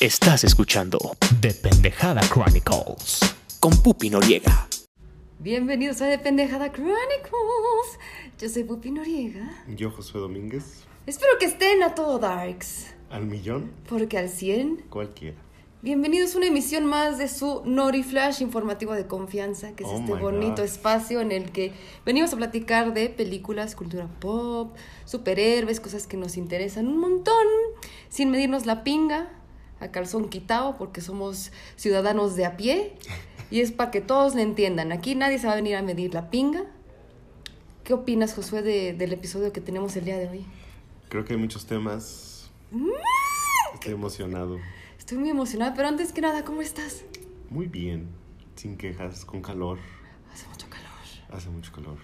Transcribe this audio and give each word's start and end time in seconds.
Estás 0.00 0.44
escuchando 0.44 0.98
The 1.40 1.52
Pendejada 1.54 2.20
Chronicles. 2.22 3.20
con 3.58 3.72
Pupi 3.82 4.10
Noriega. 4.10 4.68
Bienvenidos 5.40 6.00
a 6.02 6.08
The 6.08 6.18
Pendejada 6.18 6.70
Chronicles. 6.70 7.98
Yo 8.38 8.48
soy 8.48 8.64
Pupi 8.64 8.90
Noriega. 8.92 9.64
Yo, 9.68 9.90
Josué 9.90 10.20
Domínguez, 10.20 10.84
Espero 11.06 11.32
que 11.40 11.46
estén 11.46 11.82
a 11.82 11.94
todo 11.94 12.18
Darks, 12.18 12.88
al 13.10 13.24
millón, 13.26 13.72
porque 13.88 14.18
al 14.18 14.28
100. 14.28 14.84
cualquiera. 14.90 15.36
Bienvenidos 15.80 16.34
a 16.34 16.38
una 16.38 16.46
emisión 16.48 16.86
más 16.86 17.18
de 17.18 17.28
su 17.28 17.62
Nori 17.64 18.02
Flash 18.02 18.42
informativo 18.42 18.92
de 18.94 19.06
confianza, 19.06 19.72
que 19.74 19.84
es 19.84 19.90
Oh 19.90 19.98
este 20.00 20.12
bonito 20.14 20.56
God. 20.56 20.64
espacio 20.64 21.20
en 21.20 21.30
el 21.32 21.50
que 21.52 21.72
venimos 22.04 22.32
a 22.32 22.36
platicar 22.36 22.92
de 22.94 23.08
películas, 23.08 23.74
cultura 23.76 24.08
pop, 24.20 24.76
superhéroes, 25.04 25.78
cosas 25.80 26.06
que 26.08 26.16
nos 26.16 26.36
interesan 26.36 26.88
un 26.88 26.98
montón, 26.98 27.46
sin 28.08 28.30
medirnos 28.30 28.66
la 28.66 28.82
pinga, 28.82 29.30
a 29.80 29.88
calzón 29.90 30.28
quitado, 30.28 30.76
porque 30.76 31.00
somos 31.00 31.52
ciudadanos 31.76 32.36
de 32.36 32.44
a 32.46 32.56
pie. 32.56 32.94
Y 33.50 33.60
es 33.60 33.72
para 33.72 33.90
que 33.90 34.00
todos 34.00 34.34
le 34.34 34.42
entiendan. 34.42 34.92
Aquí 34.92 35.14
nadie 35.14 35.38
se 35.38 35.46
va 35.46 35.54
a 35.54 35.56
venir 35.56 35.76
a 35.76 35.82
medir 35.82 36.12
la 36.14 36.30
pinga. 36.30 36.64
¿Qué 37.84 37.94
opinas, 37.94 38.34
Josué, 38.34 38.60
de- 38.62 38.92
del 38.92 39.12
episodio 39.14 39.52
que 39.52 39.60
tenemos 39.62 39.96
el 39.96 40.04
día 40.04 40.18
de 40.18 40.28
hoy? 40.28 40.46
Creo 41.08 41.24
que 41.24 41.32
hay 41.32 41.38
muchos 41.38 41.64
temas. 41.66 42.50
Mm. 42.70 42.88
Estoy 43.74 43.94
emocionado. 43.94 44.58
Estoy 44.98 45.16
muy 45.16 45.30
emocionada, 45.30 45.72
pero 45.74 45.88
antes 45.88 46.12
que 46.12 46.20
nada, 46.20 46.44
¿cómo 46.44 46.60
estás? 46.60 47.02
Muy 47.48 47.66
bien, 47.66 48.08
sin 48.56 48.76
quejas, 48.76 49.24
con 49.24 49.40
calor. 49.40 49.78
Hace 50.30 50.46
mucho 50.48 50.66
calor. 50.68 50.88
Hace 51.32 51.48
mucho 51.48 51.72
calor. 51.72 51.96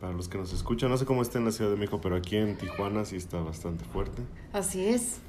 Para 0.00 0.12
los 0.12 0.28
que 0.28 0.36
nos 0.36 0.52
escuchan, 0.52 0.90
no 0.90 0.98
sé 0.98 1.06
cómo 1.06 1.22
está 1.22 1.38
en 1.38 1.44
la 1.46 1.52
Ciudad 1.52 1.70
de 1.70 1.76
México, 1.76 2.00
pero 2.02 2.16
aquí 2.16 2.36
en 2.36 2.58
Tijuana 2.58 3.04
sí 3.06 3.16
está 3.16 3.38
bastante 3.40 3.84
fuerte. 3.84 4.22
Así 4.52 4.84
es. 4.84 5.20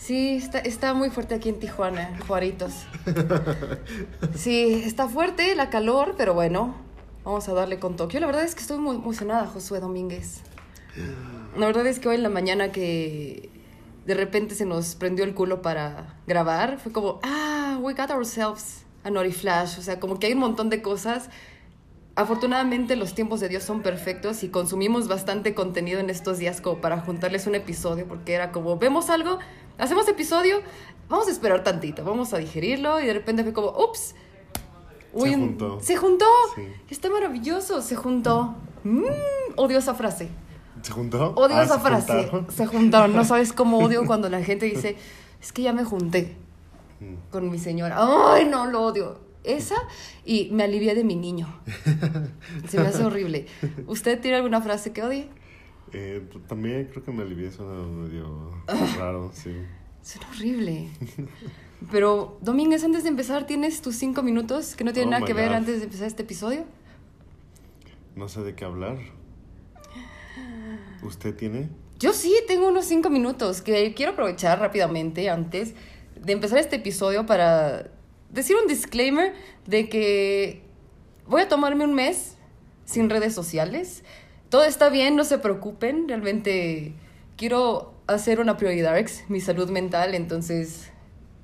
Sí, 0.00 0.36
está, 0.36 0.60
está 0.60 0.94
muy 0.94 1.10
fuerte 1.10 1.34
aquí 1.34 1.50
en 1.50 1.60
Tijuana, 1.60 2.18
Juaritos. 2.26 2.72
Sí, 4.34 4.82
está 4.86 5.08
fuerte 5.08 5.54
la 5.54 5.68
calor, 5.68 6.14
pero 6.16 6.32
bueno, 6.32 6.74
vamos 7.22 7.46
a 7.48 7.52
darle 7.52 7.78
con 7.78 7.96
Tokio. 7.96 8.18
La 8.18 8.26
verdad 8.26 8.44
es 8.44 8.54
que 8.54 8.62
estoy 8.62 8.78
muy 8.78 8.96
emocionada, 8.96 9.46
Josué 9.46 9.78
Domínguez. 9.78 10.40
La 11.56 11.66
verdad 11.66 11.86
es 11.86 11.98
que 11.98 12.08
hoy 12.08 12.16
en 12.16 12.22
la 12.22 12.30
mañana 12.30 12.72
que 12.72 13.50
de 14.06 14.14
repente 14.14 14.54
se 14.54 14.64
nos 14.64 14.94
prendió 14.94 15.24
el 15.24 15.34
culo 15.34 15.60
para 15.60 16.16
grabar, 16.26 16.78
fue 16.78 16.92
como, 16.92 17.20
ah, 17.22 17.78
we 17.82 17.92
got 17.92 18.10
ourselves 18.10 18.86
a 19.04 19.10
Nori 19.10 19.32
Flash. 19.32 19.78
O 19.78 19.82
sea, 19.82 20.00
como 20.00 20.18
que 20.18 20.28
hay 20.28 20.32
un 20.32 20.40
montón 20.40 20.70
de 20.70 20.80
cosas. 20.80 21.28
Afortunadamente 22.14 22.96
los 22.96 23.14
tiempos 23.14 23.40
de 23.40 23.48
Dios 23.48 23.64
son 23.64 23.82
perfectos 23.82 24.42
y 24.44 24.48
consumimos 24.48 25.08
bastante 25.08 25.54
contenido 25.54 26.00
en 26.00 26.08
estos 26.08 26.38
días 26.38 26.60
como 26.60 26.80
para 26.80 27.00
juntarles 27.00 27.46
un 27.46 27.54
episodio, 27.54 28.06
porque 28.08 28.32
era 28.32 28.50
como, 28.50 28.78
vemos 28.78 29.10
algo, 29.10 29.38
hacemos 29.78 30.06
episodio, 30.08 30.60
vamos 31.08 31.28
a 31.28 31.30
esperar 31.30 31.62
tantito, 31.64 32.04
vamos 32.04 32.32
a 32.34 32.38
digerirlo 32.38 33.00
y 33.00 33.06
de 33.06 33.12
repente 33.14 33.42
fue 33.44 33.52
como, 33.52 33.70
ups. 33.70 34.14
Se 35.16 35.34
un- 35.34 35.40
juntó. 35.40 35.80
Se 35.80 35.96
juntó. 35.96 36.26
Sí. 36.54 36.62
Está 36.88 37.10
maravilloso, 37.10 37.82
se 37.82 37.96
juntó. 37.96 38.54
Mm, 38.84 39.02
odio 39.56 39.78
esa 39.78 39.94
frase. 39.94 40.28
¿Se 40.82 40.92
juntó? 40.92 41.32
Odio 41.34 41.56
Ah, 41.56 41.64
esa 41.64 41.74
¿se 41.74 41.80
frase. 41.80 42.12
juntaron? 42.22 42.46
Se 42.50 42.66
juntaron. 42.66 43.16
No 43.16 43.24
sabes 43.24 43.52
cómo 43.52 43.78
odio 43.78 44.04
cuando 44.06 44.28
la 44.28 44.42
gente 44.42 44.66
dice, 44.66 44.96
es 45.42 45.52
que 45.52 45.62
ya 45.62 45.72
me 45.72 45.84
junté 45.84 46.36
Mm. 47.00 47.14
con 47.30 47.50
mi 47.50 47.58
señora. 47.58 47.96
Ay, 47.98 48.44
no, 48.44 48.66
lo 48.66 48.82
odio. 48.82 49.18
Esa 49.42 49.74
y 50.26 50.50
me 50.52 50.64
alivié 50.64 50.94
de 50.94 51.02
mi 51.02 51.16
niño. 51.16 51.48
Se 52.68 52.78
me 52.78 52.86
hace 52.88 53.02
horrible. 53.04 53.46
¿Usted 53.86 54.20
tiene 54.20 54.36
alguna 54.36 54.60
frase 54.60 54.92
que 54.92 55.02
odie? 55.02 55.28
Eh, 55.92 56.22
t- 56.32 56.38
también 56.48 56.86
creo 56.90 57.04
que 57.04 57.10
me 57.12 57.22
alivié, 57.22 57.50
suena 57.50 57.72
medio 57.86 58.50
raro, 58.98 59.30
sí. 59.34 59.54
Suena 60.02 60.28
horrible. 60.30 60.88
Pero, 61.90 62.38
Domínguez, 62.42 62.84
antes 62.84 63.02
de 63.02 63.08
empezar, 63.08 63.46
¿tienes 63.46 63.82
tus 63.82 63.96
cinco 63.96 64.22
minutos 64.22 64.76
que 64.76 64.84
no 64.84 64.92
tienen 64.92 65.08
Oh 65.08 65.12
nada 65.12 65.26
que 65.26 65.34
ver 65.34 65.52
antes 65.52 65.78
de 65.78 65.84
empezar 65.84 66.06
este 66.06 66.22
episodio? 66.22 66.64
No 68.16 68.28
sé 68.28 68.42
de 68.42 68.54
qué 68.54 68.64
hablar. 68.64 68.98
¿Usted 71.02 71.34
tiene? 71.34 71.68
Yo 71.98 72.12
sí 72.12 72.34
tengo 72.46 72.68
unos 72.68 72.84
cinco 72.86 73.10
minutos 73.10 73.62
que 73.62 73.94
quiero 73.94 74.12
aprovechar 74.12 74.58
rápidamente 74.58 75.28
antes 75.30 75.74
de 76.20 76.32
empezar 76.32 76.58
este 76.58 76.76
episodio 76.76 77.26
para 77.26 77.90
decir 78.30 78.56
un 78.60 78.66
disclaimer 78.68 79.34
de 79.66 79.88
que 79.88 80.62
voy 81.26 81.42
a 81.42 81.48
tomarme 81.48 81.84
un 81.84 81.94
mes 81.94 82.36
sin 82.84 83.08
redes 83.10 83.34
sociales. 83.34 84.02
Todo 84.50 84.64
está 84.64 84.88
bien, 84.88 85.14
no 85.14 85.22
se 85.22 85.38
preocupen. 85.38 86.08
Realmente 86.08 86.94
quiero 87.36 87.94
hacer 88.08 88.40
una 88.40 88.56
prioridad, 88.56 89.00
mi 89.28 89.40
salud 89.40 89.70
mental. 89.70 90.12
Entonces, 90.16 90.90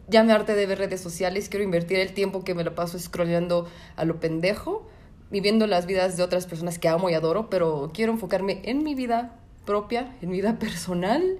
ya 0.08 0.24
me 0.24 0.32
harté 0.32 0.56
de 0.56 0.66
ver 0.66 0.78
redes 0.78 1.02
sociales. 1.02 1.48
Quiero 1.48 1.62
invertir 1.62 2.00
el 2.00 2.14
tiempo 2.14 2.42
que 2.42 2.54
me 2.54 2.64
lo 2.64 2.74
paso 2.74 2.98
scrolleando 2.98 3.68
a 3.94 4.04
lo 4.04 4.18
pendejo, 4.18 4.88
viviendo 5.30 5.68
las 5.68 5.86
vidas 5.86 6.16
de 6.16 6.24
otras 6.24 6.46
personas 6.46 6.80
que 6.80 6.88
amo 6.88 7.08
y 7.08 7.14
adoro, 7.14 7.48
pero 7.48 7.92
quiero 7.94 8.10
enfocarme 8.10 8.60
en 8.64 8.82
mi 8.82 8.96
vida 8.96 9.38
propia, 9.64 10.12
en 10.20 10.30
mi 10.30 10.38
vida 10.38 10.58
personal. 10.58 11.38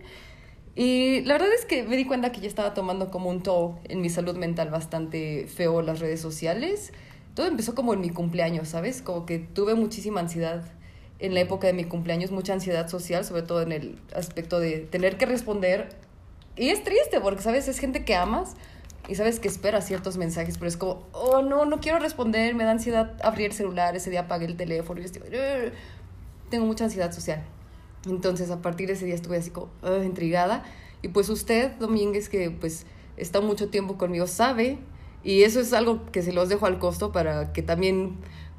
Y 0.76 1.22
la 1.22 1.34
verdad 1.34 1.52
es 1.52 1.64
que 1.64 1.82
me 1.82 1.96
di 1.96 2.04
cuenta 2.04 2.30
que 2.30 2.40
ya 2.40 2.46
estaba 2.46 2.74
tomando 2.74 3.10
como 3.10 3.28
un 3.28 3.42
toll 3.42 3.74
en 3.88 4.00
mi 4.00 4.08
salud 4.08 4.36
mental 4.36 4.70
bastante 4.70 5.48
feo 5.48 5.82
las 5.82 5.98
redes 5.98 6.20
sociales. 6.20 6.92
Todo 7.34 7.46
empezó 7.46 7.74
como 7.74 7.92
en 7.92 8.00
mi 8.00 8.10
cumpleaños, 8.10 8.68
¿sabes? 8.68 9.02
Como 9.02 9.26
que 9.26 9.40
tuve 9.40 9.74
muchísima 9.74 10.20
ansiedad 10.20 10.62
en 11.18 11.34
la 11.34 11.40
época 11.40 11.66
de 11.66 11.72
mi 11.72 11.84
cumpleaños, 11.84 12.30
mucha 12.30 12.52
ansiedad 12.52 12.88
social, 12.88 13.24
sobre 13.24 13.42
todo 13.42 13.62
en 13.62 13.72
el 13.72 13.98
aspecto 14.14 14.60
de 14.60 14.80
tener 14.80 15.16
que 15.16 15.26
responder. 15.26 15.88
Y 16.56 16.68
es 16.68 16.82
triste 16.84 17.20
porque, 17.20 17.42
¿sabes? 17.42 17.68
Es 17.68 17.78
gente 17.78 18.04
que 18.04 18.14
amas 18.14 18.54
y 19.08 19.14
sabes 19.14 19.40
que 19.40 19.48
espera 19.48 19.80
ciertos 19.80 20.16
mensajes, 20.16 20.58
pero 20.58 20.68
es 20.68 20.76
como, 20.76 21.06
oh, 21.12 21.42
no, 21.42 21.64
no 21.64 21.80
quiero 21.80 21.98
responder, 21.98 22.54
me 22.54 22.64
da 22.64 22.72
ansiedad 22.72 23.14
abrir 23.22 23.46
el 23.46 23.52
celular, 23.52 23.94
ese 23.94 24.10
día 24.10 24.20
apagué 24.20 24.46
el 24.46 24.56
teléfono 24.56 25.00
y 25.00 25.04
estoy, 25.04 25.22
tengo 26.50 26.66
mucha 26.66 26.84
ansiedad 26.84 27.12
social. 27.12 27.44
Entonces, 28.06 28.50
a 28.50 28.62
partir 28.62 28.86
de 28.88 28.94
ese 28.94 29.04
día 29.04 29.14
estuve 29.14 29.36
así 29.36 29.50
como 29.50 29.70
"Ugh", 29.82 30.04
intrigada. 30.04 30.64
Y 31.02 31.08
pues 31.08 31.28
usted, 31.28 31.72
Domínguez, 31.78 32.28
que 32.28 32.50
pues 32.50 32.86
está 33.16 33.40
mucho 33.40 33.68
tiempo 33.68 33.98
conmigo, 33.98 34.26
sabe. 34.26 34.78
Y 35.24 35.42
eso 35.42 35.60
es 35.60 35.72
algo 35.72 36.06
que 36.12 36.22
se 36.22 36.32
los 36.32 36.48
dejo 36.48 36.66
al 36.66 36.78
costo 36.78 37.10
para 37.10 37.52
que 37.52 37.62
también 37.62 38.16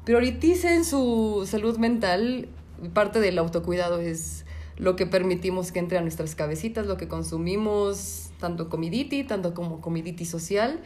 prioricen 0.08 0.86
su 0.86 1.46
salud 1.46 1.76
mental. 1.76 2.48
Parte 2.94 3.20
del 3.20 3.38
autocuidado 3.38 4.00
es 4.00 4.46
lo 4.78 4.96
que 4.96 5.04
permitimos 5.04 5.70
que 5.70 5.80
entre 5.80 5.98
a 5.98 6.00
nuestras 6.00 6.34
cabecitas, 6.34 6.86
lo 6.86 6.96
que 6.96 7.08
consumimos, 7.08 8.30
tanto 8.40 8.70
comiditi, 8.70 9.22
tanto 9.24 9.52
como 9.52 9.82
comiditi 9.82 10.24
social. 10.24 10.80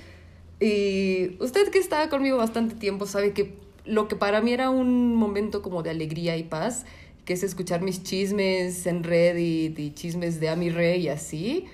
Y 0.59 1.37
usted 1.41 1.69
que 1.71 1.79
está 1.79 2.09
conmigo 2.09 2.37
bastante 2.37 2.75
tiempo 2.75 3.07
sabe 3.07 3.33
que 3.33 3.55
lo 3.85 4.09
que 4.09 4.17
para 4.17 4.41
mí 4.41 4.55
era 4.55 4.71
un 4.71 5.15
momento 5.15 5.63
como 5.63 5.85
de 5.85 5.91
alegría 5.91 6.37
y 6.37 6.43
paz, 6.43 6.85
que 7.25 7.35
es 7.35 7.45
escuchar 7.45 7.81
mis 7.81 8.03
chismes 8.03 8.87
en 8.89 9.05
Reddit 9.05 9.79
y 9.79 9.95
chismes 9.95 10.41
de 10.41 10.49
Ami 10.49 10.71
Rey 10.71 11.03
y 11.03 11.09
así, 11.11 11.67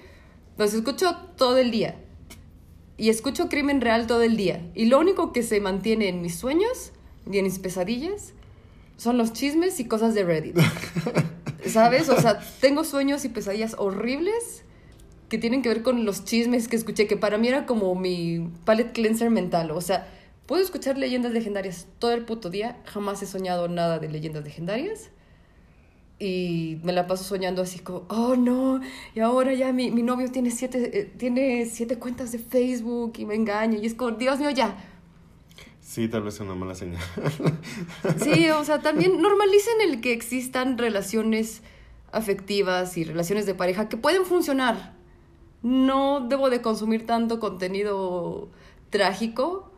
los 0.58 0.74
escucho 0.74 1.16
todo 1.38 1.56
el 1.56 1.70
día. 1.70 1.96
Y 2.98 3.08
escucho 3.08 3.48
crimen 3.48 3.80
real 3.80 4.06
todo 4.06 4.20
el 4.20 4.36
día. 4.36 4.70
Y 4.74 4.84
lo 4.84 4.98
único 4.98 5.32
que 5.32 5.42
se 5.42 5.62
mantiene 5.62 6.10
en 6.10 6.20
mis 6.20 6.34
sueños 6.34 6.92
y 7.30 7.38
en 7.38 7.44
mis 7.44 7.58
pesadillas 7.58 8.32
son 8.96 9.16
los 9.16 9.32
chismes 9.32 9.78
y 9.80 9.84
cosas 9.84 10.14
de 10.14 10.24
Reddit. 10.24 10.56
¿Sabes? 11.66 12.08
O 12.08 12.20
sea, 12.20 12.40
tengo 12.60 12.84
sueños 12.84 13.24
y 13.24 13.28
pesadillas 13.28 13.76
horribles 13.78 14.64
que 15.28 15.38
tienen 15.38 15.62
que 15.62 15.68
ver 15.68 15.82
con 15.82 16.04
los 16.04 16.24
chismes 16.24 16.68
que 16.68 16.76
escuché, 16.76 17.06
que 17.06 17.16
para 17.16 17.38
mí 17.38 17.48
era 17.48 17.66
como 17.66 17.94
mi 17.94 18.50
palette 18.64 18.92
cleanser 18.92 19.30
mental. 19.30 19.70
O 19.70 19.80
sea, 19.80 20.08
puedo 20.46 20.62
escuchar 20.62 20.96
leyendas 20.98 21.32
legendarias 21.32 21.86
todo 21.98 22.12
el 22.12 22.24
puto 22.24 22.50
día, 22.50 22.78
jamás 22.86 23.22
he 23.22 23.26
soñado 23.26 23.68
nada 23.68 23.98
de 23.98 24.08
leyendas 24.08 24.44
legendarias. 24.44 25.10
Y 26.20 26.80
me 26.82 26.92
la 26.92 27.06
paso 27.06 27.22
soñando 27.22 27.62
así 27.62 27.78
como, 27.78 28.04
oh 28.08 28.34
no, 28.34 28.80
y 29.14 29.20
ahora 29.20 29.54
ya 29.54 29.72
mi, 29.72 29.92
mi 29.92 30.02
novio 30.02 30.32
tiene 30.32 30.50
siete, 30.50 30.98
eh, 30.98 31.04
tiene 31.16 31.64
siete 31.66 31.96
cuentas 31.98 32.32
de 32.32 32.40
Facebook 32.40 33.12
y 33.18 33.24
me 33.24 33.36
engaña. 33.36 33.78
Y 33.78 33.86
es 33.86 33.94
como, 33.94 34.12
Dios 34.12 34.40
mío, 34.40 34.50
ya. 34.50 34.76
Sí, 35.98 36.06
tal 36.06 36.22
vez 36.22 36.34
sea 36.34 36.46
una 36.46 36.54
mala 36.54 36.76
señal. 36.76 37.02
Sí, 38.22 38.48
o 38.50 38.62
sea, 38.62 38.78
también 38.78 39.20
normalicen 39.20 39.80
el 39.80 40.00
que 40.00 40.12
existan 40.12 40.78
relaciones 40.78 41.60
afectivas 42.12 42.96
y 42.96 43.02
relaciones 43.02 43.46
de 43.46 43.56
pareja 43.56 43.88
que 43.88 43.96
pueden 43.96 44.24
funcionar. 44.24 44.94
No 45.64 46.20
debo 46.20 46.50
de 46.50 46.62
consumir 46.62 47.04
tanto 47.04 47.40
contenido 47.40 48.48
trágico. 48.90 49.72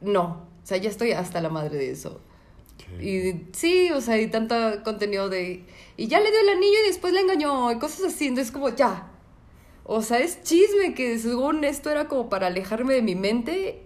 No, 0.00 0.46
o 0.62 0.66
sea, 0.66 0.78
ya 0.78 0.88
estoy 0.88 1.12
hasta 1.12 1.42
la 1.42 1.50
madre 1.50 1.76
de 1.76 1.90
eso. 1.90 2.18
Y 2.98 3.42
sí, 3.52 3.90
o 3.90 4.00
sea, 4.00 4.18
y 4.18 4.28
tanto 4.28 4.54
contenido 4.84 5.28
de... 5.28 5.66
Y 5.98 6.06
ya 6.06 6.18
le 6.20 6.30
dio 6.30 6.40
el 6.40 6.48
anillo 6.48 6.78
y 6.82 6.86
después 6.86 7.12
le 7.12 7.20
engañó 7.20 7.70
y 7.72 7.78
cosas 7.78 8.14
así. 8.14 8.28
Entonces 8.28 8.50
como, 8.50 8.70
ya. 8.70 9.10
O 9.84 10.00
sea, 10.00 10.18
es 10.18 10.42
chisme 10.44 10.94
que 10.94 11.18
según 11.18 11.62
esto 11.64 11.90
era 11.90 12.08
como 12.08 12.30
para 12.30 12.46
alejarme 12.46 12.94
de 12.94 13.02
mi 13.02 13.14
mente. 13.16 13.85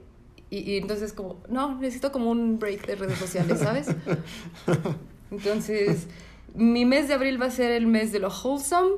Y, 0.50 0.58
y 0.72 0.76
entonces 0.78 1.12
como, 1.12 1.40
no, 1.48 1.76
necesito 1.78 2.10
como 2.12 2.30
un 2.30 2.58
break 2.58 2.86
de 2.86 2.96
redes 2.96 3.18
sociales, 3.18 3.60
¿sabes? 3.60 3.86
Entonces, 5.30 6.06
mi 6.54 6.84
mes 6.84 7.08
de 7.08 7.14
abril 7.14 7.40
va 7.40 7.46
a 7.46 7.50
ser 7.50 7.70
el 7.70 7.86
mes 7.86 8.12
de 8.12 8.18
lo 8.18 8.28
wholesome. 8.28 8.96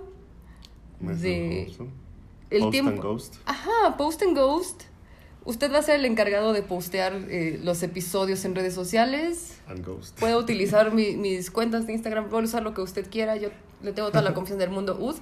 Mes 1.01 1.21
de- 1.21 1.65
Wholesome. 1.67 1.91
el 2.51 2.61
Post 2.61 2.71
tiempo. 2.73 2.91
and 2.93 3.01
Ghost. 3.03 3.35
Ajá, 3.47 3.97
Post 3.97 4.23
and 4.23 4.37
Ghost. 4.37 4.83
Usted 5.45 5.73
va 5.73 5.79
a 5.79 5.83
ser 5.83 5.97
el 5.97 6.05
encargado 6.05 6.53
de 6.53 6.63
postear 6.63 7.13
eh, 7.29 7.61
los 7.63 7.83
episodios 7.83 8.45
en 8.45 8.55
redes 8.55 8.75
sociales. 8.75 9.59
And 9.67 9.85
Ghost. 9.85 10.19
Puedo 10.19 10.39
utilizar 10.47 10.95
mi- 10.95 11.17
mis 11.17 11.51
cuentas 11.51 11.87
de 11.87 11.93
Instagram, 11.93 12.29
puedo 12.29 12.45
usar 12.45 12.63
lo 12.63 12.73
que 12.75 12.81
usted 12.81 13.11
quiera. 13.11 13.37
Yo 13.37 13.49
le 13.83 13.93
tengo 13.93 14.09
toda 14.09 14.23
la 14.23 14.33
confianza 14.35 14.65
del 14.65 14.73
mundo. 14.75 14.97
Uz, 15.01 15.17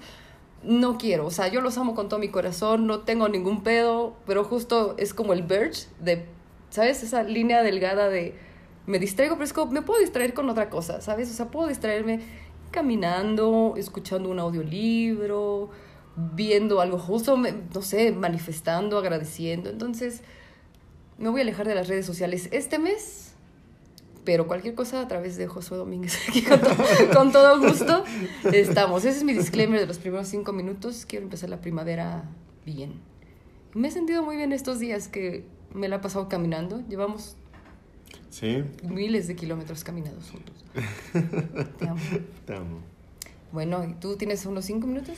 no 0.63 0.99
quiero, 0.99 1.27
o 1.27 1.31
sea, 1.31 1.49
yo 1.49 1.61
los 1.61 1.79
amo 1.79 1.95
con 1.95 2.09
todo 2.09 2.21
mi 2.21 2.29
corazón, 2.29 2.87
no 2.87 3.01
tengo 3.01 3.29
ningún 3.29 3.63
pedo, 3.63 4.15
pero 4.27 4.45
justo 4.45 4.95
es 4.99 5.15
como 5.15 5.33
el 5.33 5.43
verge 5.43 5.87
de, 6.01 6.27
¿sabes? 6.71 7.03
Esa 7.03 7.23
línea 7.23 7.63
delgada 7.63 8.09
de 8.09 8.35
me 8.87 8.99
distraigo, 8.99 9.37
pero 9.37 9.45
es 9.45 9.53
como, 9.53 9.73
me 9.73 9.83
puedo 9.83 10.01
distraer 10.01 10.35
con 10.35 10.49
otra 10.51 10.69
cosa, 10.71 11.01
¿sabes? 11.01 11.31
O 11.31 11.35
sea, 11.35 11.47
puedo 11.51 11.69
distraerme 11.69 12.21
caminando, 12.71 13.75
escuchando 13.77 14.29
un 14.31 14.39
audiolibro, 14.39 15.71
viendo 16.17 16.81
algo 16.81 16.99
justo, 16.99 17.37
me- 17.37 17.55
no 17.75 17.83
sé, 17.83 18.13
manifestando, 18.13 18.99
agradeciendo. 18.99 19.71
Entonces, 19.71 20.23
me 21.19 21.29
voy 21.29 21.41
a 21.41 21.43
alejar 21.43 21.67
de 21.69 21.75
las 21.75 21.89
redes 21.89 22.07
sociales 22.07 22.49
este 22.53 22.79
mes 22.79 23.30
pero 24.25 24.47
cualquier 24.47 24.75
cosa 24.75 25.01
a 25.01 25.09
través 25.09 25.37
de 25.37 25.47
Josué 25.47 25.77
Domínguez 25.79 26.17
aquí 26.29 26.43
con, 26.43 26.61
to- 26.61 26.77
con 27.17 27.33
todo 27.33 27.61
gusto 27.61 28.05
estamos. 28.53 29.05
Ese 29.05 29.19
es 29.19 29.25
mi 29.25 29.33
disclaimer 29.33 29.81
de 29.81 29.87
los 29.87 29.99
primeros 29.99 30.29
cinco 30.29 30.53
minutos. 30.53 31.07
Quiero 31.07 31.25
empezar 31.25 31.49
la 31.51 31.61
primavera 31.61 32.25
bien. 32.67 32.95
Me 33.75 33.89
he 33.89 33.91
sentido 33.91 34.23
muy 34.23 34.37
bien 34.37 34.53
estos 34.53 34.79
días 34.81 35.09
que 35.09 35.45
me 35.75 35.89
la 35.89 35.97
he 35.97 35.99
pasado 36.01 36.29
caminando. 36.29 36.83
Llevamos 36.89 37.37
Sí, 38.31 38.63
miles 38.85 39.27
de 39.29 39.35
kilómetros 39.37 39.83
caminados 39.85 40.31
juntos. 40.31 40.65
Te 41.79 41.89
amo. 41.89 42.01
te 42.47 42.55
amo. 42.55 42.79
Bueno, 43.53 43.85
¿y 43.85 43.95
tú 43.95 44.17
tienes 44.17 44.47
unos 44.47 44.65
cinco 44.65 44.87
minutos? 44.87 45.17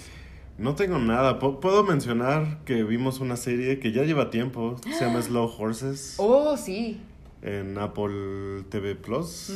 No 0.56 0.74
tengo 0.74 0.98
nada. 0.98 1.38
Pu- 1.38 1.60
Puedo 1.60 1.82
mencionar 1.84 2.64
que 2.64 2.82
vimos 2.84 3.20
una 3.20 3.36
serie 3.36 3.78
que 3.80 3.92
ya 3.92 4.04
lleva 4.04 4.30
tiempo. 4.30 4.76
Se 4.98 5.04
llama 5.04 5.20
Slow 5.22 5.50
Horses 5.58 6.14
Oh, 6.18 6.56
sí. 6.56 7.00
En 7.42 7.76
Apple 7.78 8.64
TV 8.70 8.94
Plus. 8.94 9.52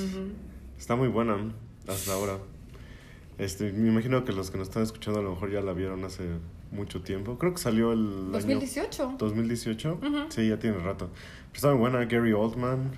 Está 0.79 0.97
muy 0.97 1.09
buena 1.09 1.53
hasta 1.89 2.13
ahora. 2.13 2.39
Este, 3.39 3.73
me 3.73 3.89
imagino 3.89 4.25
que 4.25 4.33
los 4.33 4.51
que 4.51 4.59
nos 4.59 4.69
están 4.69 4.83
escuchando 4.83 5.21
a 5.21 5.23
lo 5.23 5.31
mejor 5.31 5.51
ya 5.51 5.61
la 5.61 5.73
vieron 5.73 6.05
hace 6.05 6.25
mucho 6.71 7.03
tiempo. 7.03 7.39
Creo 7.39 7.53
que 7.53 7.61
salió 7.61 7.93
el 7.93 8.01
año 8.01 8.33
2018. 8.33 9.17
2018. 9.19 10.01
Sí, 10.31 10.49
ya 10.49 10.59
tiene 10.59 10.79
rato. 10.79 11.11
Pero 11.49 11.55
está 11.55 11.69
muy 11.71 11.79
buena. 11.79 12.05
Gary 12.05 12.33
Oldman. 12.33 12.93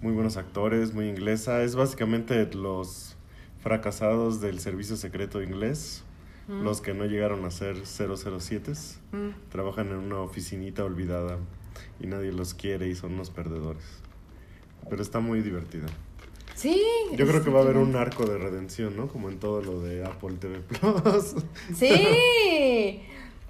Muy 0.00 0.12
buenos 0.12 0.36
actores, 0.36 0.92
muy 0.92 1.08
inglesa. 1.08 1.62
Es 1.62 1.76
básicamente 1.76 2.46
los 2.54 3.16
fracasados 3.60 4.40
del 4.40 4.60
servicio 4.60 4.96
secreto 4.96 5.42
inglés. 5.42 6.04
Los 6.46 6.82
que 6.82 6.92
no 6.92 7.06
llegaron 7.06 7.46
a 7.46 7.50
ser 7.50 7.84
007s. 7.84 8.98
Mm. 9.12 9.30
Trabajan 9.48 9.88
en 9.88 9.96
una 9.96 10.18
oficinita 10.18 10.84
olvidada 10.84 11.38
y 11.98 12.06
nadie 12.06 12.32
los 12.32 12.52
quiere 12.52 12.86
y 12.86 12.94
son 12.94 13.14
unos 13.14 13.30
perdedores. 13.30 14.03
Pero 14.88 15.02
está 15.02 15.20
muy 15.20 15.40
divertida. 15.42 15.86
Sí. 16.54 16.82
Yo 17.16 17.26
creo 17.26 17.42
que 17.42 17.50
va 17.50 17.60
a 17.60 17.62
haber 17.62 17.76
un 17.76 17.96
arco 17.96 18.24
de 18.24 18.38
redención, 18.38 18.96
¿no? 18.96 19.08
Como 19.08 19.28
en 19.28 19.38
todo 19.38 19.60
lo 19.60 19.80
de 19.80 20.04
Apple 20.04 20.36
TV 20.40 20.60
Plus. 20.60 21.34
Sí. 21.76 23.02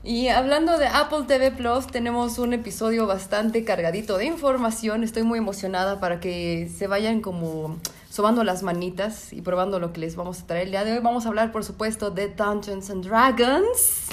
Y 0.02 0.28
hablando 0.28 0.76
de 0.76 0.86
Apple 0.86 1.24
TV 1.26 1.50
Plus, 1.50 1.86
tenemos 1.86 2.38
un 2.38 2.52
episodio 2.52 3.06
bastante 3.06 3.64
cargadito 3.64 4.18
de 4.18 4.26
información. 4.26 5.02
Estoy 5.02 5.22
muy 5.22 5.38
emocionada 5.38 5.98
para 5.98 6.20
que 6.20 6.70
se 6.76 6.86
vayan 6.86 7.22
como 7.22 7.78
sobando 8.10 8.44
las 8.44 8.62
manitas 8.62 9.32
y 9.32 9.40
probando 9.40 9.80
lo 9.80 9.94
que 9.94 10.00
les 10.00 10.14
vamos 10.14 10.42
a 10.42 10.46
traer. 10.46 10.64
El 10.64 10.70
día 10.72 10.84
de 10.84 10.92
hoy 10.92 10.98
vamos 10.98 11.24
a 11.24 11.30
hablar, 11.30 11.52
por 11.52 11.64
supuesto, 11.64 12.10
de 12.10 12.28
Dungeons 12.28 12.90
and 12.90 13.04
Dragons, 13.06 14.08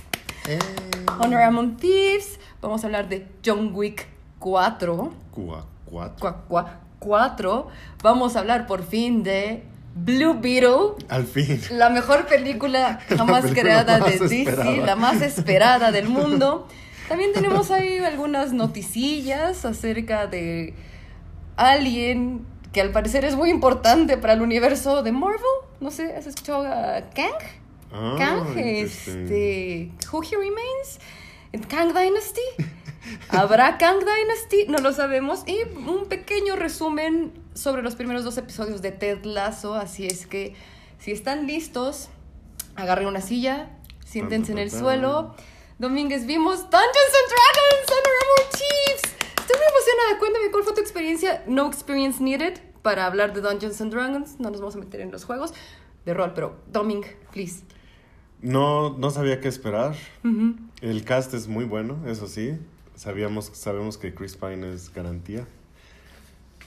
Honor 1.19 1.41
Among 1.41 1.75
Thieves. 1.75 2.39
Vamos 2.61 2.83
a 2.83 2.87
hablar 2.87 3.09
de 3.09 3.27
John 3.45 3.71
Wick 3.73 4.07
4. 4.39 5.11
Cuá, 6.49 6.80
4. 7.01 7.67
Vamos 8.03 8.35
a 8.35 8.39
hablar 8.39 8.67
por 8.67 8.83
fin 8.85 9.23
de 9.23 9.63
Blue 9.95 10.35
Beetle. 10.39 11.03
Al 11.09 11.25
fin. 11.25 11.59
La 11.71 11.89
mejor 11.89 12.27
película 12.27 12.99
jamás 13.09 13.41
película 13.41 13.61
creada 13.61 13.99
de 13.99 14.19
DC, 14.19 14.41
esperada. 14.43 14.85
la 14.85 14.95
más 14.95 15.21
esperada 15.21 15.91
del 15.91 16.07
mundo. 16.07 16.67
También 17.09 17.33
tenemos 17.33 17.71
ahí 17.71 17.97
algunas 17.97 18.53
noticillas 18.53 19.65
acerca 19.65 20.27
de 20.27 20.75
alguien 21.57 22.45
que 22.71 22.79
al 22.79 22.91
parecer 22.91 23.25
es 23.25 23.35
muy 23.35 23.49
importante 23.49 24.17
para 24.17 24.33
el 24.33 24.41
universo 24.41 25.03
de 25.03 25.11
Marvel. 25.11 25.41
No 25.81 25.91
sé, 25.91 26.15
¿has 26.15 26.27
escuchado 26.27 26.65
a 26.65 27.01
Kang? 27.13 27.33
Ah, 27.91 28.15
Kang, 28.17 28.57
este, 28.57 29.91
Who 30.11 30.23
He 30.23 30.37
Remains, 30.37 30.99
Kang 31.67 31.93
Dynasty. 31.93 32.41
¿Habrá 33.29 33.77
Kang 33.77 33.99
Dynasty? 33.99 34.65
No 34.67 34.77
lo 34.79 34.93
sabemos. 34.93 35.43
Y 35.47 35.63
un 35.87 36.07
pequeño 36.07 36.55
resumen 36.55 37.33
sobre 37.53 37.81
los 37.81 37.95
primeros 37.95 38.23
dos 38.23 38.37
episodios 38.37 38.81
de 38.81 38.91
Ted 38.91 39.23
Lasso. 39.25 39.75
Así 39.75 40.05
es 40.05 40.25
que 40.27 40.55
si 40.99 41.11
están 41.11 41.47
listos, 41.47 42.09
agarren 42.75 43.07
una 43.07 43.21
silla, 43.21 43.69
siéntense 44.05 44.51
en 44.51 44.57
el 44.57 44.71
suelo. 44.71 45.35
Domínguez, 45.79 46.27
vimos 46.27 46.59
Dungeons 46.69 47.13
and 47.19 47.29
Dragons, 47.29 47.91
Honor 47.91 48.17
Among 48.23 48.51
Thieves. 48.51 49.01
Estoy 49.39 49.57
muy 49.57 49.65
emocionada. 49.67 50.19
Cuéntame 50.19 50.51
cuál 50.51 50.63
fue 50.63 50.73
tu 50.73 50.81
experiencia. 50.81 51.43
No 51.47 51.67
experience 51.67 52.21
needed 52.21 52.59
para 52.83 53.05
hablar 53.07 53.33
de 53.33 53.41
Dungeons 53.41 53.81
and 53.81 53.91
Dragons. 53.91 54.39
No 54.39 54.51
nos 54.51 54.59
vamos 54.61 54.75
a 54.75 54.79
meter 54.79 55.01
en 55.01 55.11
los 55.11 55.25
juegos 55.25 55.53
de 56.05 56.13
rol, 56.13 56.33
pero 56.35 56.55
Doming, 56.71 57.03
please. 57.31 57.63
No, 58.41 58.97
no 58.97 59.11
sabía 59.11 59.39
qué 59.39 59.47
esperar. 59.47 59.95
El 60.81 61.05
cast 61.05 61.33
es 61.33 61.47
muy 61.47 61.65
bueno, 61.65 61.99
eso 62.07 62.27
sí. 62.27 62.57
Sabíamos, 63.01 63.49
sabemos 63.53 63.97
que 63.97 64.13
Chris 64.13 64.37
Pine 64.37 64.75
es 64.75 64.93
garantía. 64.93 65.47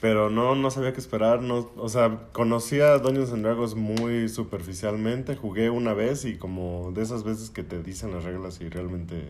Pero 0.01 0.29
no, 0.29 0.53
no 0.53 0.69
sabía 0.69 0.91
qué 0.91 0.99
esperar. 0.99 1.41
No, 1.41 1.71
o 1.77 1.87
sea, 1.87 2.27
conocía 2.33 2.97
Dungeons 2.97 3.31
and 3.31 3.45
Dragons 3.45 3.75
muy 3.75 4.27
superficialmente. 4.27 5.37
Jugué 5.37 5.69
una 5.69 5.93
vez 5.93 6.25
y 6.25 6.35
como 6.35 6.91
de 6.91 7.03
esas 7.03 7.23
veces 7.23 7.51
que 7.51 7.63
te 7.63 7.81
dicen 7.81 8.11
las 8.11 8.25
reglas 8.25 8.59
y 8.59 8.67
realmente 8.67 9.29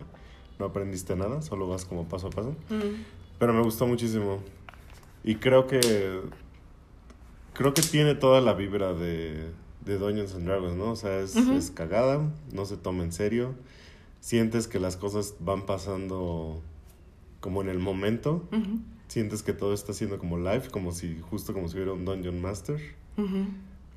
no 0.58 0.66
aprendiste 0.66 1.14
nada, 1.14 1.42
solo 1.42 1.68
vas 1.68 1.84
como 1.84 2.08
paso 2.08 2.26
a 2.26 2.30
paso. 2.30 2.56
Mm. 2.70 3.04
Pero 3.38 3.52
me 3.52 3.62
gustó 3.62 3.86
muchísimo. 3.86 4.42
Y 5.22 5.36
creo 5.36 5.68
que. 5.68 6.22
Creo 7.52 7.72
que 7.72 7.82
tiene 7.82 8.16
toda 8.16 8.40
la 8.40 8.54
vibra 8.54 8.94
de, 8.94 9.52
de 9.84 9.98
Dungeons 9.98 10.34
and 10.34 10.44
Dragons, 10.44 10.74
¿no? 10.74 10.90
O 10.90 10.96
sea, 10.96 11.20
es, 11.20 11.36
es 11.36 11.70
cagada, 11.70 12.32
no 12.52 12.64
se 12.64 12.76
toma 12.76 13.04
en 13.04 13.12
serio. 13.12 13.54
Sientes 14.18 14.66
que 14.66 14.80
las 14.80 14.96
cosas 14.96 15.36
van 15.38 15.66
pasando 15.66 16.64
como 17.40 17.62
en 17.62 17.68
el 17.68 17.78
momento. 17.78 18.48
Sientes 19.08 19.42
que 19.42 19.52
todo 19.52 19.72
está 19.72 19.92
siendo 19.92 20.18
como 20.18 20.36
live, 20.38 20.64
como 20.70 20.92
si, 20.92 21.20
justo 21.30 21.52
como 21.52 21.68
si 21.68 21.76
hubiera 21.76 21.92
un 21.92 22.04
Dungeon 22.04 22.40
Master. 22.40 22.80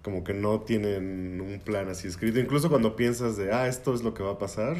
Como 0.03 0.23
que 0.23 0.33
no 0.33 0.61
tienen 0.61 1.41
un 1.41 1.59
plan 1.59 1.89
así 1.89 2.07
escrito. 2.07 2.39
Incluso 2.39 2.69
cuando 2.69 2.95
piensas 2.95 3.35
de, 3.37 3.51
ah, 3.51 3.67
esto 3.67 3.93
es 3.93 4.03
lo 4.03 4.13
que 4.13 4.23
va 4.23 4.33
a 4.33 4.37
pasar, 4.39 4.77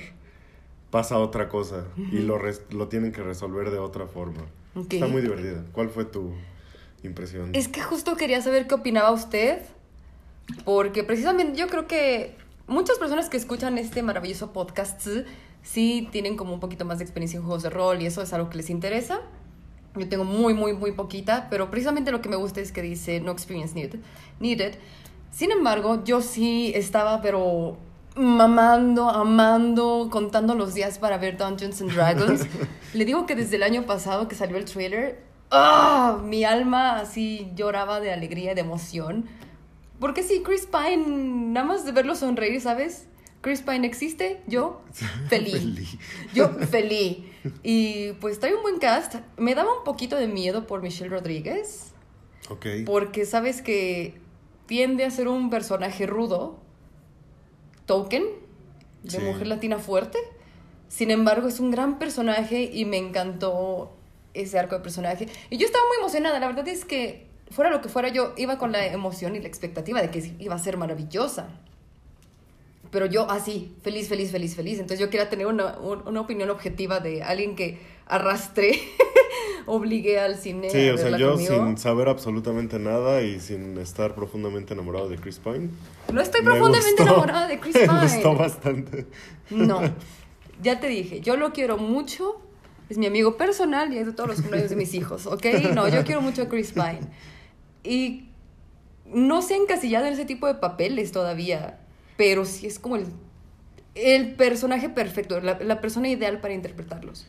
pasa 0.92 1.18
otra 1.18 1.50
cosa. 1.50 1.86
Y 2.12 2.20
lo, 2.20 2.40
lo 2.72 2.88
tienen 2.88 3.12
que 3.12 3.22
resolver 3.24 3.70
de 3.72 3.80
otra 3.80 4.08
forma. 4.08 4.44
Está 4.90 5.08
muy 5.08 5.22
divertida. 5.22 5.66
¿Cuál 5.72 5.90
fue 5.90 6.06
tu 6.06 6.34
impresión? 7.04 7.50
Es 7.54 7.68
que 7.68 7.82
justo 7.82 8.16
quería 8.16 8.42
saber 8.42 8.68
qué 8.68 8.76
opinaba 8.76 9.12
usted, 9.12 9.62
porque 10.64 11.04
precisamente 11.04 11.60
yo 11.60 11.68
creo 11.68 11.88
que 11.88 12.36
muchas 12.70 12.98
personas 12.98 13.30
que 13.30 13.38
escuchan 13.38 13.78
este 13.78 14.04
maravilloso 14.04 14.54
podcast 14.54 15.08
sí 15.62 16.08
tienen 16.12 16.38
como 16.38 16.54
un 16.54 16.60
poquito 16.60 16.86
más 16.86 17.00
de 17.00 17.04
experiencia 17.04 17.38
en 17.38 17.44
juegos 17.44 17.64
de 17.64 17.70
rol 17.70 18.02
y 18.02 18.06
eso 18.06 18.22
es 18.22 18.32
algo 18.34 18.50
que 18.50 18.58
les 18.58 18.70
interesa. 18.70 19.22
Yo 19.96 20.08
tengo 20.08 20.24
muy, 20.24 20.54
muy, 20.54 20.74
muy 20.74 20.92
poquita, 20.92 21.48
pero 21.50 21.70
precisamente 21.72 22.12
lo 22.12 22.22
que 22.22 22.30
me 22.30 22.36
gusta 22.36 22.62
es 22.62 22.72
que 22.72 22.82
dice 22.82 23.20
no 23.20 23.32
experience 23.32 23.74
needed. 23.74 24.00
needed. 24.40 24.76
Sin 25.32 25.52
embargo, 25.52 26.04
yo 26.04 26.22
sí 26.22 26.72
estaba, 26.76 27.22
pero 27.22 27.78
mamando, 28.16 29.10
amando, 29.10 30.10
contando 30.12 30.56
los 30.56 30.74
días 30.74 31.00
para 31.00 31.18
ver 31.18 31.38
Dungeons 31.38 31.82
and 31.82 31.94
Dragons. 31.94 32.46
Le 32.94 33.06
digo 33.06 33.26
que 33.26 33.36
desde 33.36 33.56
el 33.56 33.64
año 33.64 33.86
pasado 33.86 34.28
que 34.28 34.36
salió 34.36 34.58
el 34.58 34.66
trailer, 34.66 35.24
¡ah! 35.52 36.20
mi 36.24 36.44
alma 36.44 37.00
así 37.00 37.52
lloraba 37.56 38.00
de 38.00 38.12
alegría 38.12 38.52
y 38.52 38.56
de 38.56 38.62
emoción. 38.62 39.26
Porque 40.00 40.24
sí, 40.24 40.42
Chris 40.46 40.66
Pine, 40.68 41.06
nada 41.52 41.66
más 41.66 41.86
de 41.86 41.92
verlo 41.92 42.16
sonreír, 42.16 42.62
¿sabes? 42.62 43.08
Chris 43.42 43.62
Pine 43.62 43.86
existe, 43.88 44.42
yo 44.48 44.82
feliz. 45.30 45.54
Feliz. 45.60 45.98
Yo 46.34 46.50
feliz. 46.50 47.18
Y 47.64 48.12
pues 48.14 48.40
trae 48.40 48.54
un 48.56 48.62
buen 48.62 48.80
cast. 48.80 49.16
Me 49.38 49.56
daba 49.56 49.78
un 49.78 49.84
poquito 49.84 50.16
de 50.18 50.28
miedo 50.28 50.68
por 50.68 50.82
Michelle 50.82 51.10
Rodríguez, 51.10 51.92
Ok. 52.50 52.66
porque 52.86 53.26
sabes 53.26 53.62
que 53.62 54.20
tiende 54.66 55.06
a 55.06 55.10
ser 55.12 55.28
un 55.28 55.50
personaje 55.50 56.06
rudo, 56.06 56.60
token, 57.86 58.24
de 59.04 59.12
Sí. 59.12 59.20
mujer 59.20 59.48
latina 59.48 59.80
fuerte. 59.80 60.18
Sin 60.90 61.12
embargo, 61.12 61.48
es 61.48 61.60
un 61.60 61.72
gran 61.72 61.98
personaje 62.00 62.64
y 62.64 62.86
me 62.86 62.98
encantó 62.98 63.96
ese 64.34 64.60
arco 64.60 64.76
de 64.76 64.82
personaje. 64.82 65.28
Y 65.50 65.58
yo 65.58 65.66
estaba 65.66 65.84
muy 65.88 65.98
emocionada. 66.00 66.40
La 66.40 66.48
verdad 66.48 66.68
es 66.68 66.84
que, 66.84 67.29
fuera 67.52 67.70
lo 67.70 67.82
que 67.82 67.90
fuera, 67.90 68.10
yo 68.10 68.34
iba 68.38 68.58
con 68.58 68.72
la 68.72 68.86
emoción 68.88 69.36
y 69.36 69.40
la 69.40 69.48
expectativa 69.48 70.02
de 70.02 70.10
que 70.12 70.34
iba 70.40 70.56
a 70.56 70.60
ser 70.60 70.78
maravillosa. 70.78 71.48
Pero 72.92 73.06
yo 73.06 73.30
así, 73.30 73.76
feliz, 73.84 74.08
feliz, 74.10 74.32
feliz, 74.32 74.56
feliz. 74.56 74.74
Entonces 74.80 75.00
yo 75.00 75.10
quería 75.12 75.30
tener 75.30 75.46
una, 75.48 75.78
un- 75.78 76.08
una 76.08 76.22
opinión 76.22 76.50
objetiva 76.50 77.00
de 77.00 77.22
alguien 77.22 77.56
que 77.56 77.80
arrastré, 78.08 78.80
obligué 79.68 80.20
al 80.20 80.38
cine. 80.38 80.70
Sí, 80.72 80.88
a 80.90 80.96
o 80.96 80.98
sea, 80.98 81.16
yo 81.18 81.34
conmigo. 81.34 81.54
sin 81.68 81.78
saber 81.78 82.08
absolutamente 82.10 82.80
nada 82.80 83.22
y 83.22 83.40
sin 83.40 83.78
estar 83.78 84.16
profundamente 84.16 84.74
enamorado 84.74 85.08
de 85.08 85.18
Chris 85.18 85.38
Pine. 85.38 85.70
No 86.12 86.20
estoy 86.22 86.42
me 86.42 86.50
profundamente 86.52 87.04
enamorada 87.04 87.48
de 87.48 87.60
Chris 87.60 87.76
Me 87.82 87.88
Pine. 87.88 88.02
gustó 88.02 88.36
bastante. 88.36 89.06
No, 89.52 89.82
ya 90.64 90.80
te 90.80 90.88
dije, 90.88 91.22
yo 91.22 91.38
lo 91.38 91.54
quiero 91.54 91.78
mucho. 91.78 92.42
Es 92.90 92.98
mi 92.98 93.06
amigo 93.06 93.38
personal 93.38 93.94
y 93.94 94.00
es 94.00 94.08
de 94.08 94.14
todos 94.14 94.28
los 94.30 94.38
cumpleaños 94.42 94.72
de 94.72 94.76
mis 94.76 94.96
hijos, 94.96 95.28
¿ok? 95.28 95.46
No, 95.76 95.88
yo 95.90 96.04
quiero 96.04 96.22
mucho 96.22 96.42
a 96.42 96.50
Chris 96.50 96.72
Pine. 96.72 97.02
Y 97.84 98.30
no 99.06 99.42
se 99.42 99.54
ha 99.56 99.58
encasillado 99.58 100.06
en 100.06 100.14
ese 100.14 100.26
tipo 100.26 100.48
de 100.48 100.56
papeles 100.56 101.12
todavía, 101.12 101.80
pero 102.18 102.46
sí 102.46 102.68
es 102.68 102.80
como 102.80 102.96
el, 102.96 103.06
el 103.96 104.36
personaje 104.36 104.90
perfecto, 104.90 105.40
la, 105.42 105.60
la 105.60 105.82
persona 105.82 106.10
ideal 106.10 106.42
para 106.42 106.54
interpretarlos. 106.54 107.28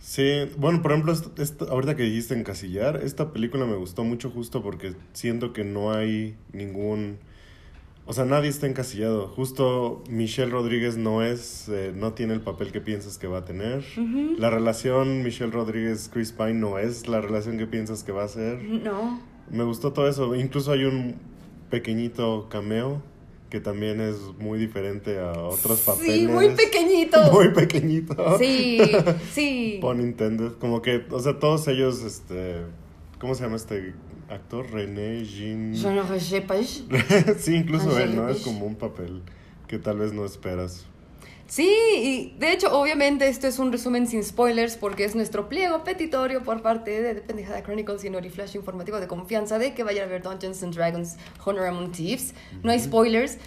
Sí, 0.00 0.48
bueno, 0.56 0.80
por 0.80 0.92
ejemplo, 0.92 1.14
ahorita 1.68 1.94
que 1.94 2.04
dijiste 2.04 2.34
encasillar, 2.34 3.00
esta 3.04 3.32
película 3.32 3.66
me 3.66 3.76
gustó 3.76 4.02
mucho 4.02 4.30
justo 4.30 4.62
porque 4.62 4.94
siento 5.12 5.52
que 5.52 5.62
no 5.64 5.92
hay 5.92 6.36
ningún... 6.52 7.18
O 8.06 8.14
sea, 8.14 8.24
nadie 8.24 8.48
está 8.48 8.66
encasillado. 8.66 9.28
Justo 9.28 10.02
Michelle 10.08 10.50
Rodríguez 10.50 10.96
no 10.96 11.22
es, 11.22 11.68
eh, 11.68 11.92
no 11.94 12.14
tiene 12.14 12.32
el 12.32 12.40
papel 12.40 12.72
que 12.72 12.80
piensas 12.80 13.18
que 13.18 13.28
va 13.28 13.38
a 13.38 13.44
tener. 13.44 13.84
La 14.38 14.50
relación 14.50 15.22
Michelle 15.22 15.52
Rodríguez-Chris 15.52 16.32
Pine 16.32 16.54
no 16.54 16.78
es 16.78 17.06
la 17.06 17.20
relación 17.20 17.56
que 17.58 17.66
piensas 17.66 18.02
que 18.02 18.10
va 18.10 18.24
a 18.24 18.28
ser. 18.28 18.62
No. 18.62 19.20
Me 19.50 19.64
gustó 19.64 19.92
todo 19.92 20.08
eso. 20.08 20.34
Incluso 20.34 20.72
hay 20.72 20.84
un 20.84 21.16
pequeñito 21.70 22.48
cameo 22.48 23.02
que 23.50 23.60
también 23.60 24.00
es 24.00 24.16
muy 24.38 24.58
diferente 24.58 25.18
a 25.18 25.32
otros 25.32 25.80
papeles. 25.80 26.14
Sí, 26.14 26.28
muy 26.28 26.50
pequeñito. 26.50 27.20
Muy 27.32 27.48
pequeñito. 27.52 28.38
Sí, 28.38 28.80
sí. 29.32 29.78
Pun 29.80 30.00
intended. 30.00 30.52
Como 30.52 30.80
que, 30.80 31.04
o 31.10 31.18
sea, 31.18 31.38
todos 31.38 31.66
ellos, 31.68 32.02
este... 32.02 32.62
¿Cómo 33.18 33.34
se 33.34 33.42
llama 33.42 33.56
este 33.56 33.94
actor? 34.28 34.70
René 34.70 35.24
Jean... 35.24 35.74
Je 35.74 35.90
ne 35.90 36.20
sais 36.20 36.44
pas. 36.44 36.84
sí, 37.38 37.56
incluso 37.56 37.98
él, 37.98 38.16
¿no? 38.16 38.28
Es 38.28 38.42
como 38.42 38.64
un 38.64 38.76
papel 38.76 39.22
que 39.66 39.78
tal 39.78 39.98
vez 39.98 40.12
no 40.12 40.24
esperas. 40.24 40.86
Sí, 41.50 41.68
y 41.96 42.36
de 42.38 42.52
hecho, 42.52 42.72
obviamente, 42.78 43.26
esto 43.26 43.48
es 43.48 43.58
un 43.58 43.72
resumen 43.72 44.06
sin 44.06 44.22
spoilers 44.22 44.76
porque 44.76 45.02
es 45.04 45.16
nuestro 45.16 45.48
pliego 45.48 45.82
petitorio 45.82 46.44
por 46.44 46.62
parte 46.62 47.02
de, 47.02 47.14
de 47.14 47.20
Pendejada 47.22 47.60
Chronicles 47.64 48.04
y 48.04 48.10
Noriflash 48.10 48.54
informativo 48.54 49.00
de 49.00 49.08
confianza 49.08 49.58
de 49.58 49.74
que 49.74 49.82
vayan 49.82 50.04
a 50.04 50.12
ver 50.12 50.22
Dungeons 50.22 50.62
and 50.62 50.72
Dragons 50.76 51.16
Honor 51.44 51.66
Among 51.66 51.90
Thieves. 51.90 52.34
No 52.62 52.70
hay 52.70 52.78
spoilers. 52.78 53.38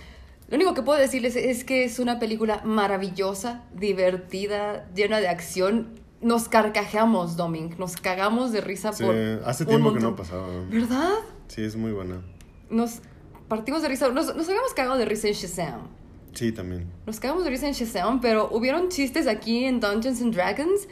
Lo 0.49 0.57
único 0.57 0.73
que 0.73 0.81
puedo 0.81 0.99
decirles 0.99 1.37
es 1.37 1.63
que 1.63 1.85
es 1.85 1.97
una 1.97 2.19
película 2.19 2.61
maravillosa, 2.65 3.63
divertida, 3.73 4.85
llena 4.93 5.21
de 5.21 5.29
acción. 5.29 5.97
Nos 6.19 6.49
carcajeamos, 6.49 7.37
Dominic. 7.37 7.77
Nos 7.79 7.95
cagamos 7.95 8.51
de 8.51 8.59
risa 8.59 8.91
Sí, 8.91 9.05
por. 9.05 9.15
hace 9.45 9.63
un 9.63 9.69
tiempo 9.69 9.93
que 9.93 10.01
no 10.01 10.13
pasaba. 10.17 10.45
¿Verdad? 10.69 11.13
Sí, 11.47 11.63
es 11.63 11.77
muy 11.77 11.93
buena. 11.93 12.21
Nos 12.69 12.99
partimos 13.47 13.81
de 13.81 13.87
risa. 13.87 14.09
Nos, 14.09 14.35
nos 14.35 14.49
habíamos 14.49 14.73
cagado 14.73 14.97
de 14.97 15.05
risa 15.05 15.29
en 15.29 15.33
Shazam. 15.35 16.02
Sí, 16.33 16.51
también. 16.51 16.87
Nos 17.05 17.19
cagamos 17.19 17.43
de 17.43 17.49
risa 17.51 17.67
en 17.67 17.73
Shazam, 17.73 18.19
pero 18.21 18.49
hubieron 18.51 18.89
chistes 18.89 19.27
aquí 19.27 19.65
en 19.65 19.79
Dungeons 19.79 20.21
and 20.21 20.33
Dragons 20.33 20.87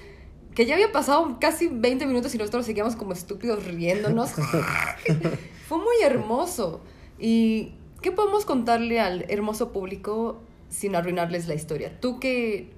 que 0.56 0.66
ya 0.66 0.74
había 0.76 0.92
pasado 0.92 1.38
casi 1.40 1.68
20 1.68 2.06
minutos 2.06 2.36
y 2.36 2.38
nosotros 2.38 2.66
seguíamos 2.66 2.96
como 2.96 3.14
estúpidos 3.14 3.66
riéndonos. 3.66 4.32
Fue 5.68 5.78
muy 5.78 5.96
hermoso. 6.04 6.82
¿Y 7.18 7.74
qué 8.02 8.12
podemos 8.12 8.46
contarle 8.46 9.00
al 9.00 9.26
hermoso 9.30 9.72
público 9.72 10.42
sin 10.70 10.96
arruinarles 10.96 11.48
la 11.48 11.54
historia? 11.56 12.00
¿Tú 12.02 12.20
qué, 12.20 12.70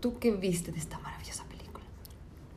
tú 0.00 0.18
qué 0.18 0.32
viste 0.32 0.70
de 0.70 0.78
esta 0.78 0.98
maravillosa 0.98 1.44
película? 1.44 1.84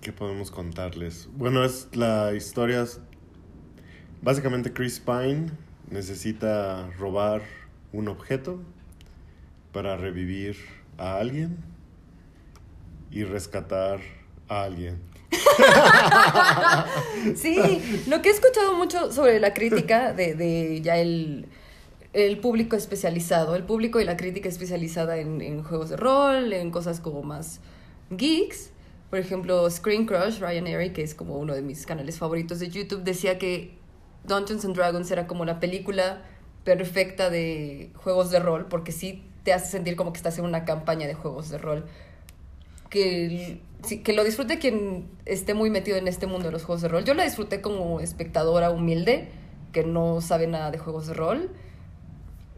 ¿Qué 0.01 0.12
podemos 0.12 0.51
contarles? 0.51 1.29
Bueno, 1.38 1.63
es 1.63 1.88
la 1.94 2.34
historia. 2.34 2.82
es- 2.84 3.00
Básicamente, 4.22 4.74
Chris 4.74 5.00
Pine 5.00 5.51
necesita 5.89 6.89
robar 7.00 7.41
un 7.94 8.08
objeto 8.08 8.60
para 9.75 9.98
revivir 9.98 10.55
a 10.98 11.17
alguien 11.17 11.58
y 13.12 13.25
rescatar 13.25 14.00
a 14.48 14.63
alguien. 14.63 15.01
Sí, 17.36 17.58
lo 18.08 18.22
que 18.22 18.29
he 18.29 18.32
escuchado 18.32 18.74
mucho 18.74 19.12
sobre 19.12 19.41
la 19.41 19.53
crítica 19.53 20.13
de, 20.13 20.36
de 20.36 20.79
ya 20.82 20.98
el, 20.98 21.48
el 22.13 22.39
público 22.39 22.77
especializado, 22.77 23.55
el 23.55 23.63
público 23.63 24.00
y 24.00 24.05
la 24.05 24.15
crítica 24.15 24.48
especializada 24.48 25.17
en, 25.17 25.41
en 25.41 25.63
juegos 25.63 25.89
de 25.89 25.98
rol, 25.98 26.53
en 26.53 26.72
cosas 26.72 27.01
como 27.01 27.24
más 27.24 27.60
geeks. 28.12 28.72
Por 29.10 29.20
ejemplo, 29.20 29.70
Screen 29.70 30.05
Crush, 30.05 30.39
Ryan 30.39 30.67
Airy, 30.67 30.94
que 30.94 31.03
es 31.03 31.15
como 31.15 31.38
uno 31.38 31.53
de 31.53 31.62
mis 31.62 31.86
canales 31.86 32.17
favoritos 32.17 32.60
de 32.60 32.70
YouTube, 32.70 33.03
decía 33.03 33.38
que 33.38 33.77
Dungeons 34.24 34.63
and 34.63 34.75
Dragons 34.75 35.12
era 35.12 35.27
como 35.27 35.44
la 35.44 35.60
película 35.60 36.22
perfecta 36.63 37.29
de 37.29 37.91
juegos 37.96 38.32
de 38.32 38.39
rol, 38.39 38.67
porque 38.70 38.94
sí 38.94 39.24
te 39.45 39.53
hace 39.53 39.71
sentir 39.71 39.95
como 39.95 40.11
que 40.11 40.17
estás 40.17 40.37
en 40.37 40.43
una 40.43 40.65
campaña 40.65 41.07
de 41.07 41.13
juegos 41.13 41.49
de 41.49 41.57
rol 41.57 41.85
que, 42.89 43.61
que 44.03 44.13
lo 44.13 44.23
disfrute 44.23 44.59
quien 44.59 45.07
esté 45.25 45.53
muy 45.53 45.69
metido 45.69 45.97
en 45.97 46.07
este 46.07 46.27
mundo 46.27 46.47
de 46.47 46.51
los 46.51 46.63
juegos 46.63 46.81
de 46.81 46.87
rol. 46.87 47.03
Yo 47.03 47.13
la 47.13 47.23
disfruté 47.23 47.61
como 47.61 47.99
espectadora 47.99 48.71
humilde, 48.71 49.29
que 49.71 49.83
no 49.83 50.21
sabe 50.21 50.47
nada 50.47 50.71
de 50.71 50.77
juegos 50.77 51.07
de 51.07 51.13
rol. 51.13 51.51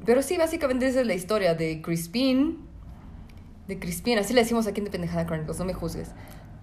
Pero 0.06 0.22
sí, 0.22 0.38
básicamente 0.38 0.88
esa 0.88 1.02
es 1.02 1.08
la 1.08 1.16
historia 1.16 1.56
de 1.56 1.82
Crispin. 1.82 2.60
De 3.68 3.80
Crispin, 3.80 4.20
así 4.20 4.34
le 4.34 4.42
decimos 4.42 4.68
aquí 4.68 4.80
en 4.80 4.88
Pendejada 4.88 5.26
Chronicles, 5.26 5.60
no 5.60 5.66
me 5.66 5.74
juzgues. 5.74 6.12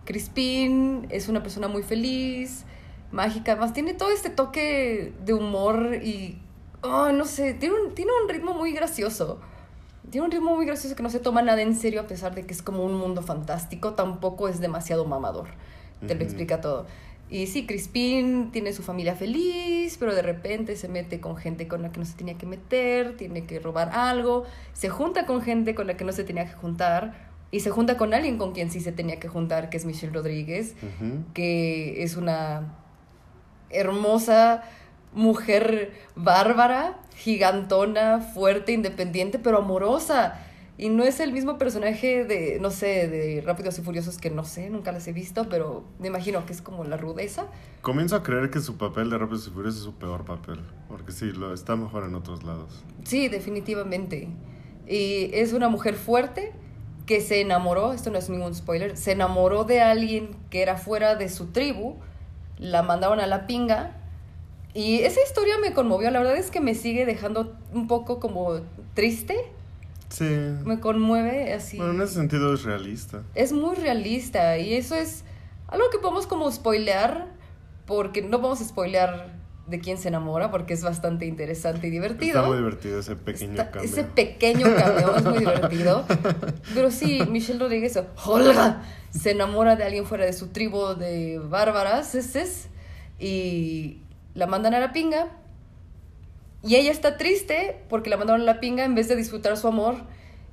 Crispin 0.04 1.06
es 1.10 1.28
una 1.28 1.42
persona 1.42 1.68
muy 1.68 1.82
feliz, 1.82 2.64
mágica, 3.10 3.52
además 3.52 3.72
tiene 3.72 3.94
todo 3.94 4.10
este 4.10 4.30
toque 4.30 5.12
de 5.24 5.34
humor 5.34 5.96
y, 6.02 6.38
oh, 6.82 7.10
no 7.12 7.24
sé, 7.24 7.54
tiene 7.54 7.74
un, 7.74 7.94
tiene 7.94 8.12
un 8.22 8.28
ritmo 8.28 8.54
muy 8.54 8.72
gracioso. 8.72 9.40
Tiene 10.11 10.26
un 10.26 10.30
ritmo 10.30 10.54
muy 10.54 10.66
gracioso 10.66 10.94
que 10.94 11.02
no 11.02 11.11
se 11.11 11.18
toma 11.18 11.42
nada 11.42 11.62
en 11.62 11.75
serio 11.75 12.02
a 12.02 12.06
pesar 12.06 12.34
de 12.34 12.44
que 12.46 12.52
es 12.52 12.62
como 12.62 12.84
un 12.84 12.94
mundo 12.94 13.23
fantástico, 13.23 13.94
tampoco 13.94 14.49
es 14.49 14.61
demasiado 14.61 15.04
mamador. 15.04 15.49
Te 16.06 16.14
lo 16.14 16.23
explica 16.23 16.61
todo. 16.61 16.87
Y 17.30 17.46
sí, 17.46 17.66
Crispin 17.66 18.50
tiene 18.52 18.73
su 18.73 18.82
familia 18.82 19.14
feliz, 19.14 19.96
pero 19.99 20.14
de 20.14 20.23
repente 20.23 20.76
se 20.76 20.88
mete 20.88 21.20
con 21.20 21.37
gente 21.37 21.66
con 21.66 21.82
la 21.82 21.90
que 21.90 21.99
no 21.99 22.04
se 22.04 22.14
tenía 22.14 22.37
que 22.37 22.46
meter, 22.46 23.16
tiene 23.16 23.44
que 23.46 23.58
robar 23.58 23.90
algo, 23.94 24.44
se 24.75 24.90
junta 24.90 25.25
con 25.25 25.40
gente 25.40 25.75
con 25.75 25.87
la 25.87 25.96
que 25.96 26.04
no 26.04 26.12
se 26.12 26.25
tenía 26.25 26.44
que 26.44 26.52
juntar 26.52 27.32
y 27.50 27.61
se 27.61 27.70
junta 27.70 27.96
con 27.96 28.12
alguien 28.12 28.37
con 28.37 28.52
quien 28.52 28.70
sí 28.70 28.80
se 28.80 28.92
tenía 28.92 29.18
que 29.18 29.28
juntar, 29.28 29.70
que 29.70 29.78
es 29.78 29.84
Michelle 29.84 30.12
Rodríguez, 30.12 30.75
que 31.32 32.02
es 32.02 32.16
una 32.16 32.75
hermosa 33.70 34.62
mujer 35.12 35.92
bárbara, 36.16 36.99
gigantona, 37.16 38.21
fuerte, 38.21 38.73
independiente, 38.73 39.38
pero 39.38 39.59
amorosa. 39.59 40.40
Y 40.76 40.88
no 40.88 41.04
es 41.04 41.21
el 41.21 41.33
mismo 41.33 41.56
personaje 41.56 42.25
de, 42.25 42.59
no 42.61 42.71
sé, 42.71 43.06
de 43.06 43.42
Rápidos 43.47 43.78
y 43.78 43.83
Furiosos 43.83 44.18
que 44.18 44.30
no 44.30 44.44
sé, 44.44 44.71
nunca 44.71 44.90
las 44.90 45.06
he 45.06 45.12
visto, 45.12 45.49
pero 45.49 45.85
me 46.00 46.09
imagino 46.09 46.44
que 46.47 46.52
es 46.52 46.62
como 46.62 46.83
la 46.83 46.97
rudeza. 46.97 47.47
Comienzo 47.80 48.16
a 48.16 48.25
creer 48.25 48.50
que 48.50 48.59
su 48.59 48.76
papel 48.76 49.09
de 49.09 49.18
Rápidos 49.18 49.47
y 49.47 49.50
Furiosos 49.50 49.78
es 49.78 49.85
su 49.85 49.94
peor 49.94 50.25
papel. 50.25 50.61
Porque 50.88 51.12
sí, 51.12 51.30
lo 51.30 51.54
está 51.54 51.76
mejor 51.76 52.04
en 52.04 52.16
otros 52.16 52.42
lados. 52.42 52.83
Sí, 53.04 53.28
definitivamente. 53.28 54.28
Y 54.88 55.30
es 55.33 55.52
una 55.52 55.68
mujer 55.68 55.94
fuerte 55.94 56.52
que 57.06 57.21
se 57.21 57.40
enamoró, 57.40 57.92
esto 57.92 58.11
no 58.11 58.18
es 58.18 58.28
ningún 58.28 58.54
spoiler, 58.54 58.97
se 58.97 59.12
enamoró 59.12 59.64
de 59.64 59.80
alguien 59.80 60.37
que 60.50 60.62
era 60.62 60.76
fuera 60.76 61.16
de 61.16 61.28
su 61.28 61.52
tribu, 61.52 61.97
la 62.59 62.83
mandaron 62.83 63.21
a 63.21 63.26
la 63.26 63.47
pinga. 63.47 63.97
Y 64.74 65.00
esa 65.00 65.20
historia 65.22 65.54
me 65.58 65.72
conmovió, 65.72 66.10
la 66.10 66.18
verdad 66.18 66.36
es 66.36 66.50
que 66.50 66.60
me 66.60 66.74
sigue 66.74 67.06
dejando 67.06 67.56
un 67.72 67.86
poco 67.86 68.18
como 68.20 68.60
triste, 68.94 69.36
Sí. 70.08 70.24
me 70.64 70.80
conmueve 70.80 71.52
así. 71.52 71.76
Bueno, 71.76 71.92
en 71.94 72.02
ese 72.02 72.14
sentido 72.14 72.52
es 72.54 72.64
realista. 72.64 73.22
Es 73.34 73.52
muy 73.52 73.74
realista 73.76 74.58
y 74.58 74.74
eso 74.74 74.94
es 74.96 75.24
algo 75.68 75.86
que 75.90 75.98
podemos 75.98 76.26
como 76.26 76.50
spoilear, 76.52 77.28
porque 77.86 78.20
no 78.22 78.38
vamos 78.40 78.60
a 78.60 78.64
spoilear 78.64 79.32
de 79.66 79.80
quién 79.80 79.96
se 79.96 80.08
enamora, 80.08 80.50
porque 80.50 80.74
es 80.74 80.82
bastante 80.82 81.24
interesante 81.26 81.86
y 81.86 81.90
divertido. 81.90 82.36
Está 82.38 82.48
muy 82.48 82.58
divertido 82.58 82.98
ese 83.00 83.16
pequeño 83.16 83.52
Está- 83.52 83.70
cambio. 83.70 83.90
Ese 83.90 84.04
pequeño 84.04 84.66
cameo 84.76 85.16
es 85.16 85.24
muy 85.24 85.38
divertido. 85.38 86.04
Pero 86.74 86.90
sí, 86.90 87.20
Michelle 87.30 87.58
Rodríguez, 87.60 87.98
Olga, 88.26 88.82
se 89.10 89.30
enamora 89.30 89.74
de 89.76 89.84
alguien 89.84 90.04
fuera 90.04 90.26
de 90.26 90.32
su 90.32 90.48
tribu 90.48 90.94
de 90.96 91.38
bárbaras, 91.38 92.14
es, 92.14 92.36
es, 92.36 92.68
y 93.18 94.02
la 94.34 94.46
mandan 94.46 94.74
a 94.74 94.80
la 94.80 94.92
pinga. 94.92 95.28
Y 96.62 96.76
ella 96.76 96.90
está 96.90 97.16
triste 97.16 97.82
porque 97.88 98.10
la 98.10 98.16
mandaron 98.16 98.42
a 98.42 98.44
la 98.44 98.60
pinga 98.60 98.84
en 98.84 98.94
vez 98.94 99.08
de 99.08 99.16
disfrutar 99.16 99.56
su 99.56 99.68
amor. 99.68 99.96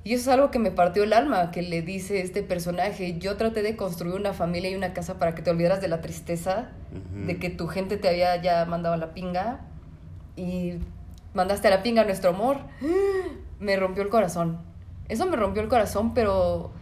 Y 0.04 0.14
eso 0.14 0.22
es 0.22 0.28
algo 0.28 0.50
que 0.50 0.58
me 0.58 0.70
partió 0.70 1.04
el 1.04 1.12
alma, 1.12 1.52
que 1.52 1.62
le 1.62 1.80
dice 1.80 2.20
este 2.20 2.42
personaje, 2.42 3.18
yo 3.18 3.36
traté 3.36 3.62
de 3.62 3.76
construir 3.76 4.16
una 4.16 4.32
familia 4.32 4.70
y 4.70 4.74
una 4.74 4.92
casa 4.94 5.18
para 5.18 5.34
que 5.34 5.42
te 5.42 5.50
olvidaras 5.50 5.80
de 5.80 5.86
la 5.86 6.00
tristeza, 6.00 6.70
de 7.24 7.38
que 7.38 7.50
tu 7.50 7.68
gente 7.68 7.96
te 7.96 8.08
había 8.08 8.40
ya 8.42 8.64
mandado 8.64 8.94
a 8.94 8.98
la 8.98 9.14
pinga 9.14 9.60
y 10.34 10.74
mandaste 11.34 11.68
a 11.68 11.70
la 11.70 11.82
pinga 11.84 12.04
nuestro 12.04 12.30
amor. 12.30 12.58
me 13.60 13.76
rompió 13.76 14.02
el 14.02 14.08
corazón. 14.08 14.58
Eso 15.08 15.26
me 15.26 15.36
rompió 15.36 15.62
el 15.62 15.68
corazón, 15.68 16.14
pero 16.14 16.72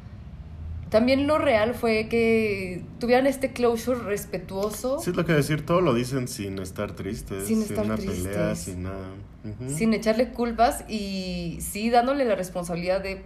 también 0.90 1.26
lo 1.26 1.38
real 1.38 1.74
fue 1.74 2.08
que 2.08 2.84
tuvieran 2.98 3.26
este 3.26 3.52
closure 3.52 4.00
respetuoso, 4.00 4.98
Sí, 5.00 5.10
es 5.10 5.16
lo 5.16 5.24
que 5.24 5.32
decir, 5.32 5.64
todo 5.64 5.80
lo 5.80 5.94
dicen 5.94 6.28
sin 6.28 6.58
estar 6.58 6.92
tristes, 6.92 7.46
Sin 7.46 7.62
sin, 7.62 7.70
estar 7.70 7.84
una 7.86 7.96
pelea, 7.96 8.12
tristes. 8.12 8.58
sin 8.58 8.82
nada. 8.82 9.06
Ujú. 9.42 9.70
sin 9.74 9.94
echarle 9.94 10.32
culpas 10.32 10.84
y 10.88 11.58
sí 11.62 11.88
dándole 11.88 12.26
la 12.26 12.34
responsabilidad 12.34 13.00
de, 13.02 13.22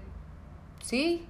sí, 0.83 1.25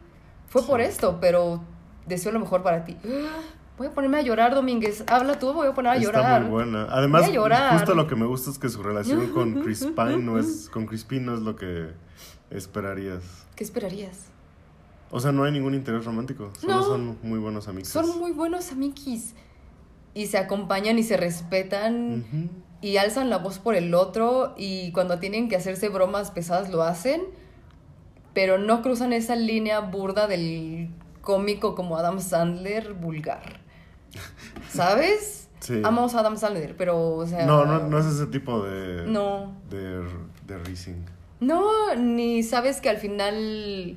fue 0.48 0.62
por 0.66 0.80
Sí. 0.80 0.86
esto, 0.88 1.18
pero 1.20 1.62
deseo 2.06 2.32
lo 2.32 2.40
mejor 2.40 2.62
para 2.62 2.84
ti. 2.84 2.96
Voy 3.78 3.88
a 3.88 3.90
ponerme 3.92 4.18
a 4.18 4.22
llorar, 4.22 4.54
Domínguez. 4.54 5.02
Habla 5.08 5.40
tú, 5.40 5.52
voy 5.52 5.66
a 5.66 5.74
poner 5.74 5.90
a 5.92 5.96
Está 5.96 6.04
llorar. 6.06 6.42
muy 6.42 6.50
buena. 6.50 6.86
Además, 6.90 7.26
justo 7.72 7.96
lo 7.96 8.06
que 8.06 8.14
me 8.14 8.24
gusta 8.24 8.50
es 8.50 8.58
que 8.60 8.68
su 8.68 8.84
relación 8.84 9.30
con 9.32 9.54
Chris 9.64 9.84
Pine 9.96 10.18
no 10.18 10.38
es, 10.38 10.68
con 10.70 10.86
Crispin 10.86 11.26
no 11.26 11.34
es 11.34 11.40
lo 11.40 11.56
que 11.56 11.88
esperarías. 12.50 13.22
¿Qué 13.56 13.64
esperarías? 13.64 14.26
O 15.10 15.20
sea, 15.20 15.32
no 15.32 15.44
hay 15.44 15.52
ningún 15.52 15.74
interés 15.74 16.04
romántico. 16.04 16.50
Solo 16.60 16.74
No. 16.74 16.82
son 16.82 17.18
muy 17.22 17.38
buenos 17.38 17.68
amigos. 17.68 17.88
Son 17.88 18.18
muy 18.18 18.32
buenos 18.32 18.72
amiguis. 18.72 19.34
Y 20.14 20.26
se 20.26 20.38
acompañan 20.38 20.98
y 20.98 21.02
se 21.02 21.16
respetan 21.16 22.24
y 22.80 22.96
alzan 22.98 23.30
la 23.30 23.38
voz 23.38 23.58
por 23.58 23.74
el 23.74 23.94
otro 23.94 24.54
y 24.56 24.92
cuando 24.92 25.18
tienen 25.18 25.48
que 25.48 25.56
hacerse 25.56 25.88
bromas 25.88 26.30
pesadas 26.30 26.70
lo 26.70 26.82
hacen, 26.82 27.22
pero 28.32 28.58
no 28.58 28.82
cruzan 28.82 29.12
esa 29.12 29.34
línea 29.36 29.80
burda 29.80 30.26
del 30.28 30.90
cómico 31.20 31.74
como 31.74 31.96
Adam 31.96 32.20
Sandler 32.20 32.92
vulgar. 32.94 33.60
¿Sabes? 34.70 35.48
Sí. 35.60 35.80
Amamos 35.82 36.14
a 36.14 36.20
Adam 36.20 36.36
Sandler, 36.36 36.76
pero 36.76 37.14
o 37.16 37.26
sea, 37.26 37.46
No, 37.46 37.64
no, 37.64 37.80
no 37.88 37.98
es 37.98 38.06
ese 38.06 38.26
tipo 38.26 38.62
de. 38.62 39.06
No. 39.06 39.52
De, 39.70 40.02
de 40.46 40.58
rising. 40.64 41.02
No, 41.40 41.94
ni 41.96 42.42
sabes 42.42 42.80
que 42.80 42.88
al 42.90 42.98
final 42.98 43.96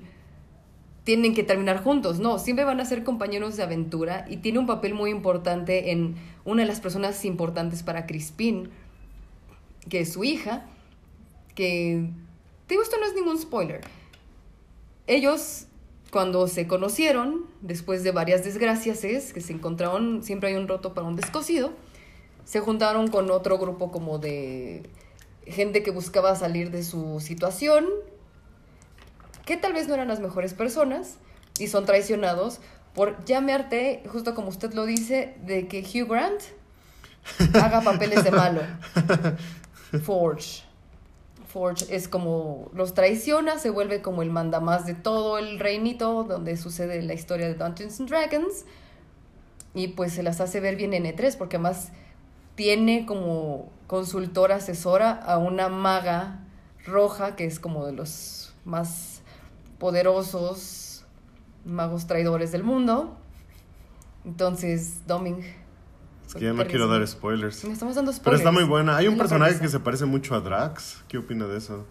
tienen 1.07 1.33
que 1.33 1.43
terminar 1.43 1.81
juntos, 1.81 2.19
no, 2.19 2.37
siempre 2.37 2.65
van 2.65 2.81
a 2.81 2.85
ser 2.85 3.05
compañeros 3.05 3.55
de 3.55 3.63
aventura 3.63 4.25
y 4.27 4.35
tiene 4.35 4.59
un 4.59 4.67
papel 4.67 4.93
muy 4.93 5.09
importante 5.09 5.91
en 5.91 6.15
una 6.43 6.63
de 6.63 6.67
las 6.67 6.81
personas 6.81 7.23
importantes 7.23 7.81
para 7.81 8.05
Crispin, 8.05 8.69
que 9.87 10.01
es 10.01 10.11
su 10.11 10.25
hija, 10.25 10.65
que, 11.55 12.09
digo, 12.67 12.81
esto 12.81 12.97
no 12.99 13.05
es 13.05 13.15
ningún 13.15 13.39
spoiler. 13.39 13.79
Ellos, 15.07 15.67
cuando 16.11 16.45
se 16.49 16.67
conocieron, 16.67 17.45
después 17.61 18.03
de 18.03 18.11
varias 18.11 18.43
desgracias, 18.43 19.05
es 19.05 19.31
que 19.31 19.39
se 19.39 19.53
encontraron, 19.53 20.23
siempre 20.23 20.49
hay 20.49 20.55
un 20.55 20.67
roto 20.67 20.93
para 20.93 21.07
un 21.07 21.15
descosido, 21.15 21.71
se 22.43 22.59
juntaron 22.59 23.07
con 23.07 23.31
otro 23.31 23.57
grupo 23.57 23.93
como 23.93 24.19
de 24.19 24.83
gente 25.45 25.83
que 25.83 25.91
buscaba 25.91 26.35
salir 26.35 26.69
de 26.69 26.83
su 26.83 27.21
situación, 27.21 27.85
que 29.47 29.57
tal 29.57 29.73
vez 29.73 29.87
no 29.87 29.95
eran 29.95 30.09
las 30.09 30.19
mejores 30.19 30.53
personas 30.53 31.15
y 31.57 31.67
son 31.67 31.85
traicionados 31.85 32.59
por 32.93 33.23
llamearte, 33.25 34.03
justo 34.11 34.35
como 34.35 34.49
usted 34.49 34.73
lo 34.73 34.85
dice, 34.85 35.37
de 35.45 35.67
que 35.67 35.79
Hugh 35.79 36.09
Grant 36.09 36.41
haga 37.53 37.81
papeles 37.81 38.23
de 38.23 38.31
malo. 38.31 38.61
Forge. 40.03 40.63
Forge 41.47 41.95
es 41.95 42.09
como 42.09 42.69
los 42.73 42.93
traiciona, 42.93 43.57
se 43.57 43.69
vuelve 43.69 44.01
como 44.01 44.21
el 44.21 44.29
mandamás 44.29 44.85
de 44.85 44.95
todo 44.95 45.37
el 45.37 45.59
reinito 45.59 46.25
donde 46.25 46.57
sucede 46.57 47.01
la 47.01 47.13
historia 47.13 47.47
de 47.47 47.53
Dungeons 47.53 48.01
and 48.01 48.09
Dragons 48.09 48.65
y 49.73 49.87
pues 49.89 50.11
se 50.11 50.23
las 50.23 50.41
hace 50.41 50.59
ver 50.59 50.75
bien 50.75 50.93
en 50.93 51.05
E3 51.05 51.37
porque 51.37 51.55
además 51.55 51.93
tiene 52.55 53.05
como 53.05 53.71
consultora 53.87 54.55
asesora 54.55 55.11
a 55.11 55.37
una 55.37 55.69
maga 55.69 56.41
roja 56.85 57.37
que 57.37 57.45
es 57.45 57.59
como 57.59 57.85
de 57.85 57.93
los 57.93 58.53
más 58.65 59.16
poderosos 59.79 61.05
magos 61.65 62.07
traidores 62.07 62.51
del 62.51 62.63
mundo. 62.63 63.17
Entonces, 64.25 65.05
Doming. 65.07 65.43
Es 66.25 66.33
que 66.33 66.43
ya 66.45 66.53
no 66.53 66.65
quiero 66.65 66.87
dar 66.87 67.05
spoilers. 67.07 67.63
Me 67.63 67.73
estamos 67.73 67.95
dando 67.95 68.11
Pero 68.11 68.17
spoilers. 68.21 68.41
está 68.41 68.51
muy 68.51 68.63
buena. 68.65 68.97
Hay 68.97 69.07
un 69.07 69.17
personaje 69.17 69.59
que 69.59 69.69
se 69.69 69.79
parece 69.79 70.05
mucho 70.05 70.35
a 70.35 70.41
Drax. 70.41 71.03
¿Qué 71.07 71.17
opina 71.17 71.45
de 71.47 71.57
eso? 71.57 71.85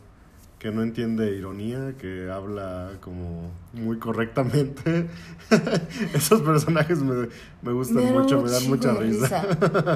Que 0.59 0.71
no 0.71 0.83
entiende 0.83 1.35
ironía, 1.35 1.95
que 1.99 2.31
habla 2.31 2.93
como 3.01 3.51
muy 3.73 3.99
correctamente. 3.99 5.09
Esos 6.15 6.43
personajes 6.43 6.99
me, 6.99 7.29
me 7.63 7.73
gustan 7.73 8.13
mucho, 8.13 8.43
me 8.43 8.51
dan 8.51 8.69
mucha 8.69 8.93
risa. 8.95 9.47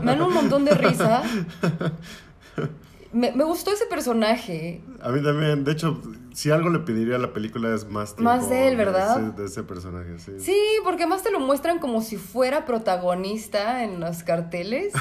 Me 0.03 0.13
dan 0.13 0.23
un 0.23 0.33
montón 0.35 0.65
de 0.65 0.75
risa. 0.75 1.23
Me, 3.13 3.33
me 3.33 3.45
gustó 3.45 3.73
ese 3.73 3.87
personaje. 3.87 4.81
A 5.03 5.11
mí 5.11 5.23
también, 5.23 5.65
de 5.65 5.73
hecho, 5.73 6.01
si 6.33 6.51
algo 6.51 6.71
le 6.71 6.79
pediría 6.81 7.17
a 7.17 7.19
la 7.19 7.33
película 7.33 7.75
es 7.75 7.89
más 7.89 8.15
tiempo 8.15 8.31
Más 8.31 8.49
de 8.49 8.69
él, 8.69 8.77
¿verdad? 8.77 9.21
ese, 9.21 9.33
de 9.33 9.47
ese 9.47 9.63
personaje, 9.65 10.19
sí. 10.19 10.33
Sí, 10.39 10.59
porque 10.85 11.03
además 11.03 11.23
te 11.23 11.31
lo 11.31 11.41
muestran 11.41 11.79
como 11.81 12.03
si 12.03 12.17
fuera 12.17 12.65
protagonista 12.65 13.83
en 13.85 14.01
los 14.01 14.23
carteles. 14.23 14.93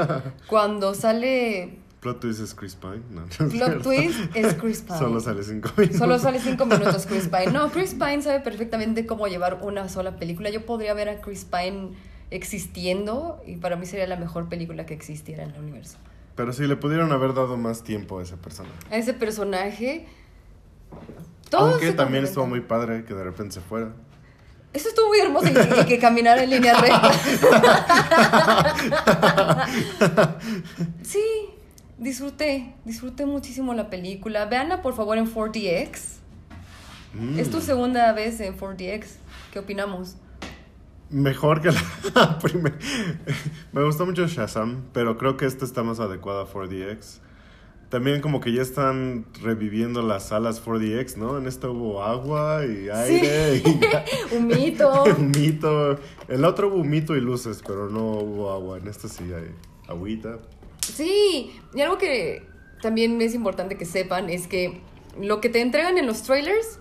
Cuando 0.48 0.94
sale 0.94 1.78
Plot 2.00 2.20
twist 2.20 2.40
es 2.40 2.54
Chris 2.54 2.76
Pine. 2.76 3.02
No, 3.10 3.22
no 3.22 3.48
Plot. 3.50 3.82
Twist 3.82 4.18
es 4.34 4.54
Chris 4.54 4.82
Pine. 4.82 4.98
Solo 4.98 5.20
sale 5.20 5.42
cinco 5.42 5.70
minutos. 5.76 5.98
Solo 5.98 6.18
sale 6.18 6.40
cinco 6.40 6.64
minutos 6.64 7.06
Chris 7.06 7.28
Pine. 7.30 7.52
No, 7.52 7.70
Chris 7.70 7.94
Pine 7.94 8.22
sabe 8.22 8.40
perfectamente 8.40 9.04
cómo 9.04 9.26
llevar 9.26 9.58
una 9.62 9.88
sola 9.88 10.16
película. 10.16 10.50
Yo 10.50 10.64
podría 10.64 10.94
ver 10.94 11.08
a 11.08 11.20
Chris 11.20 11.44
Pine 11.44 11.90
existiendo 12.30 13.42
y 13.46 13.56
para 13.56 13.76
mí 13.76 13.86
sería 13.86 14.06
la 14.06 14.16
mejor 14.16 14.48
película 14.48 14.86
que 14.86 14.94
existiera 14.94 15.42
en 15.42 15.50
el 15.50 15.60
universo. 15.60 15.98
Pero 16.38 16.52
sí, 16.52 16.68
le 16.68 16.76
pudieron 16.76 17.10
haber 17.10 17.34
dado 17.34 17.56
más 17.56 17.82
tiempo 17.82 18.20
a 18.20 18.22
ese 18.22 18.36
personaje. 18.36 18.76
A 18.92 18.96
ese 18.96 19.12
personaje. 19.12 20.06
todo 21.50 21.72
Aunque 21.72 21.90
también 21.90 22.22
estuvo 22.22 22.46
muy 22.46 22.60
padre 22.60 23.04
que 23.04 23.12
de 23.12 23.24
repente 23.24 23.54
se 23.54 23.60
fuera. 23.60 23.92
Eso 24.72 24.88
estuvo 24.88 25.08
muy 25.08 25.18
hermoso 25.18 25.48
y, 25.48 25.80
y 25.80 25.84
que 25.86 25.98
caminara 25.98 26.44
en 26.44 26.50
línea 26.50 26.80
recta. 26.80 27.12
sí, 31.02 31.24
disfruté, 31.98 32.72
disfruté 32.84 33.26
muchísimo 33.26 33.74
la 33.74 33.90
película. 33.90 34.44
Veanla 34.44 34.80
por 34.80 34.94
favor 34.94 35.18
en 35.18 35.26
4DX. 35.26 35.98
Mm. 37.14 37.40
Es 37.40 37.50
tu 37.50 37.60
segunda 37.60 38.12
vez 38.12 38.38
en 38.38 38.56
4DX. 38.56 39.06
¿Qué 39.52 39.58
opinamos? 39.58 40.14
Mejor 41.10 41.62
que 41.62 41.70
la 42.14 42.38
primera. 42.42 42.76
Me 43.72 43.82
gustó 43.84 44.04
mucho 44.04 44.26
Shazam, 44.26 44.84
pero 44.92 45.16
creo 45.16 45.36
que 45.36 45.46
esta 45.46 45.64
está 45.64 45.82
más 45.82 46.00
adecuada 46.00 46.42
a 46.42 46.46
4DX. 46.46 47.20
También 47.88 48.20
como 48.20 48.40
que 48.40 48.52
ya 48.52 48.60
están 48.60 49.24
reviviendo 49.42 50.02
las 50.02 50.28
salas 50.28 50.62
4DX, 50.62 51.16
¿no? 51.16 51.38
En 51.38 51.46
esta 51.46 51.70
hubo 51.70 52.02
agua 52.02 52.66
y 52.66 52.90
aire 52.90 53.62
y 53.64 54.34
Un 54.36 54.46
mito. 54.46 55.04
humito. 55.18 55.98
En 56.28 56.42
la 56.42 56.48
otra 56.48 56.66
hubo 56.66 56.76
humito 56.76 57.16
y 57.16 57.20
luces, 57.22 57.62
pero 57.66 57.88
no 57.88 58.04
hubo 58.18 58.52
agua. 58.52 58.76
En 58.76 58.88
esta 58.88 59.08
sí 59.08 59.24
hay 59.32 59.50
agüita. 59.88 60.38
Sí, 60.82 61.58
y 61.74 61.80
algo 61.80 61.96
que 61.96 62.42
también 62.82 63.20
es 63.22 63.34
importante 63.34 63.78
que 63.78 63.86
sepan 63.86 64.28
es 64.28 64.46
que 64.46 64.82
lo 65.18 65.40
que 65.40 65.48
te 65.48 65.62
entregan 65.62 65.96
en 65.96 66.06
los 66.06 66.22
trailers 66.22 66.78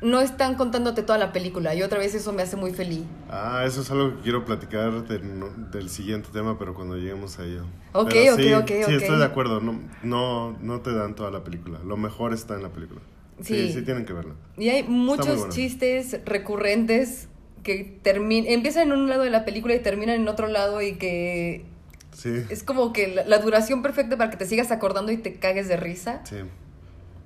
no 0.00 0.20
están 0.20 0.54
contándote 0.54 1.02
toda 1.02 1.18
la 1.18 1.32
película 1.32 1.74
y 1.74 1.82
otra 1.82 1.98
vez 1.98 2.14
eso 2.14 2.32
me 2.32 2.42
hace 2.42 2.56
muy 2.56 2.72
feliz. 2.72 3.02
Ah, 3.30 3.64
eso 3.66 3.80
es 3.80 3.90
algo 3.90 4.16
que 4.16 4.22
quiero 4.22 4.44
platicar 4.44 5.06
del, 5.08 5.38
no- 5.40 5.50
del 5.72 5.90
siguiente 5.90 6.28
tema, 6.32 6.58
pero 6.58 6.74
cuando 6.74 6.96
lleguemos 6.96 7.38
a 7.38 7.44
ello. 7.44 7.64
Ok, 7.92 8.10
Pero 8.10 8.34
ok, 8.34 8.40
sí, 8.40 8.52
ok, 8.54 8.66
Sí, 8.68 8.82
ok. 8.84 8.90
estoy 9.02 9.18
de 9.18 9.24
acuerdo. 9.24 9.60
No, 9.60 9.80
no, 10.02 10.56
no 10.60 10.80
te 10.80 10.92
dan 10.92 11.14
toda 11.14 11.30
la 11.30 11.42
película. 11.44 11.80
Lo 11.84 11.96
mejor 11.96 12.32
está 12.32 12.54
en 12.54 12.62
la 12.62 12.68
película. 12.70 13.00
Sí, 13.40 13.54
Sí. 13.68 13.72
sí, 13.72 13.82
tienen 13.82 14.04
que 14.04 14.12
verla. 14.12 14.34
Y 14.56 14.68
hay 14.68 14.82
muchos 14.84 15.36
bueno. 15.38 15.52
chistes 15.52 16.20
recurrentes 16.24 17.28
que 17.62 18.00
empiezan 18.04 18.84
en 18.88 18.92
un 18.92 19.08
lado 19.08 19.22
de 19.24 19.30
la 19.30 19.44
película 19.44 19.74
y 19.74 19.80
terminan 19.80 20.20
en 20.20 20.28
otro 20.28 20.46
lado 20.46 20.80
y 20.80 20.94
que 20.94 21.64
Sí, 22.12 22.30
es 22.48 22.62
como 22.64 22.92
que 22.92 23.08
la, 23.08 23.24
la 23.26 23.38
duración 23.38 23.82
perfecta 23.82 24.16
para 24.16 24.30
que 24.30 24.36
te 24.36 24.46
sigas 24.46 24.70
acordando 24.72 25.12
y 25.12 25.18
te 25.18 25.34
cagues 25.34 25.68
de 25.68 25.76
risa. 25.76 26.22
sí. 26.24 26.36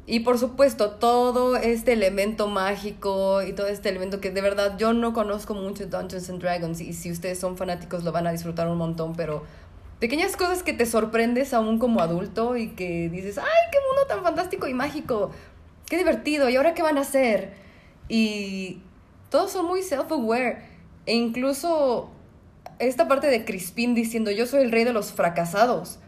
Y 0.05 0.21
por 0.21 0.39
supuesto, 0.39 0.91
todo 0.91 1.57
este 1.57 1.93
elemento 1.93 2.49
mágico 2.49 3.43
y 3.43 3.53
todo 3.53 3.69
este 3.69 3.89
elemento 3.89 4.21
que 4.21 4.31
de 4.31 4.41
verdad 4.41 4.77
yo 4.77 4.93
no 4.93 5.13
conozco 5.13 5.55
mucho 5.55 5.87
Dungeons 5.87 6.29
and 6.29 6.43
Dragons 6.43 6.81
y 6.81 6.93
si 6.93 7.13
ustedes 7.13 7.39
son 7.39 7.57
fanáticos 7.57 8.03
lo 8.03 8.11
van 8.11 8.27
a 8.27 8.33
disfrutar 8.33 8.67
un 8.67 8.79
montón, 8.79 9.15
pero 9.15 9.45
pequeñas 10.01 10.37
cosas 10.37 10.65
que 10.65 10.73
te 10.73 10.87
sorprendes 10.87 11.55
aún 11.55 11.79
como 11.79 12.01
adulto 12.01 12.57
y 12.57 12.71
que 12.71 13.09
dices, 13.09 13.39
¡ay, 13.39 13.45
qué 13.71 13.79
mundo 13.89 14.07
tan 14.09 14.25
fantástico 14.25 14.67
y 14.67 14.75
mágico! 14.75 15.31
¡Qué 15.89 15.97
divertido! 15.97 16.49
¿Y 16.49 16.57
ahora 16.57 16.75
qué 16.75 16.83
van 16.83 16.99
a 16.99 17.03
hacer? 17.03 17.53
Y 18.09 18.81
todos 19.31 19.53
son 19.53 19.67
muy 19.67 19.83
self-aware. 19.83 20.65
E 21.07 21.15
incluso 21.15 22.11
esta 22.81 23.07
parte 23.07 23.29
de 23.29 23.45
Crispin 23.45 23.95
diciendo, 23.95 24.33
yo 24.33 24.47
soy 24.47 24.63
el 24.63 24.73
rey 24.73 24.83
de 24.83 24.93
los 24.93 25.13
fracasados. 25.13 26.01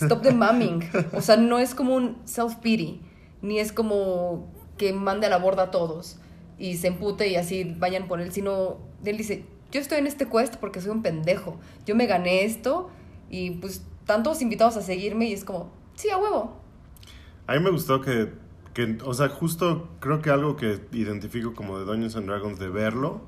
Stop 0.00 0.22
the 0.22 0.32
mumming. 0.32 0.88
O 1.14 1.22
sea, 1.22 1.38
no 1.38 1.58
es 1.58 1.74
como 1.74 1.94
un 1.94 2.18
self-pity, 2.26 3.00
ni 3.42 3.58
es 3.58 3.72
como 3.72 4.52
que 4.76 4.92
mande 4.92 5.26
a 5.26 5.30
la 5.30 5.38
borda 5.38 5.64
a 5.64 5.70
todos 5.70 6.18
y 6.58 6.76
se 6.76 6.88
empute 6.88 7.28
y 7.28 7.36
así 7.36 7.64
vayan 7.78 8.08
por 8.08 8.20
él, 8.20 8.32
sino 8.32 8.78
él 9.04 9.16
dice, 9.16 9.44
yo 9.70 9.80
estoy 9.80 9.98
en 9.98 10.06
este 10.06 10.28
quest 10.28 10.56
porque 10.56 10.80
soy 10.80 10.90
un 10.90 11.02
pendejo. 11.02 11.58
Yo 11.84 11.94
me 11.94 12.06
gané 12.06 12.44
esto 12.44 12.90
y 13.30 13.52
pues 13.52 13.82
tantos 14.04 14.40
invitados 14.42 14.76
a 14.76 14.82
seguirme 14.82 15.28
y 15.28 15.32
es 15.32 15.44
como, 15.44 15.70
sí, 15.94 16.10
a 16.10 16.18
huevo. 16.18 16.60
A 17.46 17.54
mí 17.54 17.60
me 17.60 17.70
gustó 17.70 18.00
que, 18.00 18.32
Que, 18.74 18.98
o 19.04 19.14
sea, 19.14 19.28
justo 19.28 19.88
creo 20.00 20.20
que 20.20 20.30
algo 20.30 20.56
que 20.56 20.80
identifico 20.92 21.54
como 21.54 21.78
de 21.78 21.84
Dungeons 21.84 22.16
and 22.16 22.26
Dragons 22.26 22.58
de 22.58 22.68
verlo 22.68 23.22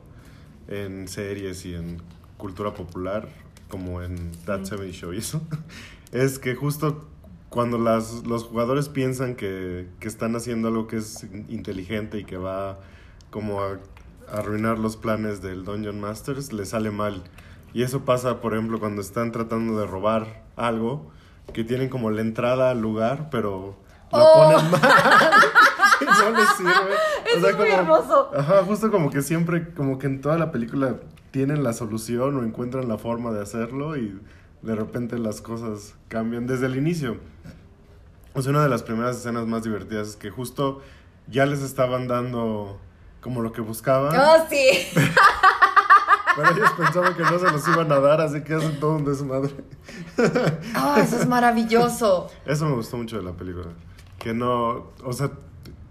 en 0.69 1.09
series 1.09 1.65
y 1.65 1.75
en 1.75 2.03
cultura 2.37 2.75
popular, 2.75 3.29
como 3.69 4.03
en 4.03 4.33
That 4.45 4.65
70 4.65 4.93
Show 4.93 5.13
y 5.13 5.19
eso, 5.19 5.41
es 6.13 6.39
que 6.39 6.55
justo 6.55 7.09
cuando 7.51 7.79
las, 7.79 8.27
los 8.27 8.45
jugadores 8.45 8.89
piensan 8.89 9.35
que, 9.35 9.89
que 10.01 10.09
están 10.09 10.37
haciendo 10.37 10.69
algo 10.69 10.87
que 10.87 10.97
es 10.99 11.27
inteligente 11.49 12.19
y 12.19 12.25
que 12.25 12.37
va 12.37 12.79
como 13.31 13.63
a, 13.63 13.79
a 14.31 14.39
arruinar 14.39 14.79
los 14.79 14.97
planes 14.97 15.41
del 15.43 15.65
Dungeon 15.65 16.01
Masters, 16.01 16.53
le 16.53 16.67
sale 16.67 16.91
mal. 16.91 17.23
Y 17.75 17.83
eso 17.83 18.05
pasa, 18.05 18.41
por 18.41 18.55
ejemplo, 18.55 18.79
cuando 18.81 19.01
están 19.03 19.33
tratando 19.33 19.79
de 19.79 19.87
robar 19.87 20.45
algo, 20.57 21.11
que 21.53 21.65
tienen 21.65 21.89
como 21.89 22.11
la 22.11 22.21
entrada 22.21 22.71
al 22.71 22.81
lugar, 22.81 23.29
pero 23.31 23.77
lo 24.13 24.19
Oh. 24.19 24.53
ponen 24.53 24.71
mal. 24.71 24.81
no 26.33 26.39
les 26.39 26.49
sirve. 26.51 26.95
Eso 27.37 27.49
es 27.49 27.57
muy 27.59 27.69
hermoso. 27.69 28.31
Ajá, 28.37 28.65
justo 28.65 28.91
como 28.91 29.11
que 29.11 29.23
siempre, 29.23 29.73
como 29.75 29.99
que 29.99 30.07
en 30.07 30.21
toda 30.21 30.39
la 30.39 30.51
película 30.51 30.97
tienen 31.31 31.63
la 31.63 31.73
solución 31.75 32.37
o 32.37 32.43
encuentran 32.43 32.89
la 32.89 32.97
forma 32.99 33.33
de 33.33 33.43
hacerlo 33.43 33.97
y 33.99 34.19
de 34.63 34.75
repente 34.75 35.19
las 35.19 35.41
cosas 35.41 35.95
cambian 36.09 36.47
desde 36.47 36.67
el 36.67 36.77
inicio. 36.77 37.19
O 38.35 38.43
sea, 38.43 38.51
una 38.51 38.63
de 38.63 38.69
las 38.69 38.83
primeras 38.83 39.17
escenas 39.17 39.47
más 39.47 39.63
divertidas 39.65 40.09
es 40.09 40.17
que 40.17 40.31
justo 40.31 40.81
ya 41.29 41.47
les 41.47 41.61
estaban 41.63 42.09
dando 42.09 42.79
como 43.21 43.43
lo 43.43 43.53
que 43.53 43.61
buscaban, 43.61 44.15
Oh, 44.19 44.47
sí. 44.49 44.69
pero 46.37 46.51
ellos 46.53 46.71
pensaban 46.77 47.15
que 47.15 47.23
no 47.23 47.39
se 47.39 47.51
los 47.51 47.67
iban 47.69 47.91
a 47.91 47.99
dar, 47.99 48.21
así 48.21 48.43
que 48.43 48.55
hacen 48.55 48.79
todo 48.79 48.93
un 48.97 49.05
desmadre. 49.05 49.53
Oh, 50.81 50.97
eso 50.97 51.17
es 51.17 51.27
maravilloso. 51.27 52.29
Eso 52.47 52.67
me 52.67 52.75
gustó 52.77 52.97
mucho 52.97 53.17
de 53.17 53.23
la 53.25 53.33
película. 53.33 53.67
Que 54.19 54.33
no, 54.35 54.93
o 55.05 55.13
sea, 55.13 55.31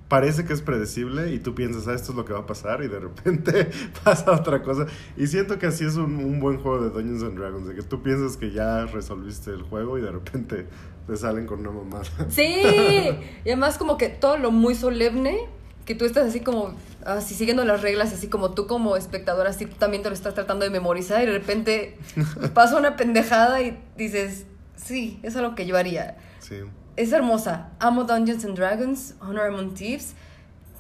parece 0.08 0.46
que 0.46 0.54
es 0.54 0.62
predecible 0.62 1.34
y 1.34 1.40
tú 1.40 1.54
piensas, 1.54 1.88
ah, 1.88 1.94
esto 1.94 2.12
es 2.12 2.18
lo 2.18 2.26
que 2.26 2.34
va 2.34 2.40
a 2.40 2.46
pasar 2.46 2.84
y 2.84 2.88
de 2.88 3.00
repente 3.00 3.70
pasa 4.04 4.32
otra 4.32 4.64
cosa. 4.64 4.86
Y 5.16 5.28
siento 5.28 5.60
que 5.60 5.68
así 5.68 5.86
es 5.86 5.96
un, 5.96 6.16
un 6.16 6.40
buen 6.40 6.58
juego 6.60 6.82
de 6.82 6.90
Dungeons 6.90 7.24
and 7.24 7.38
Dragons, 7.38 7.68
de 7.68 7.76
que 7.76 7.82
tú 7.82 8.02
piensas 8.02 8.38
que 8.38 8.52
ya 8.52 8.86
resolviste 8.86 9.52
el 9.52 9.64
juego 9.64 9.98
y 9.98 10.02
de 10.02 10.12
repente 10.12 10.68
te 11.08 11.16
salen 11.16 11.46
con 11.46 11.60
una 11.60 11.72
mamada. 11.72 12.06
Sí. 12.30 12.44
Y 13.46 13.50
además 13.50 13.78
como 13.78 13.98
que 13.98 14.10
todo 14.10 14.38
lo 14.38 14.52
muy 14.52 14.76
solemne, 14.76 15.48
que 15.86 15.96
tú 15.96 16.04
estás 16.04 16.28
así 16.28 16.42
como, 16.42 16.76
así 17.06 17.34
siguiendo 17.34 17.64
las 17.64 17.82
reglas, 17.82 18.12
así 18.14 18.28
como 18.28 18.52
tú 18.52 18.68
como 18.68 18.98
espectador, 18.98 19.48
así 19.48 19.66
tú 19.66 19.76
también 19.78 20.04
te 20.04 20.10
lo 20.10 20.16
estás 20.16 20.34
tratando 20.34 20.66
de 20.66 20.72
memorizar 20.72 21.24
y 21.24 21.26
de 21.28 21.32
repente 21.32 21.98
pasa 22.54 22.78
una 22.78 22.98
pendejada 22.98 23.62
y 23.62 23.80
dices, 23.96 24.46
sí, 24.76 25.20
eso 25.24 25.40
es 25.40 25.44
lo 25.44 25.56
que 25.56 25.66
yo 25.66 25.78
haría. 25.78 26.18
Sí. 26.40 26.56
Es 26.98 27.12
hermosa. 27.12 27.70
Amo 27.80 28.06
Dungeons 28.06 28.44
and 28.44 28.58
Dragons, 28.58 29.14
Honor 29.22 29.48
Among 29.48 29.76
Thieves. 29.76 30.16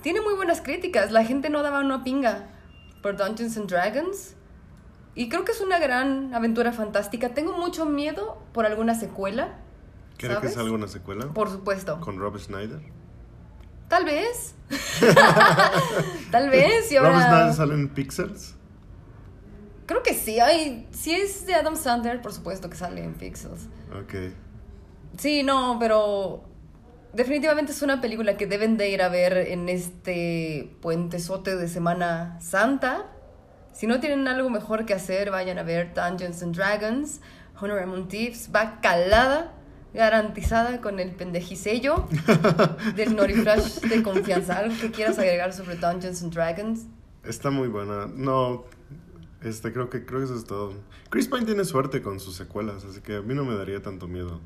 Tiene 0.01 0.19
muy 0.19 0.33
buenas 0.33 0.61
críticas. 0.61 1.11
La 1.11 1.23
gente 1.23 1.51
no 1.51 1.61
daba 1.61 1.79
una 1.79 2.03
pinga 2.03 2.47
por 3.03 3.15
Dungeons 3.17 3.55
and 3.55 3.69
Dragons. 3.69 4.35
Y 5.13 5.29
creo 5.29 5.45
que 5.45 5.51
es 5.51 5.61
una 5.61 5.77
gran 5.77 6.33
aventura 6.33 6.71
fantástica. 6.71 7.29
Tengo 7.29 7.55
mucho 7.55 7.85
miedo 7.85 8.41
por 8.51 8.65
alguna 8.65 8.95
secuela. 8.95 9.59
¿Crees 10.17 10.33
que 10.37 10.47
¿Sabes? 10.47 10.53
salga 10.55 10.71
una 10.73 10.87
secuela? 10.87 11.27
Por 11.27 11.51
supuesto. 11.51 11.99
Con 11.99 12.17
Rob 12.17 12.37
Schneider. 12.39 12.81
Tal 13.87 14.03
vez. 14.03 14.55
Tal 16.31 16.49
vez. 16.49 16.91
Y 16.91 16.97
Rob. 16.97 17.13
Schneider 17.13 17.53
sale 17.53 17.75
en 17.75 17.89
Pixels. 17.89 18.55
Creo 19.85 20.01
que 20.01 20.15
sí. 20.15 20.39
Ay, 20.39 20.87
si 20.91 21.13
es 21.13 21.45
de 21.45 21.53
Adam 21.53 21.75
Sandler, 21.75 22.21
por 22.23 22.33
supuesto 22.33 22.69
que 22.71 22.75
sale 22.75 23.03
en 23.03 23.13
Pixels. 23.13 23.67
Ok. 24.01 24.33
Sí, 25.17 25.41
no, 25.41 25.77
pero 25.79 26.43
definitivamente 27.13 27.71
es 27.71 27.81
una 27.81 27.99
película 28.01 28.37
que 28.37 28.45
deben 28.45 28.77
de 28.77 28.89
ir 28.89 29.01
a 29.01 29.09
ver 29.09 29.35
en 29.37 29.67
este 29.67 30.71
puentesote 30.81 31.55
de 31.55 31.67
Semana 31.67 32.37
Santa. 32.39 33.07
Si 33.73 33.87
no 33.87 33.99
tienen 33.99 34.27
algo 34.27 34.49
mejor 34.51 34.85
que 34.85 34.93
hacer, 34.93 35.31
vayan 35.31 35.57
a 35.57 35.63
ver 35.63 35.93
Dungeons 35.93 36.43
and 36.43 36.55
Dragons, 36.55 37.21
Honor 37.59 37.79
Among 37.79 38.07
Thieves. 38.07 38.49
Va 38.55 38.79
calada, 38.79 39.53
garantizada 39.93 40.81
con 40.81 40.99
el 40.99 41.11
pendejisello 41.11 42.07
del 42.95 43.15
Noriflash 43.15 43.79
de 43.81 44.03
confianza. 44.03 44.59
¿Algo 44.59 44.75
que 44.79 44.91
quieras 44.91 45.17
agregar 45.17 45.51
sobre 45.51 45.77
Dungeons 45.77 46.21
and 46.21 46.33
Dragons? 46.33 46.85
Está 47.23 47.49
muy 47.49 47.67
buena. 47.67 48.07
No, 48.07 48.65
este, 49.43 49.73
creo 49.73 49.89
que, 49.89 50.05
creo 50.05 50.19
que 50.19 50.25
eso 50.25 50.35
es 50.35 50.45
todo. 50.45 50.73
Chris 51.09 51.27
Pine 51.27 51.45
tiene 51.45 51.65
suerte 51.65 52.03
con 52.03 52.19
sus 52.19 52.35
secuelas, 52.35 52.85
así 52.85 53.01
que 53.01 53.15
a 53.15 53.21
mí 53.21 53.33
no 53.33 53.45
me 53.45 53.55
daría 53.55 53.81
tanto 53.81 54.07
miedo 54.07 54.39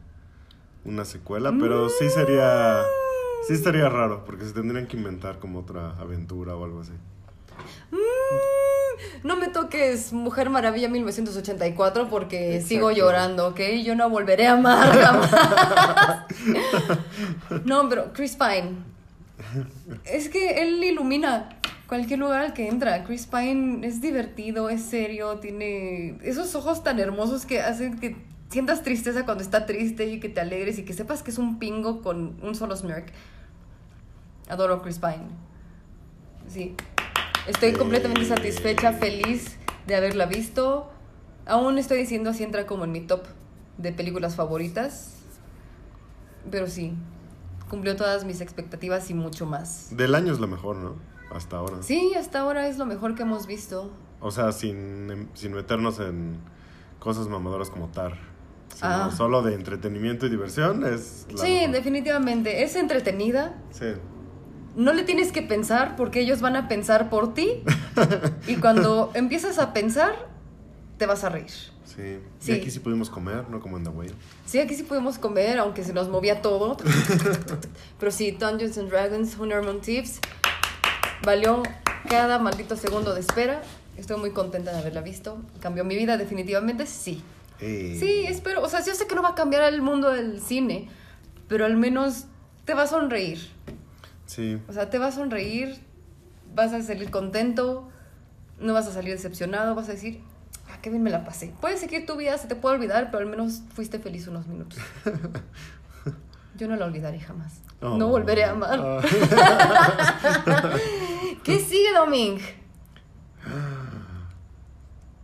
una 0.86 1.06
secuela, 1.06 1.54
pero 1.60 1.90
sí 1.90 2.10
sería, 2.10 2.82
sí 3.48 3.54
estaría 3.54 3.88
raro, 3.90 4.24
porque 4.26 4.46
se 4.46 4.52
tendrían 4.54 4.88
que 4.88 4.98
inventar 4.98 5.40
como 5.40 5.60
otra 5.60 5.92
aventura 6.00 6.56
o 6.56 6.64
algo 6.66 6.82
así. 6.82 6.92
Mm, 7.92 9.28
No 9.28 9.36
me 9.36 9.48
toques 9.50 10.14
Mujer 10.14 10.50
Maravilla 10.50 10.90
1984 10.90 12.10
porque 12.10 12.56
Exacto. 12.56 12.68
sigo 12.68 12.92
llorando, 12.92 13.48
¿ok? 13.50 13.60
Yo 13.84 13.96
no 13.96 14.10
volveré 14.10 14.48
a 14.48 14.54
amar 14.54 14.92
jamás. 15.00 16.26
no, 17.66 17.88
pero 17.90 18.14
Chris 18.14 18.36
Pine. 18.36 18.78
Es 20.06 20.30
que 20.30 20.62
él 20.62 20.84
ilumina 20.84 21.50
cualquier 21.88 22.20
lugar 22.20 22.42
al 22.42 22.54
que 22.54 22.68
entra. 22.68 23.04
Chris 23.04 23.28
Pine 23.28 23.86
es 23.86 24.02
divertido, 24.02 24.70
es 24.70 24.82
serio, 24.84 25.38
tiene 25.40 26.18
esos 26.24 26.56
ojos 26.56 26.84
tan 26.84 27.00
hermosos 27.00 27.46
que 27.46 27.62
hacen 27.62 28.00
que 28.00 28.16
sientas 28.52 28.84
tristeza 28.84 29.24
cuando 29.26 29.44
está 29.44 29.66
triste 29.66 30.06
y 30.08 30.20
que 30.20 30.30
te 30.30 30.42
alegres 30.42 30.78
y 30.78 30.84
que 30.84 30.94
sepas 30.94 31.24
que 31.24 31.32
es 31.32 31.38
un 31.38 31.58
pingo 31.58 32.02
con 32.02 32.38
un 32.44 32.54
solo 32.54 32.76
smirk. 32.76 33.12
Adoro 34.50 34.76
a 34.76 34.82
Chris 34.82 35.00
Pine. 35.00 35.30
Sí. 36.48 36.76
Estoy 37.48 37.72
completamente 37.74 38.26
satisfecha, 38.26 38.92
feliz 38.92 39.58
de 39.88 39.96
haberla 39.96 40.26
visto. 40.26 40.92
Aún 41.46 41.78
estoy 41.78 42.00
diciendo 42.00 42.34
si 42.34 42.44
entra 42.44 42.68
como 42.68 42.84
en 42.84 42.92
mi 42.92 43.02
top 43.02 43.24
de 43.78 43.94
películas 43.94 44.36
favoritas. 44.36 45.16
Pero 46.52 46.68
sí, 46.68 46.94
cumplió 47.70 47.96
todas 47.96 48.26
mis 48.26 48.42
expectativas 48.42 49.10
y 49.10 49.14
mucho 49.14 49.46
más. 49.46 49.96
Del 49.96 50.14
año 50.14 50.34
es 50.34 50.42
la 50.42 50.48
mejor, 50.48 50.76
¿no? 50.76 50.96
Hasta 51.34 51.56
ahora. 51.56 51.82
Sí, 51.82 52.14
hasta 52.16 52.42
ahora 52.42 52.68
es 52.68 52.78
lo 52.78 52.86
mejor 52.86 53.16
que 53.16 53.22
hemos 53.22 53.48
visto. 53.48 53.90
O 54.20 54.30
sea, 54.30 54.52
sin, 54.52 55.30
sin 55.36 55.54
meternos 55.54 56.00
en 56.00 56.38
cosas 57.00 57.28
mamadoras 57.28 57.70
como 57.70 57.88
Tar. 57.88 58.31
Sino 58.76 58.90
Ah. 58.90 59.12
solo 59.16 59.42
de 59.42 59.54
entretenimiento 59.56 60.26
y 60.26 60.30
diversión 60.30 60.84
es 60.86 61.26
la 61.32 61.44
Sí, 61.44 61.52
mejor. 61.52 61.72
definitivamente. 61.72 62.64
Es 62.64 62.76
entretenida. 62.76 63.54
Sí. 63.72 63.94
No 64.76 64.94
le 64.94 65.04
tienes 65.04 65.32
que 65.32 65.42
pensar 65.42 65.96
porque 65.96 66.22
ellos 66.22 66.42
van 66.42 66.56
a 66.56 66.68
pensar 66.68 67.10
por 67.10 67.34
ti. 67.34 67.64
y 68.48 68.56
cuando 68.56 69.12
empiezas 69.14 69.60
a 69.60 69.74
pensar, 69.74 70.14
te 70.98 71.06
vas 71.06 71.24
a 71.24 71.30
reír. 71.30 71.50
Sí. 71.86 72.20
Sí. 72.40 72.52
Y 72.54 72.56
aquí 72.56 72.72
sí 72.72 72.80
pudimos 72.80 73.10
comer, 73.10 73.50
no 73.50 73.60
como 73.60 73.76
en 73.78 73.84
The 73.84 73.90
Whale. 73.90 74.14
Sí, 74.46 74.60
aquí 74.60 74.76
sí 74.76 74.84
pudimos 74.84 75.18
comer, 75.18 75.60
aunque 75.60 75.84
se 75.84 75.92
nos 75.94 76.08
movía 76.08 76.42
todo. 76.42 76.78
Pero 78.00 78.12
sí, 78.12 78.32
Dungeons 78.32 78.78
and 78.78 78.90
Dragons, 78.90 79.38
Honor 79.38 79.82
Thieves, 79.82 80.20
valió 81.24 81.64
cada 82.10 82.40
maldito 82.40 82.76
segundo 82.78 83.14
de 83.14 83.20
espera. 83.20 83.62
Estoy 83.98 84.18
muy 84.18 84.32
contenta 84.32 84.72
de 84.72 84.80
haberla 84.80 85.02
visto. 85.02 85.38
¿Cambió 85.60 85.84
mi 85.84 85.96
vida? 85.98 86.16
Definitivamente 86.18 86.86
sí. 86.88 87.22
Eh, 87.62 87.98
Sí, 88.00 88.26
espero. 88.28 88.62
O 88.64 88.70
sea, 88.70 88.84
yo 88.84 88.94
sé 88.94 89.08
que 89.08 89.16
no 89.16 89.22
va 89.22 89.30
a 89.30 89.36
cambiar 89.36 89.64
el 89.72 89.82
mundo 89.82 90.12
del 90.12 90.42
cine, 90.42 90.90
pero 91.48 91.66
al 91.66 91.78
menos 91.78 92.26
te 92.66 92.74
va 92.74 92.84
a 92.84 92.88
sonreír. 92.88 93.40
Sí. 94.26 94.60
O 94.68 94.74
sea, 94.74 94.90
te 94.90 94.98
va 94.98 95.08
a 95.08 95.12
sonreír, 95.12 95.78
vas 96.56 96.74
a 96.74 96.82
salir 96.82 97.12
contento, 97.12 97.90
no 98.60 98.74
vas 98.74 98.88
a 98.88 98.92
salir 98.94 99.12
decepcionado, 99.14 99.76
vas 99.76 99.90
a 99.90 99.94
decir, 99.94 100.22
ah, 100.70 100.78
qué 100.82 100.90
bien 100.90 101.04
me 101.04 101.10
la 101.10 101.24
pasé. 101.26 101.54
Puedes 101.60 101.80
seguir 101.80 102.06
tu 102.06 102.16
vida, 102.16 102.38
se 102.38 102.48
te 102.48 102.56
puede 102.56 102.76
olvidar, 102.76 103.12
pero 103.12 103.24
al 103.24 103.30
menos 103.30 103.62
fuiste 103.74 104.00
feliz 104.00 104.28
unos 104.28 104.48
minutos. 104.48 104.80
Yo 106.58 106.68
no 106.68 106.76
la 106.76 106.86
olvidaré 106.86 107.20
jamás. 107.20 107.54
Oh. 107.82 107.98
No 107.98 108.08
volveré 108.10 108.44
a 108.44 108.52
amar. 108.52 108.80
Ah. 108.84 109.02
¿Qué 111.44 111.60
sigue, 111.60 111.92
Doming? 111.94 112.40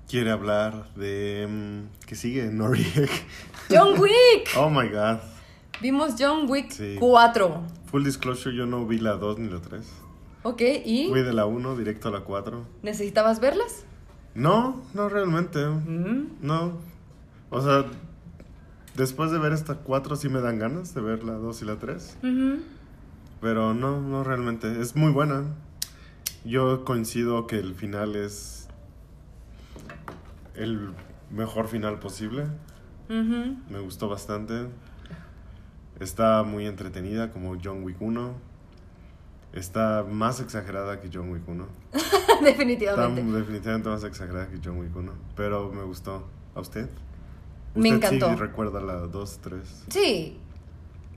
Quiere 0.08 0.32
hablar 0.32 0.94
de... 0.96 1.48
mm, 1.50 2.06
¿Qué 2.06 2.16
sigue? 2.16 2.46
Norieg. 2.52 3.10
John 3.70 4.00
Wick. 4.00 4.50
Oh 4.58 4.70
my 4.70 4.88
god. 4.90 5.18
Vimos 5.82 6.16
John 6.18 6.50
Wick 6.50 6.72
Sí. 6.72 6.96
4. 7.00 7.62
Full 7.92 8.04
disclosure, 8.04 8.56
yo 8.56 8.66
no 8.66 8.86
vi 8.86 9.00
la 9.00 9.14
2 9.14 9.40
ni 9.40 9.50
la 9.50 9.60
3. 9.60 9.86
Ok, 10.44 10.62
¿y 10.86 11.08
Fui 11.10 11.22
de 11.24 11.34
la 11.34 11.46
1 11.46 11.76
directo 11.76 12.08
a 12.08 12.12
la 12.12 12.22
4. 12.22 12.66
necesitabas 12.84 13.40
verlas? 13.42 13.84
No, 14.34 14.82
no 14.94 15.10
realmente. 15.10 15.66
Mm. 15.66 16.38
No. 16.42 16.78
O 17.50 17.62
sea, 17.62 17.86
después 18.96 19.32
de 19.32 19.40
ver 19.40 19.52
esta 19.52 19.76
4 19.76 20.16
sí 20.16 20.30
me 20.30 20.40
dan 20.40 20.58
ganas 20.60 20.94
de 20.94 21.02
ver 21.02 21.24
la 21.24 21.34
2 21.34 21.62
y 21.62 21.66
la 21.66 21.76
3. 21.78 22.18
Ujú. 22.24 22.62
Pero 23.42 23.74
no, 23.74 24.00
no 24.00 24.24
realmente. 24.24 24.82
Es 24.82 24.96
muy 24.96 25.12
buena. 25.12 25.44
Yo 26.46 26.86
coincido 26.86 27.46
que 27.46 27.58
el 27.58 27.76
final 27.76 28.16
es 28.16 28.57
el 30.58 30.94
mejor 31.32 31.68
final 31.68 32.00
posible. 32.00 32.46
Me 33.10 33.80
gustó 33.80 34.10
bastante. 34.10 34.68
Está 36.00 36.44
muy 36.44 36.66
entretenida 36.68 37.32
como 37.32 37.56
John 37.64 37.84
Wick 37.84 38.02
1. 38.02 38.34
está 39.54 40.06
más 40.10 40.40
exagerada 40.42 41.00
que 41.00 41.10
John 41.12 41.32
Wick 41.32 41.48
1. 41.48 41.66
Está 41.94 42.46
Definitivamente. 42.46 43.24
definitivamente 43.24 43.90
más 43.90 44.04
exagerada 44.04 44.48
que 44.48 44.60
John 44.64 44.78
Wick 44.78 44.96
1. 44.96 45.12
Pero 45.36 45.72
me 45.72 45.84
gustó. 45.84 46.28
¿A 46.54 46.60
usted? 46.60 46.88
Me 47.74 47.92
¿Usted 47.94 47.96
encantó. 47.96 48.30
Sí 48.30 48.36
recuerda 48.36 48.80
la 48.82 48.94
2, 49.08 49.40
3. 49.42 49.84
Sí, 49.90 50.38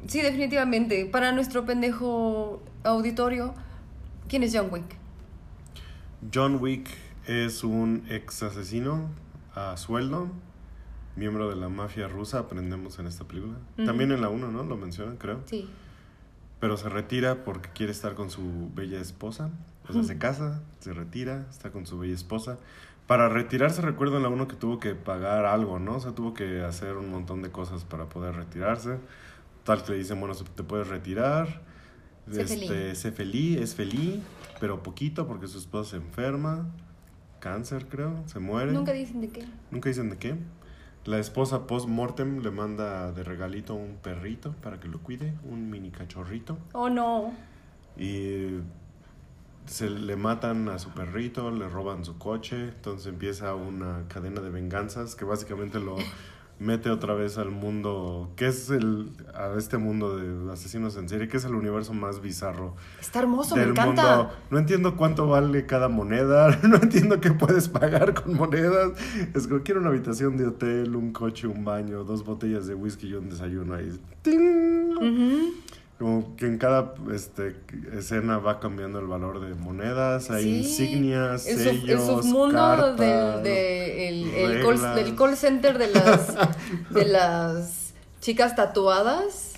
sí, 0.07 0.23
definitivamente. 0.23 1.05
Para 1.07 1.33
nuestro 1.33 1.67
pendejo 1.67 2.63
auditorio, 2.85 3.55
¿quién 4.29 4.43
es 4.45 4.57
John 4.57 4.69
Wick? 4.71 4.97
John 6.33 6.57
Wick 6.61 6.89
es 7.27 7.65
un 7.65 8.05
ex 8.09 8.43
asesino 8.43 9.09
a 9.61 9.77
sueldo, 9.77 10.29
miembro 11.17 11.49
de 11.49 11.57
la 11.57 11.69
mafia 11.69 12.09
rusa, 12.09 12.41
aprendemos 12.41 12.99
en 12.99 13.07
esta 13.07 13.25
película. 13.25 13.55
También 13.85 14.13
en 14.13 14.21
la 14.21 14.29
1, 14.29 14.51
¿no? 14.51 14.63
Lo 14.65 14.77
mencionan, 14.77 15.17
creo. 15.17 15.41
Sí. 15.47 15.69
Pero 16.61 16.77
se 16.77 16.89
retira 16.89 17.45
porque 17.45 17.71
quiere 17.71 17.93
estar 17.93 18.15
con 18.15 18.31
su 18.31 18.71
bella 18.75 19.01
esposa. 19.01 19.51
O 19.89 19.93
sea, 19.93 20.05
se 20.05 20.19
casa, 20.19 20.63
se 20.79 20.93
retira, 20.93 21.47
está 21.51 21.71
con 21.71 21.87
su 21.87 21.99
bella 21.99 22.15
esposa. 22.15 22.59
Para 23.07 23.29
retirarse, 23.29 23.83
recuerdo 23.83 24.19
en 24.19 24.23
la 24.23 24.29
1 24.29 24.47
que 24.47 24.55
tuvo 24.55 24.79
que 24.79 24.95
pagar 24.95 25.45
algo, 25.45 25.81
¿no? 25.81 25.97
O 25.97 26.01
sea, 26.01 26.13
tuvo 26.13 26.33
que 26.33 26.63
hacer 26.63 26.97
un 26.97 27.11
montón 27.11 27.43
de 27.43 27.51
cosas 27.51 27.85
para 27.85 28.09
poder 28.09 28.37
retirarse. 28.37 28.99
Tal 29.65 29.83
que 29.83 29.93
le 29.93 29.99
dicen, 29.99 30.21
bueno, 30.21 30.35
te 30.35 30.63
puedes 30.63 30.87
retirar. 30.87 31.61
Sé 32.31 32.43
este, 32.43 32.69
feliz. 32.69 32.99
sé 32.99 33.13
feliz, 33.13 33.61
es 33.61 33.75
feliz, 33.75 34.21
pero 34.61 34.83
poquito 34.83 35.27
porque 35.27 35.49
su 35.49 35.59
esposa 35.59 35.91
se 35.91 35.97
enferma. 35.97 36.69
Cáncer, 37.41 37.87
creo, 37.89 38.23
se 38.27 38.39
muere. 38.39 38.73
Nunca 38.73 38.93
dicen 38.93 39.21
de 39.21 39.29
qué. 39.29 39.45
Nunca 39.71 39.89
dicen 39.89 40.11
de 40.11 40.19
qué. 40.19 40.37
La 41.07 41.19
esposa 41.19 41.67
post-mortem 41.67 42.43
le 42.43 42.51
manda 42.51 43.11
de 43.13 43.25
regalito 43.25 43.75
un 43.75 43.97
perrito 43.97 44.53
para 44.63 44.79
que 44.79 44.87
lo 44.87 45.01
cuide, 45.01 45.35
un 45.51 45.71
mini 45.71 45.91
cachorrito. 45.91 46.59
Oh, 46.73 46.91
no. 46.91 47.33
Y 47.97 48.59
se 49.65 49.89
le 49.89 50.17
matan 50.17 50.69
a 50.69 50.79
su 50.79 50.91
perrito, 50.91 51.51
le 51.51 51.69
roban 51.69 52.05
su 52.05 52.19
coche, 52.19 52.65
entonces 52.65 53.07
empieza 53.07 53.55
una 53.55 54.05
cadena 54.09 54.41
de 54.41 54.51
venganzas 54.51 55.15
que 55.15 55.25
básicamente 55.25 55.81
lo 55.81 55.97
mete 56.61 56.91
otra 56.91 57.15
vez 57.15 57.39
al 57.39 57.51
mundo, 57.51 58.31
que 58.37 58.47
es 58.47 58.71
el, 58.71 59.11
a 59.35 59.55
este 59.59 59.79
mundo 59.79 60.17
de 60.17 60.53
asesinos 60.53 60.97
en 60.97 61.09
serie, 61.09 61.27
que 61.27 61.39
es 61.39 61.45
el 61.47 61.55
universo 61.55 61.95
más 61.95 62.21
bizarro 62.21 62.77
Está 63.01 63.21
hermoso, 63.21 63.57
me 63.57 63.63
del 63.63 63.71
encanta. 63.71 64.17
mundo. 64.19 64.33
No 64.51 64.59
entiendo 64.59 64.95
cuánto 64.97 65.27
vale 65.27 65.65
cada 65.67 65.89
moneda, 65.89 66.57
no 66.63 66.77
entiendo 66.77 67.19
qué 67.21 67.33
puedes 67.33 67.69
pagar 67.69 68.13
con 68.15 68.35
monedas. 68.37 68.93
Es 69.35 69.47
que 69.47 69.63
quiero 69.63 69.81
una 69.81 69.89
habitación 69.89 70.37
de 70.37 70.47
hotel, 70.47 70.95
un 70.95 71.13
coche, 71.13 71.47
un 71.47 71.65
baño, 71.65 72.05
dos 72.05 72.25
botellas 72.25 72.67
de 72.67 72.75
whisky 72.75 73.09
y 73.09 73.15
un 73.15 73.31
desayuno 73.31 73.75
ahí. 73.75 73.99
¡Ting! 74.23 74.93
Ujú. 74.97 75.55
Como 76.01 76.35
que 76.35 76.47
en 76.47 76.57
cada 76.57 76.95
este, 77.13 77.55
escena 77.93 78.39
va 78.39 78.59
cambiando 78.59 78.99
el 79.01 79.07
valor 79.07 79.39
de 79.41 79.55
monedas, 79.55 80.31
hay 80.31 80.45
Sí. 80.45 80.57
insignias, 80.61 81.47
el, 81.47 81.59
sellos, 81.59 81.89
el 81.91 81.99
submundo 82.23 82.55
cartas, 82.57 82.97
del, 82.97 83.43
de- 83.43 84.09
el, 84.09 84.25
el 84.35 84.65
call, 84.65 84.95
del 84.97 85.15
call 85.15 85.37
center 85.37 85.77
de 85.77 85.89
las, 85.89 86.35
de 86.91 87.05
las 87.05 87.93
chicas 88.23 88.57
tatuadas. 88.57 89.53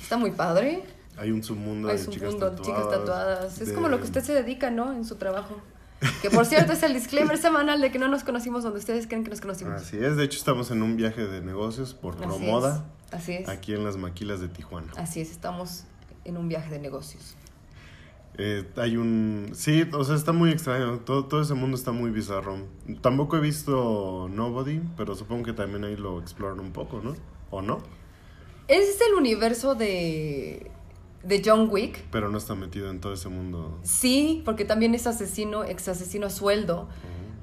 Está 0.00 0.16
muy 0.16 0.30
padre. 0.30 0.84
Hay 1.18 1.32
un 1.32 1.42
submundo 1.44 1.88
Hay 1.90 1.98
de 1.98 2.04
un 2.04 2.10
chicas 2.12 2.30
mundo 2.30 2.48
de 2.50 2.56
tatuadas. 2.56 2.82
chicas 2.82 2.98
tatuadas. 2.98 3.60
Es 3.60 3.68
de- 3.68 3.74
como 3.74 3.88
lo 3.90 3.98
que 3.98 4.04
usted 4.04 4.24
se 4.24 4.32
dedica, 4.32 4.70
¿no? 4.70 4.94
En 4.94 5.04
su 5.04 5.16
trabajo. 5.16 5.60
Que 6.22 6.30
por 6.30 6.46
cierto 6.46 6.72
es 6.72 6.82
el 6.82 6.94
disclaimer 6.94 7.38
semanal 7.38 7.80
de 7.80 7.90
que 7.90 7.98
no 7.98 8.08
nos 8.08 8.22
conocimos 8.24 8.62
donde 8.62 8.78
ustedes 8.78 9.06
creen 9.06 9.24
que 9.24 9.30
nos 9.30 9.40
conocimos. 9.40 9.82
Así 9.82 9.98
es, 9.98 10.16
de 10.16 10.24
hecho 10.24 10.38
estamos 10.38 10.70
en 10.70 10.82
un 10.82 10.96
viaje 10.96 11.26
de 11.26 11.40
negocios 11.40 11.94
por 11.94 12.16
Promoda. 12.16 12.84
Así 13.10 13.32
es. 13.32 13.48
aquí 13.48 13.72
en 13.72 13.84
las 13.84 13.96
maquilas 13.96 14.40
de 14.40 14.48
Tijuana. 14.48 14.92
Así 14.96 15.20
es, 15.20 15.30
estamos 15.30 15.84
en 16.24 16.36
un 16.36 16.48
viaje 16.48 16.70
de 16.70 16.78
negocios. 16.78 17.34
Eh, 18.36 18.64
hay 18.76 18.96
un... 18.96 19.50
Sí, 19.54 19.84
o 19.92 20.04
sea, 20.04 20.14
está 20.14 20.32
muy 20.32 20.50
extraño. 20.50 21.00
Todo, 21.00 21.24
todo 21.24 21.42
ese 21.42 21.54
mundo 21.54 21.76
está 21.76 21.90
muy 21.90 22.10
bizarro. 22.10 22.68
Tampoco 23.00 23.36
he 23.36 23.40
visto 23.40 24.28
Nobody, 24.30 24.80
pero 24.96 25.16
supongo 25.16 25.44
que 25.44 25.52
también 25.52 25.84
ahí 25.84 25.96
lo 25.96 26.20
exploran 26.20 26.60
un 26.60 26.72
poco, 26.72 27.00
¿no? 27.02 27.16
¿O 27.50 27.62
no? 27.62 27.82
Es 28.68 29.00
el 29.00 29.14
universo 29.14 29.74
de, 29.74 30.70
de 31.22 31.42
John 31.44 31.68
Wick. 31.70 32.04
Pero 32.10 32.28
no 32.28 32.38
está 32.38 32.54
metido 32.54 32.90
en 32.90 33.00
todo 33.00 33.12
ese 33.14 33.28
mundo. 33.28 33.78
Sí, 33.82 34.42
porque 34.44 34.64
también 34.64 34.94
es 34.94 35.06
asesino, 35.06 35.64
ex 35.64 35.88
asesino 35.88 36.26
a 36.26 36.30
sueldo. 36.30 36.88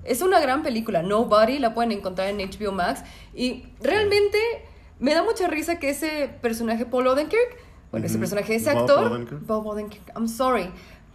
Es 0.03 0.21
una 0.21 0.39
gran 0.39 0.61
película, 0.63 1.01
Nobody, 1.01 1.59
la 1.59 1.73
pueden 1.73 1.91
encontrar 1.91 2.27
en 2.29 2.37
HBO 2.37 2.71
Max. 2.71 3.03
Y 3.33 3.65
realmente 3.81 4.37
me 4.99 5.13
da 5.13 5.23
mucha 5.23 5.47
risa 5.47 5.79
que 5.79 5.89
ese 5.89 6.29
personaje, 6.41 6.85
Paul 6.85 7.07
Odenkirk, 7.07 7.57
bueno, 7.91 8.05
ese 8.05 8.17
personaje, 8.17 8.55
ese 8.55 8.71
Bob 8.73 8.81
actor, 8.81 9.11
Odenkirk. 9.11 9.45
Bob 9.45 9.67
Odenkirk, 9.67 10.11
I'm 10.15 10.27
sorry, 10.27 10.69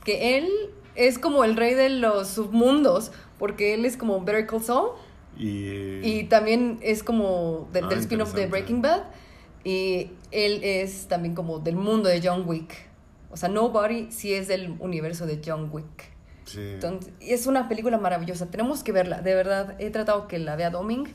que 0.05 0.39
él 0.39 0.49
es 0.97 1.19
como 1.19 1.45
el 1.45 1.57
rey 1.57 1.75
de 1.75 1.89
los 1.89 2.29
submundos, 2.29 3.13
porque 3.39 3.75
él 3.75 3.85
es 3.85 3.97
como 3.97 4.23
Better 4.25 4.47
Call 4.47 4.63
Saul. 4.63 4.91
Y... 5.39 6.01
Y 6.03 6.25
también 6.25 6.79
es 6.83 7.03
como 7.03 7.69
del, 7.73 7.85
Ah, 7.85 7.89
del 7.89 8.01
spin-off 8.01 8.35
de. 8.35 8.47
Breaking 8.47 8.83
Bad. 8.83 9.03
Y 9.65 10.11
él 10.31 10.61
es 10.63 11.07
también 11.07 11.35
como 11.35 11.59
del 11.59 11.77
mundo 11.77 12.09
de 12.09 12.21
John 12.23 12.45
Wick. 12.47 12.89
O 13.31 13.37
sea, 13.37 13.49
Nobody 13.49 14.11
sí 14.11 14.33
es 14.33 14.49
del 14.49 14.77
universo 14.81 15.27
de 15.27 15.41
John 15.45 15.69
Wick. 15.73 16.11
Sí. 16.47 16.61
Entonces, 16.61 17.13
es 17.21 17.47
una 17.47 17.69
película 17.69 17.99
maravillosa. 17.99 18.47
Tenemos 18.51 18.83
que 18.83 18.93
verla. 18.93 19.21
De 19.23 19.35
verdad, 19.35 19.77
he 19.79 19.91
tratado 19.91 20.27
que 20.27 20.39
la 20.39 20.57
vea 20.57 20.71
Doming. 20.71 21.09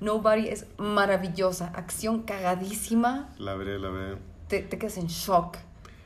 Nobody 0.00 0.48
es 0.48 0.66
maravillosa. 0.78 1.68
Acción 1.74 2.22
cagadísima. 2.22 3.30
La 3.38 3.54
veré, 3.54 3.78
la 3.78 3.88
veré. 3.88 4.18
Te, 4.48 4.60
te 4.60 4.78
quedas 4.78 4.98
en 4.98 5.06
shock. 5.06 5.56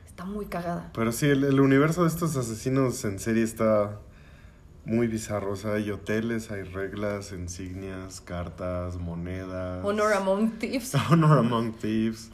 Está 0.07 0.25
muy 0.25 0.47
cagada. 0.47 0.91
Pero 0.95 1.11
sí, 1.13 1.27
el, 1.27 1.45
el 1.45 1.61
universo 1.61 2.03
de 2.03 2.09
estos 2.09 2.37
asesinos 2.37 3.05
en 3.05 3.19
serie 3.19 3.43
está 3.43 3.99
muy 4.87 5.09
bizarro. 5.09 5.53
O 5.53 5.57
sea, 5.57 5.75
hay 5.75 5.91
hoteles, 5.91 6.51
hay 6.51 6.63
reglas, 6.63 7.33
insignias, 7.33 8.23
cartas, 8.23 8.97
monedas. 8.97 9.85
Honor 9.85 10.15
Among 10.15 10.59
Thieves. 10.59 10.95
Honor 11.11 11.39
Among 11.39 11.73
Thieves. 11.75 12.31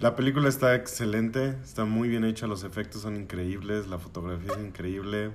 La 0.00 0.14
película 0.16 0.48
está 0.48 0.74
excelente, 0.74 1.56
está 1.62 1.84
muy 1.84 2.08
bien 2.08 2.24
hecha, 2.24 2.46
los 2.46 2.64
efectos 2.64 3.02
son 3.02 3.16
increíbles, 3.16 3.86
la 3.86 3.98
fotografía 3.98 4.52
es 4.52 4.58
increíble. 4.58 5.30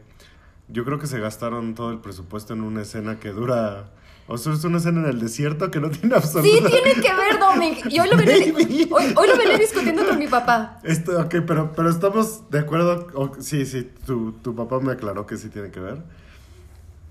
Yo 0.68 0.86
creo 0.86 1.00
que 1.00 1.08
se 1.08 1.20
gastaron 1.20 1.76
todo 1.76 1.92
el 1.92 2.00
presupuesto 2.00 2.54
en 2.54 2.62
una 2.62 2.84
escena 2.84 3.20
que 3.20 3.30
dura... 3.30 3.90
O 4.28 4.38
sea, 4.38 4.54
es 4.54 4.64
una 4.64 4.78
escena 4.78 5.00
en 5.00 5.08
el 5.08 5.20
desierto 5.20 5.72
que 5.72 5.80
no 5.80 5.90
tiene 5.90 6.10
Sí, 6.10 6.14
absolutamente... 6.16 6.70
tiene 6.70 7.02
que 7.02 7.16
ver, 7.16 7.40
Doming. 7.40 7.78
Y 7.90 8.00
hoy 8.00 8.10
lo 8.10 8.18
venía, 8.18 8.54
hoy, 8.92 9.14
hoy 9.16 9.28
lo 9.28 9.38
venía 9.38 9.58
discutiendo 9.58 10.06
con 10.06 10.20
mi 10.20 10.28
papá. 10.28 10.80
Esto, 10.84 11.20
ok, 11.20 11.36
pero, 11.48 11.72
pero 11.76 11.90
estamos 11.90 12.48
de 12.52 12.60
acuerdo. 12.60 13.08
sí, 13.40 13.66
sí, 13.66 13.90
tu, 14.06 14.34
tu 14.34 14.54
papá 14.54 14.80
me 14.82 14.92
aclaró 14.92 15.26
que 15.26 15.38
sí 15.38 15.50
tiene 15.50 15.72
que 15.72 15.80
ver. 15.80 16.04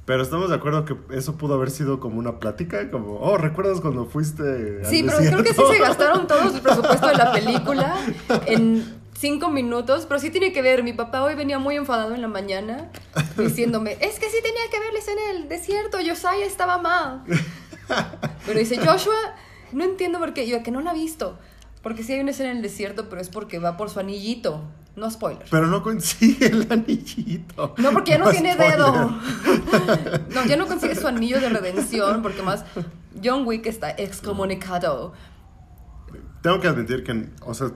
Pero 0.09 0.23
estamos 0.23 0.49
de 0.49 0.57
acuerdo 0.57 0.87
que 0.87 0.97
eso 1.11 1.37
pudo 1.37 1.53
haber 1.53 1.71
sido 1.71 2.01
como 2.01 2.19
una 2.19 2.41
plática, 2.41 2.91
como, 2.91 3.19
oh, 3.21 3.37
¿recuerdas 3.37 3.83
cuando 3.83 4.07
fuiste 4.07 4.83
Sí, 4.87 5.05
pero 5.05 5.19
creo 5.19 5.43
que 5.43 5.53
sí 5.53 5.61
desierto?" 5.61 5.73
se 5.75 5.79
gastaron 5.81 6.27
todo 6.27 6.51
el 6.51 6.63
presupuesto 6.63 7.09
de 7.09 7.15
la 7.15 7.31
película 7.31 7.95
en 8.47 9.03
cinco 9.13 9.51
minutos. 9.51 10.07
Pero 10.07 10.19
sí 10.19 10.31
tiene 10.31 10.51
que 10.51 10.63
ver. 10.63 10.83
Mi 10.83 10.95
papá 10.95 11.23
hoy 11.23 11.35
venía 11.35 11.59
muy 11.59 11.77
enfadado 11.77 12.15
en 12.15 12.23
la 12.23 12.29
mañana 12.29 12.91
diciéndome: 13.37 13.99
Es 14.01 14.19
que 14.19 14.31
sí 14.31 14.39
tenía 14.43 14.63
que 14.71 14.81
verles 14.81 15.09
en 15.09 15.37
el 15.37 15.49
desierto. 15.51 15.99
Josiah 15.99 16.47
estaba 16.47 16.79
mal. 16.79 17.25
Pero 18.47 18.59
dice: 18.59 18.79
Joshua, 18.79 19.37
no 19.73 19.85
entiendo 19.85 20.19
por 20.21 20.33
qué. 20.33 20.49
Yo, 20.49 20.63
que 20.63 20.71
no 20.71 20.81
la 20.81 20.93
ha 20.93 20.95
visto. 20.95 21.39
Porque 21.83 22.03
sí 22.03 22.15
hay 22.15 22.21
una 22.21 22.31
escena 22.31 22.53
en 22.53 22.57
el 22.57 22.63
desierto, 22.63 23.11
pero 23.11 23.21
es 23.21 23.29
porque 23.29 23.59
va 23.59 23.77
por 23.77 23.91
su 23.91 24.01
anillito. 24.01 24.63
No 24.99 25.11
spoiler. 25.11 25.45
Pero 25.51 25.67
no 25.69 25.83
consigue 25.83 26.47
el 26.47 26.67
anillito. 26.71 27.75
No, 27.79 27.93
porque 27.93 28.11
ya 28.13 28.19
no, 28.19 28.31
tiene 28.31 28.55
spoiler. 28.55 28.77
dedo. 28.77 29.19
No, 30.35 30.45
ya 30.47 30.57
no 30.57 30.67
consigue 30.67 30.95
su 30.95 31.07
anillo 31.07 31.41
de 31.41 31.49
redención, 31.51 32.23
porque 32.23 32.43
más 32.43 32.65
John 33.23 33.47
Wick 33.47 33.67
está 33.67 33.91
excomunicado. 33.91 35.13
Tengo 36.43 36.61
que 36.61 36.69
admitir 36.69 37.05
que, 37.05 37.29
o 37.43 37.55
sea, 37.55 37.69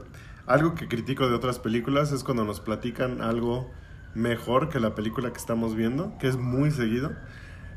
algo 0.46 0.74
que 0.74 0.88
critico 0.88 1.28
de 1.28 1.34
otras 1.34 1.58
películas 1.58 2.12
es 2.12 2.24
cuando 2.24 2.44
nos 2.44 2.60
platican 2.60 3.20
algo 3.22 3.70
mejor 4.14 4.68
que 4.68 4.80
la 4.80 4.94
película 4.94 5.32
que 5.32 5.38
estamos 5.38 5.74
viendo, 5.74 6.16
que 6.18 6.28
es 6.28 6.36
muy 6.36 6.70
seguido. 6.70 7.12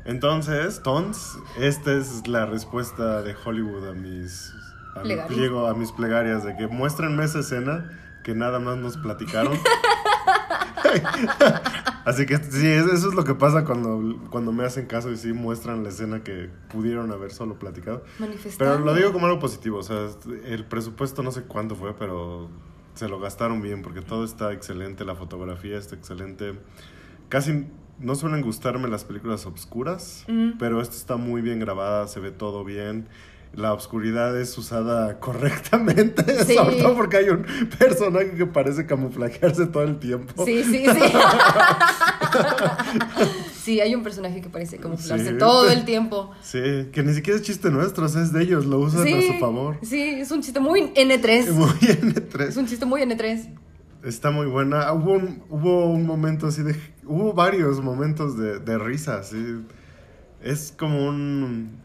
Entonces, 0.04 0.82
Tons, 0.82 1.38
esta 1.58 1.92
es 1.92 2.26
la 2.28 2.46
respuesta 2.46 3.22
de 3.22 3.34
Hollywood 3.44 3.88
a 3.88 3.92
mis, 3.92 4.52
a, 4.94 5.00
mi 5.00 5.04
Plegarias. 5.04 5.26
pliego, 5.36 5.66
a 5.66 5.74
mis 5.74 5.92
plegarias, 5.92 6.44
de 6.44 6.56
que 6.56 6.68
muéstrenme 6.68 7.24
esa 7.24 7.40
escena 7.40 7.90
que 8.26 8.34
nada 8.34 8.58
más 8.58 8.76
nos 8.76 8.96
platicaron. 8.96 9.56
Así 12.04 12.26
que 12.26 12.36
sí, 12.38 12.66
es- 12.66 12.86
eso 12.86 13.08
es 13.08 13.14
lo 13.14 13.24
que 13.24 13.34
pasa 13.34 13.64
cuando, 13.64 14.18
cuando 14.30 14.52
me 14.52 14.64
hacen 14.64 14.86
caso 14.86 15.10
y 15.12 15.16
sí 15.16 15.32
muestran 15.32 15.82
la 15.82 15.88
escena 15.90 16.22
que 16.24 16.50
pudieron 16.68 17.10
haber 17.12 17.32
solo 17.32 17.58
platicado. 17.58 18.04
Pero 18.58 18.78
lo 18.80 18.94
digo 18.94 19.12
como 19.12 19.26
algo 19.26 19.38
positivo, 19.38 19.78
o 19.78 19.82
sea, 19.82 20.08
el 20.44 20.64
presupuesto 20.66 21.22
no 21.22 21.30
sé 21.32 21.42
cuánto 21.42 21.74
fue, 21.76 21.94
pero 21.96 22.48
se 22.94 23.08
lo 23.08 23.18
gastaron 23.20 23.60
bien 23.62 23.82
porque 23.82 24.00
todo 24.02 24.24
está 24.24 24.52
excelente, 24.52 25.04
la 25.04 25.14
fotografía 25.14 25.78
está 25.78 25.94
excelente. 25.96 26.58
Casi 27.28 27.66
no 27.98 28.14
suelen 28.14 28.42
gustarme 28.42 28.88
las 28.88 29.04
películas 29.04 29.46
obscuras, 29.46 30.24
Mm. 30.28 30.52
pero 30.58 30.80
esta 30.80 30.96
está 30.96 31.16
muy 31.16 31.42
bien 31.42 31.58
grabada, 31.60 32.06
se 32.08 32.20
ve 32.20 32.30
todo 32.30 32.64
bien. 32.64 33.08
La 33.56 33.72
oscuridad 33.72 34.38
es 34.40 34.56
usada 34.58 35.18
correctamente. 35.26 36.24
Sí. 36.46 36.54
Sobre 36.54 36.76
todo 36.76 36.94
porque 36.94 37.16
hay 37.16 37.28
un 37.30 37.44
personaje 37.78 38.30
que 38.36 38.46
parece 38.46 38.86
camuflajearse 38.86 39.66
todo 39.66 39.82
el 39.82 39.98
tiempo. 39.98 40.44
Sí, 40.44 40.62
sí, 40.62 40.84
sí. 40.86 41.00
sí, 43.62 43.80
hay 43.80 43.94
un 43.94 44.02
personaje 44.02 44.40
que 44.40 44.48
parece 44.48 44.78
camuflarse 44.78 45.30
Sí. 45.32 45.38
todo 45.38 45.68
el 45.70 45.84
tiempo. 45.84 46.30
Sí, 46.42 46.88
que 46.92 47.02
ni 47.02 47.14
siquiera 47.14 47.38
es 47.38 47.44
chiste 47.44 47.70
nuestro, 47.70 48.06
es 48.06 48.32
de 48.32 48.42
ellos, 48.42 48.66
lo 48.66 48.78
usan 48.78 49.04
Sí, 49.04 49.12
a 49.12 49.32
su 49.34 49.38
favor. 49.40 49.78
sí, 49.82 50.00
es 50.02 50.30
un 50.30 50.42
chiste 50.42 50.60
muy 50.60 50.82
N3. 50.94 51.50
Muy 51.52 51.70
bien, 51.80 52.14
Es 52.16 52.28
tres. 52.28 52.56
un 52.56 52.66
chiste 52.66 52.86
muy 52.86 53.02
N3. 53.02 53.48
Está 54.04 54.30
muy 54.30 54.46
buena. 54.46 54.92
Hubo 54.92 55.12
un, 55.14 55.42
hubo 55.50 55.86
un 55.90 56.06
momento 56.06 56.46
así 56.46 56.62
de. 56.62 56.76
Hubo 57.04 57.32
varios 57.32 57.82
momentos 57.82 58.38
de, 58.38 58.60
de 58.60 58.78
risa, 58.78 59.22
sí. 59.24 59.62
Es 60.42 60.72
como 60.78 61.08
un. 61.08 61.80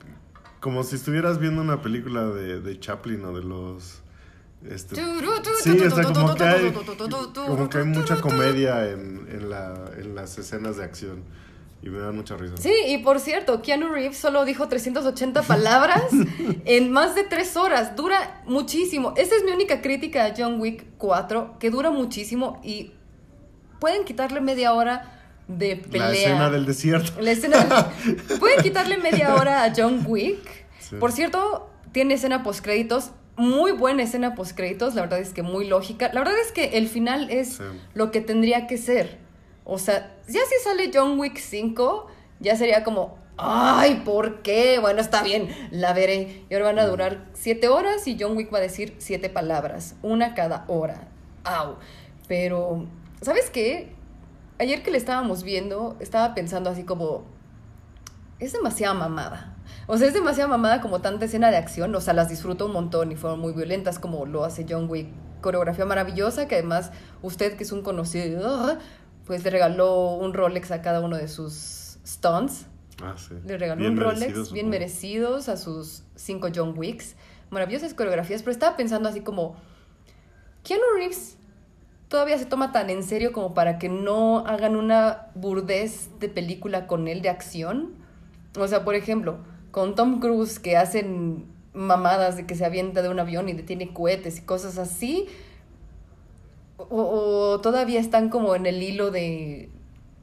Como 0.61 0.83
si 0.83 0.95
estuvieras 0.95 1.39
viendo 1.39 1.61
una 1.61 1.81
película 1.81 2.27
de, 2.27 2.61
de 2.61 2.79
Chaplin 2.79 3.25
o 3.25 3.33
de 3.33 3.43
los. 3.43 4.01
Este, 4.69 4.95
sí, 4.95 5.75
como 6.13 6.35
que 6.35 6.43
hay, 6.43 6.71
como 7.33 7.67
que 7.67 7.79
hay 7.79 7.83
mucha 7.83 8.21
comedia 8.21 8.87
en, 8.91 9.27
en, 9.31 9.49
la, 9.49 9.73
en 9.97 10.13
las 10.13 10.37
escenas 10.37 10.77
de 10.77 10.83
acción. 10.83 11.23
Y 11.81 11.89
me 11.89 11.97
dan 11.97 12.15
mucha 12.15 12.37
risa. 12.37 12.57
Sí, 12.57 12.71
y 12.89 12.99
por 12.99 13.19
cierto, 13.19 13.63
Keanu 13.63 13.89
Reeves 13.89 14.17
solo 14.17 14.45
dijo 14.45 14.67
380 14.67 15.41
palabras 15.47 16.03
en 16.65 16.91
más 16.91 17.15
de 17.15 17.23
tres 17.23 17.57
horas. 17.57 17.95
Dura 17.95 18.43
muchísimo. 18.45 19.15
Esa 19.17 19.35
es 19.35 19.43
mi 19.43 19.51
única 19.51 19.81
crítica 19.81 20.25
a 20.25 20.33
John 20.37 20.61
Wick 20.61 20.85
4, 20.99 21.57
que 21.59 21.71
dura 21.71 21.89
muchísimo 21.89 22.61
y 22.63 22.91
pueden 23.79 24.05
quitarle 24.05 24.41
media 24.41 24.73
hora 24.73 25.20
de 25.47 25.75
pelea. 25.77 26.07
La 26.09 26.13
escena 26.13 26.49
del 26.49 26.65
desierto. 26.65 27.19
La 27.21 27.31
escena- 27.31 27.91
Pueden 28.39 28.61
quitarle 28.61 28.97
media 28.97 29.35
hora 29.35 29.63
a 29.63 29.73
John 29.75 30.03
Wick. 30.07 30.65
Sí. 30.79 30.95
Por 30.97 31.11
cierto, 31.11 31.69
tiene 31.91 32.13
escena 32.15 32.43
postcréditos. 32.43 33.11
Muy 33.37 33.71
buena 33.71 34.03
escena 34.03 34.35
postcréditos. 34.35 34.93
La 34.95 35.01
verdad 35.01 35.19
es 35.19 35.33
que 35.33 35.41
muy 35.43 35.67
lógica. 35.67 36.09
La 36.13 36.19
verdad 36.21 36.39
es 36.45 36.51
que 36.51 36.77
el 36.77 36.87
final 36.87 37.29
es 37.29 37.55
Sí. 37.57 37.63
lo 37.93 38.11
que 38.11 38.21
tendría 38.21 38.67
que 38.67 38.77
ser. 38.77 39.17
O 39.63 39.77
sea, 39.77 40.15
ya 40.27 40.39
si 40.41 40.63
sale 40.63 40.91
John 40.93 41.19
Wick 41.19 41.37
5, 41.37 42.07
ya 42.39 42.55
sería 42.55 42.83
como, 42.83 43.17
ay, 43.37 44.01
¿por 44.03 44.41
qué? 44.41 44.79
Bueno, 44.79 45.01
está 45.01 45.23
bien, 45.23 45.49
la 45.71 45.93
veré. 45.93 46.43
Y 46.49 46.53
ahora 46.53 46.67
van 46.67 46.79
a 46.79 46.85
durar 46.87 47.25
siete 47.33 47.67
horas 47.67 48.07
y 48.07 48.17
John 48.19 48.35
Wick 48.35 48.53
va 48.53 48.57
a 48.57 48.61
decir 48.61 48.95
siete 48.97 49.29
palabras, 49.29 49.95
una 50.01 50.33
cada 50.33 50.65
hora. 50.67 51.07
Au. 51.43 51.75
Pero, 52.27 52.85
¿sabes 53.21 53.49
qué? 53.49 53.93
Ayer 54.61 54.83
que 54.83 54.91
le 54.91 54.99
estábamos 54.99 55.41
viendo, 55.41 55.97
estaba 55.99 56.35
pensando 56.35 56.69
así 56.69 56.83
como, 56.83 57.25
es 58.37 58.53
demasiada 58.53 58.93
mamada. 58.93 59.57
O 59.87 59.97
sea, 59.97 60.07
es 60.07 60.13
demasiada 60.13 60.47
mamada 60.47 60.81
como 60.81 61.01
tanta 61.01 61.25
escena 61.25 61.49
de 61.49 61.57
acción. 61.57 61.95
O 61.95 61.99
sea, 61.99 62.13
las 62.13 62.29
disfruto 62.29 62.67
un 62.67 62.73
montón 62.73 63.11
y 63.11 63.15
fueron 63.15 63.39
muy 63.39 63.53
violentas 63.53 63.97
como 63.97 64.27
lo 64.27 64.43
hace 64.43 64.67
John 64.69 64.87
Wick. 64.87 65.07
Coreografía 65.41 65.85
maravillosa 65.85 66.47
que 66.47 66.53
además 66.53 66.91
usted 67.23 67.57
que 67.57 67.63
es 67.63 67.71
un 67.71 67.81
conocido, 67.81 68.77
pues 69.25 69.43
le 69.43 69.49
regaló 69.49 70.13
un 70.13 70.31
Rolex 70.31 70.69
a 70.69 70.83
cada 70.83 70.99
uno 70.99 71.17
de 71.17 71.27
sus 71.27 71.97
stunts. 72.05 72.67
Ah, 73.01 73.15
sí. 73.17 73.33
Le 73.43 73.57
regaló 73.57 73.79
Bien 73.79 73.93
un 73.93 73.97
Rolex 73.97 74.19
merecidos, 74.19 74.53
bien 74.53 74.69
merecidos 74.69 75.49
a 75.49 75.57
sus 75.57 76.03
cinco 76.15 76.49
John 76.53 76.77
Wicks. 76.77 77.15
Maravillosas 77.49 77.95
coreografías, 77.95 78.43
pero 78.43 78.51
estaba 78.51 78.77
pensando 78.77 79.09
así 79.09 79.21
como, 79.21 79.55
Keanu 80.61 80.83
Reeves 80.95 81.39
todavía 82.11 82.37
se 82.37 82.45
toma 82.45 82.73
tan 82.73 82.89
en 82.89 83.03
serio 83.03 83.31
como 83.31 83.53
para 83.53 83.79
que 83.79 83.87
no 83.87 84.39
hagan 84.39 84.75
una 84.75 85.29
burdez 85.33 86.09
de 86.19 86.27
película 86.27 86.85
con 86.85 87.07
él 87.07 87.21
de 87.21 87.29
acción. 87.29 87.93
O 88.59 88.67
sea, 88.67 88.83
por 88.83 88.95
ejemplo, 88.95 89.37
con 89.71 89.95
Tom 89.95 90.19
Cruise 90.19 90.59
que 90.59 90.75
hacen 90.75 91.45
mamadas 91.73 92.35
de 92.35 92.45
que 92.45 92.55
se 92.55 92.65
avienta 92.65 93.01
de 93.01 93.07
un 93.07 93.17
avión 93.21 93.47
y 93.47 93.53
detiene 93.53 93.93
cohetes 93.93 94.39
y 94.39 94.41
cosas 94.41 94.77
así. 94.77 95.27
O, 96.75 96.87
o 96.89 97.61
todavía 97.61 98.01
están 98.01 98.27
como 98.27 98.55
en 98.55 98.65
el 98.65 98.83
hilo 98.83 99.09
de 99.09 99.69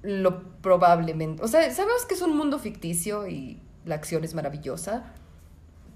lo 0.03 0.43
probablemente. 0.61 1.43
O 1.43 1.49
sea, 1.49 1.73
sabemos 1.73 2.05
que 2.05 2.17
es 2.17 2.21
un 2.21 2.37
mundo 2.37 2.59
ficticio 2.59 3.27
y 3.29 3.63
la 3.87 3.95
acción 3.95 4.25
es 4.25 4.35
maravillosa. 4.35 5.15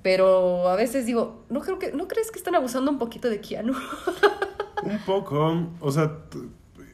Pero 0.02 0.70
a 0.70 0.74
veces 0.74 1.04
digo, 1.04 1.44
¿no, 1.50 1.60
creo 1.60 1.78
que, 1.78 1.92
¿no 1.92 2.08
crees 2.08 2.30
que 2.30 2.38
están 2.38 2.54
abusando 2.54 2.90
un 2.90 2.98
poquito 2.98 3.28
de 3.28 3.42
Keanu? 3.42 3.74
Un 4.92 4.98
poco. 5.00 5.68
O 5.80 5.92
sea, 5.92 6.18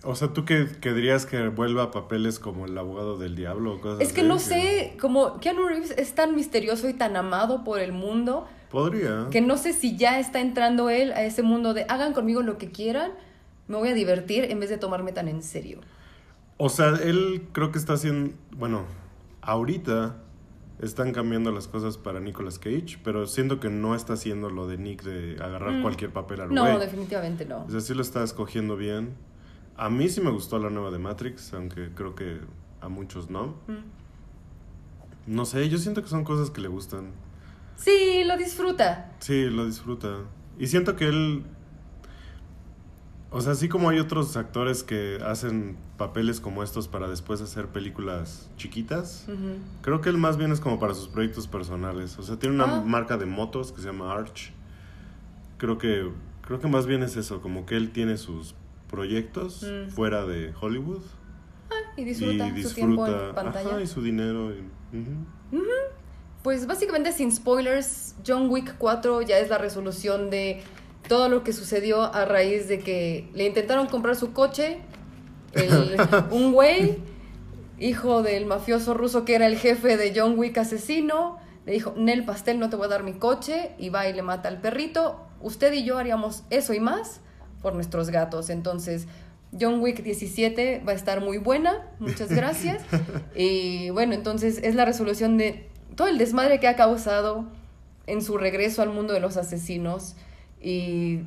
o 0.04 0.14
sea 0.14 0.28
¿tú 0.28 0.44
que, 0.44 0.68
que 0.80 0.92
dirías 0.92 1.26
que 1.26 1.48
vuelva 1.48 1.84
a 1.84 1.90
papeles 1.90 2.38
como 2.38 2.66
el 2.66 2.76
abogado 2.78 3.18
del 3.18 3.34
diablo 3.36 3.74
o 3.74 3.80
cosas 3.80 4.00
Es 4.00 4.12
que 4.12 4.20
así? 4.20 4.28
no 4.28 4.38
sé, 4.38 4.96
como 5.00 5.40
Keanu 5.40 5.66
Reeves 5.66 5.90
es 5.96 6.14
tan 6.14 6.34
misterioso 6.34 6.88
y 6.88 6.94
tan 6.94 7.16
amado 7.16 7.64
por 7.64 7.80
el 7.80 7.92
mundo 7.92 8.46
Podría. 8.70 9.26
que 9.30 9.40
no 9.40 9.56
sé 9.56 9.72
si 9.72 9.96
ya 9.96 10.18
está 10.20 10.40
entrando 10.40 10.90
él 10.90 11.12
a 11.12 11.22
ese 11.24 11.42
mundo 11.42 11.74
de 11.74 11.84
hagan 11.88 12.12
conmigo 12.12 12.42
lo 12.42 12.58
que 12.58 12.70
quieran, 12.70 13.12
me 13.66 13.76
voy 13.76 13.88
a 13.88 13.94
divertir 13.94 14.44
en 14.44 14.60
vez 14.60 14.70
de 14.70 14.78
tomarme 14.78 15.12
tan 15.12 15.28
en 15.28 15.42
serio. 15.42 15.80
O 16.58 16.68
sea, 16.68 16.88
él 17.02 17.46
creo 17.52 17.70
que 17.70 17.78
está 17.78 17.94
haciendo. 17.94 18.34
Bueno, 18.56 18.84
ahorita 19.42 20.16
están 20.80 21.12
cambiando 21.12 21.50
las 21.50 21.66
cosas 21.68 21.98
para 21.98 22.20
Nicolas 22.20 22.58
Cage, 22.58 22.98
pero 23.02 23.26
siento 23.26 23.60
que 23.60 23.68
no 23.68 23.94
está 23.94 24.12
haciendo 24.14 24.50
lo 24.50 24.66
de 24.68 24.78
Nick 24.78 25.02
de 25.02 25.42
agarrar 25.42 25.82
cualquier 25.82 26.12
papel 26.12 26.40
al 26.40 26.50
Mm. 26.50 26.54
No, 26.54 26.78
definitivamente 26.78 27.44
no. 27.44 27.64
O 27.64 27.70
sea, 27.70 27.80
sí 27.80 27.94
lo 27.94 28.02
está 28.02 28.22
escogiendo 28.22 28.76
bien. 28.76 29.14
A 29.76 29.90
mí 29.90 30.08
sí 30.08 30.20
me 30.20 30.30
gustó 30.30 30.58
la 30.58 30.70
nueva 30.70 30.90
de 30.90 30.98
Matrix, 30.98 31.52
aunque 31.54 31.90
creo 31.94 32.14
que 32.14 32.40
a 32.80 32.88
muchos 32.88 33.30
no. 33.30 33.56
Mm. 33.66 35.34
No 35.34 35.44
sé, 35.44 35.68
yo 35.68 35.78
siento 35.78 36.02
que 36.02 36.08
son 36.08 36.24
cosas 36.24 36.50
que 36.50 36.60
le 36.60 36.68
gustan. 36.68 37.12
Sí, 37.76 38.24
lo 38.24 38.36
disfruta. 38.36 39.12
Sí, 39.20 39.44
lo 39.44 39.66
disfruta. 39.66 40.20
Y 40.58 40.66
siento 40.66 40.96
que 40.96 41.06
él. 41.06 41.44
O 43.30 43.40
sea, 43.42 43.52
así 43.52 43.68
como 43.68 43.90
hay 43.90 43.98
otros 43.98 44.36
actores 44.38 44.82
que 44.82 45.18
hacen 45.24 45.76
papeles 45.98 46.40
como 46.40 46.62
estos 46.62 46.88
para 46.88 47.08
después 47.08 47.42
hacer 47.42 47.66
películas 47.66 48.48
chiquitas, 48.56 49.26
creo 49.82 50.00
que 50.00 50.08
él 50.08 50.16
más 50.16 50.38
bien 50.38 50.50
es 50.50 50.60
como 50.60 50.78
para 50.80 50.94
sus 50.94 51.08
proyectos 51.08 51.46
personales. 51.46 52.18
O 52.18 52.22
sea, 52.22 52.36
tiene 52.38 52.54
una 52.54 52.78
Ah. 52.78 52.82
marca 52.86 53.18
de 53.18 53.26
motos 53.26 53.70
que 53.72 53.80
se 53.82 53.88
llama 53.88 54.12
Arch. 54.14 54.52
Creo 55.58 55.76
que, 55.76 56.10
creo 56.40 56.58
que 56.58 56.68
más 56.68 56.86
bien 56.86 57.02
es 57.02 57.16
eso, 57.16 57.42
como 57.42 57.66
que 57.66 57.76
él 57.76 57.90
tiene 57.90 58.16
sus 58.16 58.54
proyectos 58.88 59.62
Mm. 59.62 59.90
fuera 59.90 60.24
de 60.24 60.54
Hollywood 60.58 61.02
Y 61.98 62.04
disfruta, 62.04 62.48
y 62.48 62.62
su 62.62 62.74
tiempo 62.74 63.06
en 63.06 63.34
pantalla. 63.34 63.68
ajá, 63.72 63.82
y 63.82 63.86
su 63.86 64.00
dinero. 64.02 64.52
y-. 64.52 64.64
Pues 66.42 66.66
básicamente 66.66 67.12
sin 67.12 67.30
spoilers, 67.32 68.14
John 68.26 68.48
Wick 68.48 68.76
4 68.78 69.20
ya 69.22 69.38
es 69.38 69.50
la 69.50 69.58
resolución 69.58 70.30
de 70.30 70.62
todo 71.06 71.28
lo 71.28 71.44
que 71.44 71.52
sucedió 71.52 72.02
a 72.02 72.24
raíz 72.24 72.68
de 72.68 72.80
que 72.80 73.28
le 73.34 73.46
intentaron 73.46 73.86
comprar 73.86 74.16
su 74.16 74.32
coche, 74.32 74.78
el- 75.52 75.96
un 76.30 76.52
güey, 76.52 76.98
hijo 77.78 78.22
del 78.22 78.46
mafioso 78.46 78.94
ruso 78.94 79.24
que 79.24 79.34
era 79.34 79.46
el 79.46 79.56
jefe 79.56 79.96
de 79.96 80.12
John 80.14 80.38
Wick 80.38 80.58
asesino, 80.58 81.38
le 81.64 81.72
dijo, 81.72 81.94
Nel 81.96 82.24
Pastel, 82.24 82.58
no 82.58 82.70
te 82.70 82.76
voy 82.76 82.86
a 82.86 82.88
dar 82.88 83.02
mi 83.02 83.12
coche, 83.12 83.72
y 83.78 83.90
va 83.90 84.08
y 84.08 84.12
le 84.14 84.22
mata 84.22 84.48
al 84.48 84.60
perrito. 84.60 85.20
Usted 85.40 85.72
y 85.74 85.84
yo 85.84 85.98
haríamos 85.98 86.42
eso 86.50 86.72
y 86.72 86.80
más 86.80 87.20
por 87.62 87.74
nuestros 87.74 88.08
gatos. 88.10 88.48
Entonces, 88.50 89.06
John 89.58 89.80
Wick 89.80 90.02
17 90.02 90.82
va 90.86 90.92
a 90.92 90.94
estar 90.94 91.20
muy 91.20 91.38
buena, 91.38 91.86
muchas 91.98 92.30
gracias. 92.30 92.82
y 93.36 93.90
bueno, 93.90 94.14
entonces 94.14 94.60
es 94.62 94.74
la 94.74 94.84
resolución 94.86 95.36
de 95.36 95.68
todo 95.94 96.08
el 96.08 96.18
desmadre 96.18 96.58
que 96.58 96.68
ha 96.68 96.76
causado 96.76 97.44
en 98.06 98.22
su 98.22 98.38
regreso 98.38 98.80
al 98.82 98.90
mundo 98.90 99.12
de 99.12 99.20
los 99.20 99.36
asesinos 99.36 100.16
y 100.60 101.22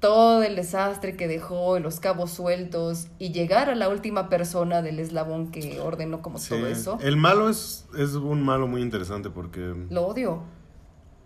todo 0.00 0.42
el 0.42 0.54
desastre 0.56 1.16
que 1.16 1.26
dejó, 1.28 1.78
los 1.78 1.98
cabos 1.98 2.30
sueltos 2.30 3.06
y 3.18 3.32
llegar 3.32 3.70
a 3.70 3.74
la 3.74 3.88
última 3.88 4.28
persona 4.28 4.82
del 4.82 4.98
eslabón 4.98 5.50
que 5.50 5.80
ordenó 5.80 6.20
como 6.20 6.38
Sí. 6.38 6.50
todo 6.50 6.66
eso. 6.66 6.98
El 7.00 7.16
malo 7.16 7.48
es, 7.48 7.86
es 7.96 8.14
un 8.14 8.42
malo 8.42 8.66
muy 8.66 8.82
interesante 8.82 9.30
porque... 9.30 9.74
Lo 9.88 10.06
odio. 10.06 10.42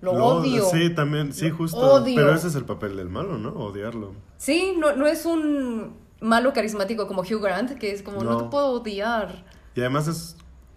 Lo, 0.01 0.15
Lo- 0.15 0.25
odio. 0.27 0.65
Sí, 0.67 0.91
también, 0.91 1.33
sí, 1.33 1.49
Lo 1.49 1.57
justo. 1.57 1.79
odio. 1.79 2.15
Pero 2.15 2.33
ese 2.33 2.47
es 2.47 2.55
el 2.55 2.65
papel 2.65 2.97
del 2.97 3.09
malo, 3.09 3.37
¿no? 3.37 3.51
Odiarlo. 3.51 4.13
Sí, 4.37 4.75
no, 4.79 4.95
no 4.95 5.09
es 5.09 5.27
un 5.27 5.97
malo 6.21 6.53
carismático 6.53 7.09
como 7.09 7.23
Hugh 7.23 7.43
Grant, 7.43 7.73
que 7.79 7.91
es 7.91 8.03
como, 8.03 8.23
no, 8.23 8.31
No. 8.31 8.39
te 8.45 8.49
puedo 8.51 8.81
odiar. 8.81 9.45
Y 9.75 9.81
además 9.81 10.07
es, 10.07 10.37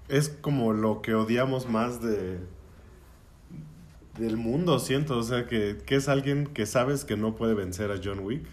es 0.10 0.30
como 0.30 0.74
lo 0.74 1.04
que 1.04 1.14
odiamos 1.14 1.70
más 1.70 2.02
de 2.02 2.40
del 4.22 4.38
mundo, 4.38 4.80
siento. 4.80 5.18
O 5.18 5.24
sea, 5.24 5.48
que, 5.48 5.78
que 5.86 5.96
es 5.96 6.08
alguien 6.08 6.48
que 6.48 6.66
sabes 6.66 7.04
que 7.04 7.18
no 7.18 7.36
puede 7.36 7.54
vencer 7.54 7.92
a 7.92 8.00
John 8.02 8.20
Wick, 8.20 8.46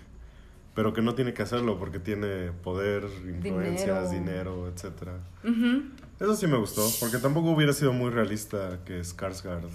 pero 0.75 0.93
que 0.93 1.03
no 1.03 1.15
tiene 1.15 1.35
que 1.35 1.43
hacerlo 1.43 1.79
porque 1.79 1.99
tiene 1.99 2.53
poder, 2.63 3.05
influencias, 3.27 4.11
dinero, 4.11 4.69
etcétera. 4.69 5.19
Ujú. 5.45 5.83
Eso 6.21 6.35
sí 6.35 6.47
me 6.47 6.57
gustó, 6.57 6.85
porque 6.99 7.19
tampoco 7.19 7.51
hubiera 7.51 7.73
sido 7.73 7.93
muy 7.93 8.11
realista 8.11 8.81
que 8.85 9.01
Skarsgård 9.01 9.69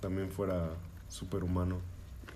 también 0.00 0.30
fuera 0.30 0.70
superhumano. 1.08 1.80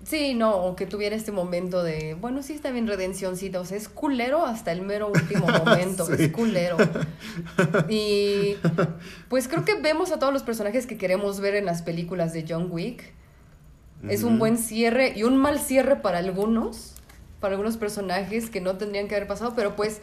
Sí, 0.03 0.33
no, 0.35 0.55
o 0.55 0.75
que 0.75 0.85
tuviera 0.85 1.15
este 1.15 1.31
momento 1.31 1.83
de, 1.83 2.13
bueno, 2.13 2.41
sí 2.43 2.53
está 2.53 2.71
bien 2.71 2.87
redencióncita, 2.87 3.59
o 3.59 3.65
sea, 3.65 3.77
es 3.77 3.89
culero 3.89 4.45
hasta 4.45 4.71
el 4.71 4.81
mero 4.81 5.07
último 5.09 5.47
momento, 5.65 6.05
Sí. 6.05 6.13
es 6.23 6.31
culero. 6.31 6.77
Y 7.89 8.55
pues 9.29 9.47
creo 9.47 9.65
que 9.65 9.75
vemos 9.75 10.11
a 10.11 10.19
todos 10.19 10.31
los 10.33 10.43
personajes 10.43 10.85
que 10.87 10.97
queremos 10.97 11.39
ver 11.39 11.55
en 11.55 11.65
las 11.65 11.81
películas 11.81 12.31
de 12.33 12.45
John 12.47 12.67
Wick. 12.71 13.13
Es 14.07 14.23
un 14.23 14.37
buen 14.37 14.57
cierre 14.59 15.13
y 15.15 15.23
un 15.23 15.37
mal 15.37 15.59
cierre 15.59 15.95
para 15.97 16.19
algunos, 16.19 16.93
para 17.39 17.53
algunos 17.55 17.77
personajes 17.77 18.49
que 18.49 18.61
no 18.61 18.77
tendrían 18.77 19.07
que 19.07 19.15
haber 19.15 19.27
pasado, 19.27 19.53
pero 19.55 19.75
pues 19.75 20.01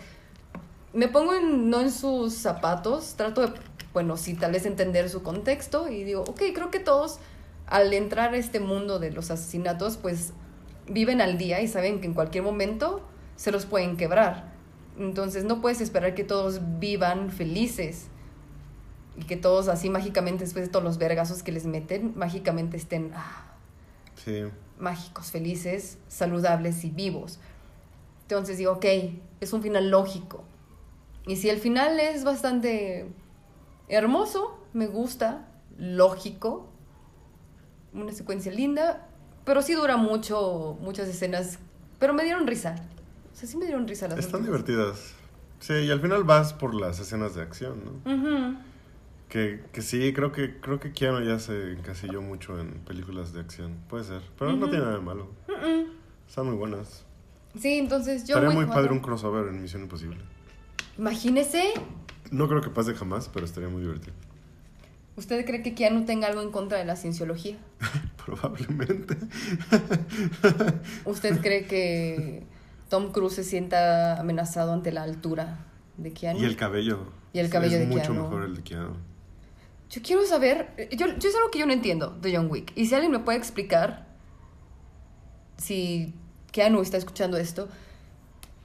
me 0.93 1.07
pongo 1.09 1.33
en- 1.35 1.71
no 1.71 1.81
en 1.81 1.91
sus 1.93 2.35
zapatos, 2.35 3.15
trato 3.17 3.41
de, 3.43 3.53
bueno, 3.93 4.17
sí, 4.17 4.35
tal 4.35 4.51
vez 4.53 4.67
entender 4.67 5.09
su 5.09 5.23
contexto 5.23 5.89
y 5.89 6.03
digo, 6.03 6.23
ok, 6.23 6.43
creo 6.55 6.71
que 6.73 6.81
todos 6.81 7.21
al 7.75 7.93
entrar 7.93 8.35
a 8.35 8.37
este 8.37 8.61
mundo 8.61 9.01
de 9.01 9.11
los 9.11 9.33
asesinatos, 9.33 9.97
pues 9.97 10.33
viven 10.87 11.21
al 11.21 11.39
día 11.39 11.61
y 11.61 11.67
saben 11.67 12.01
que 12.01 12.07
en 12.07 12.15
cualquier 12.15 12.45
momento 12.45 13.05
se 13.35 13.51
los 13.51 13.67
pueden 13.67 13.97
quebrar. 13.97 14.53
Entonces 14.97 15.43
no 15.43 15.61
puedes 15.61 15.81
esperar 15.81 16.15
que 16.15 16.23
todos 16.23 16.61
vivan 16.79 17.33
felices 17.33 18.07
y 19.17 19.25
que 19.25 19.37
todos 19.37 19.67
así 19.67 19.91
mágicamente, 19.91 20.45
después 20.45 20.67
de 20.67 20.71
todos 20.71 20.85
los 20.85 20.99
vergazos 20.99 21.43
que 21.43 21.51
les 21.51 21.67
meten, 21.67 22.13
mágicamente 22.15 22.77
estén 22.77 23.11
ah, 23.17 23.57
Sí. 24.25 24.45
mágicos, 24.79 25.33
felices, 25.33 25.99
saludables 26.07 26.85
y 26.85 26.91
vivos. 26.91 27.41
Entonces 28.23 28.57
digo, 28.57 28.75
ok, 28.75 28.85
es 29.41 29.53
un 29.53 29.63
final 29.63 29.91
lógico. 29.91 30.45
Y 31.27 31.35
si 31.35 31.51
el 31.51 31.59
final 31.59 31.99
es 31.99 32.23
bastante 32.23 33.09
hermoso, 33.89 34.61
me 34.73 34.87
gusta, 34.87 35.49
lógico, 35.77 36.69
una 37.95 38.13
secuencia 38.13 38.53
linda, 38.53 39.07
pero 39.45 39.63
sí 39.63 39.73
dura 39.75 39.97
mucho, 39.97 40.77
muchas 40.81 41.09
escenas, 41.09 41.59
pero 41.99 42.13
me 42.15 42.25
dieron 42.25 42.47
risa. 42.47 42.75
O 43.33 43.37
sea, 43.37 43.49
sí 43.49 43.57
me 43.57 43.65
dieron 43.67 43.87
risa 43.89 44.09
las 44.09 44.19
Están 44.19 44.41
últimas. 44.43 44.65
divertidas. 44.67 45.15
Sí, 45.61 45.73
y 45.75 45.91
al 45.91 46.01
final 46.01 46.25
vas 46.25 46.53
por 46.53 46.75
las 46.75 46.99
escenas 47.01 47.35
de 47.35 47.43
acción, 47.43 47.81
¿no? 48.05 48.13
Ujú. 48.15 48.57
Que, 49.29 49.65
que 49.73 49.83
sí, 49.83 50.13
creo 50.13 50.31
que 50.31 50.61
creo 50.61 50.79
que 50.79 50.93
Keanu 50.93 51.25
ya 51.25 51.39
se 51.39 51.73
encasilló 51.73 52.21
mucho 52.23 52.59
en 52.61 52.71
películas 52.81 53.33
de 53.33 53.41
acción. 53.41 53.77
Puede 53.89 54.05
ser, 54.05 54.23
pero 54.39 54.53
no 54.53 54.69
tiene 54.69 54.85
nada 54.85 54.97
de 54.99 55.03
malo. 55.03 55.29
Están 56.29 56.47
muy 56.47 56.57
buenas. 56.57 57.05
Sí, 57.59 57.75
entonces 57.79 58.25
yo... 58.27 58.37
Estaría 58.37 58.55
muy 58.55 58.67
padre 58.67 58.93
un 58.93 59.01
crossover 59.01 59.49
en 59.49 59.63
Misión 59.63 59.83
Imposible. 59.83 60.19
Imagínese, 60.99 61.73
No 62.31 62.49
creo 62.49 62.61
que 62.61 62.71
pase 62.71 62.95
jamás, 62.95 63.29
pero 63.33 63.45
estaría 63.47 63.69
muy 63.69 63.83
divertido. 63.83 64.15
¿Usted 65.17 65.45
cree 65.45 65.63
que 65.63 65.75
Keanu 65.75 66.05
tenga 66.05 66.29
algo 66.29 66.43
en 66.43 66.51
contra 66.51 66.79
de 66.79 66.85
la 66.85 66.97
cienciología? 66.97 67.57
Probablemente. 68.25 69.17
¿Usted 71.05 71.41
cree 71.41 71.67
que 71.67 72.45
Tom 72.89 73.13
Cruise 73.13 73.35
se 73.35 73.45
sienta 73.45 74.19
amenazado 74.19 74.73
ante 74.73 74.93
la 74.93 75.03
altura 75.03 75.67
de 75.97 76.13
Keanu? 76.13 76.41
Y 76.41 76.45
el 76.45 76.57
cabello. 76.57 77.13
Y 77.33 77.39
el 77.39 77.51
cabello 77.51 77.75
es 77.77 77.81
de 77.81 77.87
mucho 77.87 78.13
Keanu. 78.13 78.23
mejor 78.23 78.45
el 78.45 78.57
de 78.57 78.63
Keanu. 78.63 78.95
Yo 79.91 80.03
quiero 80.03 80.25
saber, 80.27 80.89
yo, 80.93 81.07
yo 81.07 81.29
es 81.29 81.37
algo 81.37 81.51
que 81.51 81.59
yo 81.59 81.67
no 81.67 81.73
entiendo 81.73 82.11
de 82.21 82.35
John 82.35 82.51
Wick. 82.51 82.73
Y 82.75 82.87
si 82.87 82.95
alguien 82.95 83.13
me 83.13 83.21
puede 83.21 83.39
explicar, 83.39 84.07
si 85.57 86.15
Keanu 86.51 86.81
está 86.81 86.97
escuchando 86.97 87.37
esto, 87.37 87.69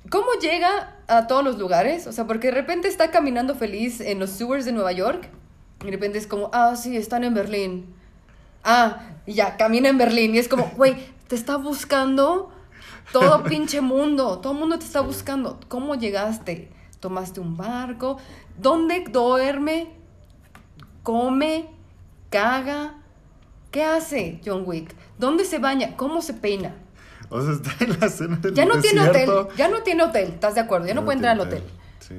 ¿cómo 0.09 0.27
llega 0.41 0.97
a 1.07 1.27
todos 1.27 1.43
los 1.43 1.57
lugares? 1.59 2.07
O 2.07 2.13
sea, 2.13 2.25
porque 2.25 2.47
de 2.47 2.53
repente 2.53 2.87
está 2.87 3.11
caminando 3.11 3.55
feliz 3.55 3.99
en 4.01 4.19
los 4.19 4.31
sewers 4.31 4.65
de 4.65 4.71
Nueva 4.71 4.91
York. 4.91 5.29
Y 5.81 5.85
de 5.85 5.91
repente 5.91 6.17
es 6.17 6.27
como, 6.27 6.49
ah, 6.53 6.75
sí, 6.75 6.95
están 6.97 7.23
en 7.23 7.33
Berlín. 7.33 7.93
Ah, 8.63 9.01
y 9.25 9.33
ya, 9.33 9.57
camina 9.57 9.89
en 9.89 9.97
Berlín. 9.97 10.35
Y 10.35 10.39
es 10.39 10.47
como, 10.47 10.71
güey, 10.75 10.95
te 11.27 11.35
está 11.35 11.57
buscando 11.57 12.51
todo 13.11 13.43
pinche 13.45 13.81
mundo. 13.81 14.39
Todo 14.39 14.53
el 14.53 14.59
mundo 14.59 14.77
te 14.79 14.85
está 14.85 15.01
buscando. 15.01 15.59
¿Cómo 15.67 15.95
llegaste? 15.95 16.71
¿Tomaste 16.99 17.39
un 17.39 17.55
barco? 17.55 18.17
¿Dónde 18.57 19.05
duerme? 19.09 19.99
come, 21.03 21.69
caga. 22.29 22.93
¿Qué 23.71 23.83
hace 23.83 24.41
John 24.45 24.63
Wick? 24.65 24.95
¿Dónde 25.17 25.43
se 25.43 25.57
baña? 25.59 25.95
¿Cómo 25.95 26.21
se 26.21 26.33
peina? 26.33 26.75
O 27.29 27.41
sea, 27.41 27.53
está 27.53 27.71
en 27.83 27.99
la 27.99 28.05
escena 28.07 28.37
del 28.37 28.53
Ya 28.53 28.65
no 28.65 28.79
tiene 28.79 29.01
hotel, 29.01 29.13
desierto. 29.13 29.49
ya 29.55 29.67
no 29.69 29.83
tiene 29.83 30.03
hotel, 30.03 30.29
¿estás 30.29 30.55
de 30.55 30.61
acuerdo? 30.61 30.87
Ya 30.87 30.93
no, 30.93 31.05
puede 31.05 31.17
entrar 31.17 31.33
al 31.33 31.39
hotel. 31.41 31.63
Sí. 31.99 32.15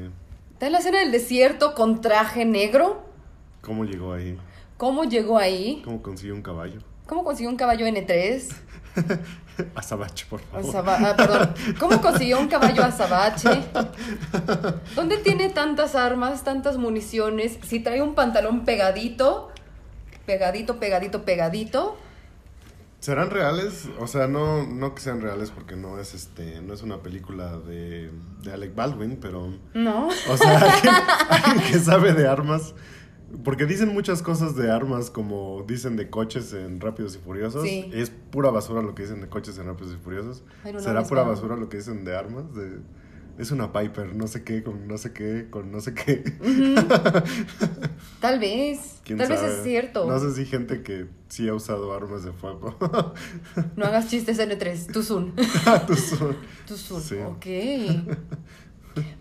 Está 0.53 0.67
en 0.67 0.73
la 0.73 0.79
escena 0.79 0.99
del 1.01 1.13
desierto 1.13 1.75
con 1.75 2.01
traje 2.01 2.45
negro. 2.45 3.05
¿Cómo 3.61 3.85
llegó 3.85 4.13
ahí? 4.13 4.39
¿Cómo 4.77 5.05
llegó 5.05 5.39
ahí? 5.39 5.83
¿Cómo 5.85 6.03
consiguió 6.03 6.35
un 6.35 6.43
caballo? 6.43 6.81
¿Cómo 7.07 7.25
consiguió 7.25 7.51
un 7.51 7.57
caballo 7.57 7.87
N3? 7.87 8.55
Azabache, 9.75 10.25
por 10.31 10.41
favor. 10.41 10.71
Azaba- 10.71 10.99
ah, 11.01 11.17
perdón. 11.17 11.55
¿Cómo 11.79 12.01
consiguió 12.01 12.41
un 12.41 12.49
caballo 12.49 12.83
azabache? 12.85 13.63
¿Dónde 14.97 15.19
tiene 15.19 15.51
tantas 15.51 15.95
armas, 15.95 16.45
tantas 16.45 16.79
municiones? 16.79 17.59
Si 17.67 17.81
trae 17.81 18.01
un 18.01 18.15
pantalón 18.15 18.65
pegadito, 18.65 19.51
pegadito, 20.25 20.79
pegadito, 20.81 21.25
pegadito. 21.25 21.97
¿Serán 23.01 23.31
reales? 23.31 23.89
O 23.99 24.07
sea, 24.07 24.27
no, 24.29 24.67
no 24.67 24.95
que 24.95 25.01
sean 25.01 25.21
reales 25.21 25.51
porque 25.51 25.75
no 25.77 25.99
es 25.99 26.15
este, 26.15 26.61
no 26.61 26.73
es 26.75 26.83
una 26.83 26.99
película 26.99 27.57
de, 27.59 28.11
de 28.43 28.53
Alec 28.53 28.75
Baldwin, 28.75 29.19
pero. 29.21 29.53
No. 29.75 30.09
O 30.09 30.37
sea, 30.37 30.59
alguien, 30.59 30.95
alguien 31.31 31.71
que 31.73 31.79
sabe 31.79 32.13
de 32.15 32.29
armas. 32.29 32.75
Porque 33.45 33.65
dicen 33.67 33.89
muchas 33.95 34.23
cosas 34.23 34.57
de 34.57 34.71
armas, 34.71 35.11
como 35.11 35.65
dicen 35.67 35.97
de 35.97 36.11
coches 36.11 36.53
en 36.53 36.81
Rápidos 36.81 37.15
y 37.17 37.19
Furiosos. 37.19 37.63
Sí. 37.63 37.91
Es 37.95 38.11
pura 38.11 38.51
basura 38.51 38.83
lo 38.83 38.95
que 38.95 39.03
dicen 39.03 39.21
de 39.21 39.29
coches 39.29 39.57
en 39.59 39.67
Rápidos 39.67 39.95
y 39.95 39.97
Furiosos. 39.97 40.43
¿Será 40.79 41.05
pura 41.05 41.23
basura 41.23 41.57
lo 41.57 41.69
que 41.69 41.77
dicen 41.79 42.05
de 42.05 42.17
armas? 42.17 42.53
De, 42.55 42.79
es 43.39 43.51
una 43.53 43.73
Piper, 43.73 44.15
no 44.15 44.27
sé 44.27 44.43
qué, 44.45 44.63
con 44.63 44.87
no 44.87 44.99
sé 44.99 45.13
qué, 45.15 45.47
con 45.49 45.71
no 45.73 45.81
sé 45.81 45.95
qué. 45.95 46.23
Tal 48.21 48.39
vez. 48.39 49.01
¿Quién 49.05 49.19
Tal 49.19 49.29
vez 49.29 49.41
sabe? 49.41 49.53
es 49.57 49.63
cierto. 49.63 50.07
No 50.07 50.19
sé 50.19 50.35
si 50.35 50.45
gente 50.45 50.83
que 50.83 51.07
sí 51.29 51.49
ha 51.49 51.55
usado 51.55 51.93
armas 51.95 52.25
de 52.25 52.33
fuego. 52.33 52.77
No 53.77 53.85
hagas 53.87 54.09
chistes 54.11 54.39
N3, 54.39 54.93
tú 54.93 55.03
soon. 55.03 55.35
Tú 55.87 55.95
son- 55.97 56.37
Tú 56.67 56.77
soon. 56.77 57.01
Sí. 57.03 57.17
Ok. 57.17 57.47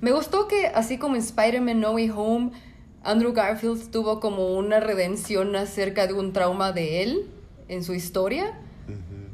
Me 0.01 0.11
gustó 0.11 0.47
que, 0.47 0.67
así 0.67 0.97
como 0.97 1.15
en 1.15 1.21
Spider-Man 1.21 1.79
No 1.79 1.91
Way 1.91 2.11
Home, 2.15 2.51
Andrew 3.03 3.33
Garfield 3.33 3.91
tuvo 3.91 4.19
como 4.19 4.55
una 4.57 4.79
redención 4.79 5.55
acerca 5.55 6.07
de 6.07 6.13
un 6.13 6.33
trauma 6.33 6.71
de 6.71 7.03
él 7.03 7.27
en 7.67 7.83
su 7.83 7.93
historia. 7.93 8.59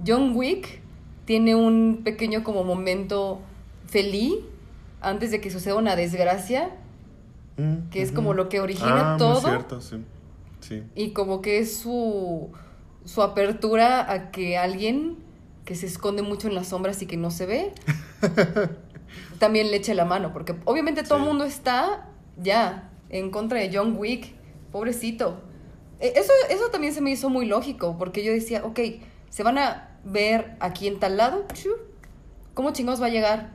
John 0.05 0.35
Wick 0.35 0.81
tiene 1.25 1.55
un 1.55 2.01
pequeño 2.03 2.43
como 2.43 2.63
momento 2.63 3.41
feliz 3.87 4.33
antes 5.01 5.31
de 5.31 5.41
que 5.41 5.49
suceda 5.51 5.75
una 5.75 5.95
desgracia 5.95 6.75
Mm, 7.57 7.89
que 7.89 8.01
es 8.01 8.11
como 8.11 8.33
lo 8.33 8.49
que 8.49 8.59
origina 8.59 9.13
Ah, 9.13 9.17
todo. 9.17 9.39
Muy 9.39 9.49
cierto, 9.49 9.79
sí. 9.79 10.03
Sí. 10.59 10.83
y 10.93 11.11
como 11.11 11.41
que 11.41 11.59
es 11.59 11.77
su, 11.77 12.49
su 13.05 13.21
apertura 13.21 14.11
a 14.11 14.29
que 14.29 14.57
alguien 14.57 15.15
que 15.63 15.75
se 15.75 15.85
esconde 15.85 16.21
mucho 16.21 16.49
en 16.49 16.55
las 16.55 16.67
sombras 16.67 17.01
y 17.01 17.05
que 17.05 17.15
no 17.15 17.31
se 17.31 17.45
ve, 17.45 17.71
también 19.39 19.71
le 19.71 19.77
eche 19.77 19.93
la 19.93 20.03
mano, 20.03 20.33
porque 20.33 20.55
obviamente 20.65 21.03
todo 21.03 21.15
el 21.19 21.23
Sí. 21.23 21.27
mundo 21.29 21.45
está 21.45 22.09
ya 22.37 22.89
en 23.15 23.31
contra 23.31 23.59
de 23.59 23.69
John 23.75 23.95
Wick, 23.97 24.33
pobrecito. 24.71 25.41
E- 25.99 26.13
Eso, 26.15 26.31
eso 26.49 26.69
también 26.69 26.93
se 26.93 27.01
me 27.01 27.11
hizo 27.11 27.29
muy 27.29 27.45
lógico, 27.45 27.97
porque 27.97 28.23
yo 28.23 28.31
decía, 28.31 28.63
ok, 28.65 28.79
se 29.29 29.43
van 29.43 29.57
a 29.57 29.99
ver 30.03 30.55
aquí 30.59 30.87
en 30.87 30.99
tal 30.99 31.17
lado, 31.17 31.45
¿cómo 32.53 32.71
chingados 32.71 33.01
va 33.01 33.07
a 33.07 33.09
llegar? 33.09 33.51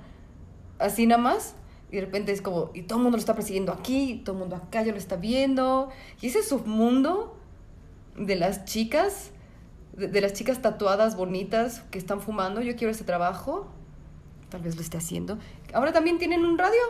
Así 0.78 1.06
nada 1.06 1.20
más. 1.22 1.54
Y 1.92 1.96
de 1.96 2.02
repente 2.02 2.30
es 2.32 2.40
como, 2.40 2.70
y 2.72 2.82
todo 2.82 2.98
el 2.98 3.02
mundo 3.02 3.16
lo 3.16 3.20
está 3.20 3.34
persiguiendo 3.34 3.72
aquí, 3.72 4.22
todo 4.24 4.36
el 4.36 4.40
mundo 4.40 4.56
acá 4.56 4.82
ya 4.82 4.92
lo 4.92 4.98
está 4.98 5.16
viendo. 5.16 5.88
Y 6.20 6.28
ese 6.28 6.42
submundo 6.42 7.36
de 8.16 8.36
las 8.36 8.64
chicas, 8.64 9.32
de, 9.94 10.06
de 10.06 10.20
las 10.20 10.32
chicas 10.32 10.62
tatuadas 10.62 11.16
bonitas 11.16 11.80
que 11.90 11.98
están 11.98 12.20
fumando, 12.20 12.60
yo 12.60 12.76
quiero 12.76 12.92
ese 12.92 13.04
trabajo. 13.04 13.68
Tal 14.50 14.62
vez 14.62 14.76
lo 14.76 14.82
esté 14.82 14.98
haciendo. 14.98 15.38
Ahora 15.72 15.92
también 15.92 16.18
tienen 16.18 16.44
un 16.44 16.58
radio. 16.58 16.80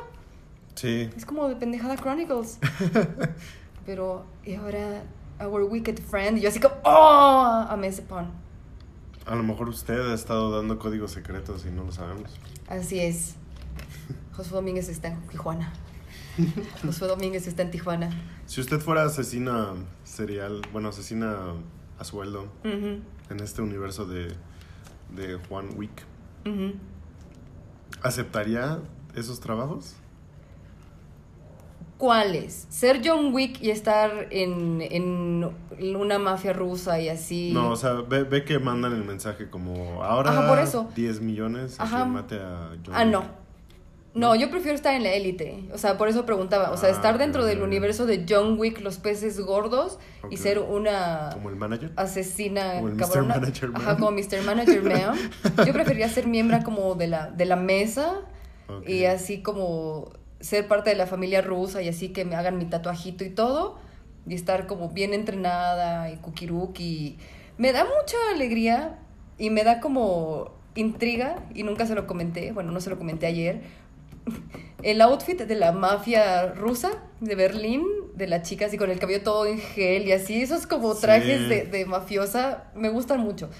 Sí. 0.80 1.10
Es 1.14 1.26
como 1.26 1.46
de 1.46 1.56
Pendejada 1.56 1.94
Chronicles. 1.98 2.58
Pero, 3.84 4.24
y 4.46 4.54
ahora, 4.54 5.02
Our 5.38 5.64
Wicked 5.64 6.00
Friend. 6.00 6.38
Y 6.38 6.40
yo 6.40 6.48
así 6.48 6.58
como, 6.58 6.74
¡Oh! 6.84 7.66
Amé 7.68 7.88
ese 7.88 8.00
pan. 8.00 8.30
A 9.26 9.34
lo 9.34 9.42
mejor 9.42 9.68
usted 9.68 10.10
ha 10.10 10.14
estado 10.14 10.50
dando 10.50 10.78
códigos 10.78 11.10
secretos 11.10 11.66
y 11.66 11.70
no 11.70 11.84
lo 11.84 11.92
sabemos. 11.92 12.30
Así 12.66 12.98
es. 12.98 13.34
Josué 14.32 14.54
Domínguez 14.54 14.88
está 14.88 15.08
en 15.08 15.20
Tijuana. 15.26 15.70
Josué 16.82 17.08
Domínguez 17.08 17.46
está 17.46 17.60
en 17.60 17.70
Tijuana. 17.70 18.08
Si 18.46 18.62
usted 18.62 18.80
fuera 18.80 19.04
asesina 19.04 19.74
serial, 20.04 20.62
bueno, 20.72 20.88
asesina 20.88 21.56
a 21.98 22.04
sueldo 22.04 22.44
Ujú, 22.64 23.00
en 23.28 23.40
este 23.42 23.60
universo 23.60 24.06
de, 24.06 24.34
de 25.14 25.38
Juan 25.46 25.68
Wick, 25.76 26.06
ujú. 26.46 26.72
¿aceptaría 28.02 28.78
esos 29.14 29.40
trabajos? 29.40 29.96
¿Cuáles? 32.00 32.66
¿Ser 32.70 33.02
John 33.04 33.34
Wick 33.34 33.60
y 33.60 33.68
estar 33.70 34.28
en, 34.30 34.80
en 34.80 35.96
una 35.96 36.18
mafia 36.18 36.54
rusa 36.54 36.98
y 36.98 37.10
así? 37.10 37.52
No, 37.52 37.68
o 37.72 37.76
sea, 37.76 37.92
ve, 37.92 38.22
ve 38.24 38.42
que 38.42 38.58
mandan 38.58 38.94
el 38.94 39.04
mensaje 39.04 39.50
como 39.50 40.02
ahora 40.02 40.30
Ajá, 40.30 40.48
por 40.48 40.58
eso. 40.58 40.88
10 40.96 41.20
millones 41.20 41.76
y 41.78 41.82
Ajá. 41.82 42.06
mate 42.06 42.36
a 42.36 42.70
John 42.86 42.94
Ah, 42.94 43.02
Wick. 43.02 43.12
no. 43.12 43.24
No, 44.14 44.34
yo 44.34 44.50
prefiero 44.50 44.74
estar 44.74 44.94
en 44.94 45.02
la 45.02 45.12
élite. 45.12 45.68
O 45.74 45.78
sea, 45.78 45.98
por 45.98 46.08
eso 46.08 46.24
preguntaba. 46.24 46.70
O 46.70 46.78
sea, 46.78 46.88
Ah, 46.88 46.92
estar 46.92 47.18
dentro 47.18 47.44
del 47.44 47.60
universo 47.62 48.06
de 48.06 48.24
John 48.26 48.58
Wick, 48.58 48.80
los 48.80 48.96
peces 48.96 49.38
gordos, 49.38 49.98
y 50.30 50.38
ser 50.38 50.58
una 50.58 51.28
Como 51.34 51.50
el 51.50 51.56
manager. 51.56 51.92
asesina 51.96 52.76
Como 52.76 52.88
el 52.88 52.94
Mr. 52.94 53.24
Manager 53.26 53.68
Man. 53.70 53.82
Ajá, 53.82 53.96
como 53.98 54.10
Mr. 54.12 54.42
Manager 54.46 54.82
Man. 54.82 55.14
Yo 55.66 55.72
preferiría 55.74 56.08
ser 56.08 56.26
miembro 56.26 56.58
como 56.64 56.94
de 56.94 57.08
la, 57.08 57.30
de 57.30 57.44
la 57.44 57.56
mesa 57.56 58.14
y 58.86 59.04
así 59.04 59.42
como 59.42 60.10
ser 60.40 60.66
parte 60.68 60.90
de 60.90 60.96
la 60.96 61.06
familia 61.06 61.40
rusa 61.42 61.82
y 61.82 61.88
así 61.88 62.08
que 62.10 62.24
me 62.24 62.34
hagan 62.34 62.58
mi 62.58 62.64
tatuajito 62.64 63.24
y 63.24 63.30
todo 63.30 63.78
y 64.26 64.34
estar 64.34 64.66
como 64.66 64.88
bien 64.90 65.12
entrenada 65.14 66.10
y 66.10 66.16
kukiruki. 66.16 67.18
Me 67.58 67.72
da 67.72 67.84
mucha 67.84 68.16
alegría 68.34 68.98
y 69.38 69.50
me 69.50 69.64
da 69.64 69.80
como 69.80 70.52
intriga 70.74 71.36
y 71.54 71.62
nunca 71.62 71.86
se 71.86 71.94
lo 71.94 72.06
comenté, 72.06 72.52
bueno, 72.52 72.72
no 72.72 72.80
se 72.80 72.90
lo 72.90 72.98
comenté 72.98 73.26
ayer. 73.26 73.60
El 74.82 75.00
outfit 75.02 75.38
de 75.42 75.54
la 75.54 75.72
mafia 75.72 76.46
rusa 76.54 76.90
de 77.20 77.34
Berlín, 77.34 77.84
de 78.14 78.26
la 78.26 78.40
chica 78.42 78.66
así 78.66 78.78
con 78.78 78.90
el 78.90 78.98
cabello 78.98 79.22
todo 79.22 79.46
en 79.46 79.58
gel 79.58 80.06
y 80.06 80.12
así, 80.12 80.40
esos 80.42 80.66
como 80.66 80.94
Sí. 80.94 81.02
trajes 81.02 81.48
de, 81.48 81.64
de 81.66 81.84
mafiosa, 81.86 82.64
me 82.74 82.88
gustan 82.88 83.20
mucho. 83.20 83.50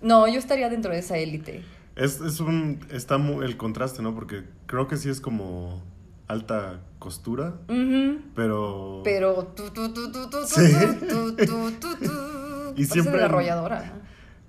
No, 0.00 0.28
yo 0.28 0.38
estaría 0.38 0.68
dentro 0.68 0.92
de 0.92 1.00
esa 1.00 1.18
élite. 1.18 1.64
Es, 1.98 2.20
es 2.20 2.40
un. 2.40 2.80
Está 2.90 3.18
mu- 3.18 3.42
el 3.42 3.56
contraste, 3.56 4.02
¿no? 4.02 4.14
Porque 4.14 4.44
creo 4.66 4.86
que 4.88 4.96
sí 4.96 5.08
es 5.10 5.20
como 5.20 5.82
alta 6.28 6.80
costura, 6.98 7.54
Ujú. 7.68 8.20
pero. 8.34 9.00
Pero 9.04 9.34
tu, 9.48 9.70
tu, 9.70 9.92
tu, 9.92 10.12
tu, 10.12 10.30
tu, 10.30 10.38
Sí. 10.46 10.72
tu, 11.08 11.34
tu, 11.34 11.46
tu, 11.46 11.70
tu, 11.72 11.96
tu. 11.96 12.74
Y 12.76 12.84
siempre- 12.84 13.22
arrolladora. 13.24 13.94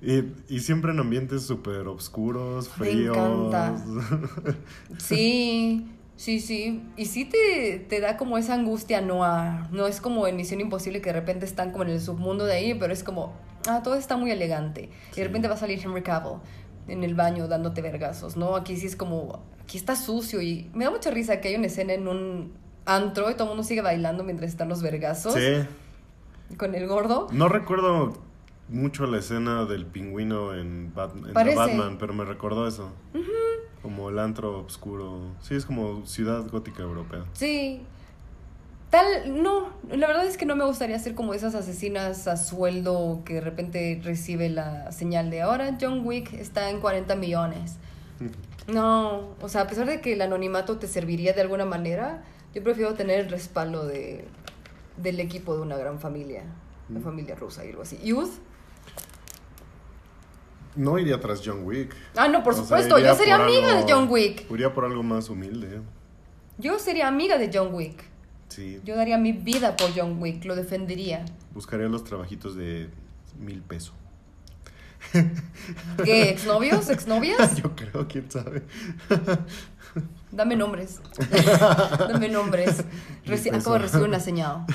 Y, 0.02 0.24
y 0.47 0.60
siempre 0.60 0.91
en 0.91 1.00
ambientes 1.00 1.41
súper 1.43 1.88
oscuros, 1.88 2.70
Me 2.80 2.86
fríos. 2.86 3.18
encanta. 3.18 3.76
Sí, 4.97 5.88
sí, 6.16 6.39
sí. 6.39 6.84
Y 6.97 7.06
sí 7.06 7.26
te, 7.26 7.80
te 7.89 8.00
da 8.00 8.18
como 8.18 8.38
esa 8.38 8.54
angustia 8.54 9.02
noir. 9.02 9.70
No 9.72 9.88
es 9.88 10.00
como 10.02 10.28
en 10.28 10.36
Misión 10.36 10.62
Imposible 10.62 11.02
que 11.02 11.10
de 11.12 11.20
repente 11.20 11.45
están 11.45 11.72
como 11.72 11.84
en 11.84 11.89
el 11.91 12.00
submundo 12.02 12.45
de 12.45 12.54
ahí, 12.54 12.74
pero 12.76 12.93
es 12.93 13.04
como, 13.04 13.34
ah, 13.68 13.82
todo 13.84 13.95
está 13.95 14.18
muy 14.18 14.32
elegante. 14.32 14.89
Y 15.14 15.16
de 15.18 15.24
repente 15.24 15.47
va 15.47 15.56
a 15.56 15.58
salir 15.58 15.80
Henry 15.84 16.04
Cavill 16.04 16.39
en 16.91 17.03
el 17.03 17.15
baño 17.15 17.47
dándote 17.47 17.81
vergazos, 17.81 18.37
¿no? 18.37 18.55
Aquí 18.55 18.77
sí 18.77 18.87
es 18.87 18.95
como, 18.95 19.43
aquí 19.61 19.77
está 19.77 19.95
sucio 19.95 20.41
y 20.41 20.69
me 20.73 20.85
da 20.85 20.91
mucha 20.91 21.11
risa 21.11 21.41
que 21.41 21.49
hay 21.49 21.55
una 21.55 21.67
escena 21.67 21.93
en 21.93 22.07
un 22.07 22.53
antro 22.85 23.29
y 23.29 23.33
todo 23.33 23.43
el 23.43 23.49
mundo 23.49 23.63
sigue 23.63 23.81
bailando 23.81 24.23
mientras 24.23 24.49
están 24.49 24.69
los 24.69 24.81
vergazos 24.81 25.33
sí. 25.33 26.55
con 26.57 26.75
el 26.75 26.87
gordo. 26.87 27.27
No 27.31 27.49
recuerdo 27.49 28.17
mucho 28.69 29.05
la 29.05 29.19
escena 29.19 29.65
del 29.65 29.85
pingüino 29.85 30.55
en. 30.55 30.93
Batman, 30.93 31.97
pero 31.99 32.13
me 32.13 32.25
recordó 32.25 32.67
eso. 32.67 32.91
Como 33.81 34.09
el 34.09 34.19
antro 34.19 34.59
oscuro. 34.59 35.21
Sí, 35.41 35.55
es 35.55 35.65
como 35.65 36.05
ciudad 36.05 36.47
gótica 36.49 36.83
europea. 36.83 37.25
Sí. 37.33 37.81
Tal, 38.89 39.41
no, 39.43 39.69
la 39.91 40.07
verdad 40.07 40.25
es 40.25 40.35
que 40.35 40.45
no 40.47 40.55
me 40.55 40.65
gustaría 40.65 40.97
ser 40.97 41.13
como 41.13 41.35
esas 41.35 41.53
asesinas 41.53 42.27
a 42.27 42.37
sueldo 42.37 43.21
que 43.23 43.35
de 43.35 43.41
repente 43.41 44.01
recibe 44.03 44.49
la 44.49 44.91
señal 44.91 45.29
de 45.29 45.41
ahora 45.43 45.77
John 45.79 46.01
Wick 46.05 46.33
está 46.33 46.71
en 46.71 46.79
40 46.79 47.15
millones. 47.15 47.75
No, 48.67 49.35
o 49.41 49.47
sea, 49.49 49.61
a 49.61 49.67
pesar 49.67 49.85
de 49.85 50.01
que 50.01 50.13
el 50.13 50.21
anonimato 50.23 50.77
te 50.79 50.87
serviría 50.87 51.33
de 51.33 51.41
alguna 51.41 51.65
manera, 51.65 52.23
yo 52.53 52.63
prefiero 52.63 52.95
tener 52.95 53.19
el 53.19 53.29
respaldo 53.29 53.85
de, 53.85 54.25
del 54.97 55.19
equipo 55.19 55.55
de 55.55 55.61
una 55.61 55.77
gran 55.77 55.99
familia, 55.99 56.43
una 56.89 56.99
familia 56.99 57.35
rusa 57.35 57.63
y 57.65 57.69
algo 57.69 57.83
así. 57.83 57.99
¿Youth? 58.03 58.31
No 60.75 60.97
iría 60.97 61.19
tras 61.19 61.41
John 61.45 61.63
Wick. 61.63 61.95
Ah, 62.15 62.27
no, 62.27 62.43
por 62.43 62.53
O 62.53 62.57
supuesto, 62.57 62.97
yo 62.99 63.13
sería 63.15 63.35
amiga 63.35 63.69
algo- 63.69 63.85
de 63.85 63.93
John 63.93 64.07
Wick. 64.09 64.49
Iría 64.51 64.73
por 64.73 64.85
algo 64.85 65.03
más 65.03 65.29
humilde. 65.29 65.81
Yo 66.57 66.77
sería 66.79 67.07
amiga 67.07 67.37
de 67.37 67.49
John 67.53 67.73
Wick. 67.73 68.03
Sí. 68.50 68.82
Yo 68.84 68.95
daría 68.95 69.18
mi 69.18 69.32
vida 69.32 69.78
por 69.78 69.91
John 69.95 70.22
Wick, 70.22 70.43
lo 70.45 70.56
defendería. 70.56 71.24
Buscaría 71.54 71.88
los 71.88 72.04
trabajitos 72.04 72.56
de 72.56 72.89
mil 73.39 73.62
pesos. 73.62 73.93
¿Qué? 76.04 76.30
¿Exnovios? 76.32 76.89
¿Exnovias? 76.89 77.56
Yo 77.64 77.76
creo, 77.76 78.08
quién 78.08 78.30
sabe. 78.30 78.64
Dame 80.32 80.56
nombres. 80.56 81.00
Dame 82.10 82.30
nombres. 82.30 82.84
Reci- 83.26 83.50
acabo 83.56 83.74
de 83.74 83.80
recibir 83.80 84.08
una 84.08 84.20
señal. 84.20 84.66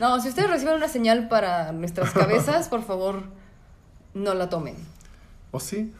No, 0.00 0.20
si 0.20 0.28
ustedes 0.28 0.48
reciben 0.50 0.74
una 0.76 0.88
señal 0.88 1.28
para 1.28 1.72
nuestras 1.72 2.12
cabezas, 2.12 2.68
por 2.68 2.82
favor, 2.84 3.24
no 4.14 4.34
la 4.34 4.48
tomen. 4.48 4.76
¿O 5.50 5.60
sí? 5.60 5.92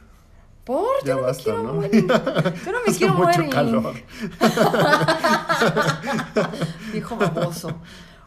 Por, 0.64 0.86
Ya 1.04 1.14
yo 1.14 1.16
no 1.16 1.22
basta, 1.22 1.50
me 1.50 1.56
quiero 1.56 1.62
¿no? 1.62 1.74
morir. 1.74 2.06
Yo 2.64 2.72
no 2.72 2.78
me 2.80 2.84
Hace 2.90 2.98
quiero 2.98 3.14
mucho 3.14 3.26
morir. 3.38 3.50
calor. 3.50 3.94
Viejo 6.92 7.16
baboso. 7.16 7.68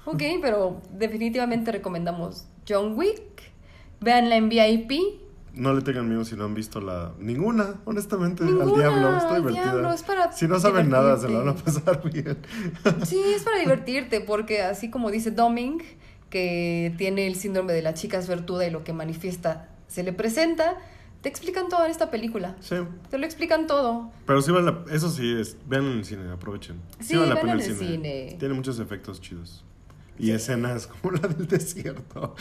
Ok, 0.05 0.21
pero 0.41 0.81
definitivamente 0.91 1.71
recomendamos 1.71 2.45
John 2.67 2.97
Wick. 2.97 3.21
Véanla 3.99 4.35
en 4.35 4.49
VIP. 4.49 4.91
No 5.53 5.73
le 5.73 5.81
tengan 5.81 6.07
miedo 6.07 6.23
si 6.23 6.35
no 6.35 6.45
han 6.45 6.53
visto 6.53 6.79
la... 6.79 7.13
Ninguna, 7.17 7.81
honestamente. 7.85 8.43
Ninguna, 8.43 8.65
al 8.65 8.75
diablo, 8.75 9.17
está 9.17 9.35
divertida. 9.37 9.63
diablo, 9.63 9.91
es 9.91 10.03
para 10.03 10.31
si 10.31 10.47
no 10.47 10.59
saben 10.59 10.89
nada, 10.91 11.17
se 11.17 11.27
la 11.29 11.39
van 11.39 11.49
a 11.49 11.53
divertirte. 11.53 11.81
pasar 11.81 12.11
bien. 12.11 12.37
Sí, 13.07 13.19
es 13.35 13.41
para 13.41 13.57
divertirte, 13.57 14.21
porque 14.21 14.61
así 14.61 14.91
como 14.91 15.09
dice 15.09 15.31
Doming, 15.31 15.81
que 16.29 16.93
tiene 16.99 17.25
el 17.25 17.35
síndrome 17.35 17.73
de 17.73 17.81
la 17.81 17.95
chica 17.95 18.21
suertuda 18.21 18.67
y 18.67 18.69
lo 18.69 18.83
que 18.83 18.93
manifiesta 18.93 19.69
se 19.87 20.03
le 20.03 20.13
presenta, 20.13 20.75
te 21.21 21.29
explican 21.29 21.67
todo 21.69 21.83
en 21.85 21.91
esta 21.91 22.09
película. 22.11 22.55
Sí. 22.59 22.75
Te 23.09 23.17
lo 23.17 23.25
explican 23.25 23.67
todo. 23.67 24.11
Pero 24.25 24.41
sí 24.41 24.51
vale 24.51 24.65
la... 24.71 24.83
Eso 24.93 25.09
sí, 25.09 25.35
es... 25.39 25.57
vean 25.67 25.85
en 25.85 25.97
el 25.99 26.05
cine, 26.05 26.31
aprovechen. 26.31 26.79
Sí, 26.99 27.15
vale 27.15 27.29
la 27.29 27.35
vean 27.35 27.47
pena 27.47 27.63
en 27.63 27.69
el 27.71 27.77
cine. 27.77 27.89
cine. 27.91 28.35
Tiene 28.39 28.53
muchos 28.53 28.79
efectos 28.79 29.19
chidos. 29.21 29.63
Y 30.19 30.31
escenas 30.31 30.87
como 31.01 31.11
la 31.15 31.27
del 31.27 31.47
desierto. 31.47 32.35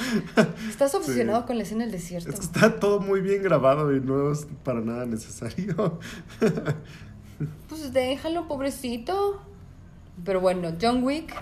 Estás 0.69 0.95
obsesionado 0.95 1.41
Sí. 1.43 1.47
con 1.47 1.57
la 1.59 1.63
escena 1.65 1.83
del 1.85 1.93
desierto. 1.93 2.31
Está 2.31 2.79
todo 2.81 3.01
muy 3.01 3.21
bien 3.21 3.43
grabado 3.43 3.95
y 3.95 4.01
no 4.01 4.31
es 4.33 4.47
para 4.65 4.81
nada 4.81 5.05
necesario. 5.07 5.99
Pues 7.69 7.93
déjalo, 7.93 8.49
pobrecito. 8.49 9.43
Pero 10.25 10.41
bueno, 10.41 10.73
John 10.81 11.03
Wick, 11.05 11.35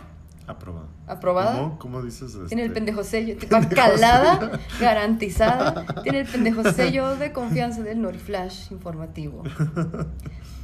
Aprobado. 0.46 0.88
¿Aprobada? 1.06 1.76
¿Cómo, 1.78 2.02
dices 2.02 2.34
eso? 2.34 2.46
Tiene 2.46 2.64
el 2.64 2.72
pendejo 2.72 3.02
sello. 3.02 3.36
Calada, 3.74 4.60
garantizada. 4.78 5.86
Tiene 6.02 6.20
el 6.20 6.26
pendejo 6.26 6.70
sello 6.70 7.16
de 7.16 7.32
confianza 7.32 7.82
del 7.82 8.02
Noriflash 8.02 8.70
informativo. 8.70 9.42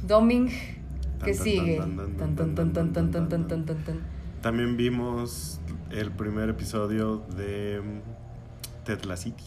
Doming, 0.07 0.51
que 1.23 1.33
sigue. 1.33 1.81
También 4.41 4.77
vimos 4.77 5.59
el 5.89 6.11
primer 6.11 6.49
episodio 6.49 7.23
de 7.35 7.81
Tetla 8.85 9.17
City. 9.17 9.43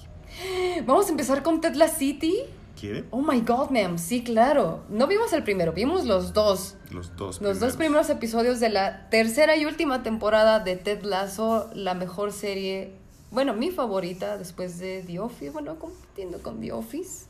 Vamos 0.87 1.07
a 1.07 1.11
empezar 1.11 1.43
con 1.43 1.61
Tetla 1.61 1.89
City. 1.89 2.43
¿Quiere? 2.79 3.05
Oh 3.11 3.23
my 3.23 3.41
god, 3.41 3.71
ma'am. 3.71 3.99
Sí, 3.99 4.25
claro. 4.25 4.83
No 4.89 5.07
vimos 5.07 5.33
el 5.33 5.43
primero, 5.43 5.73
vimos 5.73 6.05
los 6.07 6.33
dos. 6.33 6.77
Los 6.91 7.15
dos 7.17 7.41
Los 7.41 7.61
dos 7.61 7.77
primeros 7.77 8.11
episodios 8.11 8.61
de 8.61 8.69
la 8.69 9.09
tercera 9.11 9.57
y 9.57 9.65
última 9.65 10.03
temporada 10.03 10.61
de 10.61 10.77
Ted 10.77 11.03
Lasso, 11.03 11.71
la 11.75 11.95
mejor 11.95 12.33
serie, 12.33 12.93
bueno, 13.31 13.55
mi 13.55 13.71
favorita 13.71 14.39
después 14.39 14.79
de 14.79 15.03
The 15.07 15.19
Office, 15.21 15.51
bueno, 15.51 15.77
compitiendo 15.79 16.41
con 16.41 16.61
The 16.61 16.73
Office. 16.73 17.27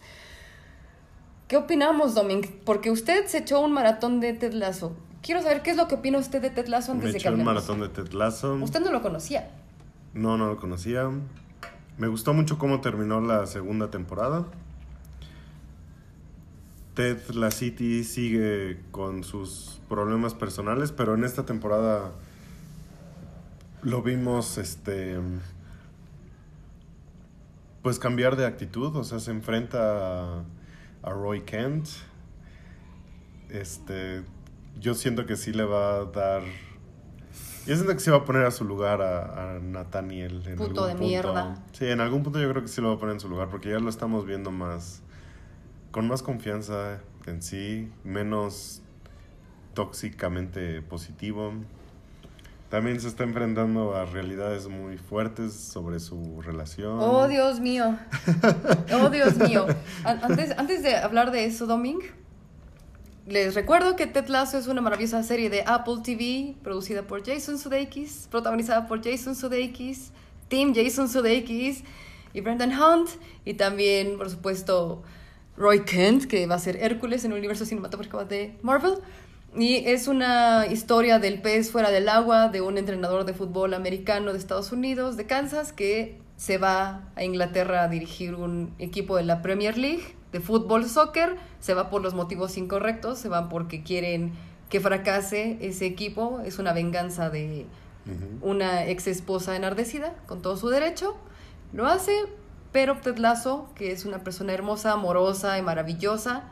¿Qué 1.49 1.57
opinamos, 1.57 2.15
Doming? 2.15 2.61
Porque 2.65 2.91
usted 2.91 3.27
se 3.27 3.39
echó 3.39 3.61
un 3.61 3.73
maratón 3.73 4.21
de 4.21 4.33
Ted 4.33 4.53
Lasso. 4.53 4.97
Quiero 5.23 5.43
saber 5.43 5.63
qué 5.63 5.71
es 5.71 5.77
lo 5.77 5.89
que 5.89 5.95
opina 5.95 6.19
usted 6.19 6.43
de 6.43 6.51
Ted 6.51 6.69
Lasso 6.69 6.93
antes 6.93 7.07
Me 7.07 7.13
de 7.13 7.19
que 7.19 7.29
eché 7.29 7.35
un 7.35 7.45
maratón 7.45 7.81
de 7.81 7.89
Ted 7.89 8.13
Lasso. 8.13 8.55
Usted 8.55 8.81
no 8.81 8.93
lo 8.93 9.03
conocía. 9.03 9.51
No, 10.13 10.37
no 10.37 10.47
lo 10.47 10.57
conocía. 10.57 11.11
Me 11.97 12.09
gustó 12.09 12.35
mucho 12.35 12.59
cómo 12.59 12.81
terminó 12.81 13.21
la 13.21 13.47
segunda 13.47 13.91
temporada. 13.91 14.47
Ted 16.95 17.19
La 17.31 17.51
City 17.51 18.05
sigue 18.05 18.81
con 18.91 19.25
sus 19.25 19.81
problemas 19.89 20.35
personales, 20.35 20.93
pero 20.93 21.15
en 21.15 21.25
esta 21.25 21.45
temporada 21.45 22.13
lo 23.83 24.03
vimos 24.03 24.59
este 24.59 25.19
pues 27.83 27.99
cambiar 27.99 28.37
de 28.37 28.47
actitud, 28.47 28.97
o 28.97 29.05
sea, 29.05 29.21
se 29.21 29.31
enfrenta 29.31 30.39
a, 30.39 30.45
a 31.03 31.11
Roy 31.11 31.43
Kent. 31.43 31.87
Este, 33.51 34.23
yo 34.81 34.95
siento 34.95 35.27
que 35.27 35.37
sí 35.37 35.53
le 35.53 35.65
va 35.65 35.97
a 35.97 36.05
dar 36.07 36.43
yo 37.67 37.75
siento 37.77 37.95
que 37.95 38.01
se 38.01 38.11
va 38.11 38.19
a 38.19 38.25
poner 38.25 38.45
a 38.45 38.51
su 38.51 38.65
lugar 38.65 39.01
a, 39.01 39.57
a 39.57 39.59
Nathaniel. 39.59 40.43
En 40.47 40.57
Puto 40.57 40.85
algún 40.85 40.87
de 40.87 40.93
punto. 40.93 41.05
mierda. 41.05 41.65
Sí, 41.73 41.87
en 41.87 42.01
algún 42.01 42.23
punto 42.23 42.39
yo 42.39 42.51
creo 42.51 42.63
que 42.63 42.69
sí 42.69 42.83
lo 42.83 42.89
va 42.89 42.95
a 42.95 42.99
poner 42.99 43.15
en 43.15 43.21
su 43.21 43.29
lugar 43.29 43.49
porque 43.49 43.71
ya 43.71 43.79
lo 43.79 43.89
estamos 43.89 44.27
viendo 44.27 44.51
más. 44.51 45.03
Con 45.95 46.09
más 46.09 46.25
confianza 46.25 46.99
en 47.25 47.41
sí, 47.41 47.89
menos 48.03 48.83
tóxicamente 49.75 50.83
positivo. 50.83 51.53
También 52.69 53.01
se 53.01 53.07
está 53.07 53.23
enfrentando 53.23 53.95
a 53.95 54.05
realidades 54.05 54.67
muy 54.67 54.99
fuertes 54.99 55.53
sobre 55.53 56.01
su 56.01 56.43
relación. 56.43 56.99
Oh, 56.99 57.29
Dios 57.29 57.61
mío. 57.61 57.97
Oh, 58.93 59.09
Dios 59.09 59.37
mío. 59.37 59.67
An- 60.03 60.19
Antes, 60.25 60.59
antes 60.59 60.83
de 60.83 60.97
hablar 60.97 61.31
de 61.31 61.45
eso, 61.45 61.67
Doming, 61.69 62.01
les 63.29 63.55
recuerdo 63.55 63.95
que 63.95 64.09
Ted 64.09 64.27
Lasso 64.27 64.59
es 64.59 64.67
una 64.67 64.81
maravillosa 64.81 65.23
serie 65.23 65.49
de 65.49 65.63
Apple 65.65 65.99
TV, 66.03 66.57
producida 66.65 67.05
por 67.07 67.25
Jason 67.25 67.57
Sudeikis, 67.57 68.27
protagonizada 68.33 68.89
por 68.89 69.01
Jason 69.01 69.37
Sudeikis, 69.37 70.11
Team 70.49 70.75
Jason 70.75 71.09
Sudeikis 71.09 71.85
y 72.33 72.41
Brendan 72.41 72.73
Hunt, 72.73 73.11
y 73.45 73.55
también, 73.55 74.19
por 74.19 74.29
supuesto, 74.29 75.05
Roy 75.57 75.85
Kent, 75.85 76.25
que 76.25 76.47
va 76.47 76.57
a 76.57 76.59
ser 76.59 76.77
Hércules 76.77 77.25
en 77.25 77.33
el 77.33 77.39
universo 77.39 77.65
cinematográfico 77.65 78.25
de 78.25 78.57
Marvel. 78.63 78.95
Y 79.57 79.77
es 79.87 80.09
una 80.09 80.67
historia 80.67 81.21
del 81.21 81.41
pez 81.41 81.71
fuera 81.71 81.91
del 81.91 82.09
agua, 82.09 82.49
de 82.49 82.61
un 82.61 82.77
entrenador 82.77 83.25
de 83.25 83.35
fútbol 83.35 83.73
americano 83.75 84.33
de 84.33 84.39
Estados 84.39 84.73
Unidos, 84.73 85.17
de 85.17 85.27
Kansas, 85.27 85.73
que 85.73 86.19
se 86.37 86.59
va 86.59 87.09
a 87.15 87.23
Inglaterra 87.23 87.85
a 87.85 87.89
dirigir 87.89 88.35
un 88.35 88.75
equipo 88.81 89.17
de 89.17 89.23
la 89.23 89.43
Premier 89.43 89.79
League 89.79 90.17
de 90.33 90.41
fútbol, 90.41 90.89
soccer. 90.89 91.37
Se 91.61 91.75
va 91.75 91.89
por 91.89 92.03
los 92.03 92.15
motivos 92.15 92.57
incorrectos, 92.57 93.19
se 93.19 93.29
va 93.29 93.49
porque 93.49 93.85
quieren 93.85 94.33
que 94.69 94.81
fracase 94.81 95.57
ese 95.61 95.87
equipo. 95.87 96.41
Es 96.45 96.59
una 96.59 96.73
venganza 96.73 97.31
de 97.31 97.67
una 98.43 98.87
ex 98.87 99.07
esposa 99.07 99.55
enardecida, 99.55 100.15
con 100.27 100.43
todo 100.43 100.57
su 100.57 100.69
derecho. 100.69 101.17
Lo 101.73 101.87
hace, 101.87 102.13
pero 102.75 102.97
Ted 102.97 103.19
Lasso, 103.19 103.69
que 103.77 103.93
es 103.93 104.05
una 104.05 104.25
persona 104.25 104.53
hermosa, 104.53 104.91
amorosa 104.91 105.57
y 105.59 105.63
maravillosa, 105.63 106.43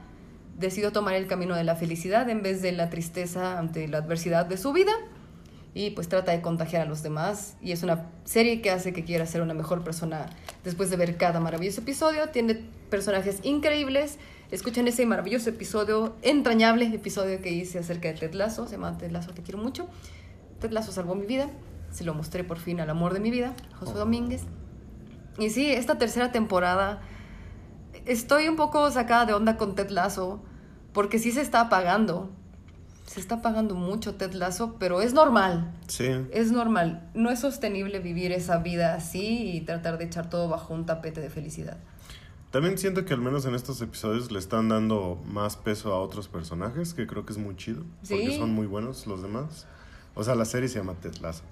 decidió 0.56 0.92
tomar 0.92 1.14
el 1.14 1.26
camino 1.26 1.56
de 1.56 1.64
la 1.64 1.74
felicidad 1.74 2.30
en 2.30 2.42
vez 2.42 2.62
de 2.62 2.70
la 2.70 2.90
tristeza 2.90 3.58
ante 3.58 3.88
la 3.88 3.98
adversidad 3.98 4.46
de 4.46 4.56
su 4.56 4.72
vida. 4.72 4.92
Y 5.74 5.90
pues 5.90 6.08
trata 6.08 6.30
de 6.30 6.40
contagiar 6.40 6.82
a 6.82 6.84
los 6.84 7.02
demás. 7.02 7.56
Y 7.60 7.72
es 7.72 7.82
una 7.82 8.06
serie 8.22 8.62
que 8.62 8.70
hace 8.70 8.92
que 8.92 9.02
quiera 9.02 9.26
ser 9.26 9.42
una 9.42 9.52
mejor 9.52 9.82
persona 9.82 10.26
después 10.62 10.90
de 10.90 10.96
ver 10.96 11.16
cada 11.16 11.40
maravilloso 11.40 11.80
episodio. 11.80 12.28
Tiene 12.28 12.54
personajes 12.88 13.40
increíbles. 13.42 14.20
Escuchen 14.52 14.86
ese 14.86 15.04
maravilloso 15.06 15.50
episodio, 15.50 16.14
entrañable 16.22 16.84
episodio 16.84 17.42
que 17.42 17.50
hice 17.50 17.80
acerca 17.80 18.06
de 18.06 18.14
Ted 18.14 18.34
Lasso. 18.34 18.66
Se 18.66 18.76
llama 18.76 18.96
Ted 18.96 19.10
Lasso, 19.10 19.32
te 19.32 19.42
quiero 19.42 19.58
mucho. 19.58 19.88
Ted 20.60 20.70
Lasso 20.70 20.92
salvó 20.92 21.16
mi 21.16 21.26
vida. 21.26 21.50
Se 21.90 22.04
lo 22.04 22.14
mostré 22.14 22.44
por 22.44 22.60
fin 22.60 22.78
al 22.78 22.90
amor 22.90 23.12
de 23.12 23.18
mi 23.18 23.32
vida, 23.32 23.54
Josué 23.80 23.98
Domínguez. 23.98 24.44
Y 25.38 25.50
sí, 25.50 25.70
esta 25.70 25.98
tercera 25.98 26.32
temporada 26.32 27.00
estoy 28.06 28.48
un 28.48 28.56
poco 28.56 28.90
sacada 28.90 29.26
de 29.26 29.34
onda 29.34 29.56
con 29.56 29.74
Ted 29.74 29.90
Lasso 29.90 30.42
porque 30.92 31.18
sí 31.18 31.32
se 31.32 31.40
está 31.40 31.62
apagando. 31.62 32.30
Se 33.06 33.20
está 33.20 33.36
apagando 33.36 33.74
mucho 33.74 34.14
Ted 34.14 34.32
Lasso, 34.32 34.76
pero 34.78 35.02
es 35.02 35.12
normal. 35.12 35.72
Sí. 35.86 36.08
Es 36.30 36.50
normal. 36.50 37.10
No 37.14 37.30
es 37.30 37.40
sostenible 37.40 37.98
vivir 37.98 38.32
esa 38.32 38.58
vida 38.58 38.94
así 38.94 39.50
y 39.52 39.60
tratar 39.62 39.98
de 39.98 40.04
echar 40.04 40.30
todo 40.30 40.48
bajo 40.48 40.72
un 40.72 40.86
tapete 40.86 41.20
de 41.20 41.28
felicidad. 41.28 41.76
También 42.50 42.78
siento 42.78 43.04
que 43.04 43.14
al 43.14 43.20
menos 43.20 43.44
en 43.46 43.54
estos 43.54 43.80
episodios 43.80 44.30
le 44.30 44.38
están 44.38 44.68
dando 44.68 45.18
más 45.26 45.56
peso 45.56 45.92
a 45.92 45.98
otros 45.98 46.28
personajes, 46.28 46.94
que 46.94 47.06
creo 47.06 47.24
que 47.24 47.32
es 47.32 47.38
muy 47.38 47.56
chido. 47.56 47.82
Porque 48.08 48.36
son 48.36 48.54
muy 48.54 48.66
buenos 48.66 49.06
los 49.06 49.22
demás. 49.22 49.66
O 50.14 50.22
sea, 50.22 50.34
la 50.34 50.44
serie 50.44 50.68
se 50.68 50.78
llama 50.78 50.94
Ted 50.94 51.16
Lasso. 51.16 51.42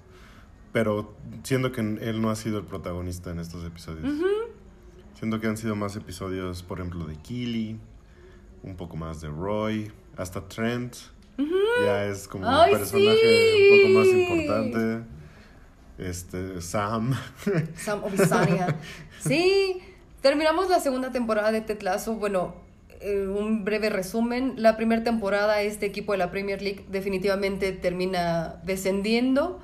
Pero 0.71 1.13
siento 1.43 1.71
que 1.71 1.81
él 1.81 2.21
no 2.21 2.29
ha 2.29 2.35
sido 2.35 2.59
el 2.59 2.65
protagonista 2.65 3.31
en 3.31 3.39
estos 3.39 3.65
episodios. 3.65 4.13
Siento 5.15 5.39
que 5.39 5.47
han 5.47 5.57
sido 5.57 5.75
más 5.75 5.95
episodios, 5.95 6.63
por 6.63 6.79
ejemplo, 6.79 7.05
de 7.05 7.15
Keely, 7.15 7.77
un 8.63 8.75
poco 8.75 8.95
más 8.95 9.21
de 9.21 9.27
Roy, 9.27 9.91
hasta 10.17 10.47
Trent. 10.47 10.95
Ya 11.85 12.05
es 12.05 12.27
como 12.27 12.47
¡Ay, 12.47 12.73
un 12.73 12.79
personaje 12.79 13.17
sí! 13.17 13.69
un 13.71 13.93
poco 13.93 13.99
más 13.99 14.07
importante. 14.07 15.05
Este, 15.97 16.61
Sam. 16.61 17.13
Sam 17.75 18.03
Obisania. 18.03 18.77
sí, 19.19 19.81
terminamos 20.21 20.69
la 20.69 20.79
segunda 20.79 21.11
temporada 21.11 21.51
de 21.51 21.61
Ted 21.61 21.81
Lasso. 21.81 22.15
Bueno, 22.15 22.55
eh, 23.01 23.27
un 23.27 23.63
breve 23.65 23.89
resumen. 23.89 24.53
La 24.57 24.77
primera 24.77 25.03
temporada, 25.03 25.61
este 25.61 25.85
equipo 25.85 26.11
de 26.13 26.19
la 26.19 26.31
Premier 26.31 26.61
League 26.61 26.85
definitivamente 26.89 27.71
termina 27.71 28.61
descendiendo. 28.63 29.59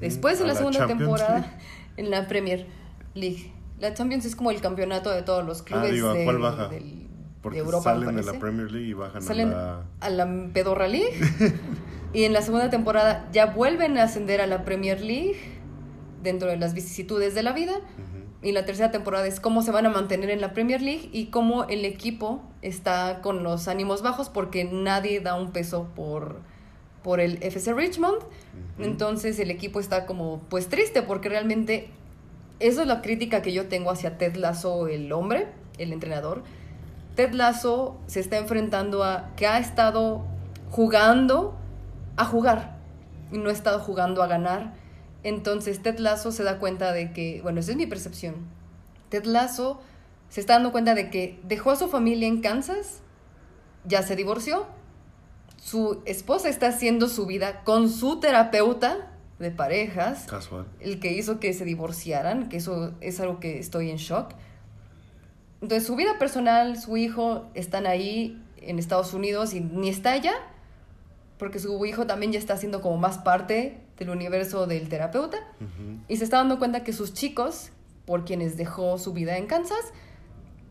Después, 0.00 0.38
en 0.38 0.44
a 0.44 0.46
la 0.48 0.52
la 0.52 0.58
segunda 0.58 0.78
Champions 0.80 1.00
temporada, 1.00 1.38
League. 1.38 1.50
en 1.96 2.10
la 2.10 2.26
Premier 2.26 2.66
League. 3.14 3.52
La 3.80 3.92
Champions 3.94 4.24
es 4.24 4.36
como 4.36 4.50
el 4.50 4.60
campeonato 4.60 5.10
de 5.10 5.22
todos 5.22 5.44
los 5.44 5.62
clubes 5.62 5.90
ah, 5.90 5.92
digo, 5.92 6.08
¿a 6.10 6.14
de, 6.14 6.24
cuál 6.24 6.38
baja? 6.38 6.68
del- 6.68 7.06
Porque 7.42 7.58
de 7.58 7.64
Europa. 7.64 7.84
salen 7.84 8.16
de 8.16 8.22
la. 8.22 8.32
Premier 8.38 8.70
League 8.70 8.88
y 8.88 8.92
bajan 8.94 9.20
Salen 9.22 9.48
a 9.48 9.52
la... 9.52 9.82
a 10.00 10.10
la 10.10 10.48
Pedorra 10.52 10.88
League. 10.88 11.12
y 12.14 12.24
en 12.24 12.32
la 12.32 12.42
segunda 12.42 12.70
temporada 12.70 13.28
ya 13.32 13.46
vuelven 13.46 13.98
a 13.98 14.04
ascender 14.04 14.40
a 14.40 14.46
la 14.46 14.64
Premier 14.64 15.00
League 15.00 15.36
dentro 16.22 16.48
de 16.48 16.56
las 16.56 16.72
vicisitudes 16.74 17.34
de 17.34 17.42
la 17.42 17.52
vida. 17.52 17.74
Y 18.42 18.52
la 18.52 18.66
tercera 18.66 18.90
temporada 18.90 19.26
es 19.26 19.40
cómo 19.40 19.62
se 19.62 19.70
van 19.70 19.86
a 19.86 19.90
mantener 19.90 20.28
en 20.30 20.40
la 20.42 20.52
Premier 20.52 20.82
League 20.82 21.08
y 21.12 21.26
cómo 21.26 21.64
el 21.64 21.84
equipo 21.86 22.42
está 22.60 23.20
con 23.22 23.42
los 23.42 23.68
ánimos 23.68 24.02
bajos 24.02 24.28
porque 24.28 24.64
nadie 24.64 25.20
da 25.20 25.34
un 25.34 25.50
peso 25.50 25.88
por, 25.96 26.40
por 27.04 27.20
el 27.20 27.40
FC 27.42 27.72
Richmond. 27.74 28.22
Entonces 28.80 29.38
el 29.38 29.52
equipo 29.52 29.78
está 29.78 30.06
como 30.06 30.40
pues 30.48 30.68
triste 30.68 31.02
porque 31.02 31.28
realmente 31.28 31.90
eso 32.58 32.80
es 32.80 32.88
la 32.88 33.02
crítica 33.02 33.42
que 33.42 33.52
yo 33.52 33.68
tengo 33.68 33.90
hacia 33.90 34.18
Ted 34.18 34.34
Lasso, 34.34 34.88
el 34.88 35.12
hombre, 35.12 35.46
el 35.78 35.92
entrenador. 35.92 36.42
Ted 37.14 37.32
Lasso 37.32 38.00
se 38.06 38.18
está 38.18 38.38
enfrentando 38.38 39.04
a 39.04 39.30
que 39.36 39.46
ha 39.46 39.58
estado 39.60 40.24
jugando 40.70 41.56
a 42.16 42.24
jugar 42.24 42.78
y 43.30 43.38
no 43.38 43.50
ha 43.50 43.52
estado 43.52 43.78
jugando 43.78 44.22
a 44.22 44.26
ganar. 44.26 44.72
Entonces 45.22 45.82
Ted 45.82 45.98
Lasso 45.98 46.32
se 46.32 46.42
da 46.42 46.58
cuenta 46.58 46.92
de 46.92 47.12
que, 47.12 47.40
bueno, 47.42 47.60
esa 47.60 47.72
es 47.72 47.76
mi 47.76 47.86
percepción. 47.86 48.34
Ted 49.10 49.24
Lasso 49.24 49.80
se 50.30 50.40
está 50.40 50.54
dando 50.54 50.72
cuenta 50.72 50.94
de 50.94 51.10
que 51.10 51.38
dejó 51.44 51.70
a 51.70 51.76
su 51.76 51.88
familia 51.88 52.26
en 52.26 52.40
Kansas, 52.40 53.02
ya 53.84 54.02
se 54.02 54.16
divorció, 54.16 54.66
su 55.64 56.02
esposa 56.04 56.50
está 56.50 56.68
haciendo 56.68 57.08
su 57.08 57.24
vida 57.24 57.62
con 57.64 57.88
su 57.88 58.20
terapeuta 58.20 59.10
de 59.38 59.50
parejas, 59.50 60.26
Casual. 60.26 60.66
el 60.78 61.00
que 61.00 61.14
hizo 61.14 61.40
que 61.40 61.54
se 61.54 61.64
divorciaran, 61.64 62.50
que 62.50 62.58
eso 62.58 62.92
es 63.00 63.18
algo 63.18 63.40
que 63.40 63.60
estoy 63.60 63.90
en 63.90 63.96
shock. 63.96 64.34
Entonces 65.62 65.86
su 65.86 65.96
vida 65.96 66.18
personal, 66.18 66.78
su 66.78 66.98
hijo 66.98 67.46
están 67.54 67.86
ahí 67.86 68.44
en 68.58 68.78
Estados 68.78 69.14
Unidos 69.14 69.54
y 69.54 69.60
ni 69.60 69.88
está 69.88 70.12
allá, 70.12 70.34
porque 71.38 71.58
su 71.58 71.82
hijo 71.86 72.06
también 72.06 72.32
ya 72.32 72.38
está 72.38 72.52
haciendo 72.52 72.82
como 72.82 72.98
más 72.98 73.16
parte 73.16 73.80
del 73.96 74.10
universo 74.10 74.66
del 74.66 74.90
terapeuta 74.90 75.38
y 76.08 76.18
se 76.18 76.24
está 76.24 76.36
dando 76.36 76.58
cuenta 76.58 76.84
que 76.84 76.92
sus 76.92 77.14
chicos, 77.14 77.70
por 78.04 78.26
quienes 78.26 78.58
dejó 78.58 78.98
su 78.98 79.14
vida 79.14 79.38
en 79.38 79.46
Kansas, 79.46 79.94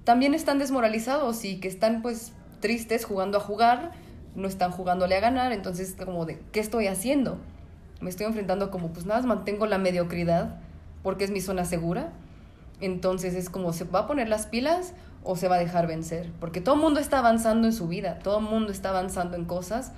también 0.04 0.36
están 0.36 0.60
desmoralizados 0.60 1.46
y 1.46 1.60
que 1.60 1.68
están 1.68 2.04
pues 2.04 2.32
tristes 2.60 3.06
jugando 3.06 3.40
a 3.40 3.42
jugar, 3.42 4.04
no 4.36 4.48
están 4.48 4.72
jugándole 4.72 5.16
a 5.16 5.20
ganar, 5.20 5.52
entonces 5.52 5.96
como 6.04 6.26
de, 6.26 6.40
¿qué 6.52 6.60
estoy 6.60 6.88
haciendo? 6.88 7.38
Me 8.02 8.10
estoy 8.10 8.26
enfrentando 8.26 8.72
como 8.72 8.90
pues 8.90 9.06
nada, 9.06 9.22
mantengo 9.22 9.66
la 9.66 9.78
mediocridad 9.78 10.60
porque 11.04 11.24
es 11.24 11.32
mi 11.32 11.42
zona 11.42 11.66
segura. 11.66 12.12
Entonces 12.82 13.36
es 13.36 13.50
como 13.50 13.72
se 13.72 13.86
va 13.86 14.00
a 14.00 14.08
poner 14.08 14.28
las 14.28 14.48
pilas 14.48 14.94
o 15.24 15.36
se 15.36 15.48
va 15.48 15.56
a 15.56 15.60
dejar 15.60 15.88
vencer, 15.88 16.32
porque 16.40 16.60
todo 16.60 16.76
el 16.76 16.82
mundo 16.82 17.00
está 17.00 17.20
avanzando 17.20 17.68
en 17.68 17.74
su 17.74 17.88
vida, 17.88 18.20
todo 18.20 18.40
el 18.40 18.46
mundo 18.46 18.72
está 18.72 18.90
avanzando 18.90 19.38
en 19.38 19.46
cosas 19.46 19.94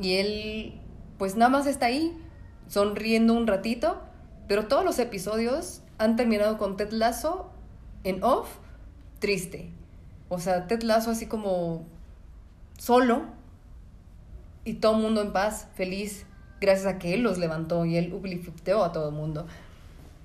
y 0.00 0.16
él 0.16 0.80
pues 1.16 1.36
nada 1.36 1.48
más 1.48 1.66
está 1.66 1.86
ahí 1.86 2.14
sonriendo 2.68 3.32
un 3.34 3.46
ratito, 3.46 4.02
pero 4.46 4.66
todos 4.66 4.84
los 4.84 4.98
episodios 4.98 5.80
han 5.96 6.16
terminado 6.16 6.58
con 6.58 6.76
Ted 6.76 6.90
Lasso 6.92 7.50
en 8.02 8.22
off 8.22 8.58
triste. 9.20 9.70
O 10.28 10.38
sea, 10.38 10.66
Ted 10.66 10.82
Lasso 10.82 11.10
así 11.10 11.26
como 11.26 11.84
solo 12.78 13.22
y 14.64 14.74
todo 14.74 14.96
el 14.96 15.02
mundo 15.02 15.22
en 15.22 15.32
paz, 15.32 15.68
feliz, 15.74 16.26
gracias 16.60 16.86
a 16.86 16.98
que 16.98 17.14
él 17.14 17.22
los 17.22 17.38
levantó 17.38 17.84
y 17.84 17.96
él 17.96 18.12
uplifteó 18.12 18.84
a 18.84 18.92
todo 18.92 19.10
el 19.10 19.14
mundo. 19.14 19.46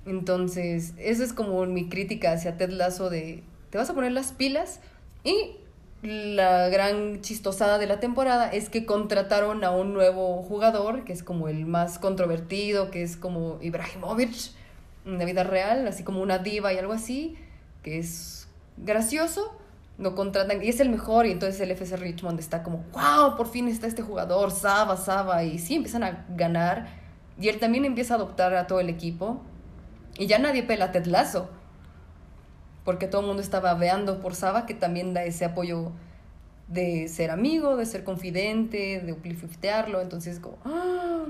Entonces, 0.06 0.94
esa 0.98 1.24
es 1.24 1.32
como 1.32 1.64
mi 1.66 1.88
crítica 1.88 2.32
hacia 2.32 2.56
Ted 2.56 2.70
Lasso 2.70 3.10
de, 3.10 3.42
te 3.70 3.78
vas 3.78 3.90
a 3.90 3.94
poner 3.94 4.12
las 4.12 4.32
pilas 4.32 4.80
y 5.24 5.56
la 6.02 6.68
gran 6.70 7.20
chistosada 7.20 7.76
de 7.76 7.86
la 7.86 8.00
temporada 8.00 8.48
es 8.48 8.70
que 8.70 8.86
contrataron 8.86 9.64
a 9.64 9.70
un 9.70 9.92
nuevo 9.92 10.42
jugador, 10.42 11.04
que 11.04 11.12
es 11.12 11.22
como 11.22 11.48
el 11.48 11.66
más 11.66 11.98
controvertido, 11.98 12.90
que 12.90 13.02
es 13.02 13.16
como 13.16 13.58
Ibrahimovic 13.60 14.52
en 15.04 15.18
la 15.18 15.24
vida 15.26 15.44
real, 15.44 15.86
así 15.86 16.02
como 16.02 16.22
una 16.22 16.38
diva 16.38 16.72
y 16.72 16.78
algo 16.78 16.94
así, 16.94 17.36
que 17.82 17.98
es 17.98 18.48
gracioso, 18.78 19.54
lo 19.98 20.14
contratan 20.14 20.62
y 20.62 20.68
es 20.68 20.80
el 20.80 20.88
mejor 20.88 21.26
y 21.26 21.32
entonces 21.32 21.60
el 21.60 21.70
FC 21.70 21.96
Richmond 21.96 22.40
está 22.40 22.62
como, 22.62 22.84
wow, 22.92 23.36
por 23.36 23.48
fin 23.48 23.68
está 23.68 23.86
este 23.86 24.02
jugador, 24.02 24.50
Saba, 24.50 24.96
Saba, 24.96 25.44
y 25.44 25.58
sí, 25.58 25.74
empiezan 25.76 26.02
a 26.02 26.26
ganar 26.30 26.88
y 27.38 27.48
él 27.48 27.58
también 27.58 27.84
empieza 27.84 28.14
a 28.14 28.16
adoptar 28.16 28.54
a 28.54 28.66
todo 28.66 28.80
el 28.80 28.88
equipo 28.88 29.42
y 30.18 30.26
ya 30.26 30.38
nadie 30.38 30.62
pela 30.62 30.86
a 30.86 30.92
Ted 30.92 31.06
Lasso 31.06 31.50
porque 32.84 33.06
todo 33.06 33.20
el 33.20 33.26
mundo 33.26 33.42
estaba 33.42 33.74
veando 33.74 34.20
por 34.20 34.34
Saba, 34.34 34.66
que 34.66 34.74
también 34.74 35.14
da 35.14 35.24
ese 35.24 35.44
apoyo 35.44 35.92
de 36.68 37.08
ser 37.08 37.30
amigo, 37.30 37.76
de 37.76 37.86
ser 37.86 38.04
confidente, 38.04 39.00
de 39.00 39.12
upliftearlo. 39.12 40.00
Entonces, 40.00 40.40
como, 40.40 40.58
¡ah! 40.64 41.24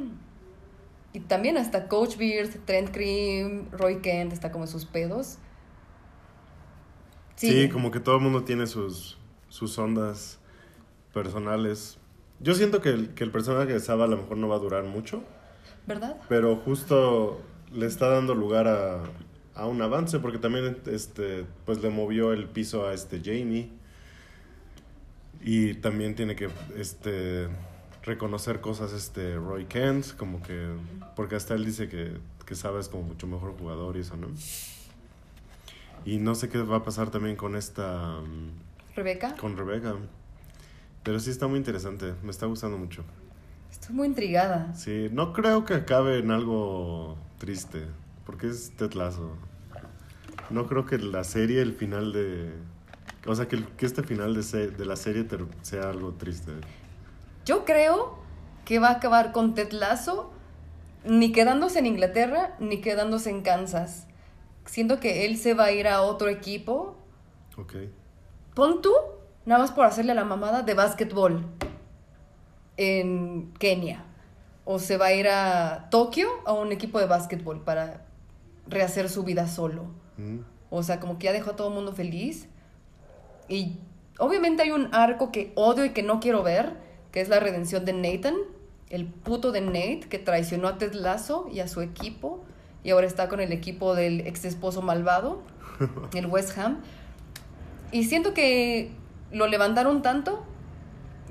Y 1.13 1.21
también 1.21 1.57
hasta 1.57 1.89
Coach 1.89 2.17
Beard, 2.17 2.65
Trent 2.67 2.91
Cream, 2.91 3.69
Roy 3.73 4.01
Kent, 4.01 4.33
está 4.33 4.53
como 4.53 4.67
sus 4.67 4.87
pedos. 4.87 5.39
Sí, 7.41 7.69
como 7.71 7.91
que 7.91 8.01
todo 8.01 8.17
el 8.17 8.23
mundo 8.23 8.45
tiene 8.45 8.67
sus, 8.67 9.17
sus 9.49 9.79
ondas 9.79 10.39
personales. 11.15 11.99
Yo 12.39 12.55
siento 12.55 12.81
que 12.81 12.91
el, 12.91 13.15
que 13.15 13.25
el 13.25 13.31
personaje 13.31 13.73
de 13.73 13.81
Saba 13.81 14.05
a 14.05 14.09
lo 14.09 14.17
mejor 14.19 14.37
no 14.37 14.49
va 14.49 14.57
a 14.57 14.59
durar 14.59 14.85
mucho, 14.85 15.23
¿Verdad? 15.87 16.21
pero 16.29 16.57
justo 16.57 17.41
le 17.73 17.87
está 17.87 18.09
dando 18.09 18.35
lugar 18.35 18.69
a, 18.69 19.03
a 19.55 19.67
un 19.67 19.81
avance 19.83 20.19
porque 20.19 20.39
también 20.39 20.79
este 20.87 21.45
pues 21.65 21.83
le 21.83 21.91
movió 21.91 22.33
el 22.33 22.47
piso 22.47 22.87
a 22.87 22.95
este 22.95 23.21
Jamie 23.25 23.71
y 25.43 25.75
también 25.75 26.15
tiene 26.15 26.37
que 26.37 26.49
este 26.77 27.49
reconocer 28.03 28.61
cosas 28.61 28.93
este 28.93 29.37
Roy 29.37 29.67
Kent 29.67 30.17
como 30.17 30.43
que 30.43 30.69
porque 31.17 31.37
hasta 31.37 31.55
él 31.55 31.65
dice 31.65 31.89
que, 31.89 32.19
que 32.47 32.55
Saba 32.55 32.81
es 32.81 32.89
como 32.89 33.03
mucho 33.05 33.27
mejor 33.27 33.57
jugador 33.59 33.97
y 33.97 34.01
eso, 34.01 34.17
¿no? 34.17 34.29
Y 36.05 36.19
no 36.19 36.35
sé 36.35 36.49
qué 36.49 36.59
va 36.63 36.77
a 36.79 36.83
pasar 36.83 37.11
también 37.11 37.37
con 37.37 37.57
esta 37.57 38.21
mm, 38.21 38.95
Rebeca. 38.97 39.35
con 39.37 39.57
Rebeca. 39.57 39.95
Pero 41.03 41.19
sí 41.21 41.31
está 41.31 41.47
muy 41.47 41.59
interesante, 41.59 42.15
me 42.23 42.31
está 42.31 42.47
gustando 42.47 42.77
mucho. 42.79 43.05
Estoy 43.71 43.95
muy 43.95 44.07
intrigada. 44.07 44.75
Sí, 44.75 45.09
no 45.13 45.33
creo 45.33 45.65
que 45.65 45.75
acabe 45.75 46.19
en 46.19 46.31
algo 46.31 47.17
triste, 47.39 47.85
porque 48.27 48.49
es 48.49 48.73
Ted 48.77 48.93
Lasso. 48.95 49.37
No 50.51 50.67
creo 50.67 50.85
que 50.85 50.99
la 50.99 51.25
serie, 51.25 51.63
el 51.63 51.73
final 51.75 52.13
de... 52.13 52.53
O 53.27 53.35
sea, 53.35 53.47
que, 53.49 53.65
que 53.77 53.87
este 53.87 54.03
final 54.03 54.35
de, 54.35 54.43
se- 54.43 54.69
de 54.71 54.85
la 54.85 54.97
serie 54.97 55.27
sea 55.63 55.91
algo 55.91 56.13
triste. 56.15 56.53
Yo 57.47 57.65
creo 57.65 58.19
que 58.65 58.79
va 58.79 58.89
a 58.89 58.93
acabar 58.93 59.33
con 59.33 59.55
Ted 59.55 59.73
Lasso 59.73 60.33
ni 61.05 61.33
quedándose 61.33 61.79
en 61.79 61.87
Inglaterra 61.87 62.57
ni 62.59 62.81
quedándose 62.81 63.31
en 63.31 63.43
Kansas. 63.43 64.07
Siento 64.71 65.01
que 65.01 65.27
él 65.27 65.37
se 65.37 65.53
va 65.55 65.65
a 65.65 65.73
ir 65.73 65.89
a 65.89 66.03
otro 66.03 66.29
equipo. 66.29 66.95
Ok. 67.57 67.75
Pon 68.55 68.81
tú, 68.81 68.93
nada 69.45 69.63
más 69.63 69.73
por 69.73 69.85
hacerle 69.85 70.15
la 70.15 70.23
mamada 70.23 70.63
de 70.63 70.75
básquetbol 70.75 71.45
en 72.77 73.53
Kenia. 73.59 74.05
O 74.65 74.79
se 74.79 74.97
va 74.97 75.07
a 75.07 75.13
ir 75.13 75.27
a 75.27 75.89
Tokio 75.91 76.29
a 76.45 76.53
un 76.53 76.71
equipo 76.71 77.01
de 77.01 77.07
básquetbol 77.07 77.65
para 77.65 78.07
rehacer 78.69 79.09
su 79.09 79.25
vida 79.25 79.49
solo. 79.49 79.87
Mm. 80.17 80.39
O 80.71 80.85
sea, 80.85 81.01
como 81.01 81.19
que 81.19 81.25
ya 81.25 81.33
dejó 81.33 81.51
a 81.51 81.57
todo 81.57 81.67
el 81.67 81.75
mundo 81.75 81.93
feliz. 81.93 82.47
Y 83.49 83.77
obviamente 84.21 84.63
hay 84.63 84.71
un 84.71 84.95
arco 84.95 85.33
que 85.33 85.51
odio 85.57 85.85
y 85.85 85.91
que 85.91 86.05
no 86.05 86.21
quiero 86.21 86.45
ver, 86.45 86.77
que 87.11 87.21
es 87.21 87.29
la 87.29 87.41
redención 87.41 87.85
de 87.85 87.93
Nathan, 87.93 88.37
el 88.89 89.07
puto 89.07 89.51
de 89.51 89.63
Nate 89.63 90.07
que 90.09 90.21
traicionó 90.21 90.69
a 90.69 90.79
Ted 90.79 90.93
Lasso 90.93 91.49
y 91.53 91.59
a 91.59 91.67
su 91.67 91.81
equipo 91.81 92.45
y 92.83 92.91
ahora 92.91 93.07
está 93.07 93.29
con 93.29 93.41
el 93.41 93.53
equipo 93.53 93.95
del 93.95 94.21
ex 94.27 94.45
esposo 94.45 94.83
malvado, 94.83 95.43
el 96.15 96.27
West 96.27 96.57
Ham. 96.59 96.79
Y 97.93 98.05
siento 98.05 98.35
que 98.35 98.93
lo 99.33 99.47
levantaron 99.47 100.03
tanto 100.03 100.45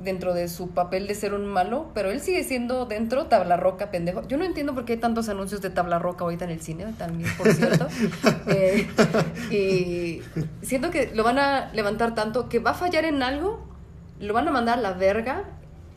dentro 0.03 0.33
de 0.33 0.47
su 0.47 0.69
papel 0.69 1.07
de 1.07 1.15
ser 1.15 1.33
un 1.33 1.45
malo, 1.45 1.89
pero 1.93 2.09
él 2.11 2.21
sigue 2.21 2.43
siendo 2.43 2.85
dentro 2.85 3.25
tabla 3.25 3.57
roca, 3.57 3.91
pendejo. 3.91 4.27
Yo 4.27 4.37
no 4.37 4.45
entiendo 4.45 4.73
por 4.73 4.85
qué 4.85 4.93
hay 4.93 4.99
tantos 4.99 5.29
anuncios 5.29 5.61
de 5.61 5.69
tabla 5.69 5.99
roca 5.99 6.23
ahorita 6.23 6.45
en 6.45 6.51
el 6.51 6.61
cine, 6.61 6.85
también, 6.97 7.29
por 7.37 7.51
cierto. 7.53 7.87
Eh, 8.51 8.87
y 9.51 10.21
siento 10.65 10.89
que 10.89 11.11
lo 11.13 11.23
van 11.23 11.37
a 11.37 11.71
levantar 11.73 12.15
tanto 12.15 12.49
que 12.49 12.59
va 12.59 12.71
a 12.71 12.73
fallar 12.73 13.05
en 13.05 13.21
algo, 13.21 13.59
lo 14.19 14.33
van 14.33 14.47
a 14.47 14.51
mandar 14.51 14.79
a 14.79 14.81
la 14.81 14.93
verga. 14.93 15.43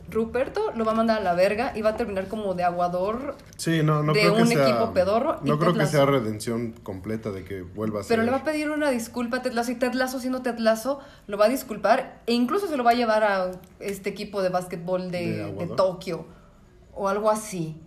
Ruperto 0.09 0.71
lo 0.75 0.85
va 0.85 0.91
a 0.91 0.95
mandar 0.95 1.19
a 1.19 1.23
la 1.23 1.33
verga 1.33 1.71
y 1.75 1.81
va 1.81 1.91
a 1.91 1.97
terminar 1.97 2.27
como 2.27 2.53
de 2.53 2.63
aguador, 2.63 3.35
Sí, 3.57 3.81
no, 3.83 4.03
no 4.03 4.13
De 4.13 4.19
creo 4.19 4.35
que 4.35 4.41
un 4.41 4.47
sea... 4.47 4.67
equipo 4.67 4.93
pedorro 4.93 5.39
No 5.43 5.57
creo 5.57 5.73
que 5.73 5.85
sea 5.87 6.05
redención 6.05 6.73
completa 6.83 7.31
de 7.31 7.43
que 7.43 7.61
vuelva 7.61 8.01
a 8.01 8.03
ser... 8.03 8.09
pero 8.17 8.23
le 8.23 8.31
va 8.31 8.37
a 8.37 8.43
pedir 8.43 8.69
una 8.69 8.89
disculpa 8.89 9.37
a 9.37 9.41
Ted 9.41 9.53
Lasso 9.53 9.71
y 9.71 9.75
Ted 9.75 9.93
Lasso 9.93 10.19
siendo 10.19 10.41
Ted 10.41 10.57
Lasso 10.57 10.99
lo 11.27 11.37
va 11.37 11.45
a 11.45 11.49
disculpar 11.49 12.21
e 12.25 12.33
incluso 12.33 12.67
se 12.67 12.77
lo 12.77 12.83
va 12.83 12.91
a 12.91 12.95
llevar 12.95 13.23
a 13.23 13.51
este 13.79 14.09
equipo 14.09 14.41
de 14.41 14.49
básquetbol 14.49 15.09
¿De 15.09 15.19
de, 15.19 15.37
de 15.37 15.43
Aguador? 15.45 15.75
Tokio 15.75 16.25
o 16.93 17.07
algo 17.07 17.29
así. 17.31 17.81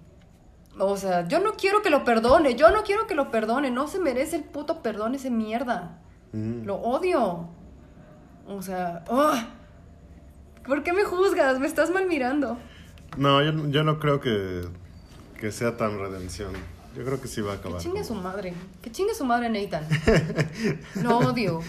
O 0.78 0.96
sea, 0.96 1.26
yo 1.28 1.40
no 1.40 1.52
quiero 1.54 1.80
que 1.82 1.90
lo 1.90 2.04
perdone, 2.04 2.54
yo 2.54 2.70
no 2.70 2.82
quiero 2.82 3.06
que 3.06 3.14
lo 3.14 3.30
perdone, 3.30 3.70
no 3.70 3.88
se 3.88 3.98
merece 3.98 4.36
el 4.36 4.44
puto 4.44 4.82
perdón 4.82 5.14
ese 5.14 5.30
mierda. 5.30 5.98
Mm. 6.32 6.64
Lo 6.64 6.76
odio. 6.76 7.48
O 8.48 8.62
sea, 8.62 9.04
¡ah! 9.10 9.48
¿Por 10.66 10.82
qué 10.82 10.92
me 10.92 11.04
juzgas? 11.04 11.58
Me 11.60 11.66
estás 11.66 11.90
mal 11.90 12.06
mirando. 12.06 12.58
No, 13.16 13.42
yo, 13.42 13.68
yo 13.70 13.82
no 13.84 13.98
creo 13.98 14.20
que, 14.20 14.62
que 15.40 15.52
sea 15.52 15.76
tan 15.76 15.98
redención. 15.98 16.52
Yo 16.96 17.04
creo 17.04 17.20
que 17.20 17.28
sí 17.28 17.42
va 17.42 17.52
a 17.52 17.56
Que 17.56 17.60
acabar. 17.60 17.80
chingue 17.82 18.02
como- 18.02 18.04
su 18.06 18.14
madre. 18.14 18.54
Que 18.80 18.90
chingue 18.90 19.14
su 19.14 19.24
madre 19.26 19.50
Nathan. 19.50 19.86
Lo 21.02 21.18
odio. 21.18 21.60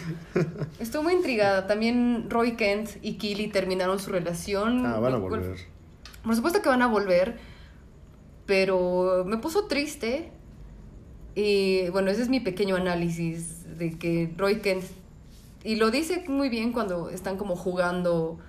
Estoy 0.79 1.03
muy 1.03 1.13
intrigada. 1.13 1.67
También 1.67 2.29
Roy 2.29 2.53
Kent 2.55 2.91
y 3.01 3.15
Keely 3.17 3.47
terminaron 3.49 3.99
su 3.99 4.09
relación. 4.09 4.85
Ah, 4.85 4.99
van 4.99 5.13
a 5.13 5.17
volver. 5.17 5.57
Por 6.23 6.35
supuesto 6.35 6.61
que 6.61 6.69
van 6.69 6.81
a 6.81 6.87
volver. 6.87 7.37
Pero 8.45 9.23
me 9.25 9.37
puso 9.37 9.65
triste. 9.65 10.31
Y 11.35 11.89
bueno, 11.89 12.09
ese 12.09 12.21
es 12.21 12.29
mi 12.29 12.39
pequeño 12.39 12.75
análisis 12.77 13.77
de 13.77 13.97
que 13.97 14.33
Roy 14.37 14.61
Kent. 14.61 14.83
Y 15.63 15.75
lo 15.75 15.91
dice 15.91 16.23
muy 16.27 16.47
bien 16.49 16.71
cuando 16.71 17.09
están 17.09 17.35
como 17.37 17.55
jugando 17.55 18.39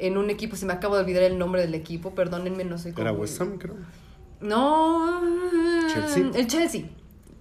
en 0.00 0.16
un 0.16 0.30
equipo. 0.30 0.56
Se 0.56 0.66
me 0.66 0.72
acaba 0.72 0.96
de 0.96 1.02
olvidar 1.02 1.22
el 1.22 1.38
nombre 1.38 1.60
del 1.60 1.74
equipo. 1.74 2.14
Perdónenme, 2.14 2.64
no 2.64 2.78
soy 2.78 2.92
como. 2.92 3.02
Era 3.02 3.12
West 3.12 3.40
Ham, 3.40 3.58
creo. 3.58 3.76
no. 4.40 5.20
Chelsea. 5.92 6.30
El 6.34 6.46
Chelsea. 6.46 6.84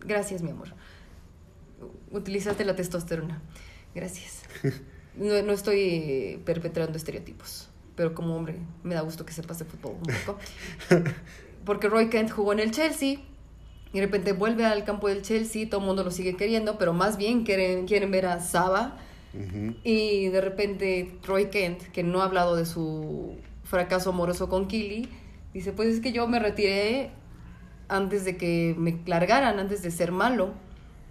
Gracias, 0.02 0.42
mi 0.42 0.52
amor. 0.52 0.70
Utilizaste 2.12 2.66
la 2.66 2.76
testosterona. 2.76 3.42
Gracias. 3.96 4.44
No, 5.16 5.42
no 5.42 5.52
estoy 5.52 6.40
perpetrando 6.46 6.96
estereotipos, 6.96 7.68
pero 7.96 8.14
como 8.14 8.38
hombre 8.38 8.56
me 8.84 8.96
da 8.96 9.02
gusto 9.02 9.26
que 9.26 9.34
sepas 9.34 9.60
de 9.60 9.66
fútbol 9.66 9.96
un 9.96 10.14
poco. 10.26 10.40
Porque 11.66 11.90
Roy 11.90 12.10
Kent 12.10 12.30
jugó 12.32 12.54
en 12.54 12.60
el 12.60 12.72
Chelsea 12.72 13.20
y 13.92 14.00
de 14.00 14.06
repente 14.06 14.32
vuelve 14.32 14.66
al 14.66 14.86
campo 14.86 15.10
del 15.10 15.22
Chelsea, 15.22 15.68
todo 15.68 15.82
el 15.82 15.88
mundo 15.88 16.06
lo 16.06 16.12
sigue 16.12 16.38
queriendo, 16.38 16.78
pero 16.78 16.94
más 16.94 17.18
bien 17.18 17.44
quieren, 17.44 17.86
quieren 17.86 18.12
ver 18.12 18.28
a 18.28 18.40
Saba. 18.40 18.98
Y 19.84 20.28
de 20.28 20.42
repente 20.42 21.18
Roy 21.26 21.50
Kent, 21.50 21.84
que 21.92 22.04
no 22.04 22.22
ha 22.22 22.26
hablado 22.26 22.56
de 22.56 22.66
su 22.66 23.38
fracaso 23.64 24.10
amoroso 24.10 24.50
con 24.50 24.68
Killy, 24.68 25.08
dice, 25.54 25.72
pues 25.72 25.90
es 25.90 26.00
que 26.00 26.12
yo 26.12 26.28
me 26.28 26.40
retiré 26.40 27.12
antes 27.88 28.26
de 28.26 28.38
que 28.38 28.76
me 28.78 29.00
largaran, 29.06 29.60
antes 29.60 29.82
de 29.82 29.92
ser 29.92 30.12
malo. 30.12 30.54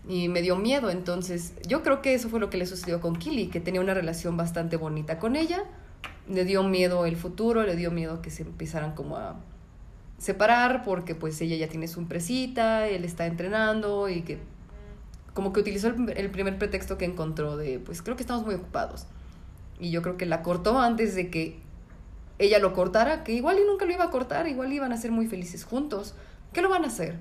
Y 0.08 0.28
me 0.28 0.40
dio 0.40 0.56
miedo, 0.56 0.88
entonces 0.88 1.52
yo 1.66 1.82
creo 1.82 2.00
que 2.00 2.14
eso 2.14 2.30
fue 2.30 2.40
lo 2.40 2.48
que 2.48 2.56
le 2.56 2.64
sucedió 2.64 3.00
con 3.00 3.16
Killy, 3.16 3.48
que 3.48 3.60
tenía 3.60 3.82
una 3.82 3.92
relación 3.92 4.38
bastante 4.38 4.76
bonita 4.76 5.18
con 5.18 5.36
ella. 5.36 5.64
Le 6.28 6.44
dio 6.46 6.62
miedo 6.62 7.04
el 7.04 7.16
futuro, 7.16 7.62
le 7.64 7.76
dio 7.76 7.90
miedo 7.90 8.22
que 8.22 8.30
se 8.30 8.42
empezaran 8.42 8.94
como 8.94 9.16
a 9.18 9.38
separar 10.18 10.82
porque 10.82 11.14
pues 11.14 11.40
ella 11.40 11.56
ya 11.56 11.68
tiene 11.68 11.88
su 11.88 12.00
empresita, 12.00 12.88
él 12.88 13.04
está 13.04 13.26
entrenando 13.26 14.08
y 14.08 14.22
que 14.22 14.38
como 15.34 15.52
que 15.52 15.60
utilizó 15.60 15.88
el, 15.88 16.10
el 16.16 16.30
primer 16.30 16.58
pretexto 16.58 16.98
que 16.98 17.04
encontró 17.04 17.56
de 17.56 17.78
pues 17.78 18.02
creo 18.02 18.16
que 18.16 18.22
estamos 18.22 18.44
muy 18.44 18.54
ocupados. 18.54 19.06
Y 19.80 19.90
yo 19.90 20.02
creo 20.02 20.16
que 20.16 20.26
la 20.26 20.42
cortó 20.42 20.80
antes 20.80 21.14
de 21.14 21.30
que 21.30 21.56
ella 22.38 22.58
lo 22.58 22.72
cortara, 22.72 23.24
que 23.24 23.32
igual 23.32 23.58
y 23.58 23.64
nunca 23.66 23.84
lo 23.84 23.92
iba 23.92 24.04
a 24.04 24.10
cortar, 24.10 24.48
igual 24.48 24.72
iban 24.72 24.92
a 24.92 24.96
ser 24.96 25.10
muy 25.12 25.26
felices 25.26 25.64
juntos. 25.64 26.14
¿Qué 26.52 26.62
lo 26.62 26.68
van 26.68 26.84
a 26.84 26.88
hacer? 26.88 27.16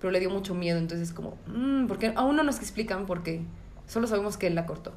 Pero 0.00 0.10
le 0.10 0.20
dio 0.20 0.30
mucho 0.30 0.54
miedo, 0.54 0.78
entonces 0.78 1.12
como, 1.12 1.36
mm, 1.46 1.86
porque 1.86 2.12
aún 2.16 2.36
no 2.36 2.42
nos 2.42 2.58
explican 2.58 3.06
por 3.06 3.22
qué. 3.22 3.42
Solo 3.86 4.06
sabemos 4.06 4.36
que 4.36 4.46
él 4.46 4.54
la 4.54 4.66
cortó. 4.66 4.92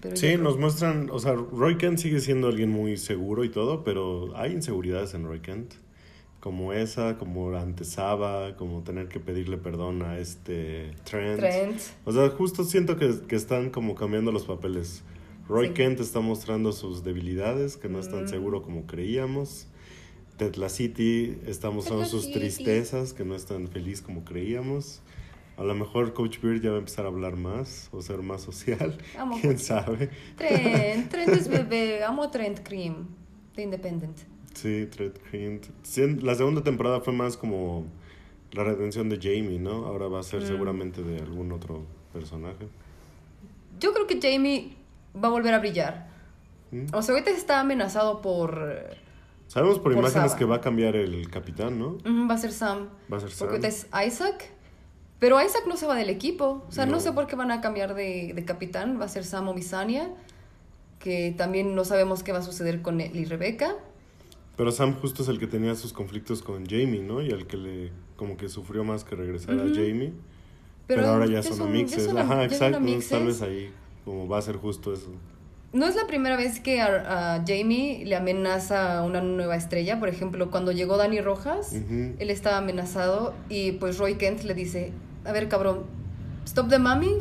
Pero 0.00 0.16
Sí, 0.16 0.26
creo- 0.26 0.38
nos 0.42 0.58
muestran, 0.58 1.08
o 1.10 1.18
sea, 1.18 1.32
Roy 1.34 1.78
Kent 1.78 1.98
sigue 1.98 2.20
siendo 2.20 2.48
alguien 2.48 2.70
muy 2.70 2.96
seguro 2.96 3.44
y 3.44 3.48
todo, 3.48 3.84
pero 3.84 4.36
hay 4.36 4.52
inseguridades 4.52 5.14
en 5.14 5.24
Roy 5.24 5.40
Kent. 5.40 5.74
Como 6.42 6.72
esa, 6.72 7.18
como 7.18 7.56
ante 7.56 7.84
Saba, 7.84 8.56
como 8.56 8.82
tener 8.82 9.06
que 9.08 9.20
pedirle 9.20 9.58
perdón 9.58 10.02
a 10.02 10.18
este 10.18 10.90
Trent. 11.04 11.38
Trent. 11.38 11.80
O 12.04 12.10
sea, 12.12 12.28
justo 12.30 12.64
siento 12.64 12.96
que, 12.96 13.14
que 13.28 13.36
están 13.36 13.70
como 13.70 13.94
cambiando 13.94 14.32
los 14.32 14.44
papeles. 14.44 15.04
Roy 15.48 15.68
Sí. 15.68 15.74
Kent 15.74 16.00
está 16.00 16.18
mostrando 16.20 16.72
sus 16.72 17.04
debilidades, 17.04 17.76
que 17.76 17.88
no 17.88 18.00
es 18.00 18.08
tan 18.10 18.24
Mm. 18.24 18.28
seguro 18.28 18.62
como 18.62 18.86
creíamos. 18.86 19.68
Ted 20.36 20.56
La 20.56 20.68
City 20.68 21.38
está 21.46 21.70
mostrando 21.70 22.06
sus 22.06 22.22
City. 22.24 22.40
tristezas, 22.40 23.12
que 23.12 23.24
no 23.24 23.36
es 23.36 23.44
tan 23.46 23.68
feliz 23.68 24.02
como 24.02 24.24
creíamos. 24.24 25.00
A 25.56 25.62
lo 25.62 25.74
mejor 25.76 26.12
Coach 26.12 26.40
Beard 26.40 26.60
ya 26.60 26.70
va 26.70 26.76
a 26.76 26.78
empezar 26.80 27.04
a 27.04 27.08
hablar 27.08 27.36
más 27.36 27.88
o 27.92 28.02
ser 28.02 28.18
más 28.22 28.40
social. 28.42 28.98
Amo 29.16 29.36
¿Quién 29.40 29.58
sabe? 29.60 30.10
Trent, 30.36 31.08
Trent 31.08 31.28
es 31.34 31.46
bebé, 31.56 32.02
amo 32.02 32.30
Trent 32.30 32.60
Cream, 32.66 33.06
de 33.54 33.62
Independent. 33.62 34.16
Sí. 34.54 34.88
Sí, 35.82 36.16
La 36.22 36.34
segunda 36.34 36.62
temporada 36.62 37.00
fue 37.00 37.12
más 37.12 37.36
como 37.36 37.84
la 38.52 38.64
redención 38.64 39.08
de 39.08 39.16
Jamie, 39.16 39.58
¿no? 39.58 39.86
Ahora 39.86 40.08
va 40.08 40.20
a 40.20 40.22
ser 40.22 40.42
Mm. 40.42 40.46
seguramente 40.46 41.02
de 41.02 41.20
algún 41.20 41.52
otro 41.52 41.82
personaje. 42.12 42.68
Yo 43.80 43.92
creo 43.94 44.06
que 44.06 44.20
Jamie 44.20 44.76
va 45.16 45.28
a 45.28 45.30
volver 45.30 45.54
a 45.54 45.58
brillar. 45.58 46.08
¿Mm? 46.70 46.86
O 46.94 47.02
sea, 47.02 47.14
ahorita 47.14 47.30
está 47.30 47.60
amenazado 47.60 48.20
por 48.22 48.90
Sabemos 49.48 49.76
por, 49.80 49.92
Por 49.92 50.00
imágenes 50.00 50.30
Saba. 50.30 50.38
que 50.38 50.44
va 50.46 50.56
a 50.56 50.60
cambiar 50.62 50.96
el 50.96 51.28
capitán, 51.28 51.78
¿no? 51.78 51.98
Va 52.26 52.34
a 52.34 52.38
ser 52.38 52.52
Sam. 52.52 52.88
Va 53.12 53.18
a 53.18 53.20
ser 53.20 53.28
Porque 53.38 53.56
ahorita 53.56 53.70
Sam. 53.70 54.00
es 54.00 54.06
Isaac. 54.14 54.50
Pero 55.18 55.40
Isaac 55.42 55.64
no 55.68 55.76
se 55.76 55.86
va 55.86 55.94
del 55.94 56.08
equipo. 56.08 56.64
O 56.68 56.72
sea, 56.72 56.86
no, 56.86 56.92
No. 56.92 57.00
sé 57.00 57.12
por 57.12 57.26
qué 57.26 57.36
van 57.36 57.50
a 57.50 57.60
cambiar 57.60 57.94
de, 57.94 58.32
de 58.34 58.44
capitán. 58.46 58.98
Va 58.98 59.04
a 59.04 59.08
ser 59.08 59.24
Sam 59.24 59.48
o 59.48 59.54
Misania. 59.54 60.08
Que 60.98 61.34
también 61.36 61.74
no 61.74 61.84
sabemos 61.84 62.22
qué 62.22 62.32
va 62.32 62.38
a 62.38 62.42
suceder 62.42 62.80
con 62.80 63.00
él 63.02 63.14
y 63.14 63.24
Rebeca. 63.26 63.74
Pero 64.56 64.70
Sam 64.70 64.94
justo 64.94 65.22
es 65.22 65.28
el 65.28 65.38
que 65.38 65.46
tenía 65.46 65.74
sus 65.74 65.92
conflictos 65.92 66.42
con 66.42 66.66
Jamie, 66.66 67.02
¿no? 67.02 67.22
Y 67.22 67.30
el 67.30 67.46
que 67.46 67.56
le 67.56 67.92
como 68.16 68.36
que 68.36 68.48
sufrió 68.48 68.84
más 68.84 69.04
que 69.04 69.16
regresar 69.16 69.54
a. 69.54 69.64
Jamie. 69.68 70.12
Pero, 70.86 71.06
ahora 71.06 71.26
ya 71.26 71.42
son 71.42 71.62
amixes. 71.62 72.08
Ajá, 72.08 72.44
exacto. 72.44 72.78
entonces 72.78 73.08
Tal 73.08 73.26
vez 73.26 73.42
ahí 73.42 73.72
como 74.04 74.28
va 74.28 74.38
a 74.38 74.42
ser 74.42 74.56
justo 74.56 74.92
eso. 74.92 75.10
No 75.72 75.86
es 75.86 75.96
la 75.96 76.06
primera 76.06 76.36
vez 76.36 76.60
que 76.60 76.82
a, 76.82 77.36
a 77.36 77.44
Jamie 77.46 78.04
le 78.04 78.14
amenaza 78.14 79.02
una 79.04 79.22
nueva 79.22 79.56
estrella. 79.56 79.98
Por 79.98 80.10
ejemplo, 80.10 80.50
cuando 80.50 80.70
llegó 80.70 80.98
Dani 80.98 81.20
Rojas, 81.22 81.72
él 81.72 82.30
estaba 82.30 82.58
amenazado 82.58 83.32
y 83.48 83.72
pues 83.72 83.96
Roy 83.96 84.16
Kent 84.16 84.42
le 84.42 84.52
dice, 84.52 84.92
a 85.24 85.32
ver 85.32 85.48
cabrón, 85.48 85.84
stop 86.44 86.68
the 86.68 86.78
mumming. 86.78 87.20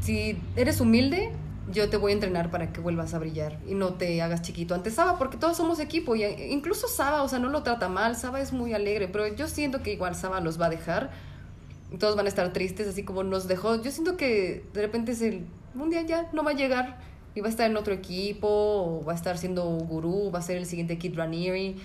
Si 0.00 0.36
eres 0.56 0.80
humilde, 0.82 1.30
yo 1.72 1.88
te 1.88 1.96
voy 1.96 2.12
a 2.12 2.14
entrenar 2.14 2.50
para 2.50 2.72
que 2.72 2.80
vuelvas 2.80 3.14
a 3.14 3.18
brillar 3.18 3.58
y 3.66 3.74
no 3.74 3.94
te 3.94 4.20
hagas 4.22 4.42
chiquito 4.42 4.74
ante 4.74 4.90
Saba, 4.90 5.18
porque 5.18 5.36
todos 5.36 5.56
somos 5.56 5.80
equipo 5.80 6.16
y 6.16 6.24
eh, 6.24 6.48
incluso 6.50 6.88
Saba, 6.88 7.22
o 7.22 7.28
sea, 7.28 7.38
no 7.38 7.48
lo 7.48 7.62
trata 7.62 7.88
mal, 7.88 8.16
Saba 8.16 8.40
es 8.40 8.52
muy 8.52 8.74
alegre, 8.74 9.08
pero 9.08 9.26
yo 9.34 9.48
siento 9.48 9.82
que 9.82 9.92
igual 9.92 10.14
Saba 10.14 10.40
los 10.40 10.60
va 10.60 10.66
a 10.66 10.70
dejar. 10.70 11.10
Todos 11.98 12.14
van 12.14 12.26
a 12.26 12.28
estar 12.28 12.52
tristes, 12.52 12.86
así 12.86 13.02
como 13.02 13.24
nos 13.24 13.48
dejó. 13.48 13.82
Yo 13.82 13.90
siento 13.90 14.16
que 14.16 14.64
de 14.72 14.82
repente 14.82 15.12
es 15.12 15.22
el, 15.22 15.46
un 15.74 15.90
ya 15.90 16.28
no 16.32 16.44
va 16.44 16.52
a 16.52 16.54
llegar 16.54 16.98
y 17.34 17.40
va 17.40 17.48
a 17.48 17.50
estar 17.50 17.68
en 17.68 17.76
otro 17.76 17.94
equipo, 17.94 18.48
o 18.48 19.04
va 19.04 19.12
a 19.12 19.16
estar 19.16 19.38
siendo 19.38 19.64
gurú, 19.64 20.30
va 20.32 20.38
a 20.38 20.42
ser 20.42 20.56
el 20.56 20.66
siguiente 20.66 20.98
Kid 20.98 21.16
Ranieri 21.16 21.76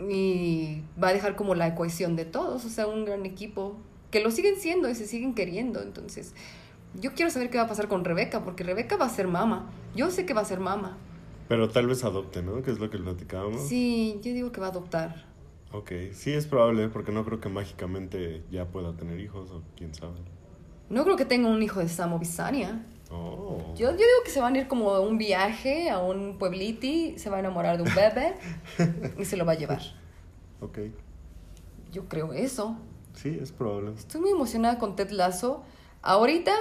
y 0.00 0.82
va 1.02 1.08
a 1.08 1.12
dejar 1.12 1.34
como 1.34 1.54
la 1.54 1.74
cohesión 1.74 2.14
de 2.14 2.24
todos, 2.24 2.64
o 2.64 2.68
sea, 2.68 2.86
un 2.86 3.04
gran 3.04 3.26
equipo 3.26 3.76
que 4.10 4.20
lo 4.20 4.30
siguen 4.30 4.56
siendo 4.56 4.88
y 4.88 4.94
se 4.94 5.06
siguen 5.06 5.34
queriendo. 5.34 5.82
Entonces, 5.82 6.34
yo 6.94 7.12
quiero 7.14 7.30
saber 7.30 7.50
qué 7.50 7.58
va 7.58 7.64
a 7.64 7.68
pasar 7.68 7.88
con 7.88 8.04
Rebeca, 8.04 8.44
porque 8.44 8.64
Rebeca 8.64 8.96
va 8.96 9.06
a 9.06 9.10
ser 9.10 9.28
mama. 9.28 9.70
Yo 9.94 10.10
sé 10.10 10.26
que 10.26 10.34
va 10.34 10.40
a 10.42 10.44
ser 10.44 10.60
mama. 10.60 10.96
Pero 11.48 11.68
tal 11.70 11.86
vez 11.86 12.04
adopte, 12.04 12.42
¿no? 12.42 12.62
Que 12.62 12.70
es 12.70 12.78
lo 12.78 12.90
que 12.90 12.98
platicábamos. 12.98 13.68
Sí, 13.68 14.20
yo 14.22 14.32
digo 14.32 14.52
que 14.52 14.60
va 14.60 14.66
a 14.66 14.70
adoptar. 14.70 15.26
Ok, 15.72 15.92
sí 16.12 16.32
es 16.32 16.46
probable, 16.46 16.88
porque 16.88 17.12
no 17.12 17.24
creo 17.24 17.40
que 17.40 17.48
mágicamente 17.48 18.42
ya 18.50 18.66
pueda 18.66 18.96
tener 18.96 19.20
hijos, 19.20 19.50
o 19.50 19.62
quién 19.76 19.94
sabe. 19.94 20.14
No 20.88 21.04
creo 21.04 21.16
que 21.16 21.24
tenga 21.26 21.48
un 21.48 21.62
hijo 21.62 21.80
de 21.80 21.88
Samo 21.88 22.18
Bisania. 22.18 22.84
Oh. 23.10 23.74
Yo, 23.74 23.90
yo 23.90 23.96
digo 23.96 24.22
que 24.24 24.30
se 24.30 24.40
van 24.40 24.54
a 24.54 24.58
ir 24.58 24.68
como 24.68 24.90
a 24.90 25.00
un 25.00 25.16
viaje, 25.18 25.88
a 25.90 25.98
un 25.98 26.38
puebliti, 26.38 27.18
se 27.18 27.30
va 27.30 27.36
a 27.36 27.40
enamorar 27.40 27.76
de 27.78 27.82
un 27.82 27.94
bebé 27.94 28.34
y 29.18 29.24
se 29.24 29.36
lo 29.36 29.44
va 29.44 29.52
a 29.52 29.56
llevar. 29.56 29.80
Ok, 30.60 30.78
Yo 31.92 32.08
creo 32.08 32.32
eso. 32.32 32.76
sí, 33.14 33.38
es 33.40 33.52
probable. 33.52 33.92
Estoy 33.96 34.20
muy 34.20 34.30
emocionada 34.30 34.76
con 34.78 34.96
Ted 34.96 35.10
Lasso. 35.10 35.62
Ahorita, 36.02 36.52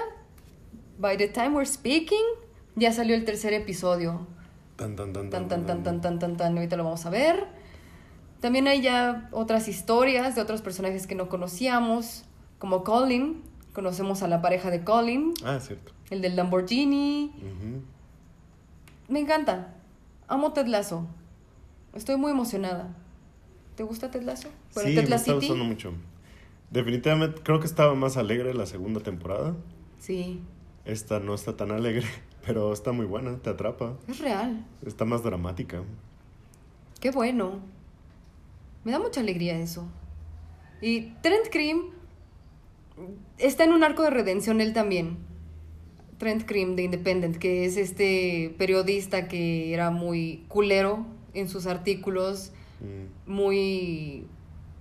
by 0.99 1.17
the 1.17 1.27
time 1.27 1.49
we're 1.55 1.65
speaking, 1.65 2.23
ya 2.75 2.91
salió 2.91 3.15
el 3.15 3.25
tercer 3.25 3.53
episodio. 3.53 4.25
Tan, 4.75 4.95
tan, 4.95 5.13
tan, 5.13 5.29
Tan, 5.29 5.47
tan, 5.47 5.65
tan, 5.65 5.83
tan, 5.83 6.01
tan, 6.01 6.19
tan, 6.19 6.37
tan. 6.37 6.55
Ahorita 6.57 6.75
lo 6.77 6.83
vamos 6.83 7.05
a 7.05 7.09
ver. 7.09 7.47
También 8.41 8.67
hay 8.67 8.81
ya 8.81 9.29
otras 9.31 9.67
historias 9.67 10.35
de 10.35 10.41
otros 10.41 10.61
personajes 10.61 11.07
que 11.07 11.15
no 11.15 11.27
conocíamos, 11.29 12.25
como 12.59 12.83
Colin. 12.83 13.41
Conocemos 13.73 14.21
a 14.23 14.27
la 14.27 14.41
pareja 14.41 14.69
de 14.71 14.83
Colin, 14.83 15.33
Ah, 15.43 15.59
cierto. 15.59 15.91
el 16.09 16.21
del 16.21 16.35
Lamborghini. 16.35 17.31
Ujú. 17.37 17.81
Me 19.07 19.19
encanta. 19.19 19.73
Amo 20.27 20.51
Ted 20.53 20.67
Lasso. 20.67 21.07
Estoy 21.93 22.17
muy 22.17 22.31
emocionada. 22.31 22.95
¿Te 23.75 23.83
gusta 23.83 24.11
Ted 24.11 24.23
Lasso? 24.23 24.49
Bueno, 24.73 24.89
sí, 24.89 24.95
Ted 24.95 25.09
me 25.09 25.15
está 25.15 25.33
gustando 25.33 25.63
mucho. 25.63 25.93
Definitivamente 26.69 27.41
creo 27.43 27.59
que 27.59 27.65
estaba 27.67 27.95
más 27.95 28.17
alegre 28.17 28.53
la 28.53 28.65
segunda 28.65 28.99
temporada. 28.99 29.55
Sí, 29.99 30.41
Esta 30.87 31.19
no 31.19 31.33
está 31.35 31.55
tan 31.55 31.71
alegre, 31.71 32.05
pero 32.45 32.73
está 32.73 32.91
muy 32.91 33.05
buena, 33.05 33.37
te 33.37 33.49
atrapa. 33.49 33.97
es 34.07 34.19
real. 34.19 34.65
Está 34.85 35.05
más 35.05 35.23
dramática. 35.23 35.83
Qué 36.99 37.11
bueno. 37.11 37.59
Me 38.83 38.91
da 38.91 38.99
mucha 38.99 39.19
alegría 39.19 39.59
eso. 39.59 39.87
Y 40.81 41.11
Trent 41.21 41.47
Cream 41.51 41.91
está 43.37 43.65
en 43.65 43.73
un 43.73 43.83
arco 43.83 44.03
de 44.03 44.09
redención 44.09 44.61
él 44.61 44.73
también. 44.73 45.17
Trent 46.17 46.45
Cream 46.45 46.75
de 46.75 46.83
Independent, 46.83 47.37
que 47.37 47.65
es 47.65 47.77
este 47.77 48.55
periodista 48.57 49.27
que 49.27 49.73
era 49.73 49.91
muy 49.91 50.45
culero 50.47 51.05
en 51.33 51.47
sus 51.47 51.67
artículos, 51.67 52.51
Mm, 52.79 53.31
muy 53.31 54.27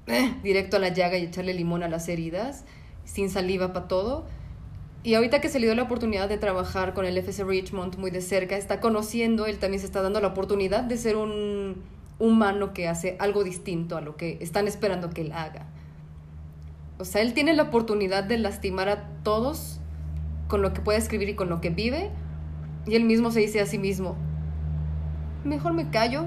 eh, 0.07 0.35
directo 0.43 0.77
a 0.77 0.81
la 0.81 0.91
llaga 0.91 1.17
y 1.17 1.25
echarle 1.25 1.55
limón 1.55 1.83
a 1.83 1.89
las 1.89 2.09
heridas, 2.09 2.65
sin 3.05 3.31
saliva 3.31 3.73
para 3.73 3.89
todo. 3.89 4.27
Y 5.07 5.15
ahorita 5.15 5.41
que 5.41 5.49
se 5.49 5.61
le 5.61 5.67
dio 5.67 5.77
la 5.77 5.85
oportunidad 5.85 6.29
de 6.29 6.37
trabajar 6.37 6.93
con 6.93 7.05
el 7.07 7.17
FC 7.17 7.45
Richmond 7.45 7.97
muy 7.97 8.11
de 8.11 8.21
cerca, 8.21 8.57
está 8.57 8.81
conociendo, 8.81 9.47
él 9.47 9.61
también 9.61 9.79
se 9.79 9.87
está 9.87 10.03
dando 10.03 10.21
la 10.21 10.27
oportunidad 10.27 10.83
de 10.83 10.97
ser 10.97 11.15
un 11.15 11.77
humano 12.19 12.75
que 12.75 12.89
hace 12.89 13.15
algo 13.21 13.45
distinto 13.45 13.97
a 13.97 14.01
lo 14.01 14.17
que 14.17 14.37
están 14.41 14.67
esperando 14.67 15.11
que 15.11 15.21
él 15.21 15.31
haga. 15.31 15.67
O 16.99 17.05
sea, 17.05 17.23
él 17.23 17.35
tiene 17.35 17.55
la 17.55 17.63
oportunidad 17.63 18.25
de 18.25 18.37
lastimar 18.37 18.89
a 18.89 19.05
todos 19.23 19.79
con 20.49 20.61
lo 20.61 20.73
que 20.73 20.81
puede 20.81 20.99
escribir 20.99 21.29
y 21.29 21.37
con 21.37 21.49
lo 21.51 21.61
que 21.61 21.71
vive. 21.71 22.11
Y 22.85 22.97
él 22.97 23.05
mismo 23.05 23.31
se 23.31 23.39
dice 23.39 23.61
a 23.61 23.67
sí 23.67 23.79
mismo, 23.79 24.17
mejor 25.45 25.73
me 25.73 25.89
callo, 25.89 26.25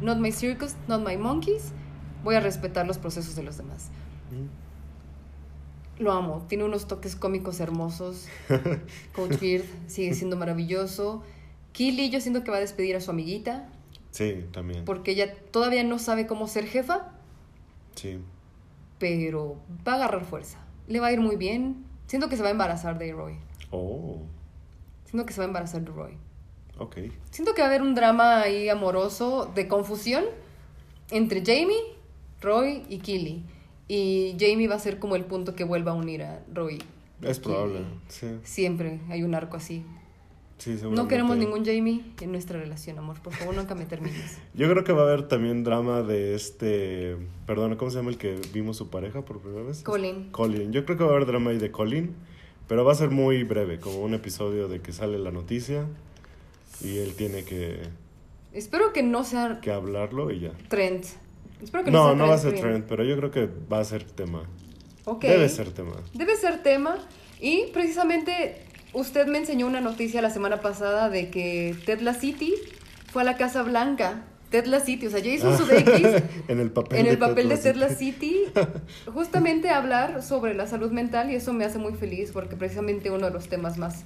not 0.00 0.18
my 0.18 0.30
circus, 0.30 0.76
not 0.86 1.04
my 1.04 1.16
monkeys, 1.16 1.72
voy 2.22 2.36
a 2.36 2.40
respetar 2.40 2.86
los 2.86 2.98
procesos 2.98 3.34
de 3.34 3.42
los 3.42 3.56
demás. 3.56 3.90
Lo 6.00 6.12
amo, 6.12 6.46
tiene 6.48 6.64
unos 6.64 6.88
toques 6.88 7.14
cómicos 7.14 7.60
hermosos. 7.60 8.26
Coach 9.14 9.38
Beard 9.40 9.64
sigue 9.86 10.14
siendo 10.14 10.36
maravilloso. 10.36 11.22
Killy, 11.72 12.10
yo 12.10 12.20
siento 12.20 12.42
que 12.42 12.50
va 12.50 12.56
a 12.56 12.60
despedir 12.60 12.96
a 12.96 13.00
su 13.00 13.10
amiguita, 13.10 13.68
Sí, 14.10 14.44
también. 14.50 14.84
porque 14.84 15.12
ella 15.12 15.32
todavía 15.52 15.84
no 15.84 15.98
sabe 15.98 16.26
cómo 16.26 16.48
ser 16.48 16.66
jefa, 16.66 17.12
Sí. 17.94 18.18
pero 18.98 19.56
va 19.86 19.92
a 19.92 19.94
agarrar 19.96 20.24
fuerza. 20.24 20.58
Le 20.88 21.00
va 21.00 21.08
a 21.08 21.12
ir 21.12 21.20
muy 21.20 21.36
bien. 21.36 21.84
Siento 22.06 22.28
que 22.28 22.36
se 22.36 22.42
va 22.42 22.48
a 22.48 22.52
embarazar 22.52 22.98
de 22.98 23.12
Roy. 23.12 23.34
Oh, 23.70 24.22
Siento 25.04 25.26
que 25.26 25.32
se 25.32 25.38
va 25.40 25.44
a 25.44 25.48
embarazar 25.48 25.82
de 25.82 25.90
Roy. 25.92 26.16
ok. 26.78 26.96
Siento 27.30 27.52
que 27.54 27.60
va 27.60 27.66
a 27.66 27.70
haber 27.70 27.82
un 27.82 27.94
drama 27.94 28.40
ahí 28.40 28.68
amoroso 28.68 29.50
de 29.54 29.68
confusión 29.68 30.24
entre 31.10 31.40
Jamie, 31.44 31.76
Roy 32.40 32.84
y 32.88 32.98
Killy. 32.98 33.44
Y 33.92 34.36
Jamie 34.38 34.68
va 34.68 34.76
a 34.76 34.78
ser 34.78 35.00
como 35.00 35.16
el 35.16 35.24
punto 35.24 35.56
que 35.56 35.64
vuelva 35.64 35.90
a 35.90 35.94
unir 35.94 36.22
a 36.22 36.44
Roy. 36.54 36.80
Es 37.22 37.40
probable, 37.40 37.80
sí. 38.06 38.28
Siempre 38.44 39.00
hay 39.08 39.24
un 39.24 39.34
arco 39.34 39.56
así. 39.56 39.84
Sí, 40.58 40.78
No 40.88 41.08
queremos 41.08 41.36
ningún 41.36 41.64
Jamie 41.64 42.04
en 42.20 42.30
nuestra 42.30 42.60
relación, 42.60 42.98
amor. 42.98 43.20
Por 43.20 43.32
favor, 43.32 43.52
nunca 43.52 43.74
me 43.74 43.86
termines. 43.86 44.38
Yo 44.54 44.70
creo 44.70 44.84
que 44.84 44.92
va 44.92 45.02
a 45.02 45.04
haber 45.06 45.26
también 45.26 45.64
drama 45.64 46.02
de 46.02 46.36
este. 46.36 47.16
Perdón, 47.46 47.74
¿cómo 47.74 47.90
se 47.90 47.96
llama 47.96 48.10
el 48.10 48.16
que 48.16 48.38
vimos 48.52 48.76
su 48.76 48.90
pareja 48.90 49.24
por 49.24 49.40
primera 49.40 49.64
vez? 49.64 49.82
Colin. 49.82 50.30
Colin. 50.30 50.70
Yo 50.72 50.84
creo 50.84 50.96
que 50.96 51.02
va 51.02 51.10
a 51.10 51.14
haber 51.16 51.26
drama 51.26 51.50
ahí 51.50 51.58
de 51.58 51.72
Colin, 51.72 52.14
pero 52.68 52.84
va 52.84 52.92
a 52.92 52.94
ser 52.94 53.10
muy 53.10 53.42
breve, 53.42 53.80
como 53.80 54.02
un 54.02 54.14
episodio 54.14 54.68
de 54.68 54.80
que 54.80 54.92
sale 54.92 55.18
la 55.18 55.32
noticia 55.32 55.86
y 56.80 56.98
él 56.98 57.14
tiene 57.16 57.42
que, 57.42 57.80
Espero 58.52 58.92
que 58.92 59.02
no 59.02 59.22
sea 59.22 59.60
que 59.60 59.70
hablarlo 59.70 60.30
y 60.30 60.40
ya. 60.40 60.52
Trent. 60.68 61.06
Espero 61.62 61.84
que 61.84 61.90
no, 61.90 61.98
No, 61.98 62.08
sea 62.08 62.16
no 62.16 62.28
va 62.28 62.34
a 62.34 62.38
ser 62.38 62.60
trend, 62.60 62.84
pero 62.86 63.04
yo 63.04 63.16
creo 63.16 63.30
que 63.30 63.48
va 63.70 63.80
a 63.80 63.84
ser 63.84 64.04
tema. 64.04 64.42
Ok. 65.04 65.22
Debe 65.22 65.48
ser 65.48 65.70
tema. 65.72 65.96
Debe 66.14 66.36
ser 66.36 66.62
tema. 66.62 66.98
Y 67.40 67.66
precisamente 67.72 68.62
usted 68.92 69.26
me 69.26 69.38
enseñó 69.38 69.66
una 69.66 69.80
noticia 69.80 70.22
la 70.22 70.30
semana 70.30 70.60
pasada 70.60 71.08
de 71.08 71.30
que 71.30 71.74
Ted 71.86 72.00
City 72.18 72.54
fue 73.10 73.22
a 73.22 73.24
la 73.24 73.36
Casa 73.36 73.62
Blanca. 73.62 74.24
Ted 74.50 74.66
City, 74.84 75.06
o 75.06 75.10
sea, 75.10 75.20
Jason 75.22 75.56
Sudeikis 75.56 76.24
en 76.48 76.58
el 76.58 76.72
papel 76.72 76.98
en 76.98 77.04
de 77.04 77.10
el 77.12 77.18
papel 77.18 77.48
de 77.48 77.56
Ted 77.56 77.96
City, 77.96 78.36
justamente 79.14 79.70
hablar 79.70 80.24
sobre 80.24 80.54
la 80.54 80.66
salud 80.66 80.90
mental 80.90 81.30
y 81.30 81.36
eso 81.36 81.52
me 81.52 81.64
hace 81.64 81.78
muy 81.78 81.94
feliz 81.94 82.32
porque 82.32 82.56
precisamente 82.56 83.12
uno 83.12 83.26
de 83.26 83.32
los 83.32 83.48
temas 83.48 83.78
más 83.78 84.02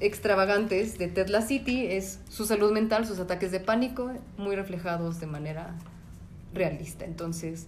extravagantes 0.00 0.98
de 0.98 1.06
Ted 1.06 1.32
City 1.46 1.86
es 1.86 2.18
su 2.28 2.46
salud 2.46 2.72
mental, 2.72 3.06
sus 3.06 3.20
ataques 3.20 3.52
de 3.52 3.60
pánico, 3.60 4.10
muy 4.36 4.56
reflejados 4.56 5.20
de 5.20 5.26
manera 5.26 5.76
realista. 6.56 7.04
Entonces, 7.04 7.66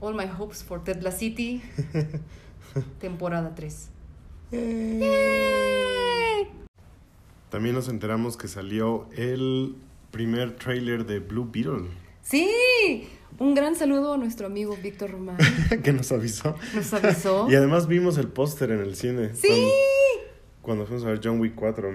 all 0.00 0.14
my 0.14 0.26
hopes 0.26 0.64
for 0.64 0.82
Ted 0.82 1.02
City, 1.12 1.62
temporada 3.00 3.54
3. 3.54 3.90
También 7.50 7.74
nos 7.74 7.88
enteramos 7.88 8.36
que 8.36 8.48
salió 8.48 9.08
el 9.16 9.76
primer 10.10 10.56
tráiler 10.56 11.06
de 11.06 11.20
Blue 11.20 11.48
Beetle, 11.50 11.88
Sí, 12.22 13.08
un 13.38 13.54
gran 13.54 13.74
saludo 13.74 14.12
a 14.14 14.16
nuestro 14.16 14.46
amigo 14.46 14.76
Víctor 14.80 15.10
Román. 15.10 15.36
que 15.82 15.92
nos 15.92 16.12
avisó. 16.12 16.56
Nos 16.74 16.92
avisó. 16.92 17.50
Y 17.50 17.54
además 17.54 17.88
vimos 17.88 18.18
el 18.18 18.28
póster 18.28 18.70
en 18.70 18.80
el 18.80 18.94
cine. 18.94 19.34
Sí. 19.34 19.48
Cuando, 19.48 20.62
cuando 20.62 20.86
fuimos 20.86 21.04
a 21.04 21.08
ver 21.08 21.20
John 21.22 21.40
Wick 21.40 21.54
4. 21.54 21.90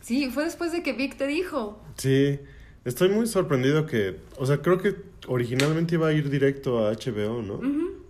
Sí, 0.00 0.30
fue 0.30 0.44
después 0.44 0.70
de 0.70 0.82
que 0.82 0.92
Vic 0.92 1.16
te 1.16 1.26
dijo. 1.26 1.82
Sí, 1.96 2.38
Estoy 2.84 3.08
muy 3.08 3.26
sorprendido 3.26 3.86
que, 3.86 4.18
o 4.36 4.44
sea, 4.46 4.58
creo 4.58 4.78
que 4.78 4.94
originalmente 5.26 5.94
iba 5.94 6.08
a 6.08 6.12
ir 6.12 6.28
directo 6.28 6.86
a 6.86 6.92
HBO, 6.92 7.42
¿no? 7.42 7.60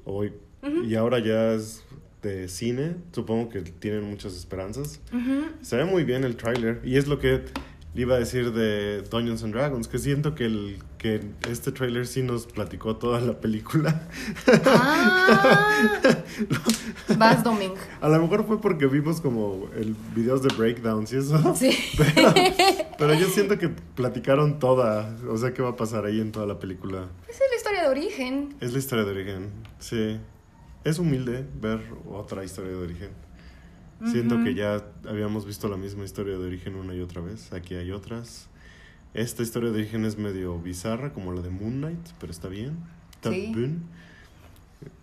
O- 0.05 0.25
Y 0.85 0.95
ahora 0.95 1.19
ya 1.19 1.53
es 1.55 1.85
de 2.23 2.49
cine, 2.49 2.97
supongo 3.13 3.51
que 3.51 3.61
tienen 3.61 4.03
muchas 4.05 4.35
esperanzas. 4.35 5.01
Se 5.61 5.77
ve 5.77 5.85
muy 5.85 6.05
bien 6.05 6.25
el 6.25 6.37
tráiler 6.37 6.81
y 6.85 6.97
es 6.97 7.07
lo 7.07 7.19
que 7.19 7.43
le 7.95 8.01
iba 8.03 8.17
a 8.17 8.19
decir 8.19 8.53
de 8.53 9.03
Dungeons 9.03 9.45
and 9.45 9.53
Dragons, 9.55 9.87
que 9.87 9.99
siento 9.99 10.35
que, 10.35 10.47
el, 10.47 10.79
que 10.99 11.21
este 11.49 11.71
tráiler 11.71 12.07
sí 12.09 12.23
nos 12.23 12.47
platicó 12.47 12.97
toda 12.97 13.21
la 13.21 13.39
película. 13.41 14.09
Ah. 14.65 15.69
Vas, 17.25 17.45
Doming. 17.45 17.73
A 18.01 18.09
lo 18.09 18.21
mejor 18.21 18.47
fue 18.47 18.61
porque 18.61 18.87
vimos 18.87 19.21
como 19.21 19.69
el 19.77 19.95
videos 20.15 20.43
de 20.43 20.55
breakdowns 20.55 21.13
y 21.13 21.17
eso. 21.17 21.55
Sí. 21.55 21.77
Pero 22.99 23.15
yo 23.15 23.27
siento 23.29 23.59
que 23.59 23.69
platicaron 23.69 24.59
toda, 24.59 25.17
o 25.29 25.37
sea, 25.37 25.53
qué 25.53 25.63
va 25.63 25.71
a 25.71 25.77
pasar 25.77 26.05
ahí 26.07 26.21
en 26.21 26.33
toda 26.33 26.47
la 26.47 26.59
película. 26.59 27.09
Esa 27.29 27.45
es 27.45 27.51
la 27.51 27.57
historia 27.57 27.83
de 27.83 27.89
origen. 27.89 28.55
Es 28.61 28.73
la 28.73 28.79
historia 28.79 29.05
de 29.05 29.11
origen, 29.11 29.51
sí. 29.79 30.19
Es 30.85 30.99
humilde 30.99 31.45
ver 31.61 31.81
otra 32.11 32.45
historia 32.45 32.71
de 32.73 32.77
origen. 32.79 33.11
Siento 34.07 34.43
que 34.45 34.55
ya 34.55 34.85
habíamos 35.09 35.47
visto 35.47 35.67
la 35.69 35.79
misma 35.79 36.05
historia 36.05 36.37
de 36.37 36.45
origen 36.45 36.75
una 36.75 36.95
y 36.95 37.01
otra 37.01 37.23
vez. 37.23 37.53
Aquí 37.55 37.75
hay 37.75 37.91
otras. 37.91 38.49
Esta 39.15 39.43
historia 39.43 39.71
de 39.71 39.77
origen 39.79 40.05
es 40.05 40.19
medio 40.19 40.59
bizarra, 40.59 41.13
como 41.15 41.33
la 41.33 41.41
de 41.41 41.49
Moon 41.49 41.79
Knight, 41.79 42.07
pero 42.21 42.31
está 42.31 42.49
bien. 42.49 42.77
Está 43.15 43.31
Sí. 43.31 43.53
bien. 43.55 43.85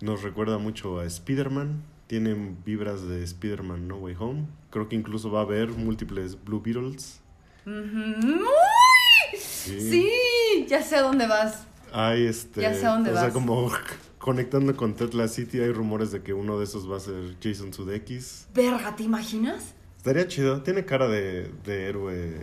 Nos 0.01 0.21
recuerda 0.21 0.59
mucho 0.59 0.99
a 0.99 1.05
Spider-Man. 1.05 1.81
Tienen 2.11 2.57
vibras 2.65 3.07
de 3.07 3.23
Spider-Man 3.23 3.87
No 3.87 3.95
Way 3.95 4.17
Home. 4.19 4.45
Creo 4.69 4.89
que 4.89 4.97
incluso 4.97 5.31
va 5.31 5.39
a 5.39 5.43
haber 5.43 5.69
múltiples 5.69 6.37
Blue 6.43 6.59
Beetles. 6.61 7.21
Ujú. 7.65 7.71
¡Uy! 7.71 9.39
Sí. 9.39 9.79
Sí, 9.79 10.65
ya 10.67 10.83
sé 10.83 10.97
a 10.97 11.03
dónde 11.03 11.25
vas. 11.25 11.65
Hay 11.93 12.25
este. 12.25 12.59
Ya 12.59 12.73
sé 12.73 12.85
a 12.85 12.89
dónde 12.89 13.11
o 13.11 13.13
sea, 13.13 13.23
vas. 13.23 13.33
como 13.33 13.71
conectando 14.17 14.75
con 14.75 14.93
Tetla 14.93 15.29
City, 15.29 15.61
hay 15.61 15.71
rumores 15.71 16.11
de 16.11 16.21
que 16.21 16.33
uno 16.33 16.59
de 16.59 16.65
esos 16.65 16.91
va 16.91 16.97
a 16.97 16.99
ser 16.99 17.37
Jason 17.41 17.71
Sudeikis. 17.73 18.49
Verga, 18.53 18.93
¿te 18.93 19.03
imaginas? 19.03 19.73
Estaría 19.95 20.27
chido. 20.27 20.63
Tiene 20.63 20.83
cara 20.83 21.07
de, 21.07 21.49
de 21.63 21.85
héroe 21.87 22.41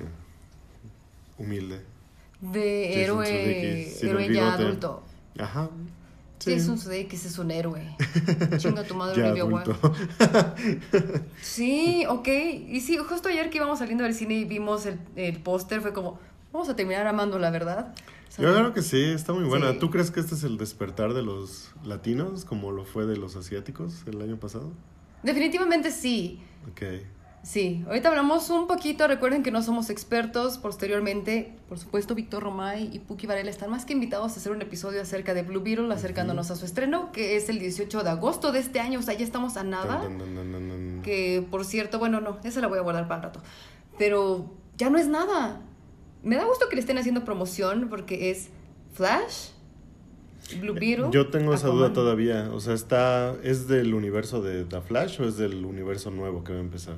humilde. 1.36 1.82
De 2.40 2.86
Jason 2.88 3.22
héroe, 3.22 3.26
Sudeikis, 3.26 4.02
héroe 4.02 4.34
ya 4.34 4.54
adulto. 4.54 5.02
Ajá. 5.38 5.68
Sí. 6.39 6.53
Jason 6.55 6.78
Sudeikis 6.78 7.24
es 7.24 7.39
un 7.39 7.51
héroe. 7.51 7.97
Chinga 8.59 8.84
tu 8.84 8.95
madre, 8.95 9.22
Olivia 9.24 9.45
Wilde. 9.45 9.74
Sí, 11.43 12.05
ok. 12.09 12.28
Y 12.68 12.80
sí, 12.80 12.97
justo 12.97 13.28
ayer 13.28 13.51
que 13.51 13.59
íbamos 13.59 13.78
saliendo 13.80 14.05
del 14.05 14.14
cine 14.14 14.34
y 14.34 14.45
vimos 14.45 14.86
el, 14.86 14.99
el 15.16 15.41
póster, 15.41 15.80
fue 15.80 15.93
como, 15.93 16.18
vamos 16.53 16.68
a 16.68 16.76
terminar 16.76 17.07
amando 17.07 17.39
la 17.39 17.51
verdad. 17.51 17.93
O 18.28 18.30
sea, 18.30 18.45
Yo 18.45 18.55
creo 18.55 18.72
que 18.74 18.82
sí, 18.82 19.03
está 19.03 19.32
muy 19.32 19.45
buena. 19.45 19.72
Sí. 19.72 19.78
¿Tú 19.78 19.91
crees 19.91 20.11
que 20.11 20.20
este 20.20 20.34
es 20.34 20.45
el 20.45 20.59
despertar 20.59 21.14
de 21.14 21.22
los 21.22 21.70
latinos 21.84 22.45
como 22.45 22.70
lo 22.72 22.84
fue 22.84 23.07
de 23.07 23.16
los 23.16 23.36
asiáticos 23.36 24.05
el 24.07 24.20
año 24.22 24.39
pasado? 24.39 24.70
Definitivamente 25.22 25.91
sí. 25.91 26.41
Ok. 26.70 26.82
Sí, 27.49 27.82
ahorita 27.86 28.11
hablamos 28.11 28.51
un 28.51 28.66
poquito, 28.66 29.09
recuerden 29.09 29.42
que 29.42 29.51
no 29.51 29.62
somos 29.62 29.88
expertos, 29.88 30.59
posteriormente, 30.59 31.55
por 31.66 31.78
supuesto, 31.78 32.14
Víctor 32.14 32.42
Romay 32.42 32.90
y 32.92 32.99
Puki 32.99 33.26
Varela 33.26 33.49
están 33.49 33.70
más 33.70 33.86
que 33.86 33.94
invitados 33.94 34.32
a 34.32 34.36
hacer 34.36 34.53
un 34.53 34.61
episodio 34.61 35.01
acerca 35.01 35.32
de 35.32 35.44
Blue 35.44 35.62
Beetle, 35.62 35.90
acercándonos 35.94 36.51
a 36.51 36.57
su 36.57 36.66
estreno, 36.66 37.11
que 37.11 37.36
es 37.36 37.49
el 37.49 37.59
18 37.59 38.05
de 38.05 38.11
agosto 38.11 38.53
de 38.53 38.59
este 38.59 38.80
año, 38.80 38.99
o 38.99 39.03
sea, 39.03 39.14
ya 39.14 39.24
estamos 39.24 39.57
a 39.57 39.64
nada, 39.64 40.03
tan, 40.03 40.18
tan, 40.18 40.34
tan. 40.34 41.01
que 41.03 41.42
por 41.51 41.64
cierto, 41.64 41.99
bueno, 41.99 42.20
no, 42.20 42.36
esa 42.44 42.61
la 42.61 42.66
voy 42.66 42.80
a 42.80 42.82
guardar 42.82 43.09
para 43.09 43.20
el 43.20 43.22
rato, 43.28 43.40
pero 43.96 44.53
ya 44.76 44.90
no 44.90 44.99
es 44.99 45.09
nada. 45.09 45.62
Me 46.22 46.36
da 46.36 46.44
gusto 46.44 46.68
que 46.68 46.76
le 46.76 46.80
estén 46.80 46.99
haciendo 46.99 47.24
promoción 47.24 47.86
porque 47.88 48.30
es 48.30 48.51
Flash, 48.92 49.53
Blue 50.61 50.74
Beetle. 50.74 51.07
Yo 51.12 51.28
tengo 51.28 51.55
esa 51.55 51.68
duda 51.68 51.94
todavía. 51.94 52.51
O 52.53 52.61
sea, 52.61 52.74
está 52.74 53.34
¿es 53.42 53.68
del 53.68 53.94
universo 53.94 54.42
de 54.42 54.64
The 54.64 54.82
Flash 54.82 55.18
o 55.22 55.24
es 55.24 55.38
del 55.38 55.64
universo 55.64 56.11
nuevo 56.11 56.44
que 56.44 56.53
va 56.53 56.59
a 56.59 56.62
empezar? 56.62 56.96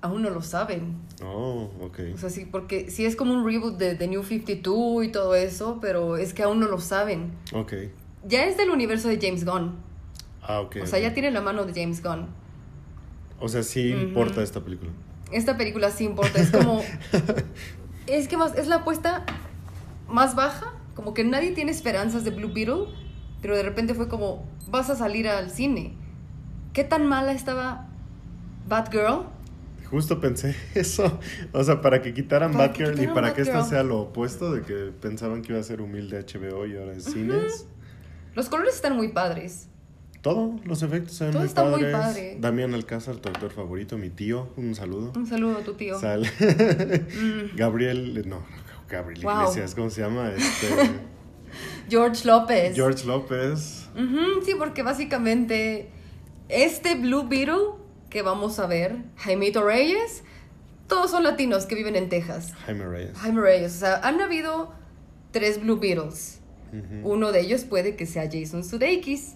Aún 0.00 0.22
no 0.22 0.30
lo 0.30 0.42
saben. 0.42 0.96
Oh, 1.24 1.70
ok. 1.80 2.00
O 2.14 2.18
sea, 2.18 2.30
sí, 2.30 2.46
porque 2.50 2.90
sí 2.90 3.04
es 3.04 3.16
como 3.16 3.34
un 3.34 3.44
reboot 3.44 3.78
de 3.78 3.96
The 3.96 4.06
New 4.06 4.22
52 4.22 5.04
y 5.04 5.08
todo 5.08 5.34
eso, 5.34 5.78
pero 5.80 6.16
es 6.16 6.34
que 6.34 6.44
aún 6.44 6.60
no 6.60 6.68
lo 6.68 6.80
saben. 6.80 7.32
Ok. 7.52 7.72
Ya 8.24 8.44
es 8.44 8.56
del 8.56 8.70
universo 8.70 9.08
de 9.08 9.18
James 9.20 9.44
Gunn. 9.44 9.74
Ah, 10.42 10.60
ok. 10.60 10.76
O 10.82 10.86
sea, 10.86 10.98
ya 10.98 11.14
tiene 11.14 11.30
la 11.30 11.40
mano 11.40 11.64
de 11.64 11.78
James 11.78 12.02
Gunn. 12.02 12.26
O 13.40 13.48
sea, 13.48 13.62
sí 13.62 13.90
importa 13.90 14.42
esta 14.42 14.60
película. 14.60 14.90
Esta 15.32 15.56
película 15.56 15.90
sí 15.90 16.04
importa. 16.04 16.40
Es 16.40 16.50
como. 16.50 16.82
es 18.06 18.28
que 18.28 18.36
más. 18.36 18.56
Es 18.56 18.66
la 18.66 18.76
apuesta 18.76 19.24
más 20.08 20.34
baja. 20.34 20.74
Como 20.94 21.14
que 21.14 21.22
nadie 21.24 21.52
tiene 21.52 21.70
esperanzas 21.70 22.24
de 22.24 22.30
Blue 22.30 22.52
Beetle. 22.52 22.86
Pero 23.40 23.56
de 23.56 23.62
repente 23.62 23.94
fue 23.94 24.08
como. 24.08 24.46
Vas 24.70 24.90
a 24.90 24.96
salir 24.96 25.28
al 25.28 25.50
cine. 25.50 25.94
¿Qué 26.72 26.84
tan 26.84 27.06
mala 27.06 27.32
estaba 27.32 27.86
Batgirl? 28.68 29.26
Justo 29.90 30.20
pensé 30.20 30.54
eso. 30.74 31.18
O 31.52 31.64
sea, 31.64 31.80
para 31.80 32.02
que 32.02 32.12
quitaran 32.14 32.52
Para 32.52 32.72
que 32.72 32.84
Batgirl 32.84 33.04
y 33.04 33.06
para 33.14 33.34
que 33.34 33.42
esta 33.42 33.64
sea 33.64 33.82
lo 33.82 34.00
opuesto 34.00 34.52
de 34.52 34.62
que 34.62 34.92
pensaban 35.00 35.42
que 35.42 35.52
iba 35.52 35.60
a 35.60 35.64
ser 35.64 35.80
humilde 35.80 36.18
HBO 36.24 36.66
y 36.66 36.76
ahora 36.76 36.92
es 36.92 37.04
cines. 37.04 37.66
Los 38.34 38.48
colores 38.48 38.74
están 38.74 38.96
muy 38.96 39.08
padres. 39.08 39.68
Todo, 40.20 40.56
los 40.64 40.82
efectos 40.82 41.14
se 41.16 41.24
ven 41.24 41.32
Todo 41.32 41.40
muy 41.40 41.48
está 41.48 41.64
muy 41.64 41.72
padres. 41.80 41.92
padre. 41.96 42.36
Damián 42.40 42.74
Alcázar, 42.74 43.16
tu 43.16 43.28
actor 43.28 43.50
favorito, 43.50 43.96
mi 43.96 44.10
tío, 44.10 44.48
un 44.56 44.74
saludo. 44.74 45.12
Un 45.16 45.26
saludo 45.26 45.58
a 45.58 45.60
tu 45.62 45.74
tío. 45.74 45.98
Sale. 45.98 46.28
Mm. 46.28 47.54
Gabriel, 47.56 48.28
no, 48.28 48.44
Gabriel 48.88 49.22
Wow. 49.24 49.42
Iglesias, 49.42 49.74
¿cómo 49.74 49.90
se 49.90 50.00
llama? 50.02 50.32
Este, 50.36 50.66
George 51.88 52.26
López. 52.26 52.74
George 52.74 53.06
López. 53.06 53.88
Ujú, 53.94 54.44
sí, 54.44 54.52
porque 54.58 54.82
básicamente 54.82 55.88
este 56.48 56.96
Blue 56.96 57.26
Beetle 57.28 57.78
que 58.10 58.22
vamos 58.22 58.58
a 58.58 58.66
ver, 58.66 58.96
Jaimito 59.16 59.62
Reyes, 59.64 60.22
todos 60.86 61.10
son 61.10 61.22
latinos 61.24 61.66
que 61.66 61.74
viven 61.74 61.96
en 61.96 62.08
Texas. 62.08 62.52
Jaime 62.64 62.86
Reyes. 62.86 63.16
Jaime 63.18 63.40
Reyes, 63.40 63.76
o 63.76 63.78
sea, 63.80 63.96
han 64.02 64.20
habido 64.20 64.72
tres 65.30 65.60
Blue 65.60 65.78
Beetles. 65.78 66.40
Ujú. 66.72 67.12
Uno 67.12 67.32
de 67.32 67.40
ellos 67.40 67.64
puede 67.64 67.96
que 67.96 68.06
sea 68.06 68.28
Jason 68.30 68.64
Sudeikis. 68.64 69.34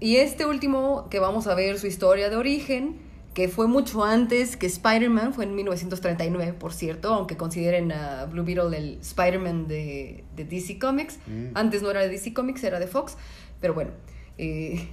Y 0.00 0.16
este 0.16 0.46
último 0.46 1.08
que 1.10 1.18
vamos 1.18 1.46
a 1.46 1.54
ver 1.54 1.78
su 1.78 1.86
historia 1.86 2.30
de 2.30 2.36
origen, 2.36 2.98
que 3.34 3.48
fue 3.48 3.66
mucho 3.68 4.02
antes 4.04 4.56
que 4.56 4.66
Spider-Man, 4.66 5.34
fue 5.34 5.44
en 5.44 5.54
1939, 5.54 6.54
por 6.54 6.72
cierto, 6.72 7.12
aunque 7.14 7.36
consideren 7.36 7.92
a 7.92 8.24
Blue 8.26 8.44
Beetle 8.44 8.76
el 8.76 8.98
Spider-Man 9.00 9.68
de, 9.68 10.24
de 10.36 10.44
DC 10.44 10.78
Comics. 10.78 11.18
Mm. 11.26 11.50
Antes 11.54 11.82
no 11.82 11.90
era 11.90 12.00
de 12.00 12.08
DC 12.08 12.32
Comics, 12.32 12.64
era 12.64 12.80
de 12.80 12.86
Fox. 12.86 13.16
Pero 13.60 13.74
bueno, 13.74 13.90
eh, 14.38 14.88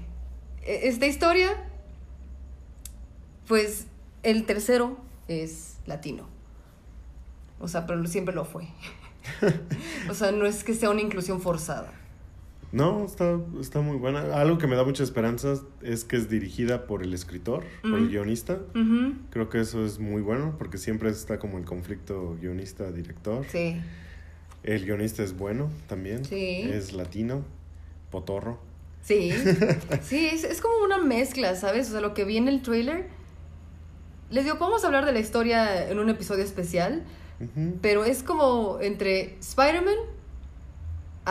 e- 0.65 0.87
esta 0.87 1.07
historia, 1.07 1.66
pues 3.47 3.87
el 4.23 4.45
tercero 4.45 4.97
es 5.27 5.77
latino. 5.85 6.27
O 7.59 7.67
sea, 7.67 7.85
pero 7.87 8.05
siempre 8.07 8.35
lo 8.35 8.45
fue. 8.45 8.67
o 10.09 10.13
sea, 10.13 10.31
no 10.31 10.45
es 10.45 10.63
que 10.63 10.73
sea 10.73 10.89
una 10.89 11.01
inclusión 11.01 11.41
forzada. 11.41 11.91
No, 12.71 13.05
está, 13.05 13.39
está 13.61 13.79
muy 13.79 13.97
buena. 13.97 14.39
Algo 14.39 14.57
que 14.57 14.67
me 14.67 14.75
da 14.75 14.83
mucha 14.83 15.01
esperanza 15.01 15.55
es 15.81 16.03
que 16.03 16.17
es 16.17 16.29
dirigida 16.29 16.85
por 16.85 17.01
el 17.01 17.13
escritor, 17.13 17.63
por 17.81 17.97
el 17.97 18.09
guionista. 18.09 18.59
Creo 19.29 19.49
que 19.49 19.61
eso 19.61 19.85
es 19.85 19.99
muy 19.99 20.21
bueno 20.21 20.55
porque 20.57 20.77
siempre 20.77 21.09
está 21.09 21.39
como 21.39 21.57
el 21.57 21.65
conflicto 21.65 22.35
guionista-director. 22.41 23.45
Sí. 23.49 23.81
El 24.63 24.85
guionista 24.85 25.23
es 25.23 25.37
bueno 25.37 25.69
también. 25.87 26.25
Sí. 26.25 26.61
Es 26.69 26.91
latino, 26.91 27.45
potorro. 28.11 28.59
Sí, 29.01 29.31
sí, 30.01 30.25
es, 30.25 30.43
es 30.43 30.59
como 30.59 30.83
una 30.83 30.97
mezcla, 30.97 31.55
¿sabes? 31.55 31.87
O 31.87 31.91
sea, 31.93 32.01
lo 32.01 32.13
que 32.13 32.25
vi 32.25 32.35
en 32.35 32.49
el 32.49 32.61
trailer. 32.61 33.07
Les 34.29 34.43
digo, 34.43 34.57
podemos 34.57 34.83
hablar 34.83 35.05
de 35.05 35.13
la 35.13 35.19
historia 35.19 35.89
en 35.89 35.99
un 35.99 36.09
episodio 36.09 36.43
especial, 36.43 37.03
pero 37.81 38.03
es 38.03 38.23
como 38.23 38.79
entre 38.81 39.37
Spider-Man, 39.39 39.95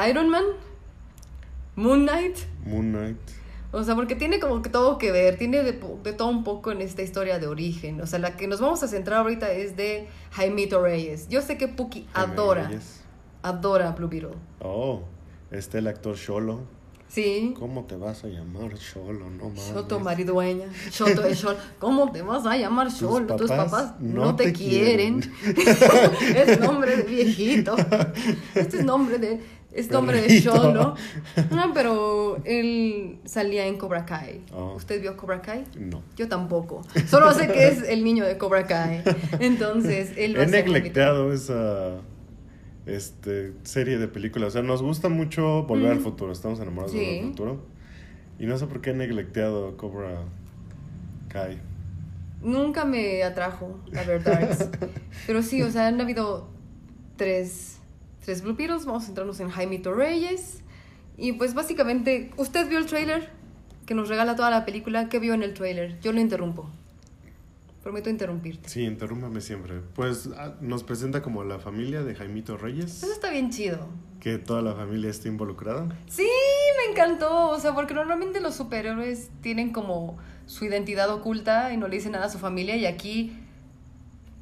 Iron 0.09 0.29
Man, 0.31 0.45
Moon 1.75 2.07
Knight. 2.07 2.39
Moon 2.65 2.93
Knight. 2.93 3.19
O 3.73 3.85
sea, 3.85 3.95
porque 3.95 4.15
tiene 4.15 4.41
como 4.41 4.63
que 4.63 4.71
todo 4.71 4.97
que 4.97 5.13
ver, 5.13 5.37
tiene 5.37 5.63
de, 5.63 5.73
todo 5.73 6.29
un 6.29 6.45
poco 6.45 6.73
en 6.73 6.81
esta 6.81 7.03
historia 7.03 7.39
de 7.39 7.47
origen. 7.47 8.01
O 8.01 8.07
sea, 8.07 8.19
la 8.19 8.37
que 8.37 8.47
nos 8.47 8.61
vamos 8.61 8.83
a 8.83 8.89
centrar 8.89 9.19
ahorita 9.19 9.53
es 9.53 9.77
de 9.77 10.09
Jaimito 10.33 10.81
Reyes. 10.81 11.29
Yo 11.29 11.43
sé 11.43 11.59
que 11.59 11.69
Puki 11.69 12.07
Jaime 12.15 12.33
adora, 12.33 12.69
Reyes. 12.69 13.03
adora 13.43 13.89
a 13.89 13.93
Blue 13.93 14.09
Beetle. 14.09 14.31
Oh, 14.61 15.03
está 15.51 15.77
el 15.79 15.89
actor 15.89 16.17
Sholo. 16.17 16.76
Sí. 17.09 17.55
¿Cómo 17.59 17.85
te 17.85 17.97
vas 17.97 18.25
a 18.25 18.29
llamar 18.29 18.75
Sholo? 18.75 19.31
No 19.31 19.49
mames. 19.49 19.73
Shoto 19.73 20.01
maridueña, 20.01 20.67
Shoto 20.91 21.23
de 21.23 21.35
Shol. 21.35 21.57
¿Cómo 21.79 22.13
te 22.13 22.23
vas 22.23 22.45
a 22.47 22.57
llamar 22.57 22.89
Tus 22.89 23.01
Shol? 23.01 23.27
Tus 23.27 23.51
papás 23.51 23.95
no, 24.01 24.27
no 24.27 24.37
te, 24.37 24.45
te 24.45 24.53
quieren. 24.53 25.21
es 26.37 26.61
nombre 26.61 26.97
de 26.97 27.03
viejito. 27.05 27.77
Este 28.55 28.79
es 28.79 28.85
nombre 28.85 29.19
de 29.19 29.41
es 29.77 29.91
nombre 29.91 30.23
de. 30.23 30.41
Sholo. 30.41 30.95
No, 31.51 31.73
pero 31.75 32.39
él 32.45 33.19
salía 33.25 33.67
en 33.67 33.77
Cobra 33.77 34.07
Kai. 34.07 34.41
Oh. 34.53 34.75
¿Usted 34.75 35.01
vio 35.01 35.17
Cobra 35.17 35.43
Kai? 35.43 35.65
No. 35.79 36.03
Yo 36.17 36.29
tampoco. 36.29 36.83
Solo 37.09 37.33
sé 37.35 37.49
que 37.49 37.69
es 37.69 37.83
el 37.83 38.03
niño 38.03 38.25
de 38.25 38.39
Cobra 38.39 38.67
Kai. 38.67 39.03
Entonces, 39.39 40.13
él 40.17 40.35
va 40.37 40.41
He 40.41 40.45
a 40.45 40.47
neglecteado 40.47 41.33
esa, 41.33 41.99
este, 42.87 43.53
serie 43.65 43.99
de 43.99 44.09
películas. 44.09 44.49
O 44.49 44.51
sea, 44.53 44.63
nos 44.63 44.83
gusta 44.83 45.09
mucho 45.09 45.65
Volver 45.65 45.93
al. 45.93 46.01
Futuro. 46.01 46.33
Estamos 46.33 46.61
enamorados 46.61 46.93
de 46.93 46.99
Sí. 46.99 47.05
Volver 47.05 47.23
al 47.23 47.29
Futuro. 47.31 47.67
Y 48.39 48.47
no 48.47 48.59
sé 48.59 48.67
por 48.67 48.81
qué 48.81 48.91
he 48.91 48.95
neglecteado 48.95 49.77
Cobra 49.77 50.23
Kai. 51.29 51.59
Nunca 52.43 52.85
me 52.85 53.23
atrajo 53.23 53.81
a 53.97 54.03
ver 54.05 54.23
Darks. 54.23 54.69
Pero 55.27 55.43
sí, 55.43 55.63
o 55.63 55.71
sea, 55.71 55.89
han 55.89 56.01
habido 56.01 56.49
tres, 57.17 57.79
tres 58.25 58.43
Blue 58.43 58.55
Beetles. 58.55 58.85
Vamos 58.85 59.05
a 59.05 59.07
centrarnos 59.07 59.41
en 59.41 59.49
Jaimito 59.51 59.93
Reyes. 59.95 60.63
Y 61.17 61.33
pues 61.33 61.55
básicamente, 61.55 62.31
¿usted 62.37 62.69
vio 62.69 62.79
el 62.79 62.87
trailer? 62.87 63.31
Que 63.87 63.95
nos 63.95 64.09
regala 64.09 64.37
toda 64.37 64.51
la 64.51 64.65
película. 64.67 65.09
¿Qué 65.09 65.19
vio 65.19 65.33
en 65.33 65.43
el 65.43 65.55
trailer? 65.55 65.99
Yo 66.01 66.13
lo 66.13 66.21
interrumpo. 66.21 66.69
Prometo 67.87 68.11
interrumpirte. 68.11 68.69
Sí, 68.69 68.83
interrúmpame 68.83 69.41
siempre. 69.41 69.81
Pues 69.95 70.29
ah, 70.37 70.55
nos 70.61 70.83
presenta 70.83 71.23
como 71.23 71.45
la 71.45 71.61
familia 71.61 72.03
de 72.03 72.17
Jaimito 72.17 72.57
Reyes, 72.57 73.05
Eso 73.05 73.13
está 73.13 73.31
bien 73.31 73.51
chido. 73.51 73.87
que 74.19 74.39
toda 74.39 74.61
la 74.61 74.75
familia 74.75 75.09
está 75.09 75.29
involucrada. 75.29 75.87
Sí, 76.09 76.27
me 76.85 76.91
encantó. 76.91 77.51
O 77.51 77.61
sea, 77.61 77.75
porque 77.75 77.95
normalmente 77.95 78.41
los 78.41 78.57
superhéroes 78.57 79.31
tienen 79.41 79.73
como 79.73 80.19
su 80.47 80.65
identidad 80.65 81.09
oculta 81.11 81.73
y 81.73 81.77
no 81.77 81.87
le 81.87 81.95
dicen 81.95 82.11
nada 82.11 82.27
a 82.27 82.29
su 82.29 82.41
familia. 82.41 82.75
Y 82.75 82.87
aquí 82.87 83.39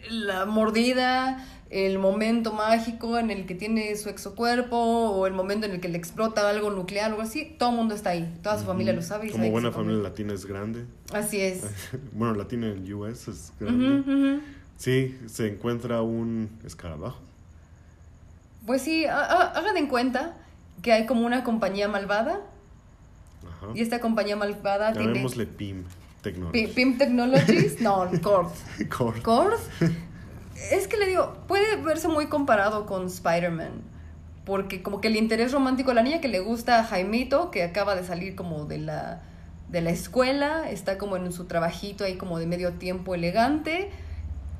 la 0.09 0.47
mordida, 0.47 1.47
el 1.75 1.99
momento 1.99 2.53
mágico 2.53 3.18
en 3.18 3.31
el 3.33 3.47
que 3.47 3.55
tiene 3.57 3.97
su 3.97 4.09
exocuerpo 4.09 4.77
o 4.77 5.27
el 5.27 5.33
momento 5.33 5.66
en 5.66 5.72
el 5.72 5.81
que 5.81 5.89
le 5.89 5.99
explota 5.99 6.49
algo 6.49 6.70
nuclear 6.70 7.11
o 7.11 7.14
algo 7.14 7.22
así, 7.22 7.57
todo 7.59 7.70
el 7.70 7.77
mundo 7.77 7.95
está 7.97 8.11
ahí. 8.11 8.33
Toda 8.43 8.59
su 8.59 8.64
familia 8.64 8.93
lo 8.93 9.03
sabe. 9.03 9.27
Y 9.27 9.31
Como 9.31 9.43
sabe 9.43 9.51
buena 9.51 9.72
familia 9.72 10.01
latina 10.03 10.33
es 10.35 10.47
grande. 10.47 10.85
Así 11.12 11.41
es. 11.41 11.64
bueno, 12.12 12.35
latina 12.35 12.68
en 12.68 12.93
US 12.95 13.27
es 13.29 13.53
grande. 13.59 14.41
Sí, 14.77 15.18
se 15.27 15.49
encuentra 15.49 16.01
un 16.03 16.49
escarabajo. 16.64 17.18
Pues 18.66 18.83
sí, 18.83 19.05
ha- 19.07 19.25
ha- 19.25 19.51
hagan 19.59 19.77
en 19.77 19.89
cuenta 19.89 20.37
que 20.81 20.93
hay 20.93 21.07
como 21.07 21.27
una 21.27 21.43
compañía 21.45 21.89
malvada 21.89 22.41
Ajá. 23.47 23.66
y 23.75 23.81
esta 23.81 24.01
compañía 24.01 24.37
malvada 24.37 24.93
tiene... 24.93 25.09
Llamémosle 25.09 25.47
PIM 25.47 25.85
Technology. 26.22 26.66
Pi- 26.66 26.72
PIM 26.72 26.99
Technologies, 26.99 27.81
no, 27.81 28.09
Cord. 28.22 28.51
Cord. 28.97 29.22
Cord, 29.22 29.59
es 30.73 30.89
que 30.89 30.97
le 30.97 31.07
digo, 31.07 31.35
puede 31.47 31.77
verse 31.77 32.09
muy 32.09 32.27
comparado 32.27 32.87
con 32.87 33.07
Spider-Man. 33.07 33.83
Porque 34.45 34.83
como 34.83 35.01
que 35.01 35.09
el 35.09 35.17
interés 35.17 35.53
romántico 35.53 35.91
de 35.91 35.95
la 35.95 36.03
niña 36.03 36.21
que 36.21 36.29
le 36.29 36.41
gusta 36.41 36.81
a 36.81 36.85
Jaimito, 36.85 37.51
que 37.51 37.63
acaba 37.63 37.95
de 37.97 38.05
salir 38.05 38.35
como 38.35 38.67
de 38.67 38.79
la, 38.79 39.23
de 39.71 39.81
la 39.81 39.91
escuela, 39.91 40.71
está 40.71 40.99
como 40.99 41.17
en 41.17 41.33
su 41.33 41.47
trabajito 41.47 42.05
ahí 42.05 42.17
como 42.17 42.39
de 42.39 42.47
medio 42.47 42.73
tiempo 42.75 43.15
elegante, 43.15 43.91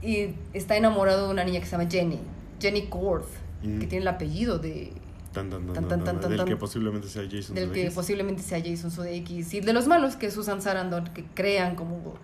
y 0.01 0.35
está 0.53 0.77
enamorado 0.77 1.27
de 1.27 1.33
una 1.33 1.45
niña 1.45 1.61
que 1.61 1.67
se 1.67 1.73
llama 1.73 1.89
Jenny, 1.91 2.21
Jenny 2.61 2.87
Cord, 2.87 3.25
Mm. 3.65 3.79
que 3.79 3.87
tiene 3.87 4.03
el 4.03 4.09
apellido 4.09 4.59
de, 4.59 4.93
Tan, 5.33 5.49
tan, 5.51 5.65
tan, 5.67 5.89
Tan, 5.89 6.05
tan, 6.05 6.21
tan, 6.21 6.31
del 6.31 6.45
que 6.45 6.57
posiblemente 6.57 7.09
sea 7.09 7.23
Jason 7.29 7.57
del 7.57 7.73
que 7.73 7.91
posiblemente 7.91 8.43
sea 8.43 8.61
Jason 8.63 8.91
Sudeikis, 8.91 9.55
y 9.55 9.61
de 9.61 9.73
los 9.73 9.87
malos 9.89 10.17
que 10.17 10.27
es 10.27 10.35
Susan 10.35 10.61
Sarandon, 10.63 11.05
que 11.15 11.25
crean 11.35 11.75
como 11.75 12.15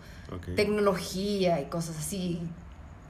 tecnología 0.54 1.60
y 1.60 1.64
cosas 1.64 1.98
así. 1.98 2.40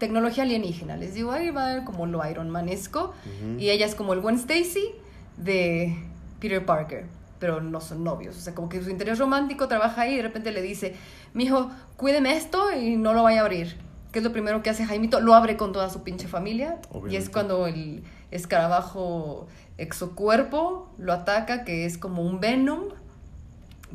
Tecnología 0.00 0.42
alienígena. 0.42 0.96
Les 0.96 1.14
digo, 1.14 1.30
ahí 1.30 1.50
va 1.50 1.84
como 1.84 2.06
lo 2.06 2.28
Iron 2.28 2.50
Manesco. 2.50 3.14
Y 3.58 3.68
ella 3.68 3.86
es 3.86 3.94
como 3.94 4.14
el 4.14 4.20
Gwen 4.20 4.36
Stacy 4.36 4.92
de 5.36 5.96
Peter 6.40 6.64
Parker. 6.64 7.06
Pero 7.38 7.60
no 7.60 7.80
son 7.80 8.02
novios. 8.02 8.36
O 8.36 8.40
sea, 8.40 8.54
como 8.54 8.68
que 8.68 8.82
su 8.82 8.90
interés 8.90 9.18
romántico 9.18 9.68
trabaja 9.68 10.02
ahí 10.02 10.14
y 10.14 10.16
de 10.16 10.22
repente 10.22 10.52
le 10.52 10.62
dice, 10.62 10.96
mijo, 11.34 11.70
cuídeme 11.96 12.36
esto 12.36 12.72
y 12.72 12.96
no 12.96 13.12
lo 13.12 13.22
vaya 13.22 13.42
a 13.42 13.44
abrir. 13.44 13.76
¿Qué 14.10 14.18
es 14.18 14.24
lo 14.24 14.32
primero 14.32 14.62
que 14.62 14.70
hace 14.70 14.84
Jaimito? 14.84 15.20
Lo 15.20 15.34
abre 15.34 15.56
con 15.56 15.72
toda 15.72 15.90
su 15.90 16.02
pinche 16.02 16.26
familia. 16.26 16.80
Y 17.08 17.16
es 17.16 17.28
cuando 17.28 17.66
el 17.66 18.02
escarabajo 18.30 19.48
exocuerpo 19.78 20.90
lo 20.98 21.12
ataca, 21.12 21.64
que 21.64 21.84
es 21.84 21.98
como 21.98 22.22
un 22.22 22.40
Venom. 22.40 22.88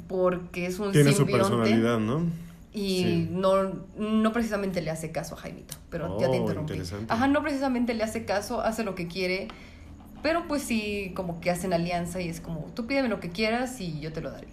Porque 0.08 0.68
es 0.68 0.78
un 0.78 0.92
Tiene 0.92 1.14
su 1.14 1.26
personalidad, 1.26 2.00
¿no? 2.00 2.45
Y 2.76 3.02
Sí. 3.04 3.28
no, 3.32 3.72
no 3.98 4.34
precisamente 4.34 4.82
le 4.82 4.92
hace 4.92 5.12
caso 5.12 5.36
a 5.36 5.38
Jaimito, 5.38 5.76
pero 5.90 6.20
ya 6.20 6.30
te 6.30 6.38
Oh, 6.38 6.42
interrumpí. 6.42 6.74
interesante. 6.74 7.12
Ajá, 7.14 7.28
no 7.30 7.42
precisamente 7.42 7.94
le 7.94 8.04
hace 8.04 8.26
caso, 8.26 8.60
hace 8.62 8.84
lo 8.84 8.96
que 8.96 9.08
quiere, 9.08 9.48
pero 10.22 10.46
pues 10.48 10.62
sí, 10.64 11.14
como 11.16 11.40
que 11.40 11.50
hacen 11.52 11.72
alianza 11.72 12.20
y 12.22 12.28
es 12.28 12.42
como, 12.42 12.66
tú 12.76 12.86
pídeme 12.86 13.08
lo 13.08 13.20
que 13.22 13.30
quieras 13.30 13.80
y 13.80 14.00
yo 14.02 14.12
te 14.12 14.20
lo 14.22 14.30
daré. 14.30 14.48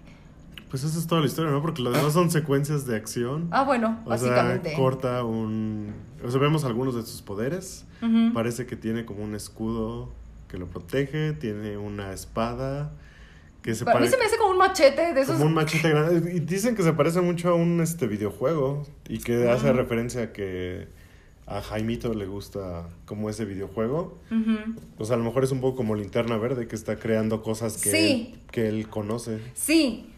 Pues 0.70 0.84
esa 0.84 0.98
es 0.98 1.06
toda 1.06 1.20
la 1.20 1.26
historia, 1.26 1.50
¿no? 1.50 1.60
Porque 1.60 1.82
las 1.82 1.92
demás 1.94 2.12
son 2.14 2.30
secuencias 2.30 2.86
de 2.86 2.96
acción. 2.96 3.48
Ah, 3.50 3.64
bueno, 3.64 3.98
o 4.06 4.08
básicamente. 4.10 4.70
sea, 4.70 4.78
corta 4.78 5.24
un... 5.24 5.92
O 6.24 6.30
sea, 6.30 6.40
vemos 6.40 6.64
algunos 6.64 6.94
de 6.94 7.02
sus 7.02 7.20
poderes. 7.22 7.84
Ujú. 8.00 8.32
Parece 8.32 8.64
que 8.66 8.76
tiene 8.76 9.04
como 9.04 9.22
un 9.24 9.34
escudo 9.34 10.10
que 10.48 10.56
lo 10.58 10.68
protege, 10.68 11.32
tiene 11.32 11.76
una 11.76 12.12
espada 12.12 12.92
que 13.62 13.74
se 13.74 13.84
A 13.84 13.86
mí 13.86 13.92
parece 13.92 14.12
se 14.12 14.18
me 14.18 14.24
hace 14.24 14.36
como 14.38 14.50
un 14.50 14.58
machete 14.58 15.14
de 15.14 15.20
esos. 15.20 15.34
como 15.36 15.46
un 15.46 15.54
machete 15.54 15.88
grande 15.90 16.34
y 16.34 16.40
dicen 16.40 16.74
que 16.74 16.82
se 16.82 16.92
parece 16.92 17.20
mucho 17.20 17.50
a 17.50 17.54
un 17.54 17.80
este 17.80 18.06
videojuego 18.06 18.84
y 19.08 19.18
que 19.18 19.48
hace 19.50 19.66
Ujú. 19.70 19.76
referencia 19.76 20.22
a 20.22 20.32
que 20.32 20.88
a 21.46 21.60
Jaimito 21.60 22.14
le 22.14 22.26
gusta 22.26 22.88
como 23.04 23.28
ese 23.30 23.44
videojuego. 23.44 24.18
Ujú. 24.30 24.80
O 24.98 25.04
sea, 25.04 25.14
a 25.16 25.18
lo 25.18 25.24
mejor 25.24 25.44
es 25.44 25.50
un 25.52 25.60
poco 25.60 25.76
como 25.76 25.94
linterna 25.94 26.36
verde 26.38 26.66
que 26.68 26.76
está 26.76 26.96
creando 26.98 27.42
cosas 27.42 27.76
que, 27.80 27.90
Sí. 27.90 28.32
él, 28.34 28.40
que 28.50 28.68
él 28.68 28.88
conoce. 28.88 29.38
Sí, 29.54 30.08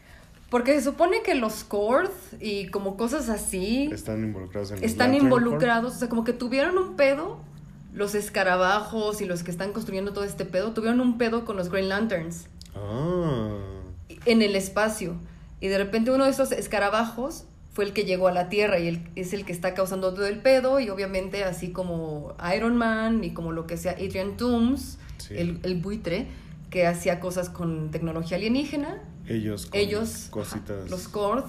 porque 0.51 0.75
se 0.75 0.83
supone 0.83 1.23
que 1.23 1.35
los 1.35 1.65
Cord 1.65 2.11
y 2.41 2.69
como 2.69 2.97
cosas 2.97 3.29
así 3.29 3.89
Están 3.93 4.23
involucrados 4.23 4.71
en 4.71 4.85
están 4.85 5.15
involucrados, 5.15 5.97
o 5.97 5.99
sea, 5.99 6.09
como 6.09 6.25
que 6.25 6.33
tuvieron 6.33 6.79
un 6.79 6.95
pedo. 6.97 7.41
Los 7.93 8.15
escarabajos 8.17 9.21
y 9.21 9.25
los 9.25 9.43
que 9.45 9.51
están 9.53 9.73
construyendo 9.73 10.13
todo 10.13 10.25
este 10.25 10.45
pedo 10.45 10.73
tuvieron 10.73 11.01
un 11.01 11.17
pedo 11.17 11.45
con 11.45 11.57
los 11.57 11.69
Green 11.71 11.89
Lanterns. 11.89 12.47
Ah. 12.77 13.59
en 14.27 14.43
el 14.43 14.57
espacio. 14.57 15.16
Y 15.61 15.68
de 15.68 15.79
repente 15.79 16.11
uno 16.11 16.25
de 16.25 16.31
esos 16.31 16.53
escarabajos 16.53 17.45
fue 17.72 17.85
el 17.85 17.93
que 17.93 18.05
llegó 18.05 18.29
a 18.29 18.33
la 18.33 18.49
Tierra 18.49 18.79
y 18.79 18.87
el- 18.89 19.09
es 19.16 19.33
el 19.33 19.45
que 19.45 19.53
está 19.53 19.75
causando 19.75 20.12
todo 20.14 20.27
el 20.27 20.39
pedo. 20.41 20.81
Y 20.81 20.91
obviamente 20.91 21.45
así 21.45 21.72
como 21.72 22.35
Iron 22.57 22.77
Man 22.77 23.22
y 23.25 23.33
como 23.35 23.53
lo 23.53 23.66
que 23.66 23.77
sea 23.77 23.93
Adrian 23.93 24.37
Toomes, 24.37 24.99
Sí. 25.18 25.35
el, 25.37 25.61
el 25.62 25.81
buitre, 25.81 26.27
que 26.70 26.87
hacía 26.87 27.20
cosas 27.20 27.49
con 27.51 27.91
tecnología 27.91 28.37
alienígena, 28.37 29.03
Ellos 29.29 29.66
con 29.66 29.79
ellos, 29.81 30.27
cositas. 30.31 30.79
ajá, 30.83 30.91
los 30.91 31.09
Kord, 31.09 31.45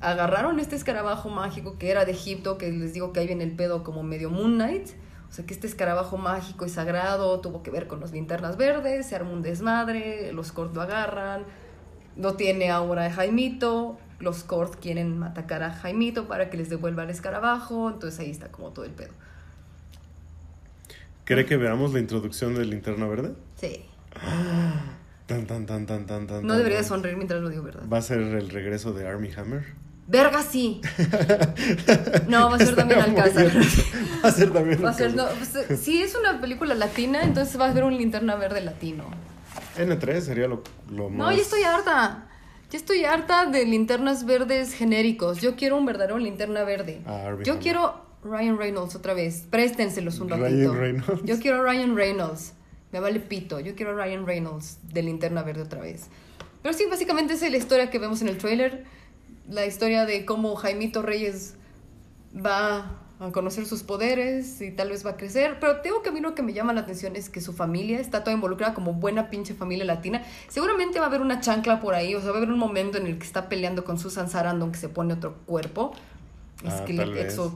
agarraron 0.00 0.58
este 0.60 0.76
escarabajo 0.76 1.28
mágico 1.28 1.76
que 1.78 1.90
era 1.90 2.04
de 2.04 2.12
Egipto, 2.12 2.58
que 2.58 2.70
les 2.72 2.92
digo 2.94 3.12
que 3.12 3.20
ahí 3.20 3.26
viene 3.26 3.44
el 3.44 3.52
pedo 3.52 3.84
como 3.84 4.02
medio 4.02 4.30
Moon 4.30 4.54
Knight. 4.54 4.88
O 5.30 5.32
sea, 5.32 5.46
que 5.46 5.54
este 5.54 5.68
escarabajo 5.68 6.16
mágico 6.16 6.66
y 6.66 6.68
sagrado 6.68 7.40
tuvo 7.40 7.62
que 7.62 7.70
ver 7.70 7.86
con 7.86 8.00
los 8.00 8.10
linternas 8.10 8.56
verdes, 8.56 9.06
se 9.06 9.14
armó 9.14 9.32
un 9.32 9.42
desmadre, 9.42 10.32
los 10.32 10.50
Kord 10.50 10.74
lo 10.74 10.82
agarran, 10.82 11.44
no 12.16 12.34
tiene 12.34 12.70
ahora 12.70 13.06
a 13.06 13.12
Jaimito, 13.12 13.96
los 14.18 14.42
Kord 14.42 14.80
quieren 14.80 15.22
atacar 15.22 15.62
a 15.62 15.72
Jaimito 15.72 16.26
para 16.26 16.50
que 16.50 16.56
les 16.56 16.68
devuelva 16.68 17.04
el 17.04 17.10
escarabajo, 17.10 17.90
entonces 17.90 18.18
ahí 18.18 18.30
está 18.30 18.48
como 18.48 18.70
todo 18.70 18.84
el 18.84 18.90
pedo. 18.90 19.12
¿Cree 21.24 21.46
que 21.46 21.56
veamos 21.56 21.92
la 21.92 22.00
introducción 22.00 22.56
de 22.56 22.64
Linterna 22.64 23.06
Verde? 23.06 23.34
Sí. 23.56 23.84
Tan, 25.26 25.46
tan, 25.46 25.64
tan, 25.64 25.86
tan, 25.86 26.06
tan, 26.06 26.26
tan. 26.26 26.44
No 26.44 26.56
debería 26.56 26.78
de 26.78 26.84
sonreír 26.84 27.16
mientras 27.16 27.40
lo 27.40 27.50
digo, 27.50 27.62
¿verdad? 27.62 27.84
¿Va 27.88 27.98
a 27.98 28.02
ser 28.02 28.18
el 28.18 28.50
regreso 28.50 28.92
de 28.92 29.06
Army 29.06 29.30
Hammer? 29.36 29.64
Verga, 30.10 30.42
sí. 30.42 30.80
No, 32.28 32.50
va 32.50 32.56
a 32.56 32.58
ser 32.58 32.74
también 32.74 32.98
Estaría 33.00 33.12
muy 33.12 33.20
Alcázar. 33.22 33.52
Va 34.24 34.28
a 34.28 34.32
ser 34.32 34.50
también 34.52 34.84
Va 34.84 34.90
a 34.90 34.92
ser, 34.92 35.14
no, 35.14 35.22
Alcázar. 35.24 35.64
pues, 35.66 35.80
si 35.80 36.02
es 36.02 36.16
una 36.16 36.40
película 36.40 36.74
latina, 36.74 37.22
entonces 37.22 37.58
va 37.60 37.66
a 37.66 37.70
haber 37.70 37.84
un 37.84 37.96
linterna 37.96 38.34
verde 38.34 38.60
latino. 38.60 39.04
N3 39.78 40.20
sería 40.20 40.48
lo, 40.48 40.62
lo 40.90 41.04
No, 41.10 41.24
más... 41.26 41.36
ya 41.36 41.42
estoy 41.42 41.62
harta. 41.62 42.26
Ya 42.70 42.78
estoy 42.78 43.04
harta 43.04 43.46
de 43.46 43.64
linternas 43.64 44.26
verdes 44.26 44.74
genéricos. 44.74 45.40
Yo 45.40 45.54
quiero 45.56 45.76
un 45.76 45.86
verdadero 45.86 46.18
linterna 46.18 46.64
verde. 46.64 47.00
Ah, 47.06 47.34
Yo 47.44 47.58
quiero 47.60 48.04
Ryan 48.24 48.58
Reynolds 48.58 48.94
otra 48.96 49.14
vez. 49.14 49.44
Préstenselos 49.50 50.18
un 50.20 50.28
Ryan 50.28 50.42
ratito. 50.42 50.74
Reynolds. 50.74 51.22
Yo 51.24 51.38
quiero 51.38 51.62
Ryan 51.62 51.96
Reynolds. 51.96 52.52
Me 52.92 52.98
vale 53.00 53.20
pito. 53.20 53.60
Yo 53.60 53.74
quiero 53.76 53.96
Ryan 53.96 54.26
Reynolds 54.26 54.78
de 54.82 55.02
linterna 55.04 55.42
verde 55.42 55.62
otra 55.62 55.80
vez. 55.80 56.06
Pero 56.62 56.74
sí, 56.74 56.84
básicamente 56.90 57.34
esa 57.34 57.46
es 57.46 57.52
la 57.52 57.58
historia 57.58 57.90
que 57.90 57.98
vemos 58.00 58.20
en 58.22 58.28
el 58.28 58.38
trailer. 58.38 58.84
La 59.50 59.66
historia 59.66 60.06
de 60.06 60.24
cómo 60.24 60.54
Jaimito 60.54 61.02
Reyes 61.02 61.56
va 62.34 62.92
a 63.18 63.32
conocer 63.32 63.66
sus 63.66 63.82
poderes 63.82 64.60
y 64.60 64.70
tal 64.70 64.90
vez 64.90 65.04
va 65.04 65.10
a 65.10 65.16
crecer. 65.16 65.58
Pero 65.60 65.80
tengo 65.80 66.02
que 66.02 66.10
a 66.10 66.12
mí 66.12 66.20
lo 66.20 66.36
que 66.36 66.42
me 66.42 66.52
llama 66.52 66.72
la 66.72 66.82
atención 66.82 67.16
es 67.16 67.28
que 67.28 67.40
su 67.40 67.52
familia 67.52 67.98
está 67.98 68.22
toda 68.22 68.32
involucrada 68.32 68.74
como 68.74 68.94
buena 68.94 69.28
pinche 69.28 69.52
familia 69.52 69.84
latina. 69.84 70.22
Seguramente 70.48 71.00
va 71.00 71.06
a 71.06 71.08
haber 71.08 71.20
una 71.20 71.40
chancla 71.40 71.80
por 71.80 71.94
ahí, 71.94 72.14
o 72.14 72.20
sea, 72.20 72.30
va 72.30 72.36
a 72.36 72.38
haber 72.38 72.50
un 72.50 72.60
momento 72.60 72.96
en 72.96 73.06
el 73.06 73.18
que 73.18 73.26
está 73.26 73.48
peleando 73.48 73.84
con 73.84 73.98
Susan 73.98 74.30
Sarandon 74.30 74.70
que 74.70 74.78
se 74.78 74.88
pone 74.88 75.14
otro 75.14 75.36
cuerpo. 75.46 75.92
Ah, 76.64 76.84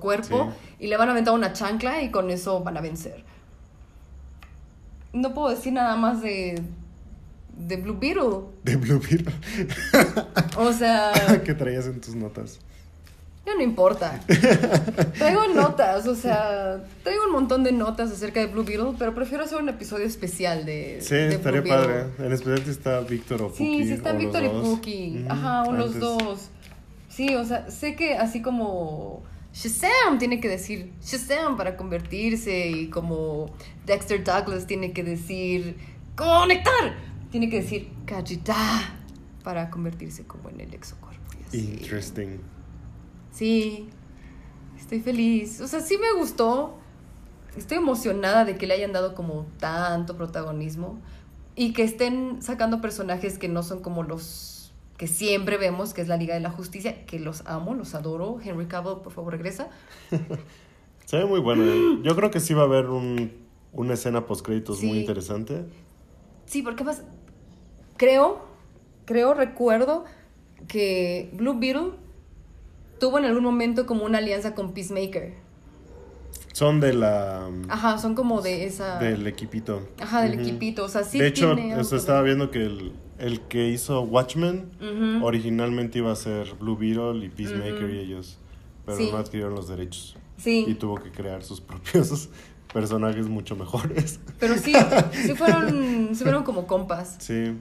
cuerpo 0.01 0.53
y 0.79 0.87
le 0.87 0.97
van 0.97 1.09
a 1.09 1.13
aventar 1.13 1.35
una 1.35 1.53
chancla 1.53 2.03
y 2.03 2.11
con 2.11 2.31
eso 2.31 2.61
van 2.65 2.77
a 2.77 2.81
vencer. 2.81 3.23
No 5.13 5.33
puedo 5.33 5.51
decir 5.51 5.73
nada 5.73 5.95
más 5.97 6.23
de 6.23 6.61
de 7.57 7.77
Blue 7.77 7.99
Beetle. 7.99 8.47
De 8.63 8.77
Blue 8.77 9.01
Beetle. 9.01 9.33
O 10.57 10.73
sea, 10.73 11.13
¿Qué 11.45 11.55
traías 11.55 11.87
en 11.87 12.01
tus 12.01 12.15
notas? 12.15 12.61
Ya 13.45 13.55
no 13.55 13.63
importa. 13.63 14.21
Traigo 15.19 15.49
notas, 15.49 16.07
o 16.07 16.15
sea, 16.15 16.83
traigo 17.03 17.25
un 17.27 17.33
montón 17.33 17.63
de 17.63 17.73
notas 17.73 18.11
acerca 18.11 18.41
de 18.41 18.47
Blue 18.47 18.65
Beetle, 18.65 18.95
pero 18.99 19.15
prefiero 19.15 19.45
hacer 19.45 19.61
un 19.61 19.69
episodio 19.69 20.07
especial 20.07 20.65
de. 20.65 20.99
Sí, 21.01 21.15
de 21.15 21.35
estaría 21.35 21.61
Blue 21.61 21.71
padre. 21.71 22.05
En 22.19 22.33
especial 22.33 22.65
si 22.65 22.71
está 22.71 23.01
Víctor 23.01 23.43
o 23.43 23.49
Puki. 23.49 23.85
Sí, 23.85 23.93
o 23.93 23.97
los 24.09 24.19
Víctor 24.19 24.45
y. 24.45 24.49
Puki. 24.49 25.25
Ajá, 25.29 25.65
o 25.65 25.73
los 25.73 25.87
antes. 25.87 26.01
dos. 26.01 26.49
Sí, 27.09 27.35
o 27.35 27.45
sea, 27.45 27.71
sé 27.71 27.97
que 27.97 28.15
así 28.17 28.41
como 28.41 29.23
Shazam 29.53 30.19
tiene 30.19 30.41
que 30.41 30.49
decir 30.49 30.91
Shazam 31.03 31.57
para 31.57 31.77
convertirse 31.77 32.69
y 32.69 32.89
como 32.89 33.51
Dexter 33.87 34.25
Douglas 34.25 34.67
tiene 34.67 34.93
que 34.93 35.05
decir 35.05 35.77
conectar, 36.17 36.95
tiene 37.35 37.49
que 37.49 37.63
decir 37.63 37.91
Kajita 38.07 38.55
para 39.43 39.69
convertirse 39.69 40.25
como 40.25 40.51
en 40.51 40.61
el 40.61 40.73
así. 40.73 41.59
Interesting. 41.59 42.39
Sí, 43.33 43.89
estoy 44.79 45.01
feliz. 45.01 45.61
O 45.61 45.67
sea, 45.67 45.81
sí 45.81 45.99
me 45.99 46.17
gustó. 46.17 46.77
Estoy 47.57 47.79
emocionada 47.79 48.45
de 48.45 48.57
que 48.57 48.69
le 48.69 48.75
hayan 48.75 48.93
dado 48.93 49.17
como 49.17 49.47
tanto 49.59 50.17
protagonismo 50.17 51.01
y 51.57 51.73
que 51.73 51.83
estén 51.83 52.41
sacando 52.41 52.81
personajes 52.81 53.37
que 53.37 53.49
no 53.49 53.65
son 53.65 53.81
como 53.83 54.05
los 54.05 54.73
que 54.97 55.09
siempre 55.09 55.57
vemos, 55.57 55.93
que 55.93 56.03
es 56.03 56.07
la 56.07 56.17
Liga 56.17 56.35
de 56.35 56.41
la 56.41 56.53
Justicia, 56.53 57.05
que 57.05 57.19
los 57.19 57.45
amo, 57.47 57.75
los 57.75 57.97
adoro. 57.97 58.39
Henry 58.45 58.67
Cavill, 58.67 58.99
por 59.03 59.13
favor, 59.13 59.33
regresa. 59.33 59.71
Se 61.07 61.17
ve 61.17 61.25
muy 61.25 61.41
bueno. 61.41 61.65
eh. 61.65 61.99
Yo 62.05 62.15
creo 62.15 62.31
que 62.31 62.39
sí 62.39 62.55
va 62.55 62.63
a 62.63 62.67
haber 62.67 62.87
un, 62.91 63.33
una 63.73 63.95
escena 63.95 64.25
post 64.25 64.47
créditos 64.47 64.79
Sí. 64.79 64.87
muy 64.87 65.01
interesante. 65.01 65.65
Sí, 66.47 66.63
porque 66.63 66.85
más 66.85 67.03
creo, 67.97 68.45
creo, 69.05 69.35
recuerdo 69.35 70.05
que 70.69 71.31
Blue 71.35 71.59
Beetle 71.59 71.93
tuvo 72.99 73.19
en 73.19 73.25
algún 73.27 73.45
momento 73.45 73.87
como 73.87 74.05
una 74.05 74.19
alianza 74.19 74.55
con 74.55 74.73
Peacemaker. 74.73 75.35
Son 76.53 76.79
de 76.81 76.93
la 76.95 77.49
Ajá, 77.69 77.99
son 77.99 78.15
como 78.15 78.41
de 78.41 78.65
esa... 78.65 78.99
del 78.99 79.27
equipito. 79.27 79.89
Ajá, 80.01 80.23
del 80.23 80.39
equipito. 80.41 80.85
O 80.85 80.89
sea, 80.89 81.03
sí 81.03 81.19
de 81.19 81.27
hecho, 81.27 81.55
tiene 81.57 81.75
algo 81.75 81.97
estaba 81.97 82.23
viendo 82.23 82.51
que 82.53 82.65
el, 82.65 82.93
el 83.19 83.41
que 83.41 83.69
hizo 83.69 84.03
Watchmen 84.03 84.71
originalmente 85.23 85.99
iba 85.99 86.13
a 86.13 86.17
ser 86.17 86.55
Blue 86.55 86.77
Beetle 86.77 87.25
y 87.25 87.29
Peacemaker 87.29 87.91
y 87.91 87.99
ellos. 87.99 88.39
Pero 88.87 88.99
Sí. 88.99 89.09
no 89.11 89.19
adquirieron 89.19 89.55
los 89.55 89.67
derechos. 89.69 90.17
Sí. 90.37 90.65
Y 90.69 90.75
tuvo 90.75 90.97
que 90.97 91.11
crear 91.11 91.43
sus 91.43 91.61
propios 91.61 92.29
personajes 92.73 93.27
mucho 93.29 93.57
mejores. 93.57 94.21
Pero 94.39 94.57
sí, 94.57 94.75
sí 95.13 95.35
fueron, 95.35 96.11
sí 96.15 96.23
fueron 96.23 96.45
como 96.45 96.67
compas. 96.67 97.17
Sí. 97.19 97.55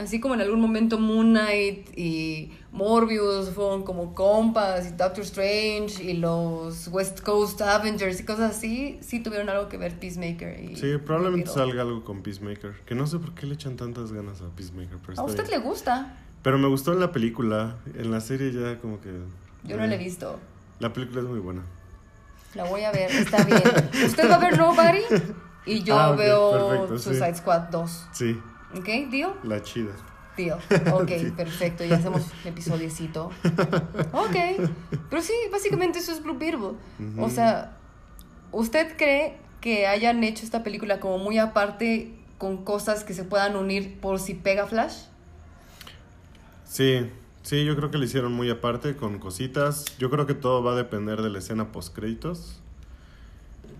Así 0.00 0.18
como 0.18 0.32
en 0.32 0.40
algún 0.40 0.60
momento 0.62 0.98
Moon 0.98 1.30
Knight 1.32 1.90
y 1.94 2.52
Morbius 2.72 3.50
fueron 3.50 3.82
como 3.82 4.14
compas 4.14 4.86
y 4.86 4.92
Doctor 4.92 5.24
Strange 5.24 6.02
y 6.02 6.14
los 6.14 6.88
West 6.88 7.20
Coast 7.20 7.60
Avengers 7.60 8.18
y 8.18 8.24
cosas 8.24 8.56
así, 8.56 8.98
sí 9.02 9.20
tuvieron 9.20 9.50
algo 9.50 9.68
que 9.68 9.76
ver 9.76 9.98
Peacemaker 9.98 10.58
y... 10.64 10.76
Sí, 10.76 10.96
probablemente 11.04 11.50
salga 11.50 11.82
algo 11.82 12.02
con 12.02 12.22
Peacemaker. 12.22 12.80
Que 12.86 12.94
no 12.94 13.06
sé 13.06 13.18
por 13.18 13.34
qué 13.34 13.46
le 13.46 13.54
echan 13.56 13.76
tantas 13.76 14.10
ganas 14.10 14.40
a 14.40 14.46
Peacemaker. 14.56 14.96
Pero, 15.06 15.20
A 15.20 15.24
usted 15.24 15.46
bien. 15.46 15.60
le 15.60 15.66
gusta. 15.68 16.16
pero 16.42 16.56
me 16.58 16.68
gustó 16.68 16.94
en 16.94 17.00
la 17.00 17.12
película. 17.12 17.76
En 17.94 18.10
la 18.10 18.22
serie 18.22 18.52
ya 18.52 18.78
como 18.78 19.02
que... 19.02 19.10
Yo 19.64 19.76
no 19.76 19.86
la 19.86 19.94
he 19.94 19.98
visto. 19.98 20.38
La 20.78 20.90
película 20.94 21.20
es 21.20 21.26
muy 21.26 21.40
buena. 21.40 21.62
La 22.54 22.64
voy 22.64 22.84
a 22.84 22.90
ver, 22.90 23.10
está 23.10 23.44
bien. 23.44 23.62
Usted 24.06 24.30
va 24.30 24.36
a 24.36 24.38
ver 24.38 24.56
Nobody 24.56 25.02
y 25.66 25.82
yo 25.82 25.98
Ah, 25.98 26.12
veo 26.12 26.68
perfecto, 26.70 26.98
sí. 26.98 27.04
Suicide 27.04 27.34
Squad 27.36 27.60
2. 27.70 28.06
Sí, 28.12 28.40
¿Ok? 28.74 28.86
¿Deal? 29.10 29.32
la 29.42 29.62
chida. 29.62 29.92
Deal. 30.36 30.58
Ok, 30.92 31.34
perfecto. 31.36 31.84
Ya 31.84 31.96
hacemos 31.96 32.22
un 32.22 32.48
episodiecito. 32.48 33.30
Ok. 34.12 34.36
Pero 35.10 35.22
sí, 35.22 35.32
básicamente 35.50 35.98
eso 35.98 36.12
es 36.12 36.22
Blue 36.22 36.38
Beetle. 36.38 36.76
O 37.18 37.28
sea, 37.28 37.76
¿usted 38.52 38.96
cree 38.96 39.36
que 39.60 39.86
hayan 39.86 40.22
hecho 40.24 40.44
esta 40.44 40.62
película 40.62 41.00
como 41.00 41.18
muy 41.18 41.38
aparte 41.38 42.14
con 42.38 42.64
cosas 42.64 43.04
que 43.04 43.12
se 43.12 43.24
puedan 43.24 43.56
unir 43.56 44.00
por 44.00 44.18
si 44.18 44.34
pega 44.34 44.66
Flash? 44.66 44.94
Sí, 46.64 47.10
sí, 47.42 47.64
yo 47.64 47.76
creo 47.76 47.90
que 47.90 47.98
lo 47.98 48.04
hicieron 48.04 48.32
muy 48.32 48.48
aparte 48.48 48.96
con 48.96 49.18
cositas. 49.18 49.84
Yo 49.98 50.08
creo 50.10 50.26
que 50.26 50.34
todo 50.34 50.62
va 50.62 50.72
a 50.72 50.76
depender 50.76 51.20
de 51.20 51.30
la 51.30 51.38
escena 51.40 51.72
post 51.72 51.94
créditos. 51.94 52.60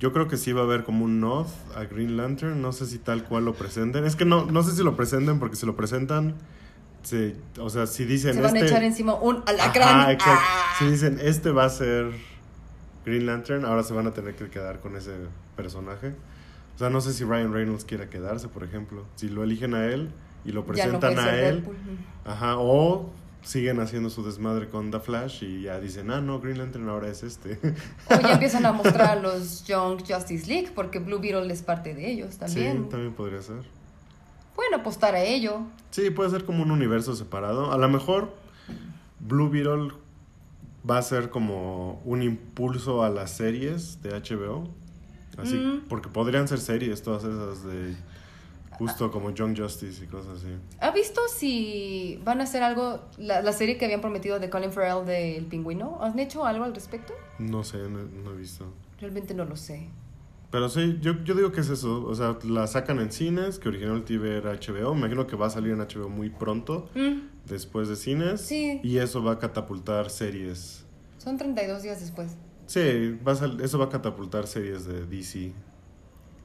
Yo 0.00 0.14
creo 0.14 0.28
que 0.28 0.38
sí 0.38 0.52
va 0.52 0.62
a 0.62 0.64
haber 0.64 0.82
como 0.82 1.04
un 1.04 1.20
nod 1.20 1.46
a 1.76 1.84
Green 1.84 2.16
Lantern. 2.16 2.60
No 2.62 2.72
sé 2.72 2.86
si 2.86 2.98
tal 2.98 3.22
cual 3.24 3.44
lo 3.44 3.54
presenten. 3.54 4.04
Es 4.04 4.16
que 4.16 4.24
no, 4.24 4.46
no 4.46 4.62
sé 4.62 4.74
si 4.74 4.82
lo 4.82 4.96
presenten 4.96 5.38
porque 5.38 5.56
si 5.56 5.66
lo 5.66 5.76
presentan, 5.76 6.36
se, 7.02 7.36
o 7.58 7.68
sea, 7.68 7.86
si 7.86 8.06
dicen 8.06 8.34
Se 8.34 8.40
van 8.40 8.56
este, 8.56 8.66
a 8.66 8.68
echar 8.70 8.82
encima 8.82 9.14
un 9.14 9.42
alacrán. 9.46 10.00
Ajá, 10.00 10.12
exacto. 10.12 10.40
¡Ah! 10.42 10.74
Si 10.78 10.86
dicen 10.86 11.18
este 11.22 11.50
va 11.50 11.66
a 11.66 11.68
ser 11.68 12.10
Green 13.04 13.26
Lantern, 13.26 13.66
ahora 13.66 13.82
se 13.82 13.92
van 13.92 14.06
a 14.06 14.12
tener 14.12 14.34
que 14.34 14.48
quedar 14.48 14.80
con 14.80 14.96
ese 14.96 15.12
personaje. 15.54 16.14
O 16.76 16.78
sea, 16.78 16.88
no 16.88 17.02
sé 17.02 17.12
si 17.12 17.24
Ryan 17.24 17.52
Reynolds 17.52 17.84
quiera 17.84 18.08
quedarse, 18.08 18.48
por 18.48 18.64
ejemplo. 18.64 19.04
Si 19.16 19.28
lo 19.28 19.44
eligen 19.44 19.74
a 19.74 19.84
él 19.84 20.10
y 20.46 20.52
lo 20.52 20.60
no 20.60 20.66
presentan 20.66 21.18
a 21.18 21.36
él. 21.36 21.56
Deadpool. 21.56 21.76
Ajá, 22.24 22.56
o 22.56 23.10
siguen 23.42 23.80
haciendo 23.80 24.10
su 24.10 24.22
desmadre 24.24 24.68
con 24.68 24.90
The 24.90 25.00
Flash 25.00 25.42
y 25.44 25.62
ya 25.62 25.80
dicen, 25.80 26.10
ah, 26.10 26.20
no, 26.20 26.40
Green 26.40 26.58
Lantern 26.58 26.88
ahora 26.88 27.08
es 27.08 27.22
este. 27.22 27.58
O 28.08 28.20
ya 28.20 28.32
empiezan 28.34 28.66
a 28.66 28.72
mostrar 28.72 29.10
a 29.10 29.16
los 29.16 29.64
Young 29.64 30.00
Justice 30.06 30.46
League, 30.46 30.70
porque 30.74 30.98
Blue 30.98 31.18
Beetle 31.18 31.52
es 31.52 31.62
parte 31.62 31.94
de 31.94 32.10
ellos 32.10 32.36
también. 32.36 32.84
Sí, 32.84 32.88
también 32.90 33.12
podría 33.14 33.40
ser. 33.42 33.62
Pueden 34.54 34.74
apostar 34.74 35.14
a 35.14 35.22
ello. 35.22 35.62
Sí, 35.90 36.10
puede 36.10 36.30
ser 36.30 36.44
como 36.44 36.62
un 36.62 36.70
universo 36.70 37.14
separado. 37.16 37.72
A 37.72 37.78
lo 37.78 37.88
mejor 37.88 38.34
Blue 39.20 39.48
Beetle 39.48 39.92
va 40.88 40.98
a 40.98 41.02
ser 41.02 41.30
como 41.30 42.00
un 42.04 42.22
impulso 42.22 43.02
a 43.02 43.10
las 43.10 43.30
series 43.30 44.02
de 44.02 44.10
HBO. 44.10 44.68
Así, 45.38 45.54
Mm. 45.56 45.88
porque 45.88 46.08
podrían 46.08 46.46
ser 46.48 46.58
series 46.58 47.02
todas 47.02 47.24
esas 47.24 47.64
de 47.64 47.94
justo 48.80 49.10
como 49.10 49.30
Young 49.30 49.56
Justice 49.56 50.04
y 50.04 50.08
cosas 50.08 50.38
así. 50.38 50.48
¿Ha 50.80 50.90
visto 50.90 51.20
si 51.28 52.20
van 52.24 52.40
a 52.40 52.44
hacer 52.44 52.62
algo, 52.62 53.00
la, 53.18 53.42
la 53.42 53.52
serie 53.52 53.78
que 53.78 53.84
habían 53.84 54.00
prometido 54.00 54.40
de 54.40 54.50
Colin 54.50 54.72
Farrell 54.72 55.06
del 55.06 55.46
pingüino? 55.46 55.98
¿Han 56.02 56.18
hecho 56.18 56.44
algo 56.44 56.64
al 56.64 56.74
respecto? 56.74 57.12
No 57.38 57.62
sé, 57.62 57.78
no, 57.78 58.02
no 58.02 58.32
he 58.32 58.36
visto. 58.36 58.64
Realmente 59.00 59.34
no 59.34 59.44
lo 59.44 59.54
sé. 59.56 59.88
Pero 60.50 60.68
sí, 60.68 60.98
yo, 61.00 61.12
yo 61.22 61.34
digo 61.36 61.52
que 61.52 61.60
es 61.60 61.68
eso. 61.68 62.04
O 62.04 62.14
sea, 62.14 62.36
la 62.42 62.66
sacan 62.66 62.98
en 62.98 63.12
cines, 63.12 63.60
que 63.60 63.68
originalmente 63.68 64.14
era 64.36 64.52
HBO. 64.54 64.94
Me 64.94 65.00
imagino 65.02 65.26
que 65.28 65.36
va 65.36 65.46
a 65.46 65.50
salir 65.50 65.72
en 65.72 65.78
HBO 65.78 66.08
muy 66.08 66.28
pronto, 66.28 66.88
Mm, 66.96 67.28
después 67.46 67.88
de 67.88 67.94
cines. 67.94 68.40
Sí. 68.40 68.80
Y 68.82 68.98
eso 68.98 69.22
va 69.22 69.32
a 69.32 69.38
catapultar 69.38 70.10
series. 70.10 70.84
son 71.18 71.36
32 71.36 71.82
días 71.84 72.00
después. 72.00 72.36
Sí, 72.66 73.16
va 73.26 73.32
a 73.32 73.64
eso 73.64 73.78
va 73.78 73.84
a 73.84 73.88
catapultar 73.90 74.46
series 74.46 74.86
de 74.86 75.04
DC. 75.06 75.52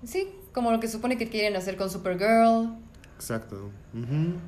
Sí, 0.03 0.29
como 0.55 0.71
lo 0.71 0.79
que 0.79 0.87
supone 0.87 1.17
que 1.19 1.29
quieren 1.29 1.55
hacer 1.55 1.77
con 1.77 1.91
Supergirl. 1.91 2.69
Exacto. 3.15 3.69
Ujú. 3.93 4.39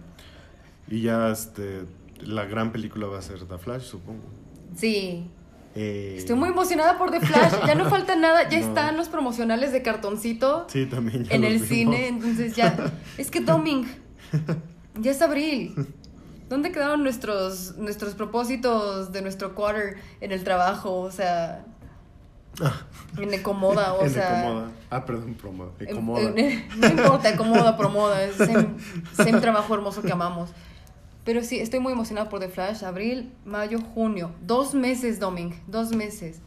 Y 0.87 1.01
ya 1.01 1.29
este, 1.29 1.83
la 2.21 2.45
gran 2.45 2.71
película 2.71 3.05
va 3.07 3.19
a 3.19 3.21
ser 3.21 3.43
The 3.45 3.57
Flash, 3.59 3.83
supongo. 3.83 4.23
Sí. 4.75 5.29
Eh, 5.75 6.15
Estoy 6.17 6.35
muy 6.35 6.49
emocionada 6.49 6.97
por 6.97 7.11
The 7.11 7.19
Flash. 7.19 7.53
Ya 7.67 7.75
no 7.75 7.85
falta 7.89 8.15
nada. 8.15 8.49
Ya 8.49 8.59
No. 8.59 8.65
están 8.67 8.97
los 8.97 9.09
promocionales 9.09 9.71
de 9.71 9.83
cartoncito 9.83 10.65
Sí, 10.69 10.85
también. 10.87 11.25
ya 11.25 11.35
en 11.35 11.43
el 11.43 11.53
vimos. 11.55 11.67
cine. 11.67 12.07
Entonces 12.07 12.55
ya. 12.55 12.75
Es 13.17 13.29
que 13.29 13.41
Doming. 13.41 13.85
Ya 14.99 15.11
es 15.11 15.21
abril. 15.21 15.75
¿Dónde 16.49 16.71
quedaron 16.71 17.03
nuestros, 17.03 17.75
nuestros 17.77 18.15
propósitos 18.15 19.11
de 19.11 19.21
nuestro 19.21 19.53
quarter 19.53 19.97
en 20.21 20.31
el 20.31 20.43
trabajo? 20.43 21.01
O 21.01 21.11
sea. 21.11 21.65
En 23.17 23.33
Ecomoda, 23.33 23.93
o 23.93 24.03
En 24.03 24.09
sea. 24.11 24.41
Ecomoda. 24.41 24.71
Ah, 24.91 25.05
perdón, 25.05 25.33
promo. 25.35 25.71
en- 25.79 25.87
Ecomoda. 25.87 26.21
en- 26.21 26.67
no 26.79 26.87
importa, 26.87 27.29
Ecomoda, 27.29 27.77
Promoda. 27.77 28.23
Es 28.23 28.35
same 28.35 29.39
trabajo 29.41 29.73
hermoso 29.73 30.01
que 30.01 30.11
amamos. 30.11 30.49
Pero 31.23 31.43
sí, 31.43 31.59
estoy 31.59 31.79
muy 31.79 31.91
emocionada 31.93 32.29
por 32.29 32.39
The 32.39 32.47
Flash. 32.49 32.83
Abril, 32.83 33.33
mayo, 33.45 33.79
junio. 33.93 34.31
Dos 34.45 34.73
meses, 34.75 35.19
Doming. 35.19 35.59
Dos 35.67 35.93
meses. 35.95 36.41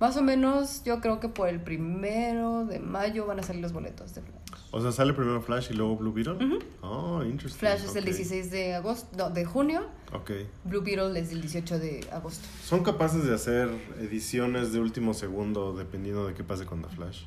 Más 0.00 0.16
o 0.16 0.22
menos, 0.22 0.82
yo 0.84 1.00
creo 1.00 1.20
que 1.20 1.28
por 1.28 1.48
el 1.48 1.60
primero 1.60 2.64
de 2.64 2.78
mayo 2.80 3.26
van 3.26 3.40
a 3.40 3.42
salir 3.42 3.60
los 3.62 3.72
boletos 3.72 4.14
de 4.14 4.22
Flash. 4.22 4.43
O 4.76 4.80
sea, 4.80 4.90
sale 4.90 5.12
primero 5.12 5.40
Flash 5.40 5.68
y 5.70 5.74
luego 5.74 5.96
Blue 5.96 6.12
Beetle. 6.12 6.36
Oh, 6.80 7.22
interesting. 7.22 7.60
Flash 7.60 7.84
es 7.84 7.94
el 7.94 8.02
Ok. 8.02 8.06
16 8.10 8.50
de 8.50 8.74
agosto, 8.74 9.06
no, 9.16 9.30
de 9.30 9.44
junio. 9.44 9.82
Ok. 10.12 10.32
Blue 10.64 10.82
Beetle 10.82 11.16
es 11.20 11.30
el 11.30 11.40
18 11.42 11.78
de 11.78 12.04
agosto. 12.10 12.44
Son 12.64 12.82
capaces 12.82 13.24
de 13.24 13.32
hacer 13.32 13.68
ediciones 14.00 14.72
de 14.72 14.80
último 14.80 15.14
segundo 15.14 15.76
dependiendo 15.76 16.26
de 16.26 16.34
qué 16.34 16.42
pase 16.42 16.66
con 16.66 16.82
The 16.82 16.88
Flash. 16.88 17.22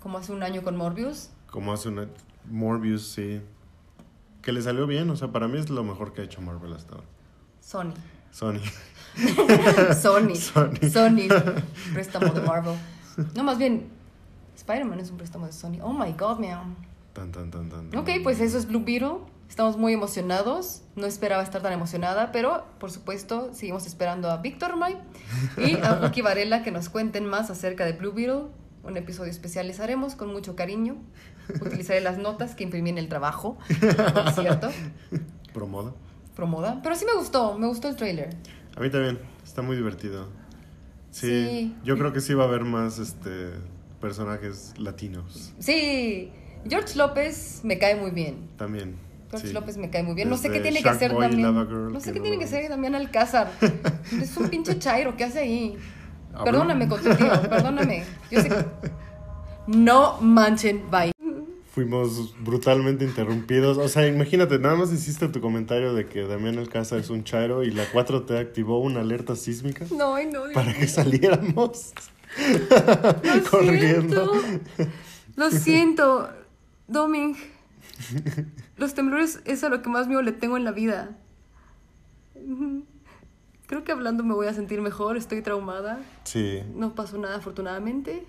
Como 0.00 0.18
hace 0.18 0.32
un 0.32 0.42
año 0.42 0.62
con 0.64 0.76
Morbius. 0.76 1.30
Como 1.48 1.72
hace 1.72 1.90
una 1.90 2.08
Morbius, 2.50 3.06
sí. 3.06 3.40
Que 4.42 4.50
le 4.50 4.62
salió 4.62 4.84
bien, 4.88 5.08
o 5.10 5.14
sea, 5.16 5.28
para 5.30 5.46
mí 5.46 5.58
es 5.60 5.70
lo 5.70 5.84
mejor 5.84 6.12
que 6.12 6.22
ha 6.22 6.24
hecho 6.24 6.40
Marvel 6.40 6.72
hasta 6.72 6.96
ahora. 6.96 7.06
Sony. 7.60 7.94
Sony. 8.32 8.58
Sony. 9.94 10.34
Sony. 10.34 10.90
Sony. 10.90 11.28
Préstamo 11.92 12.34
de 12.34 12.40
Marvel. 12.40 12.74
No, 13.36 13.44
más 13.44 13.58
bien, 13.58 13.96
Spider-Man 14.58 15.00
es 15.00 15.10
un 15.10 15.16
préstamo 15.16 15.46
de 15.46 15.52
Sony. 15.52 15.78
Oh 15.82 15.92
my 15.92 16.12
god, 16.12 16.38
man. 16.38 16.76
Tan, 17.12 17.32
tan, 17.32 17.50
tan, 17.50 17.68
tan. 17.70 17.86
Ok, 17.96 18.06
tan. 18.06 18.22
pues 18.22 18.40
eso 18.40 18.58
es 18.58 18.66
Blue 18.66 18.82
Beetle. 18.84 19.18
Estamos 19.48 19.78
muy 19.78 19.92
emocionados. 19.94 20.82
No 20.94 21.06
esperaba 21.06 21.42
estar 21.42 21.62
tan 21.62 21.72
emocionada, 21.72 22.32
pero 22.32 22.64
por 22.78 22.90
supuesto 22.90 23.50
seguimos 23.54 23.86
esperando 23.86 24.30
a 24.30 24.36
Víctor 24.38 24.76
May 24.76 24.98
y 25.56 25.76
a 25.78 26.00
Wookie 26.02 26.20
Varela 26.22 26.62
que 26.62 26.70
nos 26.70 26.88
cuenten 26.90 27.24
más 27.24 27.50
acerca 27.50 27.84
de 27.86 27.92
Blue 27.92 28.12
Beetle. 28.12 28.44
Un 28.84 28.96
episodio 28.96 29.30
especial 29.30 29.66
les 29.66 29.80
haremos 29.80 30.14
con 30.14 30.28
mucho 30.32 30.54
cariño. 30.54 30.96
Utilizaré 31.60 32.00
las 32.02 32.18
notas 32.18 32.54
que 32.54 32.64
imprimí 32.64 32.90
en 32.90 32.98
el 32.98 33.08
trabajo, 33.08 33.56
por 34.14 34.30
cierto, 34.32 34.68
Promoda. 35.54 35.92
promoda. 36.36 36.80
Pero 36.82 36.94
sí 36.94 37.04
me 37.06 37.14
gustó, 37.14 37.58
me 37.58 37.66
gustó 37.66 37.88
el 37.88 37.96
trailer. 37.96 38.36
A 38.76 38.80
mí 38.80 38.90
también, 38.90 39.18
está 39.44 39.62
muy 39.62 39.76
divertido. 39.76 40.28
Sí, 41.10 41.26
Sí. 41.46 41.76
yo 41.84 41.96
creo 41.96 42.12
que 42.12 42.20
sí 42.20 42.34
va 42.34 42.44
a 42.44 42.48
haber 42.48 42.64
más 42.64 42.98
este 42.98 43.52
personajes 44.00 44.74
latinos 44.78 45.52
Sí, 45.58 46.30
George 46.68 46.96
López 46.96 47.60
me 47.64 47.78
cae 47.78 47.96
muy 47.96 48.10
bien. 48.10 48.48
también. 48.56 48.96
George 49.30 49.48
sí. 49.48 49.52
López 49.52 49.76
me 49.76 49.90
cae 49.90 50.02
muy 50.02 50.14
bien. 50.14 50.30
No 50.30 50.36
sé 50.38 50.50
qué 50.50 50.60
tiene 50.60 50.82
que 50.82 50.88
hacer 50.88 51.12
Boy 51.12 51.36
No 51.36 52.00
sé 52.00 52.06
que 52.06 52.12
qué 52.14 52.18
no 52.18 52.22
tiene 52.22 52.38
que 52.38 52.44
hacer 52.44 52.68
Damián 52.68 52.94
Alcázar. 52.94 53.50
es 54.22 54.36
un 54.36 54.48
pinche 54.48 54.78
chairo, 54.78 55.16
¿qué 55.16 55.24
hace 55.24 55.40
ahí? 55.40 55.76
Habla- 56.32 56.44
Perdóname 56.44 56.88
con 56.88 57.02
tu 57.02 57.14
tío, 57.14 57.42
perdóname. 57.48 58.04
Yo 58.30 58.40
sé 58.42 58.48
que- 58.48 58.64
No 59.66 60.18
manchen, 60.20 60.90
bye. 60.90 61.12
Fuimos 61.70 62.34
brutalmente 62.42 63.04
interrumpidos. 63.04 63.78
O 63.78 63.86
sea, 63.88 64.06
imagínate, 64.08 64.58
nada 64.58 64.74
más 64.76 64.92
hiciste 64.92 65.28
tu 65.28 65.40
comentario 65.40 65.94
de 65.94 66.06
que 66.08 66.22
Damián 66.26 66.58
Alcázar 66.58 66.98
es 66.98 67.10
un 67.10 67.22
chairo 67.22 67.62
y 67.62 67.70
la 67.70 67.84
4T 67.92 68.36
activó 68.38 68.80
una 68.80 69.00
alerta 69.00 69.36
sísmica 69.36 69.84
No, 69.90 70.16
no. 70.24 70.40
Para 70.54 70.72
que 70.74 70.88
saliéramos 70.88 71.92
Lo 72.36 73.42
corriendo. 73.50 74.32
siento. 74.34 74.62
Lo 75.36 75.50
siento, 75.52 76.30
Doming. 76.86 77.36
Los 78.76 78.94
temblores 78.94 79.40
es 79.44 79.64
a 79.64 79.68
lo 79.68 79.82
que 79.82 79.88
más 79.88 80.06
miedo 80.06 80.22
le 80.22 80.32
tengo 80.32 80.56
en 80.56 80.64
la 80.64 80.72
vida. 80.72 81.16
Creo 83.66 83.84
que 83.84 83.92
hablando 83.92 84.24
me 84.24 84.34
voy 84.34 84.46
a 84.46 84.54
sentir 84.54 84.80
mejor, 84.80 85.16
estoy 85.16 85.42
traumada. 85.42 86.00
Sí. 86.24 86.62
No 86.74 86.94
pasó 86.94 87.18
nada 87.18 87.36
afortunadamente. 87.36 88.24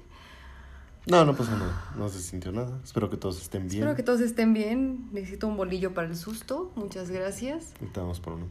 No, 1.06 1.24
no 1.26 1.36
pasó 1.36 1.52
nada. 1.52 1.92
No 1.98 2.10
se 2.10 2.20
sintió 2.20 2.52
nada. 2.52 2.80
Espero 2.84 3.10
que 3.10 3.18
todos 3.18 3.42
estén 3.42 3.68
bien. 3.68 3.82
Espero 3.84 3.96
que 3.96 4.04
todos 4.04 4.22
estén 4.22 4.54
bien. 4.54 5.10
Necesito 5.12 5.48
un 5.48 5.56
bolillo 5.56 5.94
para 5.94 6.08
el 6.08 6.18
susto. 6.18 6.72
Muchas 6.76 7.10
gracias. 7.10 7.74
Ahorita 7.80 8.02
vamos 8.02 8.20
por 8.20 8.34
uno. 8.34 8.48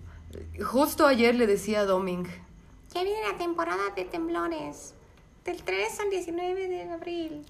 Justo 0.64 1.06
ayer 1.06 1.34
le 1.34 1.46
decía 1.46 1.80
a 1.80 1.84
Doming. 1.84 2.26
Ya 2.94 3.02
viene 3.04 3.18
la 3.30 3.36
temporada 3.38 3.82
de 3.94 4.04
temblores. 4.04 4.94
Del 5.44 5.62
3 5.62 6.00
al 6.00 6.10
19 6.10 6.68
de 6.68 6.82
abril. 6.90 7.42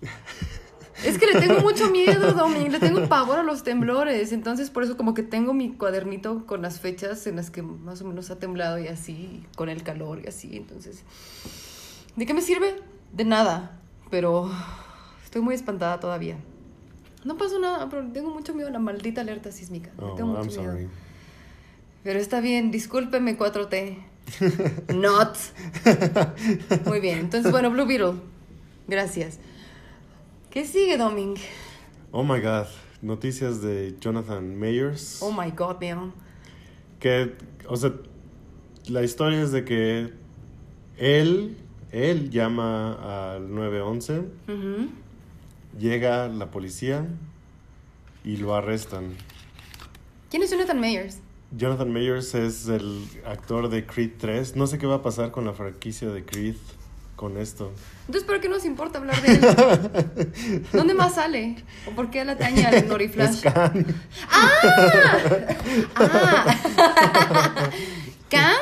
Es 1.04 1.16
que 1.18 1.26
le 1.26 1.40
tengo 1.40 1.60
mucho 1.60 1.90
miedo, 1.90 2.32
Doming. 2.32 2.72
Le 2.72 2.80
tengo 2.80 3.08
pavor 3.08 3.38
a 3.38 3.42
los 3.42 3.62
temblores. 3.62 4.32
Entonces, 4.32 4.70
por 4.70 4.82
eso, 4.82 4.96
como 4.96 5.14
que 5.14 5.22
tengo 5.22 5.52
mi 5.54 5.72
cuadernito 5.72 6.44
con 6.46 6.62
las 6.62 6.80
fechas 6.80 7.26
en 7.26 7.36
las 7.36 7.50
que 7.50 7.62
más 7.62 8.02
o 8.02 8.04
menos 8.04 8.30
ha 8.30 8.38
temblado 8.38 8.78
y 8.78 8.88
así, 8.88 9.44
con 9.56 9.68
el 9.68 9.82
calor 9.82 10.20
y 10.24 10.28
así. 10.28 10.56
Entonces, 10.56 11.02
¿de 12.16 12.26
qué 12.26 12.34
me 12.34 12.40
sirve? 12.42 12.74
De 13.12 13.24
nada. 13.24 13.80
Pero 14.10 14.50
estoy 15.24 15.40
muy 15.42 15.54
espantada 15.54 16.00
todavía. 16.00 16.36
No 17.24 17.36
pasó 17.36 17.58
nada, 17.58 17.88
pero 17.88 18.06
tengo 18.12 18.30
mucho 18.30 18.54
miedo 18.54 18.68
a 18.68 18.72
la 18.72 18.78
maldita 18.78 19.20
alerta 19.20 19.50
sísmica. 19.52 19.90
Le 19.98 20.04
Oh, 20.04 20.14
tengo 20.14 20.34
I'm 20.34 20.44
mucho 20.46 20.60
miedo. 20.60 20.72
sorry. 20.72 20.88
Pero 22.04 22.18
está 22.20 22.40
bien, 22.40 22.70
discúlpeme 22.70 23.36
4T. 23.36 23.98
Not. 24.94 25.36
Muy 26.86 27.00
bien, 27.00 27.18
entonces 27.20 27.50
bueno, 27.50 27.70
Blue 27.70 27.86
Beetle. 27.86 28.14
Gracias. 28.86 29.38
¿Qué 30.50 30.64
sigue, 30.66 30.96
Doming? 30.96 31.34
Oh 32.10 32.22
my 32.24 32.40
god. 32.40 32.66
Noticias 33.02 33.60
de 33.62 33.96
Jonathan 34.00 34.58
Mayers. 34.58 35.18
Oh 35.22 35.30
my 35.30 35.50
god, 35.50 35.80
man. 35.80 36.12
Que, 36.98 37.36
o 37.68 37.76
sea, 37.76 37.92
la 38.88 39.02
historia 39.02 39.42
es 39.42 39.52
de 39.52 39.64
que 39.64 40.12
él, 40.96 41.56
él 41.92 42.30
llama 42.30 43.34
al 43.34 43.54
911, 43.54 44.18
Ujú. 44.48 44.88
llega 45.78 46.26
la 46.28 46.50
policía 46.50 47.06
y 48.24 48.36
lo 48.38 48.54
arrestan. 48.56 49.14
¿Quién 50.30 50.42
es 50.42 50.50
Jonathan 50.50 50.80
Mayers? 50.80 51.18
Jonathan 51.50 51.90
Mayers 51.90 52.34
es 52.34 52.68
el 52.68 53.06
actor 53.26 53.70
de 53.70 53.86
Creed 53.86 54.12
3. 54.18 54.56
No 54.56 54.66
sé 54.66 54.78
qué 54.78 54.86
va 54.86 54.96
a 54.96 55.02
pasar 55.02 55.30
con 55.30 55.46
la 55.46 55.54
franquicia 55.54 56.10
de 56.10 56.24
Creed 56.24 56.56
con 57.16 57.36
esto. 57.36 57.72
Entonces, 58.06 58.24
¿por 58.24 58.40
qué 58.40 58.48
nos 58.48 58.64
importa 58.64 58.98
hablar 58.98 59.20
de 59.22 59.32
él? 59.32 60.66
¿Dónde 60.72 60.94
más 60.94 61.16
sale? 61.16 61.64
¿O 61.86 61.90
por 61.90 62.10
qué 62.10 62.24
la 62.24 62.36
taña 62.36 62.68
al 62.68 62.86
Noriflash? 62.86 63.36
Es 63.36 63.40
Khan. 63.40 63.86
¡Ah! 64.30 64.76
¿Kang? 68.30 68.56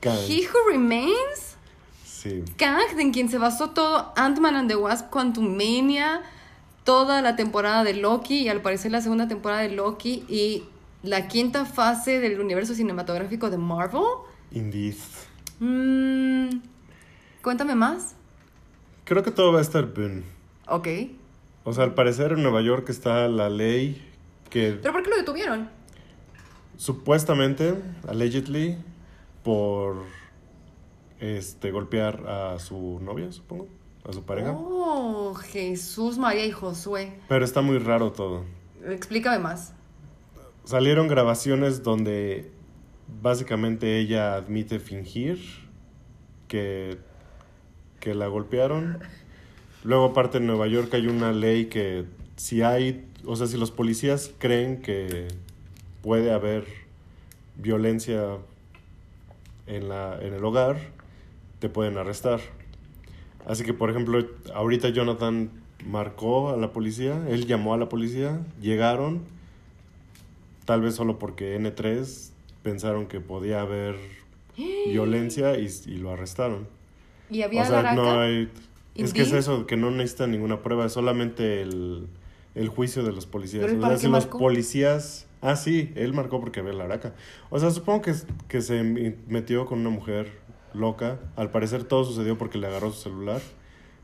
Khan. 0.00 0.18
¿He 0.28 0.46
Who 0.46 0.70
Remains? 0.70 1.56
Sí. 2.04 2.44
Kang, 2.56 2.98
en 2.98 3.12
quien 3.12 3.30
se 3.30 3.38
basó 3.38 3.70
todo 3.70 4.12
Ant-Man 4.16 4.56
and 4.56 4.68
the 4.68 4.76
Wasp, 4.76 5.08
Quantumania, 5.10 6.20
toda 6.84 7.22
la 7.22 7.36
temporada 7.36 7.84
de 7.84 7.94
Loki 7.94 8.40
y 8.40 8.48
al 8.48 8.60
parecer 8.60 8.90
la 8.90 9.00
segunda 9.00 9.28
temporada 9.28 9.62
de 9.62 9.70
Loki 9.70 10.24
y 10.28 10.64
la 11.02 11.28
quinta 11.28 11.64
fase 11.64 12.20
del 12.20 12.40
universo 12.40 12.74
cinematográfico 12.74 13.50
de 13.50 13.58
Marvel. 13.58 14.02
Indeed. 14.50 14.96
Mm, 15.60 16.60
cuéntame 17.42 17.74
más. 17.74 18.14
Creo 19.04 19.22
que 19.22 19.30
todo 19.30 19.52
va 19.52 19.58
a 19.58 19.62
estar 19.62 19.92
bien. 19.92 20.24
Ok. 20.68 20.88
O 21.64 21.72
sea, 21.72 21.84
al 21.84 21.94
parecer 21.94 22.32
en 22.32 22.42
Nueva 22.42 22.60
York 22.62 22.88
está 22.88 23.28
la 23.28 23.48
ley 23.48 24.02
que 24.50 24.78
¿Pero 24.80 24.92
por 24.92 25.02
qué 25.02 25.10
lo 25.10 25.16
detuvieron? 25.16 25.68
supuestamente, 26.76 27.74
allegedly, 28.08 28.76
por 29.44 30.02
este 31.20 31.70
golpear 31.70 32.26
a 32.28 32.58
su 32.58 32.98
novia, 33.00 33.30
supongo, 33.30 33.68
a 34.08 34.12
su 34.12 34.24
pareja. 34.24 34.52
Oh, 34.56 35.32
Jesús, 35.34 36.18
María 36.18 36.44
y 36.44 36.50
Josué. 36.50 37.20
Pero 37.28 37.44
está 37.44 37.60
muy 37.60 37.78
raro 37.78 38.10
todo. 38.10 38.44
Explícame 38.84 39.38
más. 39.38 39.74
Salieron 40.64 41.08
grabaciones 41.08 41.82
donde 41.82 42.50
básicamente 43.20 43.98
ella 43.98 44.36
admite 44.36 44.78
fingir 44.78 45.40
que, 46.46 46.98
que 47.98 48.14
la 48.14 48.28
golpearon. 48.28 48.98
Luego, 49.82 50.06
aparte 50.06 50.38
en 50.38 50.46
Nueva 50.46 50.68
York 50.68 50.94
hay 50.94 51.08
una 51.08 51.32
ley 51.32 51.66
que 51.66 52.04
si 52.36 52.62
hay, 52.62 53.04
o 53.24 53.34
sea, 53.34 53.48
si 53.48 53.56
los 53.56 53.72
policías 53.72 54.32
creen 54.38 54.80
que 54.80 55.28
puede 56.00 56.32
haber 56.32 56.64
violencia 57.56 58.38
en, 59.66 59.88
la, 59.88 60.18
en 60.20 60.34
el 60.34 60.44
hogar, 60.44 60.76
te 61.58 61.68
pueden 61.68 61.98
arrestar. 61.98 62.40
Así 63.46 63.64
que, 63.64 63.74
por 63.74 63.90
ejemplo, 63.90 64.24
ahorita 64.54 64.90
Jonathan 64.90 65.50
marcó 65.84 66.50
a 66.50 66.56
la 66.56 66.72
policía, 66.72 67.20
él 67.28 67.46
llamó 67.46 67.74
a 67.74 67.76
la 67.76 67.88
policía, 67.88 68.40
llegaron, 68.60 69.22
tal 70.72 70.80
vez 70.80 70.94
solo 70.94 71.18
porque 71.18 71.54
N3 71.60 72.30
pensaron 72.62 73.04
que 73.06 73.20
podía 73.20 73.60
haber 73.60 73.96
violencia 74.86 75.58
y, 75.58 75.68
y 75.84 75.96
lo 75.98 76.12
arrestaron. 76.12 76.66
¿Y 77.28 77.42
había 77.42 77.64
O 77.64 77.66
sea, 77.66 77.94
no 77.94 78.20
hay... 78.20 78.50
Es 78.94 79.12
que 79.12 79.20
es 79.20 79.32
eso, 79.32 79.66
que 79.66 79.76
no 79.76 79.90
necesita 79.90 80.26
ninguna 80.26 80.62
prueba, 80.62 80.86
es 80.86 80.92
solamente 80.92 81.60
el, 81.60 82.06
el 82.54 82.68
juicio 82.70 83.02
de 83.02 83.12
los 83.12 83.26
policías. 83.26 83.66
¿Pero 83.66 83.84
O 83.84 83.86
sea, 83.86 83.98
si 83.98 84.08
los 84.08 84.24
policías... 84.24 85.26
Ah, 85.42 85.56
sí, 85.56 85.92
él 85.94 86.14
marcó 86.14 86.40
porque 86.40 86.60
había 86.60 86.72
la 86.72 86.84
araca. 86.84 87.12
O 87.50 87.58
sea, 87.58 87.70
supongo 87.70 88.00
que, 88.00 88.14
que 88.48 88.62
se 88.62 88.82
metió 89.28 89.66
con 89.66 89.80
una 89.80 89.90
mujer 89.90 90.32
loca. 90.72 91.20
Al 91.36 91.50
parecer 91.50 91.84
todo 91.84 92.06
sucedió 92.06 92.38
porque 92.38 92.56
le 92.56 92.66
agarró 92.66 92.92
su 92.92 93.02
celular. 93.02 93.42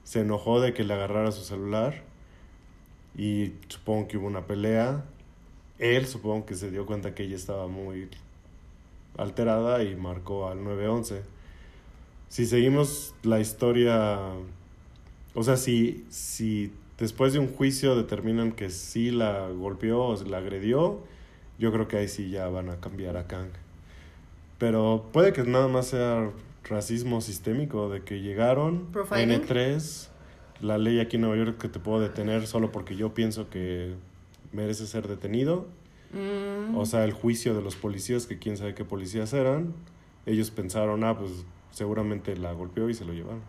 Se 0.05 0.21
enojó 0.21 0.61
de 0.61 0.75
que 0.75 0.85
le 0.85 0.93
agarrara 0.93 1.33
su 1.33 1.45
celular. 1.45 2.03
Y 3.17 3.55
supongo 3.69 4.07
que 4.07 4.19
hubo 4.19 4.27
una 4.27 4.47
pelea. 4.47 5.07
Él 5.79 6.07
supongo 6.07 6.47
que 6.47 6.55
se 6.55 6.71
dio 6.71 6.87
cuenta 6.87 7.15
que 7.15 7.25
ella 7.25 7.37
estaba 7.37 7.69
muy 7.69 8.09
alterada 9.17 9.83
y 9.83 9.95
marcó 9.97 10.49
al 10.49 10.63
911. 10.65 11.23
Si 12.29 12.47
seguimos 12.47 13.15
la 13.23 13.41
historia, 13.41 14.19
o 15.35 15.43
sea, 15.43 15.57
si, 15.57 16.05
si 16.09 16.73
después 16.99 17.33
de 17.33 17.39
un 17.39 17.49
juicio 17.49 17.97
determinan 17.97 18.53
que 18.53 18.71
sí 18.71 19.11
la 19.11 19.49
golpeó 19.49 20.07
o 20.07 20.25
la 20.25 20.39
agredió, 20.39 21.01
yo 21.59 21.73
creo 21.73 21.89
que 21.89 21.99
ahí 21.99 22.09
sí 22.09 22.31
ya 22.31 22.49
van 22.49 22.69
a 22.71 22.77
cambiar 22.81 23.17
a 23.17 23.27
Kang. 23.27 23.51
Pero 24.59 25.07
puede 25.13 25.33
que 25.33 25.43
nada 25.45 25.69
más 25.69 25.89
sea 25.89 26.31
racismo 26.65 27.21
sistémico, 27.21 27.89
de 27.89 28.03
que 28.03 28.21
llegaron 28.21 28.87
Profiling. 28.93 29.43
N3, 29.43 30.09
la 30.61 30.79
ley 30.79 31.01
aquí 31.01 31.17
en 31.17 31.23
Nueva 31.23 31.37
York 31.37 31.59
que 31.59 31.69
te 31.69 31.79
puedo 31.79 32.01
detener 32.01 32.47
solo 32.47 32.73
porque 32.73 32.97
yo 32.97 33.15
pienso 33.15 33.49
que 33.49 33.95
merece 34.53 34.87
ser 34.87 35.09
detenido. 35.09 35.67
Mm, 36.13 36.77
O 36.77 36.87
sea, 36.87 37.05
el 37.05 37.13
juicio 37.13 37.55
de 37.55 37.63
los 37.63 37.77
policías, 37.77 38.27
que 38.27 38.39
quién 38.39 38.57
sabe 38.57 38.75
qué 38.75 38.85
policías 38.85 39.33
eran, 39.33 39.75
ellos 40.27 40.51
pensaron, 40.51 41.05
ah, 41.05 41.19
pues 41.19 41.31
seguramente 41.71 42.37
la 42.37 42.53
golpeó 42.53 42.89
y 42.89 42.95
se 42.95 43.05
lo 43.05 43.13
llevaron. 43.13 43.43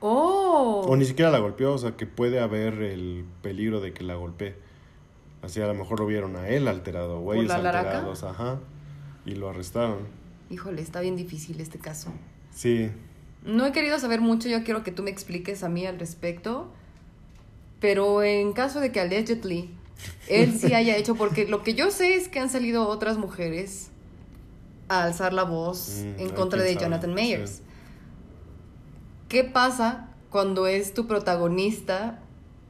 Oh. 0.00 0.84
O 0.86 0.96
ni 0.96 1.04
siquiera 1.04 1.30
la 1.30 1.38
golpeó, 1.38 1.72
o 1.74 1.78
sea, 1.78 1.96
que 1.96 2.06
puede 2.06 2.40
haber 2.40 2.74
el 2.82 3.24
peligro 3.42 3.80
de 3.80 3.92
que 3.92 4.04
la 4.04 4.14
golpee. 4.14 4.54
Así 5.42 5.60
a 5.60 5.66
lo 5.66 5.74
mejor 5.74 6.00
lo 6.00 6.06
vieron 6.06 6.36
a 6.36 6.48
él 6.48 6.68
alterado, 6.68 7.20
güeyes 7.20 7.50
alterados, 7.50 8.22
ajá. 8.24 8.60
Y 9.24 9.32
lo 9.32 9.48
arrestaron. 9.48 9.98
Híjole, 10.50 10.82
está 10.82 11.00
bien 11.00 11.16
difícil 11.16 11.60
este 11.60 11.78
caso. 11.78 12.10
Sí, 12.50 12.90
No 13.44 13.66
he 13.66 13.72
querido 13.72 13.98
saber 13.98 14.20
mucho, 14.20 14.48
yo 14.48 14.64
quiero 14.64 14.82
que 14.82 14.90
tú 14.90 15.02
me 15.02 15.10
expliques 15.10 15.62
a 15.62 15.68
mí 15.68 15.86
al 15.86 15.98
respecto. 15.98 16.68
Pero 17.80 18.22
en 18.24 18.52
caso 18.52 18.80
de 18.80 18.90
que 18.90 18.98
allegedly 19.00 19.70
él 20.28 20.58
sí 20.58 20.74
haya 20.74 20.96
hecho, 20.96 21.14
porque 21.14 21.46
lo 21.46 21.62
que 21.62 21.74
yo 21.74 21.90
sé 21.90 22.14
es 22.14 22.28
que 22.28 22.40
han 22.40 22.50
salido 22.50 22.86
otras 22.88 23.18
mujeres 23.18 23.88
a 24.88 25.04
alzar 25.04 25.32
la 25.32 25.42
voz 25.44 26.02
Mm, 26.04 26.20
en 26.20 26.28
contra 26.30 26.62
de 26.62 26.76
Jonathan 26.76 27.14
Mayers. 27.14 27.50
sí. 27.50 27.62
¿Qué 29.28 29.44
pasa 29.44 30.08
cuando 30.30 30.66
es 30.66 30.94
tu 30.94 31.06
protagonista 31.06 32.18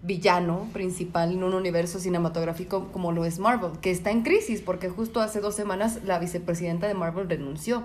villano 0.02 0.68
principal 0.72 1.32
en 1.32 1.42
un 1.44 1.54
universo 1.54 2.00
cinematográfico 2.00 2.90
como 2.92 3.12
lo 3.12 3.24
es 3.24 3.38
Marvel? 3.38 3.78
Que 3.80 3.90
está 3.92 4.10
en 4.10 4.22
crisis 4.22 4.60
porque 4.60 4.88
justo 4.88 5.20
hace 5.20 5.40
dos 5.40 5.54
semanas 5.54 6.00
la 6.04 6.18
vicepresidenta 6.18 6.88
de 6.88 6.94
Marvel 6.94 7.28
renunció 7.28 7.84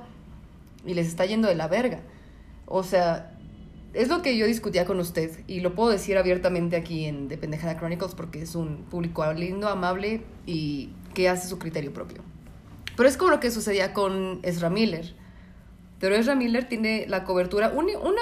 y 0.85 0.95
les 0.95 1.07
está 1.07 1.25
yendo 1.25 1.47
de 1.47 1.55
la 1.55 1.67
verga. 1.67 1.99
O 2.65 2.81
sea, 2.83 3.32
es 3.93 4.07
lo 4.09 4.21
que 4.21 4.37
yo 4.37 4.45
discutía 4.47 4.85
con 4.85 4.99
usted 4.99 5.39
y 5.47 5.59
lo 5.61 5.75
puedo 5.75 5.89
decir 5.89 6.17
abiertamente 6.17 6.75
aquí 6.75 7.05
en 7.05 7.27
The 7.27 7.37
Pendejada 7.37 7.77
Chronicles 7.77 8.15
porque 8.15 8.41
es 8.41 8.55
un 8.55 8.77
público 8.89 9.31
lindo, 9.33 9.67
amable 9.69 10.21
y 10.45 10.89
que 11.13 11.29
hace 11.29 11.47
su 11.47 11.59
criterio 11.59 11.93
propio. 11.93 12.21
Pero 12.95 13.07
es 13.09 13.17
como 13.17 13.31
lo 13.31 13.39
que 13.39 13.51
sucedía 13.51 13.93
con 13.93 14.39
Ezra 14.43 14.69
Miller. 14.69 15.15
Pero 15.99 16.15
Ezra 16.15 16.35
Miller 16.35 16.67
tiene 16.67 17.05
la 17.07 17.23
cobertura, 17.23 17.69
uni- 17.75 17.95
una, 17.95 18.21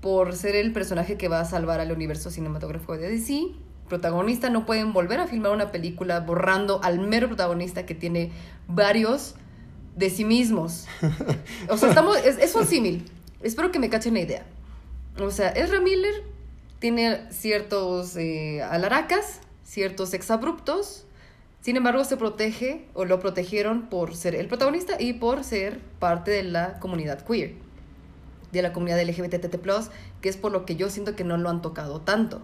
por 0.00 0.34
ser 0.34 0.56
el 0.56 0.72
personaje 0.72 1.16
que 1.16 1.28
va 1.28 1.40
a 1.40 1.44
salvar 1.44 1.80
al 1.80 1.92
universo 1.92 2.30
cinematográfico 2.30 2.96
de 2.96 3.08
DC. 3.10 3.48
Protagonista, 3.88 4.50
no 4.50 4.66
pueden 4.66 4.92
volver 4.92 5.20
a 5.20 5.26
filmar 5.28 5.52
una 5.52 5.70
película 5.70 6.20
borrando 6.20 6.82
al 6.82 6.98
mero 6.98 7.28
protagonista 7.28 7.86
que 7.86 7.94
tiene 7.94 8.32
varios 8.66 9.36
de 9.94 10.10
sí 10.10 10.24
mismos. 10.24 10.86
O 11.68 11.76
sea, 11.76 11.90
estamos, 11.90 12.16
es, 12.18 12.38
es 12.38 12.54
un 12.54 12.66
símil. 12.66 13.04
Espero 13.42 13.70
que 13.70 13.78
me 13.78 13.88
cachen 13.88 14.14
la 14.14 14.20
idea. 14.20 14.46
O 15.20 15.30
sea, 15.30 15.48
Ezra 15.50 15.80
Miller 15.80 16.14
tiene 16.78 17.30
ciertos 17.30 18.16
eh, 18.16 18.62
alaracas, 18.62 19.40
ciertos 19.64 20.14
exabruptos. 20.14 21.04
Sin 21.60 21.76
embargo, 21.76 22.04
se 22.04 22.16
protege 22.16 22.86
o 22.94 23.04
lo 23.04 23.18
protegieron 23.18 23.88
por 23.88 24.14
ser 24.14 24.34
el 24.34 24.46
protagonista 24.46 25.00
y 25.00 25.14
por 25.14 25.42
ser 25.42 25.80
parte 25.98 26.30
de 26.30 26.42
la 26.44 26.78
comunidad 26.78 27.22
queer, 27.22 27.54
de 28.52 28.62
la 28.62 28.72
comunidad 28.72 29.00
LGBTT+, 29.00 29.58
que 30.20 30.28
es 30.28 30.36
por 30.36 30.52
lo 30.52 30.64
que 30.64 30.76
yo 30.76 30.90
siento 30.90 31.16
que 31.16 31.24
no 31.24 31.36
lo 31.38 31.48
han 31.48 31.62
tocado 31.62 32.00
tanto, 32.00 32.40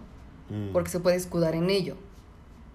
Mm. 0.49 0.73
porque 0.73 0.89
se 0.89 0.99
puede 0.99 1.15
escudar 1.15 1.55
en 1.55 1.69
ello. 1.69 1.95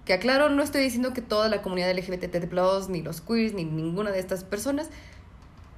Que 0.07 0.15
aclaro, 0.15 0.49
no 0.49 0.63
estoy 0.63 0.83
diciendo 0.83 1.13
que 1.13 1.21
toda 1.21 1.49
la 1.49 1.61
comunidad 1.61 1.91
LGBTT+, 1.91 2.89
ni 2.89 3.03
los 3.03 3.21
queers, 3.21 3.53
ni 3.53 3.65
ninguna 3.65 4.11
de 4.11 4.19
estas 4.19 4.43
personas 4.43 4.89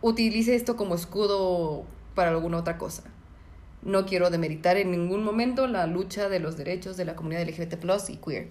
utilice 0.02 0.54
esto 0.54 0.76
como 0.76 0.94
escudo 0.94 1.84
para 2.14 2.30
alguna 2.30 2.58
otra 2.58 2.78
cosa. 2.78 3.02
No 3.82 4.04
quiero 4.06 4.30
demeritar 4.30 4.76
en 4.76 4.90
ningún 4.90 5.24
momento 5.24 5.66
la 5.66 5.86
lucha 5.86 6.28
de 6.28 6.40
los 6.40 6.56
derechos 6.56 6.96
de 6.96 7.04
la 7.04 7.16
comunidad 7.16 7.48
LGBT+, 7.48 7.76
y 8.08 8.16
queer. 8.16 8.48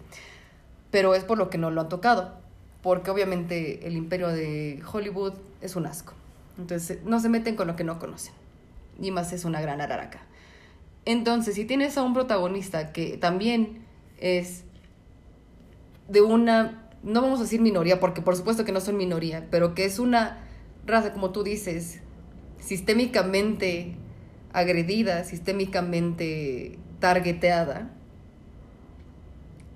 Pero 0.91 1.13
es 1.13 1.23
por 1.23 1.37
lo 1.37 1.49
que 1.49 1.57
no 1.57 1.69
lo 1.69 1.81
han 1.81 1.89
tocado. 1.89 2.33
Porque 2.81 3.11
obviamente 3.11 3.85
el 3.85 3.95
imperio 3.95 4.29
de 4.29 4.81
Hollywood 4.91 5.33
es 5.61 5.75
un 5.75 5.85
asco. 5.85 6.13
Entonces 6.57 6.99
no 7.03 7.19
se 7.19 7.29
meten 7.29 7.55
con 7.55 7.67
lo 7.67 7.75
que 7.75 7.83
no 7.83 7.99
conocen. 7.99 8.33
Y 9.01 9.11
más 9.11 9.31
es 9.33 9.45
una 9.45 9.61
gran 9.61 9.81
araraca. 9.81 10.21
Entonces, 11.05 11.55
si 11.55 11.65
tienes 11.65 11.97
a 11.97 12.03
un 12.03 12.13
protagonista 12.13 12.91
que 12.91 13.17
también 13.17 13.83
es 14.19 14.63
de 16.07 16.21
una, 16.21 16.89
no 17.03 17.21
vamos 17.21 17.39
a 17.39 17.43
decir 17.43 17.61
minoría, 17.61 17.99
porque 17.99 18.21
por 18.21 18.35
supuesto 18.35 18.65
que 18.65 18.71
no 18.71 18.81
son 18.81 18.97
minoría, 18.97 19.47
pero 19.49 19.73
que 19.73 19.85
es 19.85 19.99
una 19.99 20.39
raza, 20.85 21.13
como 21.13 21.31
tú 21.31 21.43
dices, 21.43 22.01
sistémicamente 22.59 23.95
agredida, 24.53 25.23
sistémicamente 25.23 26.77
targeteada, 26.99 27.91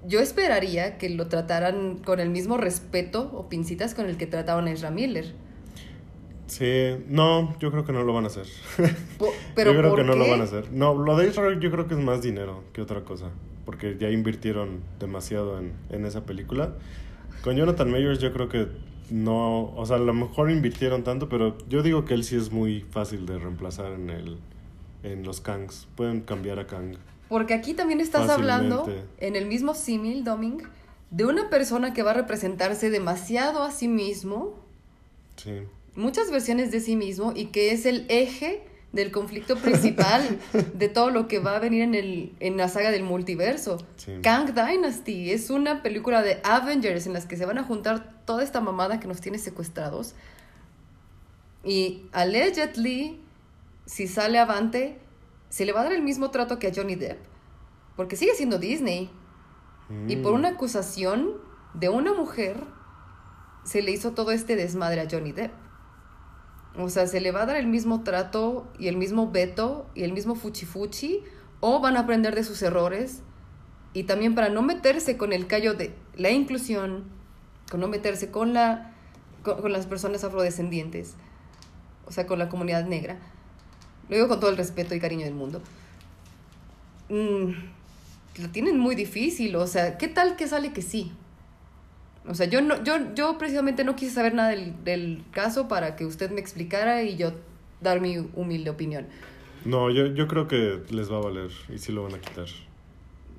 yo 0.06 0.20
esperaría 0.20 0.98
que 0.98 1.10
lo 1.10 1.28
trataran 1.28 1.98
con 1.98 2.20
el 2.20 2.30
mismo 2.30 2.58
respeto 2.58 3.32
o 3.34 3.48
pincitas 3.48 3.96
con 3.96 4.08
el 4.08 4.18
que 4.18 4.28
trataban 4.28 4.68
a 4.68 4.72
Ezra 4.72 4.92
Miller. 4.92 5.34
Sí, 6.48 6.98
no, 7.08 7.58
yo 7.60 7.72
creo 7.72 7.86
que 7.86 7.94
no 7.94 8.04
lo 8.04 8.14
van 8.14 8.26
a 8.26 8.28
hacer. 8.28 8.46
Pero 9.56 9.72
yo 9.72 9.80
creo 9.80 9.92
¿por 9.92 10.00
que 10.00 10.06
no 10.06 10.16
lo 10.16 10.30
van 10.30 10.42
a 10.42 10.44
hacer. 10.44 10.72
No, 10.72 10.94
lo 10.94 11.18
de 11.18 11.30
Israel 11.30 11.60
yo 11.60 11.72
creo 11.72 11.88
que 11.88 11.94
es 11.94 12.00
más 12.00 12.22
dinero 12.22 12.64
que 12.74 12.82
otra 12.82 13.02
cosa. 13.04 13.30
Porque 13.66 13.96
ya 13.98 14.10
invirtieron 14.10 14.82
demasiado 15.00 15.58
en, 15.58 15.72
en 15.90 16.06
esa 16.06 16.26
película. 16.26 16.74
Con 17.44 17.56
Jonathan 17.56 17.90
Mayers 17.90 18.20
yo 18.20 18.34
creo 18.34 18.50
que 18.50 18.68
no, 19.10 19.74
o 19.76 19.86
sea, 19.86 19.98
a 19.98 20.00
lo 20.00 20.14
mejor 20.14 20.52
invirtieron 20.52 21.04
tanto, 21.04 21.30
pero 21.30 21.58
yo 21.70 21.82
digo 21.82 22.04
que 22.04 22.14
él 22.14 22.24
sí 22.24 22.36
es 22.36 22.52
muy 22.52 22.82
fácil 22.82 23.26
de 23.26 23.38
reemplazar 23.38 23.94
en 23.94 24.10
el 24.10 24.38
en 25.04 25.24
los 25.24 25.42
Kangs. 25.42 25.88
Pueden 25.96 26.22
cambiar 26.22 26.60
a 26.60 26.68
Kang. 26.68 26.96
Porque 27.30 27.54
aquí 27.54 27.74
también 27.74 28.00
estás 28.02 28.30
hablando, 28.30 28.86
en 29.20 29.36
el 29.36 29.46
mismo 29.46 29.74
símil, 29.74 30.24
Doming, 30.24 30.64
de 31.12 31.26
una 31.26 31.50
persona 31.50 31.94
que 31.94 32.04
va 32.04 32.12
a 32.12 32.16
representarse 32.16 32.90
demasiado 32.90 33.64
a 33.64 33.72
sí 33.72 33.88
mismo, 33.88 34.56
Sí. 35.36 35.52
muchas 35.96 36.30
versiones 36.32 36.72
de 36.72 36.80
sí 36.80 36.96
mismo, 36.96 37.34
y 37.36 37.46
que 37.48 37.72
es 37.72 37.86
el 37.86 38.06
eje 38.10 38.64
del 38.92 39.10
conflicto 39.12 39.56
principal 39.58 40.22
de 40.76 40.88
todo 40.90 41.10
lo 41.10 41.28
que 41.28 41.40
va 41.40 41.56
a 41.56 41.60
venir 41.60 41.82
en, 41.82 41.96
el, 41.96 42.34
en 42.40 42.58
la 42.58 42.68
saga 42.70 42.92
del 42.92 43.02
multiverso. 43.04 43.84
Sí. 43.96 44.12
Kang 44.22 44.54
Dynasty 44.54 45.32
es 45.32 45.50
una 45.50 45.82
película 45.82 46.22
de 46.22 46.40
Avengers 46.44 47.08
en 47.08 47.14
las 47.14 47.26
que 47.26 47.36
se 47.36 47.46
van 47.48 47.58
a 47.58 47.64
juntar 47.64 48.14
toda 48.26 48.44
esta 48.44 48.62
mamada 48.62 49.00
que 49.00 49.08
nos 49.08 49.20
tiene 49.22 49.40
secuestrados. 49.40 50.14
Y 51.64 52.04
allegedly, 52.12 53.20
si 53.86 54.08
sale 54.08 54.40
avante, 54.40 55.00
se 55.50 55.66
le 55.66 55.74
va 55.74 55.82
a 55.82 55.84
dar 55.84 55.94
el 55.94 56.02
mismo 56.02 56.32
trato 56.32 56.60
que 56.60 56.68
a 56.68 56.72
Johnny 56.74 56.96
Depp. 56.96 57.20
Porque 57.96 58.16
sigue 58.16 58.34
siendo 58.36 58.58
Disney. 58.58 59.12
Y 60.08 60.16
por 60.18 60.32
Mm. 60.34 60.36
una 60.36 60.50
acusación 60.50 61.34
de 61.74 61.90
una 61.90 62.14
mujer, 62.14 62.56
se 63.64 63.82
le 63.82 63.92
hizo 63.92 64.12
todo 64.12 64.32
este 64.32 64.56
desmadre 64.56 65.02
a 65.02 65.08
Johnny 65.10 65.32
Depp. 65.32 65.52
O 66.78 66.90
sea, 66.90 67.06
se 67.06 67.22
le 67.22 67.32
va 67.32 67.44
a 67.44 67.46
dar 67.46 67.58
el 67.58 67.68
mismo 67.68 68.02
trato 68.04 68.68
y 68.80 68.88
el 68.88 68.98
mismo 68.98 69.30
veto 69.30 69.86
y 69.94 70.04
el 70.04 70.12
mismo 70.14 70.36
fuchi-fuchi, 70.36 71.22
o 71.60 71.80
van 71.80 71.98
a 71.98 72.02
aprender 72.02 72.34
de 72.34 72.44
sus 72.44 72.62
errores. 72.64 73.22
Y 73.94 74.04
también 74.04 74.34
para 74.34 74.50
no 74.50 74.64
meterse 74.64 75.18
con 75.18 75.34
el 75.34 75.46
callo 75.46 75.76
de 75.76 75.94
la 76.16 76.32
inclusión, 76.32 77.04
con 77.70 77.80
no 77.80 77.88
meterse 77.88 78.32
con, 78.32 78.54
la, 78.54 78.92
con, 79.44 79.62
con 79.62 79.72
las 79.72 79.86
personas 79.86 80.24
afrodescendientes, 80.24 81.14
o 82.08 82.12
sea, 82.12 82.26
con 82.26 82.40
la 82.40 82.50
comunidad 82.50 82.86
negra. 82.86 83.20
Lo 84.10 84.16
digo 84.16 84.28
con 84.28 84.40
todo 84.40 84.50
el 84.50 84.58
respeto 84.58 84.94
y 84.96 85.00
cariño 85.00 85.26
del 85.26 85.34
mundo. 85.34 85.62
Mm, 87.10 87.52
lo 88.42 88.50
tienen 88.50 88.80
muy 88.80 88.96
difícil, 88.96 89.56
o 89.56 89.68
sea, 89.68 89.98
¿qué 89.98 90.08
tal 90.08 90.36
que 90.36 90.48
sale 90.48 90.74
que 90.74 90.82
sí? 90.82 91.12
O 92.28 92.34
sea, 92.36 92.46
yo, 92.48 92.62
no, 92.62 92.82
yo, 92.84 93.14
yo 93.16 93.38
precisamente 93.38 93.84
no 93.84 93.96
quise 93.96 94.12
saber 94.14 94.34
nada 94.34 94.50
del, 94.50 94.82
del 94.84 95.24
caso 95.32 95.68
para 95.68 95.96
que 95.96 96.06
usted 96.06 96.32
me 96.32 96.40
explicara 96.40 97.04
y 97.04 97.18
yo 97.18 97.34
dar 97.82 98.00
mi 98.00 98.18
humilde 98.34 98.70
opinión. 98.70 99.08
No, 99.66 99.90
yo, 99.92 100.08
yo 100.08 100.28
creo 100.28 100.48
que 100.48 100.82
les 100.90 101.12
va 101.12 101.18
a 101.18 101.22
valer 101.22 101.52
y 101.74 101.78
sí 101.78 101.92
lo 101.92 102.04
van 102.04 102.16
a 102.16 102.20
quitar. 102.20 102.46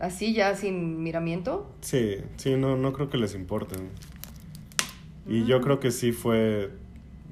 Así 0.00 0.34
ya 0.34 0.54
sin 0.54 1.02
miramiento. 1.02 1.70
Sí, 1.80 2.16
sí, 2.36 2.56
no, 2.56 2.76
no 2.76 2.92
creo 2.92 3.08
que 3.08 3.16
les 3.16 3.34
importen. 3.34 3.88
Y 5.26 5.40
Mm. 5.40 5.46
yo 5.46 5.60
creo 5.62 5.80
que 5.80 5.90
sí 5.90 6.12
fue. 6.12 6.70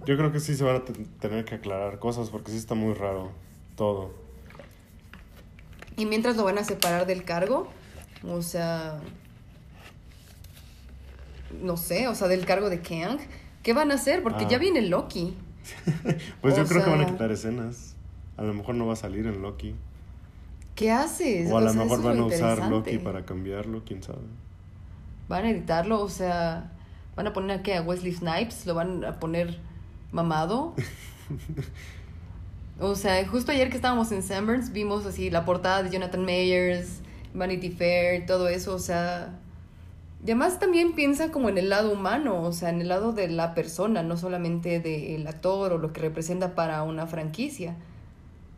Yo 0.06 0.16
creo 0.16 0.32
que 0.32 0.40
sí 0.40 0.54
se 0.56 0.64
van 0.64 0.76
a 0.76 0.84
te- 0.84 0.92
tener 1.20 1.44
que 1.44 1.54
aclarar 1.56 1.98
cosas 1.98 2.30
porque 2.30 2.50
sí 2.50 2.56
está 2.56 2.74
muy 2.74 2.94
raro 2.94 3.30
todo. 3.76 4.12
Y 5.96 6.06
mientras 6.06 6.36
lo 6.36 6.44
van 6.44 6.58
a 6.58 6.64
separar 6.64 7.06
del 7.06 7.24
cargo, 7.24 7.68
o 8.26 8.42
sea, 8.42 8.98
no 11.62 11.76
sé, 11.76 12.08
o 12.08 12.14
sea, 12.14 12.28
del 12.28 12.44
cargo 12.46 12.70
de 12.70 12.80
Kang, 12.80 13.18
¿qué 13.62 13.72
van 13.72 13.90
a 13.90 13.94
hacer? 13.94 14.22
Porque 14.22 14.44
Ah. 14.44 14.48
ya 14.48 14.58
viene 14.58 14.82
Loki. 14.82 15.36
Pues 16.40 16.56
yo 16.56 16.64
creo 16.66 16.82
que 16.84 16.90
van 16.90 17.02
a 17.02 17.06
quitar 17.06 17.30
escenas. 17.30 17.94
A 18.36 18.42
lo 18.42 18.54
mejor 18.54 18.74
no 18.74 18.86
va 18.86 18.94
a 18.94 18.96
salir 18.96 19.26
en 19.26 19.42
Loki. 19.42 19.74
¿Qué 20.74 20.90
haces? 20.90 21.50
O 21.52 21.58
a 21.58 21.60
lo 21.60 21.70
sea, 21.72 21.82
mejor 21.82 22.02
van 22.02 22.18
a 22.18 22.24
usar. 22.24 22.68
Loki 22.70 22.98
para 22.98 23.24
cambiarlo, 23.24 23.82
quién 23.84 24.02
sabe. 24.02 24.18
Van 25.28 25.44
a 25.44 25.50
editarlo, 25.50 26.00
o 26.00 26.08
sea, 26.08 26.72
van 27.14 27.26
a 27.26 27.32
poner 27.32 27.60
aquí 27.60 27.70
a 27.72 27.82
Wesley 27.82 28.12
Snipes, 28.12 28.66
lo 28.66 28.74
van 28.74 29.04
a 29.04 29.20
poner 29.20 29.58
mamado. 30.12 30.74
O 32.80 32.96
sea, 32.96 33.24
justo 33.28 33.52
ayer 33.52 33.70
que 33.70 33.76
estábamos 33.76 34.10
en 34.10 34.24
Sanborns 34.24 34.72
vimos 34.72 35.06
así 35.06 35.30
la 35.30 35.44
portada 35.44 35.84
de 35.84 35.90
Jonathan 35.90 36.24
Mayers, 36.24 37.00
Vanity 37.32 37.70
Fair, 37.70 38.26
todo 38.26 38.48
eso, 38.48 38.74
o 38.74 38.78
sea... 38.80 39.38
Y 40.20 40.24
además 40.24 40.58
también 40.58 40.94
piensa 40.94 41.30
como 41.30 41.48
en 41.48 41.58
el 41.58 41.68
lado 41.68 41.92
humano, 41.92 42.42
o 42.42 42.52
sea, 42.52 42.70
en 42.70 42.80
el 42.80 42.88
lado 42.88 43.12
de 43.12 43.28
la 43.28 43.54
persona, 43.54 44.02
no 44.02 44.16
solamente 44.16 44.80
del 44.80 45.26
actor 45.28 45.72
o 45.72 45.78
lo 45.78 45.92
que 45.92 46.00
representa 46.00 46.56
para 46.56 46.82
una 46.82 47.06
franquicia. 47.06 47.76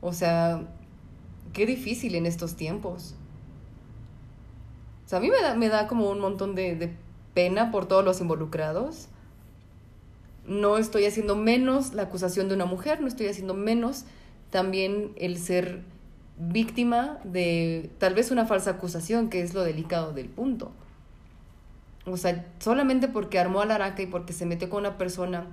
O 0.01 0.13
sea, 0.15 0.63
qué 1.53 1.67
difícil 1.67 2.15
en 2.15 2.25
estos 2.25 2.55
tiempos. 2.55 3.15
O 5.05 5.09
sea, 5.09 5.19
a 5.19 5.23
mí 5.23 5.31
me 5.31 5.41
da, 5.43 5.55
me 5.55 5.69
da 5.69 5.87
como 5.87 6.11
un 6.11 6.21
montón 6.21 6.55
de, 6.55 6.77
de 6.77 6.95
pena 7.35 7.71
por 7.71 7.87
todos 7.87 8.05
los 8.05 8.21
involucrados. 8.21 9.09
No 10.47 10.77
estoy 10.77 11.07
haciendo 11.07 11.37
menos 11.37 11.95
la 11.95 12.03
acusación 12.03 12.49
de 12.49 12.55
una 12.55 12.67
mujer, 12.67 13.01
no 13.01 13.09
estoy 13.09 13.27
haciendo 13.29 13.55
menos 13.55 14.05
también 14.51 15.13
el 15.17 15.39
ser 15.39 15.83
víctima 16.39 17.19
de 17.25 17.91
tal 17.99 18.15
vez 18.15 18.31
una 18.31 18.45
falsa 18.47 18.71
acusación, 18.73 19.31
que 19.31 19.41
es 19.41 19.55
lo 19.55 19.63
delicado 19.65 20.13
del 20.13 20.29
punto. 20.29 20.73
O 22.07 22.17
sea, 22.19 22.45
solamente 22.59 23.09
porque 23.09 23.39
armó 23.39 23.63
a 23.63 23.67
la 23.67 23.77
araca 23.77 24.03
y 24.03 24.07
porque 24.07 24.33
se 24.35 24.45
metió 24.45 24.69
con 24.69 24.81
una 24.81 24.99
persona, 24.99 25.47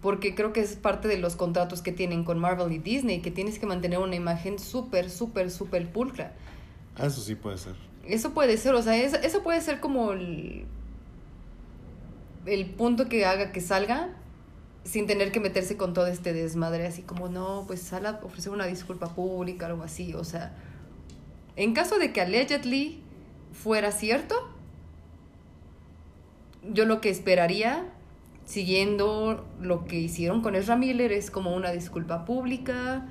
porque 0.00 0.34
creo 0.34 0.52
que 0.54 0.60
es 0.60 0.76
parte 0.76 1.08
de 1.08 1.18
los 1.18 1.36
contratos 1.36 1.82
que 1.82 1.92
tienen 1.92 2.24
con 2.24 2.38
Marvel 2.38 2.72
y 2.72 2.78
Disney, 2.78 3.20
que 3.20 3.30
tienes 3.30 3.58
que 3.58 3.66
mantener 3.66 3.98
una 3.98 4.16
imagen 4.16 4.58
súper, 4.58 5.10
súper, 5.10 5.50
súper 5.50 5.90
pulcra. 5.90 6.32
Eso 6.98 7.20
sí 7.20 7.34
puede 7.34 7.58
ser. 7.58 7.74
Eso 8.06 8.30
puede 8.32 8.56
ser, 8.56 8.74
o 8.74 8.80
sea, 8.82 8.96
es- 8.96 9.12
eso 9.12 9.42
puede 9.42 9.60
ser 9.60 9.80
como 9.80 10.12
el, 10.12 10.64
el 12.48 12.66
punto 12.66 13.08
que 13.08 13.24
haga 13.26 13.52
que 13.52 13.60
salga 13.60 14.10
sin 14.84 15.06
tener 15.06 15.32
que 15.32 15.40
meterse 15.40 15.76
con 15.76 15.92
todo 15.92 16.06
este 16.06 16.32
desmadre, 16.32 16.86
así 16.86 17.02
como, 17.02 17.28
no, 17.28 17.64
pues 17.66 17.82
sal 17.82 18.06
a 18.06 18.20
ofrecer 18.22 18.52
una 18.52 18.66
disculpa 18.66 19.14
pública, 19.14 19.66
algo 19.66 19.82
así, 19.82 20.14
o 20.14 20.24
sea, 20.24 20.56
en 21.56 21.74
caso 21.74 21.98
de 21.98 22.12
que 22.12 22.20
allegedly 22.20 23.02
fuera 23.52 23.92
cierto, 23.92 24.34
yo 26.62 26.86
lo 26.86 27.00
que 27.00 27.10
esperaría, 27.10 27.84
siguiendo 28.44 29.46
lo 29.60 29.84
que 29.84 29.96
hicieron 29.96 30.40
con 30.40 30.54
Ezra 30.54 30.76
Miller, 30.76 31.12
es 31.12 31.30
como 31.30 31.54
una 31.54 31.70
disculpa 31.72 32.24
pública, 32.24 33.06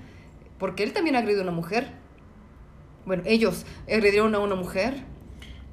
porque 0.58 0.84
él 0.84 0.94
también 0.94 1.16
agredió 1.16 1.42
a 1.42 1.44
una 1.44 1.52
mujer. 1.52 1.92
Bueno, 3.06 3.24
ellos 3.26 3.66
agredieron 3.86 4.34
a 4.36 4.40
una 4.40 4.56
mujer. 4.56 5.04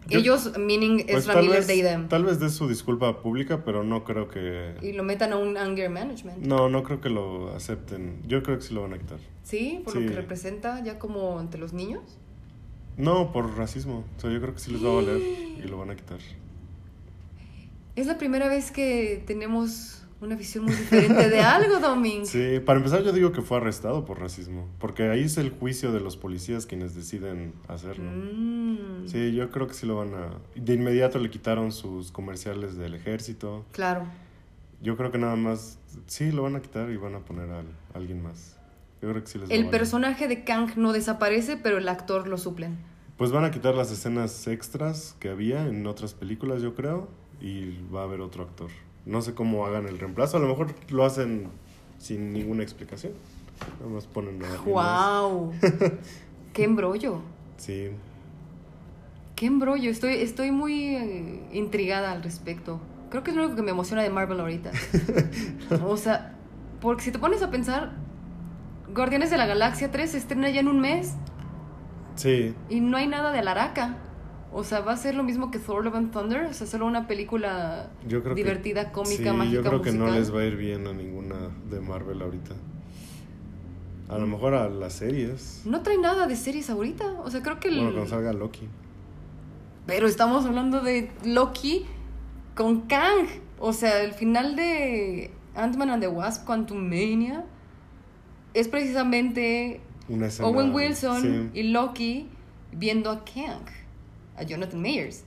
Yo- 0.09 0.19
ellos, 0.19 0.53
meaning 0.59 1.05
Pues 1.07 1.19
Ezra 1.25 1.35
tal 1.35 1.45
Miller, 1.45 1.59
vez, 1.59 1.67
they, 1.67 1.83
them. 1.83 2.09
tal 2.09 2.25
vez 2.25 2.39
dé 2.39 2.51
su 2.51 2.69
disculpa 2.69 3.21
pública, 3.23 3.65
pero 3.65 3.85
no 3.85 4.05
creo 4.05 4.29
que... 4.29 4.75
Y 4.83 4.93
lo 4.93 5.03
metan 5.03 5.33
a 5.33 5.37
un 5.39 5.57
anger 5.57 5.89
management. 5.91 6.39
No, 6.45 6.69
no 6.69 6.83
creo 6.83 7.01
que 7.01 7.09
lo 7.09 7.55
acepten. 7.55 8.21
Yo 8.27 8.43
creo 8.43 8.59
que 8.59 8.65
sí 8.65 8.75
lo 8.75 8.83
van 8.83 8.93
a 8.95 8.99
quitar. 8.99 9.19
¿Sí? 9.43 9.81
Por 9.85 9.95
Sí. 9.95 10.01
lo 10.01 10.09
que 10.11 10.17
representa 10.17 10.83
ya 10.85 10.99
como 10.99 11.39
ante 11.39 11.57
los 11.59 11.73
niños. 11.73 12.03
No, 12.97 13.33
por 13.33 13.57
racismo. 13.57 14.05
O 14.17 14.21
sea, 14.21 14.31
yo 14.31 14.41
creo 14.41 14.53
que 14.55 14.61
sí 14.61 14.71
les 14.73 14.85
va 14.85 14.91
a 14.91 14.95
valer 14.95 15.21
y 15.65 15.67
lo 15.69 15.79
van 15.79 15.91
a 15.91 15.97
quitar. 15.97 16.19
Es 17.97 18.07
la 18.07 18.19
primera 18.19 18.49
vez 18.49 18.71
que 18.71 19.23
tenemos 19.27 20.04
una 20.25 20.37
visión 20.37 20.65
muy 20.65 20.75
diferente 20.75 21.29
de 21.29 21.41
algo, 21.41 21.79
Doming. 21.81 22.27
Sí, 22.27 22.61
para 22.65 22.79
empezar 22.79 23.03
yo 23.03 23.13
digo 23.13 23.33
que 23.33 23.43
fue 23.43 23.59
arrestado 23.59 24.05
por 24.05 24.21
racismo, 24.21 24.69
porque 24.79 25.09
ahí 25.09 25.25
es 25.25 25.37
el 25.39 25.51
juicio 25.51 25.93
de 25.93 26.01
los 26.01 26.17
policías 26.17 26.67
quienes 26.67 26.95
deciden 26.95 27.53
hacerlo. 27.69 28.11
Mm, 28.11 29.07
Sí, 29.07 29.35
yo 29.35 29.51
creo 29.51 29.67
que 29.67 29.75
sí 29.75 29.87
lo 29.87 29.97
van 29.97 30.15
a... 30.15 30.31
De 30.55 30.75
inmediato 30.75 31.19
le 31.19 31.31
quitaron 31.31 31.73
sus 31.73 32.11
comerciales 32.11 32.77
del 32.77 32.95
ejército. 32.95 33.65
Claro. 33.73 34.05
Yo 34.83 34.97
creo 34.97 35.11
que 35.11 35.19
nada 35.19 35.37
más... 35.37 35.79
Sí, 36.07 36.33
lo 36.33 36.43
van 36.43 36.57
a 36.57 36.63
quitar 36.63 36.91
y 36.91 36.97
van 36.97 37.15
a 37.15 37.21
poner 37.21 37.51
a 37.51 37.63
alguien 37.95 38.23
más. 38.23 38.57
Yo 39.03 39.11
creo 39.11 39.23
que 39.23 39.31
sí 39.31 39.39
les 39.39 39.51
El 39.51 39.69
personaje 39.69 40.29
de 40.29 40.45
Kang 40.45 40.77
no 40.77 40.93
desaparece, 40.93 41.57
pero 41.57 41.79
el 41.79 41.89
actor 41.89 42.27
lo 42.27 42.39
suplen. 42.39 42.79
Pues 43.17 43.31
van 43.31 43.45
a 43.45 43.51
quitar 43.51 43.75
las 43.75 43.93
escenas 43.93 44.47
extras 44.49 45.15
que 45.21 45.29
había 45.29 45.67
en 45.67 45.87
otras 45.87 46.15
películas, 46.15 46.63
yo 46.63 46.75
creo, 46.75 47.09
y 47.41 47.79
va 47.95 48.01
a 48.01 48.05
haber 48.05 48.21
otro 48.21 48.43
actor. 48.43 48.71
No 49.07 49.21
sé 49.23 49.35
cómo 49.35 49.67
hagan 49.67 49.87
el 49.87 49.99
reemplazo, 49.99 50.37
a 50.37 50.41
lo 50.41 50.49
mejor 50.49 50.75
lo 50.91 51.05
hacen 51.05 51.49
sin 51.99 52.33
ninguna 52.33 52.63
explicación. 52.63 53.13
Nada 53.81 53.93
más 53.93 54.07
ponen 54.07 54.43
a 54.43 54.53
alguien 54.53 54.75
más. 54.75 55.21
¡Wow! 55.21 55.53
¡Qué 56.53 56.65
embrollo! 56.65 57.21
Sí, 57.57 57.91
¡Qué 59.37 59.47
embrollo! 59.47 59.91
Estoy, 59.91 60.15
estoy 60.15 60.53
muy 60.53 60.97
eh, 60.97 61.43
intrigada 61.53 62.13
al 62.13 62.23
respecto. 62.23 62.81
Creo 63.11 63.25
que 63.25 63.31
es 63.31 63.37
lo 63.37 63.43
único 63.43 63.57
que 63.57 63.63
me 63.63 63.73
emociona 63.73 64.03
de 64.03 64.11
Marvel 64.11 64.41
ahorita. 64.41 64.71
o 65.85 65.97
sea, 65.97 66.37
porque 66.81 67.03
si 67.03 67.11
te 67.11 67.19
pones 67.19 67.43
a 67.43 67.51
pensar, 67.51 67.93
Guardianes 68.95 69.31
de 69.31 69.37
la 69.37 69.47
Galaxia 69.47 69.91
3 69.91 70.11
se 70.11 70.19
estrena 70.19 70.51
ya 70.51 70.61
en 70.61 70.69
un 70.69 70.81
mes 70.81 71.15
sí, 72.15 72.55
y 72.69 72.81
no 72.81 72.97
hay 72.97 73.09
nada 73.09 73.33
de 73.33 73.41
Alaraca. 73.41 73.97
O 74.57 74.63
sea, 74.63 74.81
va 74.81 74.93
a 74.93 74.97
ser 74.97 75.17
lo 75.17 75.25
mismo 75.25 75.51
que 75.51 75.59
Thor 75.59 75.85
Love 75.85 75.97
and 75.97 76.13
Thunder, 76.13 76.47
o 76.47 76.53
sea, 76.53 76.67
solo 76.67 76.87
una 76.87 77.09
película 77.09 77.91
yo 78.07 78.23
creo 78.23 78.37
divertida, 78.37 78.87
que... 78.87 78.93
cómica, 78.93 79.31
sí, 79.31 79.37
mágica, 79.37 79.57
yo 79.57 79.63
creo 79.65 79.83
que 79.83 79.91
no 79.91 80.09
les 80.11 80.33
va 80.33 80.43
a 80.43 80.45
ir 80.45 80.57
bien 80.57 80.87
a 80.87 80.93
ninguna 80.93 81.51
de 81.69 81.81
Marvel 81.81 82.23
ahorita. 82.23 82.55
A 84.09 84.19
lo 84.19 84.27
mejor 84.29 84.55
a 84.55 84.69
las 84.69 84.93
series. 84.93 85.63
No 85.65 85.83
trae 85.83 85.99
nada 85.99 86.27
de 86.27 86.37
series 86.37 86.71
ahorita. 86.71 87.21
O 87.25 87.31
sea, 87.31 87.43
creo 87.43 87.59
que 87.59 87.69
el... 87.69 87.77
Bueno, 87.77 87.93
cuando 87.93 88.11
salga 88.11 88.33
Loki. 88.33 88.69
Pero 89.87 90.07
estamos 90.07 90.45
hablando 90.45 90.83
de 90.83 91.11
Loki 91.25 91.87
con 92.55 92.83
Kang. 92.83 93.27
O 93.59 93.73
sea, 93.73 94.03
el 94.03 94.13
final 94.13 94.57
de 94.57 95.31
Ant-Man 95.55 95.91
and 95.91 96.03
the 96.03 96.09
Wasp, 96.09 96.45
Quantumania, 96.45 97.45
es 98.53 98.69
precisamente 98.69 99.81
Una 100.09 100.29
Owen 100.43 100.73
Wilson 100.75 101.23
sí. 101.23 101.61
y 101.61 101.63
Loki 101.65 102.29
viendo 102.73 103.11
a 103.11 103.25
Kang, 103.25 103.65
a 104.37 104.43
Jonathan 104.43 104.81
Mayers. 104.81 105.25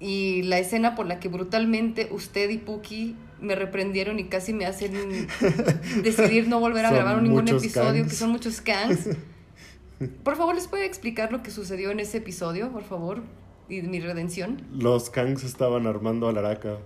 Y 0.00 0.42
la 0.42 0.58
escena 0.58 0.94
por 0.94 1.06
la 1.06 1.20
que 1.20 1.28
brutalmente 1.28 2.08
usted 2.10 2.50
y 2.50 2.58
Pookie 2.58 3.16
me 3.40 3.54
reprendieron 3.54 4.18
y 4.18 4.24
casi 4.24 4.52
me 4.52 4.66
hacen 4.66 4.92
decidir 6.02 6.48
no 6.48 6.60
volver 6.60 6.84
a 6.86 6.90
grabar 6.90 7.22
ningún 7.22 7.48
episodio, 7.48 8.04
que 8.04 8.10
son 8.10 8.30
muchos 8.30 8.60
Kangs. 8.60 9.10
Por 10.24 10.36
favor, 10.36 10.54
¿les 10.54 10.66
puede 10.66 10.86
explicar 10.86 11.32
lo 11.32 11.42
que 11.42 11.50
sucedió 11.50 11.90
en 11.90 12.00
ese 12.00 12.18
episodio, 12.18 12.70
por 12.72 12.82
favor? 12.82 13.22
Y 13.68 13.80
mi 13.82 14.00
redención. 14.00 14.60
Los 14.72 15.08
Kangs 15.08 15.44
estaban 15.44 15.86
armando 15.86 16.28
a 16.28 16.32
la 16.32 16.40
araca. 16.40 16.78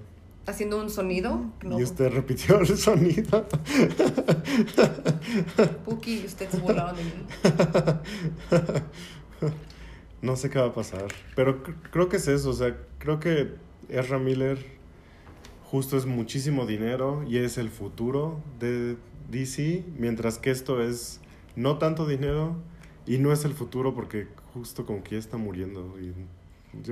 Haciendo 0.46 0.80
un 0.80 0.90
sonido. 0.90 1.40
No, 1.62 1.80
Y 1.80 1.84
usted 1.84 2.10
repitió 2.10 2.60
el 2.60 2.76
sonido. 2.76 3.48
Pookie 5.86 6.20
y 6.20 6.26
usted 6.26 6.50
se 6.50 6.58
volaron 6.58 6.96
de 6.96 7.04
mí. 7.04 7.10
No 10.22 10.36
sé 10.36 10.50
qué 10.50 10.58
va 10.58 10.66
a 10.66 10.72
pasar. 10.74 11.06
Pero 11.36 11.62
cr- 11.62 11.76
creo 11.90 12.08
que 12.08 12.16
es 12.16 12.28
eso. 12.28 12.50
O 12.50 12.52
sea, 12.52 12.76
creo 12.98 13.20
que 13.20 13.54
Ezra 13.88 14.18
Miller 14.18 14.58
justo 15.64 15.96
es 15.96 16.06
muchísimo 16.06 16.66
dinero 16.66 17.24
y 17.28 17.38
es 17.38 17.58
el 17.58 17.70
futuro 17.70 18.40
de 18.58 18.96
DC. 19.30 19.84
Mientras 19.96 20.38
que 20.38 20.50
esto 20.50 20.82
es 20.82 21.20
no 21.56 21.78
tanto 21.78 22.06
dinero 22.06 22.56
y 23.06 23.18
no 23.18 23.32
es 23.32 23.44
el 23.44 23.52
futuro 23.54 23.94
porque 23.94 24.26
justo 24.54 24.86
como 24.86 25.02
que 25.02 25.12
ya 25.12 25.18
está 25.18 25.36
muriendo. 25.36 25.94
Y 26.00 26.12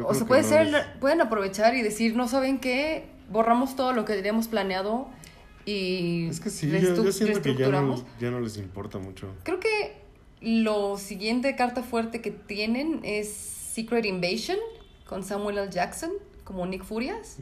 O 0.00 0.14
sea, 0.14 0.26
puede 0.26 0.42
no 0.42 0.48
ser, 0.48 0.98
pueden 1.00 1.20
aprovechar 1.20 1.74
y 1.74 1.82
decir, 1.82 2.14
no 2.16 2.28
saben 2.28 2.58
qué, 2.60 3.06
borramos 3.30 3.74
todo 3.76 3.92
lo 3.92 4.04
que 4.04 4.14
teníamos 4.14 4.48
planeado 4.48 5.08
y 5.64 6.28
Es 6.28 6.38
que 6.38 6.48
sí, 6.50 6.70
yo, 6.70 7.02
yo 7.02 7.10
siento 7.12 7.42
que 7.42 7.56
ya 7.56 7.68
no, 7.70 8.04
ya 8.20 8.30
no 8.30 8.40
les 8.40 8.56
importa 8.56 8.98
mucho. 8.98 9.34
Creo 9.42 9.58
que 9.58 9.96
lo 10.46 10.96
siguiente 10.96 11.56
carta 11.56 11.82
fuerte 11.82 12.20
que 12.22 12.30
tienen 12.30 13.00
es 13.02 13.32
Secret 13.32 14.04
Invasion 14.04 14.56
con 15.08 15.22
Samuel 15.24 15.58
L. 15.58 15.70
Jackson 15.70 16.10
como 16.44 16.64
Nick 16.66 16.84
Furias. 16.84 17.38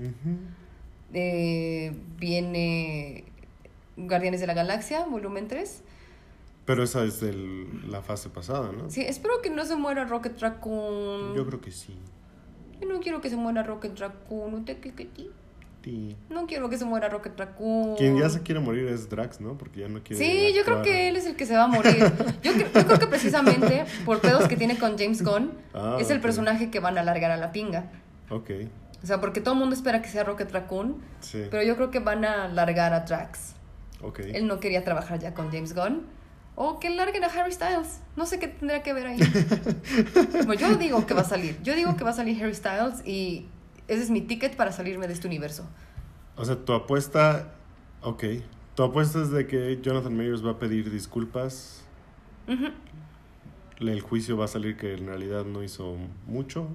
Eh, 1.12 1.94
viene 2.18 3.24
Guardianes 3.97 4.40
de 4.40 4.47
la 4.47 4.55
Galaxia, 4.55 5.05
volumen 5.05 5.48
3. 5.48 5.82
Pero 6.64 6.82
esa 6.82 7.05
es 7.05 7.20
de 7.20 7.35
la 7.86 8.01
fase 8.02 8.31
pasada, 8.31 8.72
¿no? 8.72 8.89
Sí, 8.90 9.02
espero 9.02 9.43
que 9.43 9.51
no 9.51 9.64
se 9.66 9.76
muera 9.76 10.05
Rocket 10.06 10.40
Raccoon. 10.40 11.35
Yo 11.36 11.47
creo 11.47 11.60
que 11.60 11.70
sí. 11.70 11.94
Yo 12.81 12.89
no 12.89 13.01
quiero 13.01 13.20
que 13.20 13.28
se 13.28 13.36
muera 13.36 13.62
Rocket 13.62 13.98
Raccoon. 13.98 14.55
¿Usted 14.55 14.81
qué- 14.81 14.94
qué- 14.94 15.09
qué? 15.09 15.26
No 16.31 16.47
quiero 16.47 16.69
que 16.70 16.78
se 16.78 16.85
muera 16.85 17.09
Rocket 17.09 17.39
Raccoon. 17.39 17.97
Quien 17.97 18.19
ya 18.19 18.28
se 18.31 18.43
quiere 18.43 18.61
morir 18.61 18.86
es 18.89 19.09
Drax, 19.11 19.40
¿no? 19.40 19.59
Porque 19.59 19.81
ya 19.81 19.89
no 19.89 20.02
quiere. 20.02 20.24
Sí, 20.24 20.52
yo 20.55 20.65
creo 20.65 20.82
que 20.82 21.09
él 21.09 21.16
es 21.16 21.27
el 21.27 21.36
que 21.36 21.47
se 21.47 21.55
va 21.56 21.65
a 21.65 21.69
morir. 21.69 21.98
Yo, 22.43 22.52
cre- 22.52 22.70
yo 22.74 22.86
creo 22.86 22.98
que 22.98 23.06
precisamente 23.06 23.85
por 24.05 24.20
pedos 24.20 24.48
que 24.48 24.56
tiene 24.56 24.78
con 24.78 24.97
James 24.98 25.23
Gunn, 25.23 25.52
Ah, 25.74 25.98
es 26.01 26.11
el 26.11 26.20
personaje 26.20 26.70
que 26.70 26.81
van 26.81 26.97
a 26.98 27.01
alargar 27.02 27.31
a 27.31 27.36
la 27.36 27.52
pinga. 27.52 27.90
Ok, 28.31 28.51
O 29.02 29.06
sea, 29.06 29.20
porque 29.20 29.40
todo 29.40 29.55
el 29.55 29.61
mundo 29.61 29.74
espera 29.74 30.01
que 30.01 30.09
sea 30.09 30.24
Rocket 30.24 30.51
Raccoon, 30.51 30.97
sí. 31.20 31.44
pero 31.51 31.62
yo 31.62 31.77
creo 31.77 31.90
que 31.90 31.98
van 31.98 32.24
a 32.24 32.48
largar 32.48 32.93
a 32.94 33.01
Drax. 33.01 33.52
Ok. 34.02 34.20
Él 34.20 34.47
no 34.47 34.61
quería 34.61 34.85
trabajar 34.85 35.19
ya 35.19 35.35
con 35.35 35.51
James 35.51 35.74
Gunn. 35.74 36.02
O 36.56 36.78
que 36.78 36.89
larguen 36.89 37.24
a 37.24 37.27
Harry 37.27 37.51
Styles. 37.51 37.98
No 38.15 38.27
sé 38.27 38.39
qué 38.39 38.47
tendría 38.47 38.81
que 38.85 38.93
ver 38.93 39.06
ahí. 39.09 39.19
Bueno, 40.47 40.55
yo 40.55 40.74
digo 40.77 41.05
que 41.06 41.12
va 41.15 41.23
a 41.23 41.24
salir. 41.24 41.59
Yo 41.62 41.74
digo 41.74 41.97
que 41.97 42.05
va 42.05 42.11
a 42.11 42.15
salir 42.15 42.40
Harry 42.43 42.55
Styles 42.55 43.02
y 43.05 43.47
ese 43.89 44.02
es 44.02 44.11
mi 44.11 44.20
ticket 44.20 44.56
para 44.56 44.73
salirme 44.73 45.06
de 45.06 45.12
este 45.15 45.27
universo. 45.27 45.66
O 46.36 46.44
sea, 46.44 46.56
tu 46.56 46.73
apuesta. 46.73 47.52
Ok. 48.02 48.24
Tu 48.74 48.82
apuesta 48.82 49.23
es 49.23 49.31
de 49.31 49.47
que 49.47 49.78
Jonathan 49.82 50.16
Mayers 50.16 50.44
va 50.44 50.52
a 50.52 50.59
pedir 50.59 50.90
disculpas. 50.90 51.85
Ujú. 52.48 52.66
El 53.81 54.01
juicio 54.01 54.36
va 54.36 54.44
a 54.47 54.48
salir 54.48 54.77
que 54.77 54.94
en 54.94 55.06
realidad 55.06 55.44
no 55.44 55.62
hizo 55.62 55.97
mucho. 56.27 56.69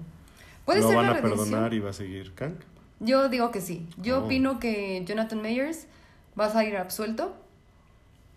Puede 0.66 0.82
Lo 0.82 0.88
ser 0.88 0.98
van 0.98 1.06
a 1.08 1.14
redención. 1.14 1.38
perdonar 1.50 1.74
y 1.74 1.80
va 1.80 1.90
a 1.90 1.94
seguir 1.94 2.34
Kang. 2.36 2.56
Yo 3.00 3.30
digo 3.30 3.52
que 3.52 3.62
sí. 3.62 3.88
Yo 3.98 4.20
Oh. 4.20 4.26
opino 4.26 4.60
que 4.60 5.04
Jonathan 5.06 5.42
Mayers 5.42 5.88
va 6.40 6.46
a 6.46 6.50
salir 6.52 6.78
absuelto. 6.78 7.36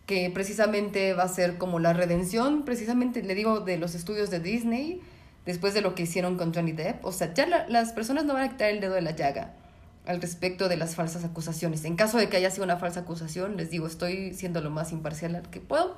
Que 0.07 0.31
precisamente 0.31 1.15
va 1.15 1.23
a 1.25 1.29
ser 1.29 1.59
como 1.59 1.79
la 1.79 1.93
redención, 1.93 2.65
precisamente 2.65 3.23
le 3.23 3.35
digo 3.37 3.61
de 3.61 3.79
los 3.79 3.95
estudios 3.95 4.31
de 4.31 4.41
Disney, 4.41 5.01
después 5.47 5.75
de 5.75 5.81
lo 5.81 5.95
que 5.95 6.05
hicieron 6.05 6.37
con 6.37 6.55
Johnny 6.55 6.73
Depp. 6.73 7.05
O 7.05 7.13
sea, 7.13 7.33
ya 7.35 7.47
la- 7.47 7.69
las 7.69 7.93
personas 7.93 8.25
no 8.25 8.35
van 8.35 8.45
a 8.45 8.49
quitar 8.51 8.71
el 8.71 8.81
dedo 8.81 8.95
de 8.95 9.03
la 9.03 9.13
llaga 9.13 9.53
al 10.07 10.21
respecto 10.21 10.69
de 10.69 10.77
las 10.77 10.95
falsas 10.95 11.25
acusaciones. 11.25 11.85
En 11.85 11.97
caso 11.97 12.19
de 12.19 12.29
que 12.29 12.37
haya 12.37 12.51
sido 12.51 12.65
una 12.65 12.77
falsa 12.77 13.01
acusación, 13.01 13.57
les 13.57 13.71
digo, 13.71 13.87
estoy 13.87 14.35
siendo 14.35 14.61
lo 14.61 14.71
más 14.71 14.93
imparcial 14.93 15.43
que 15.51 15.61
puedo. 15.61 15.97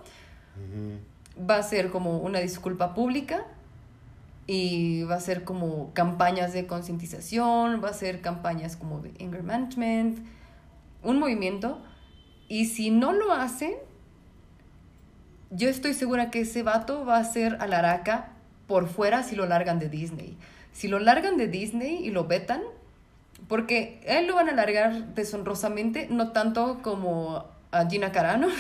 Va 1.39 1.57
a 1.57 1.63
ser 1.63 1.91
como 1.91 2.19
una 2.19 2.39
disculpa 2.41 2.95
pública 2.95 3.45
y 4.47 5.05
va 5.05 5.15
a 5.17 5.21
ser 5.21 5.43
como 5.45 5.93
campañas 5.95 6.53
de 6.53 6.67
concientización, 6.67 7.83
va 7.83 7.89
a 7.89 7.95
ser 7.95 8.21
campañas 8.21 8.77
como 8.77 9.01
de 9.01 9.13
anger 9.25 9.43
management, 9.43 10.19
un 11.03 11.19
movimiento. 11.19 11.83
Y 12.47 12.67
si 12.67 12.91
no 12.91 13.15
lo 13.15 13.33
hacen, 13.33 13.73
yo 15.51 15.71
estoy 15.71 15.95
segura 15.95 16.31
que 16.31 16.41
ese 16.41 16.63
vato 16.63 17.07
va 17.07 17.17
a 17.17 17.25
ser 17.25 17.57
a 17.61 17.67
la 17.67 17.79
araca 17.79 18.34
por 18.67 18.89
fuera 18.89 19.23
si 19.23 19.37
lo 19.37 19.47
largan 19.47 19.79
de 19.79 19.89
Disney. 19.89 20.37
Si 20.73 20.89
lo 20.89 20.99
largan 20.99 21.37
de 21.37 21.49
Disney 21.49 22.05
y 22.05 22.11
lo 22.11 22.25
vetan, 22.27 22.61
porque 23.49 24.01
a 24.09 24.19
él 24.19 24.27
lo 24.27 24.35
van 24.35 24.49
a 24.49 24.53
largar 24.53 25.15
deshonrosamente, 25.15 26.09
no 26.11 26.33
tanto 26.33 26.81
como 26.83 27.45
a 27.71 27.87
Gina 27.89 28.13
Carano. 28.13 28.49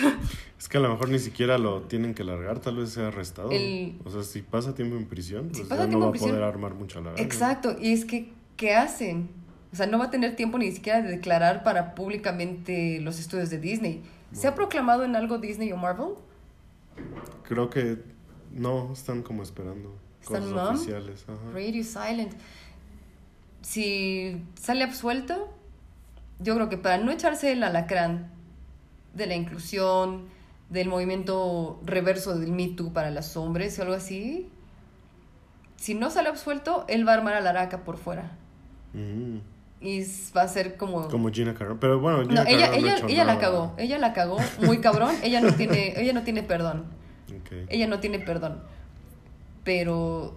Es 0.56 0.68
que 0.68 0.78
a 0.78 0.80
lo 0.80 0.88
mejor 0.88 1.10
ni 1.10 1.18
siquiera 1.18 1.58
lo 1.58 1.82
tienen 1.82 2.14
que 2.14 2.24
largar, 2.24 2.58
tal 2.58 2.76
vez 2.76 2.90
sea 2.90 3.08
arrestado. 3.08 3.50
El- 3.50 3.98
O 4.04 4.10
sea, 4.10 4.22
si 4.22 4.40
pasa 4.40 4.74
tiempo 4.74 4.96
en 4.96 5.04
prisión, 5.04 5.50
Si 5.52 5.56
pues 5.60 5.68
pasa 5.68 5.84
ya 5.84 5.90
no 5.92 6.00
va 6.00 6.06
a 6.06 6.10
prisión- 6.10 6.30
poder 6.30 6.42
armar 6.44 6.72
mucho 6.72 7.02
la 7.02 7.12
Exacto, 7.16 7.76
y 7.78 7.92
es 7.92 8.06
que, 8.06 8.30
¿qué 8.56 8.74
hacen? 8.74 9.28
O 9.74 9.76
sea, 9.76 9.86
no 9.86 9.98
va 9.98 10.06
a 10.06 10.10
tener 10.10 10.36
tiempo 10.36 10.56
ni 10.56 10.70
siquiera 10.72 11.02
de 11.02 11.10
declarar 11.10 11.64
para 11.64 11.94
públicamente 11.94 12.98
los 13.00 13.18
estudios 13.18 13.50
de 13.50 13.58
Disney. 13.58 14.02
¿Se 14.32 14.46
ha 14.48 14.54
proclamado 14.54 15.04
en 15.04 15.16
algo 15.16 15.36
Disney 15.36 15.70
o 15.72 15.76
Marvel? 15.76 16.14
Creo 17.42 17.68
que 17.68 17.98
no, 18.54 18.92
están 18.92 19.22
como 19.22 19.42
esperando 19.42 19.94
¿Están 20.22 20.50
cosas 20.50 20.76
oficiales. 20.76 21.24
Ajá. 21.28 21.50
Radio 21.52 21.84
Silent. 21.84 22.32
Si 23.62 24.42
sale 24.60 24.84
absuelto, 24.84 25.52
yo 26.38 26.54
creo 26.54 26.68
que 26.68 26.78
para 26.78 26.98
no 26.98 27.10
echarse 27.10 27.52
el 27.52 27.62
alacrán 27.62 28.30
de 29.14 29.26
la 29.26 29.34
inclusión, 29.34 30.24
del 30.70 30.88
movimiento 30.88 31.80
reverso 31.84 32.38
del 32.38 32.52
Me 32.52 32.68
Too 32.68 32.92
para 32.92 33.10
los 33.10 33.36
hombres 33.36 33.78
o 33.78 33.82
algo 33.82 33.94
así, 33.94 34.48
si 35.76 35.94
no 35.94 36.10
sale 36.10 36.28
absuelto, 36.30 36.84
él 36.88 37.06
va 37.06 37.12
a 37.12 37.16
armar 37.16 37.34
a 37.34 37.40
la 37.40 37.50
araca 37.50 37.84
por 37.84 37.98
fuera. 37.98 38.32
Mm. 38.92 39.38
Y 39.80 40.02
va 40.34 40.42
a 40.42 40.48
ser 40.48 40.78
como... 40.78 41.08
Como 41.08 41.30
Gina 41.30 41.52
Carano. 41.52 41.78
Pero 41.78 42.00
bueno, 42.00 42.18
No, 42.18 42.28
Gina 42.28 42.44
ella, 42.48 42.66
Carano 42.66 42.70
no 42.70 42.86
ella, 42.86 42.96
hecho 42.96 43.08
ella 43.08 43.24
la 43.24 43.38
cagó, 43.38 43.74
ella 43.76 43.98
la 43.98 44.12
cagó 44.14 44.38
muy 44.62 44.78
cabrón, 44.78 45.14
ella 45.22 45.40
no 45.40 45.52
tiene, 45.52 46.00
ella 46.00 46.12
no 46.14 46.22
tiene 46.22 46.42
perdón. 46.42 46.86
Ella 47.68 47.86
no 47.86 48.00
tiene 48.00 48.18
perdón. 48.18 48.62
Pero 49.64 50.36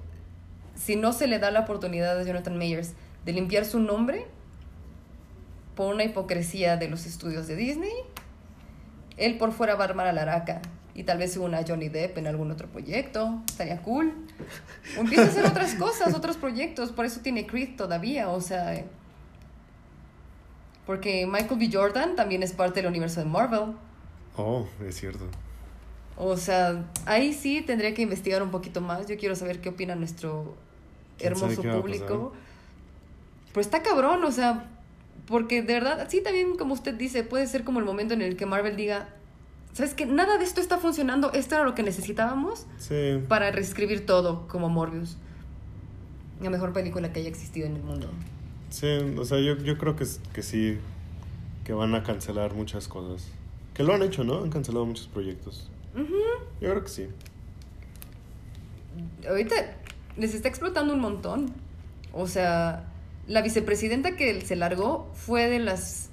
si 0.76 0.96
no 0.96 1.14
se 1.14 1.28
le 1.28 1.40
da 1.40 1.52
la 1.52 1.62
oportunidad 1.62 2.20
a 2.20 2.24
Jonathan 2.24 2.58
Mayers 2.58 2.94
de 3.26 3.34
limpiar 3.34 3.66
su 3.66 3.80
nombre 3.80 4.26
por 5.76 5.94
una 5.94 6.04
hipocresía 6.04 6.78
de 6.78 6.90
los 6.90 7.06
estudios 7.06 7.48
de 7.48 7.56
Disney, 7.56 7.94
él 9.18 9.38
por 9.38 9.52
fuera 9.52 9.76
va 9.76 9.86
a 9.86 9.88
armar 9.88 10.08
a 10.08 10.14
la 10.14 10.22
araca. 10.22 10.62
Y 10.96 11.04
tal 11.04 11.20
vez 11.20 11.34
se 11.34 11.40
una 11.40 11.64
Johnny 11.68 11.90
Depp 11.90 12.18
en 12.18 12.26
algún 12.26 12.50
otro 12.50 12.68
proyecto. 12.68 13.44
Estaría 13.48 13.80
cool. 13.84 14.14
O 14.98 15.02
empieza 15.02 15.26
a 15.26 15.28
hacer 15.28 15.46
otras 15.46 15.76
cosas, 15.76 16.16
otros 16.16 16.38
proyectos. 16.38 16.92
Por 16.92 17.06
eso 17.06 17.22
tiene 17.22 17.46
Creed 17.46 17.76
todavía. 17.76 18.30
O 18.30 18.42
sea. 18.42 18.84
Porque 20.88 21.28
Michael 21.28 21.60
B. 21.60 21.70
Jordan 21.72 22.16
también 22.16 22.42
es 22.42 22.54
parte 22.54 22.82
del 22.82 22.90
universo 22.90 23.20
de 23.20 23.28
Marvel. 23.28 23.76
Oh, 24.38 24.66
es 24.88 24.96
cierto. 24.96 25.26
O 26.18 26.36
sea, 26.36 26.86
ahí 27.06 27.34
sí 27.34 27.62
tendría 27.62 27.94
que 27.94 28.02
investigar 28.02 28.42
un 28.42 28.50
poquito 28.50 28.82
más. 28.82 29.08
Yo 29.08 29.18
quiero 29.18 29.36
saber 29.36 29.62
qué 29.62 29.70
opina 29.70 29.96
nuestro 29.96 30.56
¿Quién 31.18 31.36
sabe 31.36 31.54
hermoso 31.54 31.82
público. 31.82 32.34
Pero 33.50 33.62
está 33.62 33.84
cabrón, 33.84 34.24
o 34.24 34.32
sea, 34.32 34.70
porque 35.28 35.62
de 35.62 35.74
verdad, 35.74 36.08
sí 36.10 36.22
también 36.22 36.58
como 36.58 36.74
usted 36.74 36.94
dice, 36.96 37.24
puede 37.24 37.48
ser 37.48 37.64
como 37.64 37.80
el 37.80 37.86
momento 37.86 38.14
en 38.14 38.22
el 38.22 38.36
que 38.36 38.46
Marvel 38.46 38.76
diga, 38.76 39.10
¿sabes 39.74 39.94
qué? 39.94 40.06
Nada 40.06 40.38
de 40.38 40.44
esto 40.44 40.62
está 40.62 40.78
funcionando, 40.78 41.32
esto 41.34 41.56
era 41.56 41.64
lo 41.64 41.76
que 41.76 41.84
necesitábamos 41.84 42.66
Sí. 42.78 43.20
para 43.28 43.52
reescribir 43.52 44.06
todo 44.06 44.48
como 44.48 44.70
Morbius. 44.70 45.18
La 46.42 46.50
mejor 46.50 46.72
película 46.74 47.12
que 47.12 47.20
haya 47.20 47.30
existido 47.30 47.68
en 47.68 47.78
el 47.78 47.84
mundo. 47.84 48.10
Sí, 48.70 48.88
o 49.18 49.26
sea, 49.26 49.40
yo, 49.40 49.58
yo 49.58 49.78
creo 49.78 49.96
que, 49.96 50.06
que 50.34 50.44
sí, 50.44 50.78
que 51.64 51.74
van 51.74 51.96
a 51.96 52.04
cancelar 52.04 52.54
muchas 52.54 52.88
cosas. 52.88 53.28
Que 53.74 53.84
lo 53.84 53.94
han 53.94 54.04
hecho, 54.04 54.24
¿no? 54.24 54.44
Han 54.44 54.50
cancelado 54.50 54.86
muchos 54.86 55.08
proyectos. 55.08 55.70
Yo 55.98 56.70
creo 56.70 56.84
que 56.84 56.90
sí. 56.90 57.08
ahorita 59.28 59.56
les 60.18 60.34
está 60.34 60.48
explotando 60.48 60.94
un 60.94 61.00
montón. 61.00 61.54
O 62.14 62.28
sea, 62.28 62.86
la 63.28 63.42
vicepresidenta 63.42 64.16
que 64.16 64.42
se 64.42 64.56
largó 64.56 65.10
fue 65.14 65.50
de 65.50 65.60
las 65.60 66.10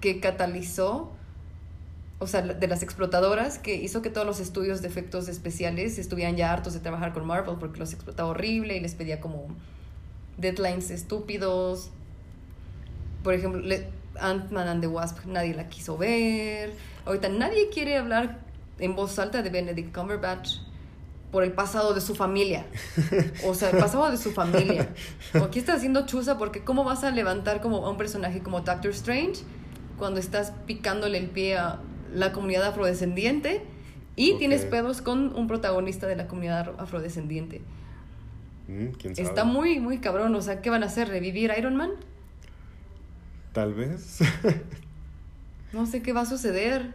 que 0.00 0.20
catalizó, 0.20 1.12
o 2.18 2.26
sea, 2.26 2.42
de 2.42 2.66
las 2.66 2.82
explotadoras 2.82 3.58
que 3.58 3.74
hizo 3.74 4.02
que 4.02 4.10
todos 4.10 4.26
los 4.26 4.40
estudios 4.40 4.82
de 4.82 4.88
efectos 4.88 5.28
especiales 5.28 5.98
estuvieran 5.98 6.36
ya 6.36 6.52
hartos 6.52 6.74
de 6.74 6.80
trabajar 6.80 7.12
con 7.12 7.26
Marvel 7.26 7.56
porque 7.58 7.78
los 7.78 7.92
explotaba 7.92 8.30
horrible 8.30 8.76
y 8.76 8.80
les 8.80 8.94
pedía 8.94 9.20
como 9.20 9.48
deadlines 10.36 10.90
estúpidos. 10.90 11.90
Por 13.22 13.34
ejemplo, 13.34 13.62
Ant-Man 14.18 14.68
and 14.68 14.80
the 14.80 14.86
Wasp 14.86 15.24
nadie 15.26 15.54
la 15.54 15.68
quiso 15.68 15.96
ver. 15.96 16.72
Ahorita 17.04 17.28
nadie 17.28 17.68
quiere 17.70 17.96
hablar 17.96 18.49
en 18.80 18.96
voz 18.96 19.18
alta 19.18 19.42
de 19.42 19.50
Benedict 19.50 19.94
Cumberbatch 19.94 20.58
por 21.30 21.44
el 21.44 21.52
pasado 21.52 21.94
de 21.94 22.00
su 22.00 22.14
familia. 22.14 22.66
O 23.46 23.54
sea, 23.54 23.70
el 23.70 23.78
pasado 23.78 24.10
de 24.10 24.16
su 24.16 24.32
familia. 24.32 24.88
O 25.34 25.44
aquí 25.44 25.58
estás 25.58 25.76
haciendo 25.76 26.06
chuza 26.06 26.38
porque 26.38 26.64
¿cómo 26.64 26.84
vas 26.84 27.04
a 27.04 27.10
levantar 27.10 27.60
como 27.60 27.86
a 27.86 27.90
un 27.90 27.96
personaje 27.96 28.40
como 28.40 28.60
Doctor 28.60 28.90
Strange 28.90 29.42
cuando 29.98 30.18
estás 30.18 30.52
picándole 30.66 31.18
el 31.18 31.28
pie 31.28 31.56
a 31.56 31.80
la 32.14 32.32
comunidad 32.32 32.64
afrodescendiente 32.64 33.62
y 34.16 34.36
tienes 34.38 34.64
pedos 34.64 35.02
con 35.02 35.34
un 35.36 35.46
protagonista 35.46 36.06
de 36.06 36.16
la 36.16 36.26
comunidad 36.26 36.74
afrodescendiente? 36.78 37.60
Mm, 38.68 38.88
¿Quién 38.98 39.16
sabe? 39.16 39.28
Está 39.28 39.44
muy, 39.44 39.80
muy 39.80 39.98
cabrón. 39.98 40.34
O 40.34 40.42
sea, 40.42 40.60
¿qué 40.60 40.70
van 40.70 40.82
a 40.82 40.86
hacer? 40.86 41.08
¿Revivir 41.08 41.52
Iron 41.56 41.76
Man? 41.76 41.90
Tal 43.52 43.74
vez. 43.74 44.20
No 45.72 45.86
sé 45.86 46.02
qué 46.02 46.12
va 46.12 46.22
a 46.22 46.26
suceder. 46.26 46.94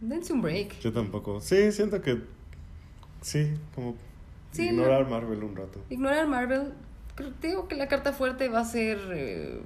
Dense 0.00 0.32
un 0.32 0.42
break. 0.42 0.78
yo 0.80 0.92
tampoco. 0.92 1.40
Sí, 1.40 1.72
siento 1.72 2.00
que... 2.02 2.22
Sí, 3.20 3.52
como... 3.74 3.96
Sí, 4.52 4.66
ignorar 4.68 5.08
Marvel 5.08 5.42
un 5.44 5.56
rato. 5.56 5.80
Ignorar 5.90 6.26
Marvel. 6.26 6.72
Creo 7.40 7.66
que 7.68 7.74
la 7.74 7.88
carta 7.88 8.12
fuerte 8.12 8.48
va 8.48 8.60
a 8.60 8.64
ser 8.64 8.98
eh, 9.12 9.60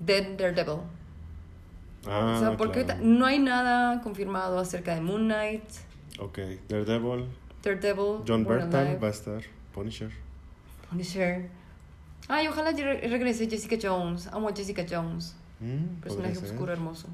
Dead 0.00 0.36
Daredevil. 0.36 0.80
Ah, 2.06 2.34
o 2.36 2.40
sea, 2.40 2.56
porque 2.56 2.84
claro. 2.84 3.00
ahorita 3.00 3.18
no 3.18 3.26
hay 3.26 3.38
nada 3.38 4.00
confirmado 4.02 4.58
acerca 4.58 4.94
de 4.94 5.00
Moon 5.00 5.24
Knight, 5.24 5.64
Ok, 6.18 6.38
Daredevil, 6.68 7.26
Daredevil, 7.62 8.22
John 8.26 8.44
Bertal 8.44 9.02
va 9.02 9.08
a 9.08 9.10
estar, 9.10 9.42
Punisher. 9.74 10.10
Punisher. 10.88 11.48
Ay, 12.28 12.46
ojalá 12.48 12.70
re- 12.70 13.08
regrese 13.08 13.48
Jessica 13.50 13.76
Jones. 13.80 14.28
Amo 14.28 14.48
a 14.48 14.54
Jessica 14.54 14.84
Jones. 14.88 15.34
Mm, 15.60 16.00
Personaje 16.00 16.38
oscuro 16.38 16.72
hermoso. 16.72 17.08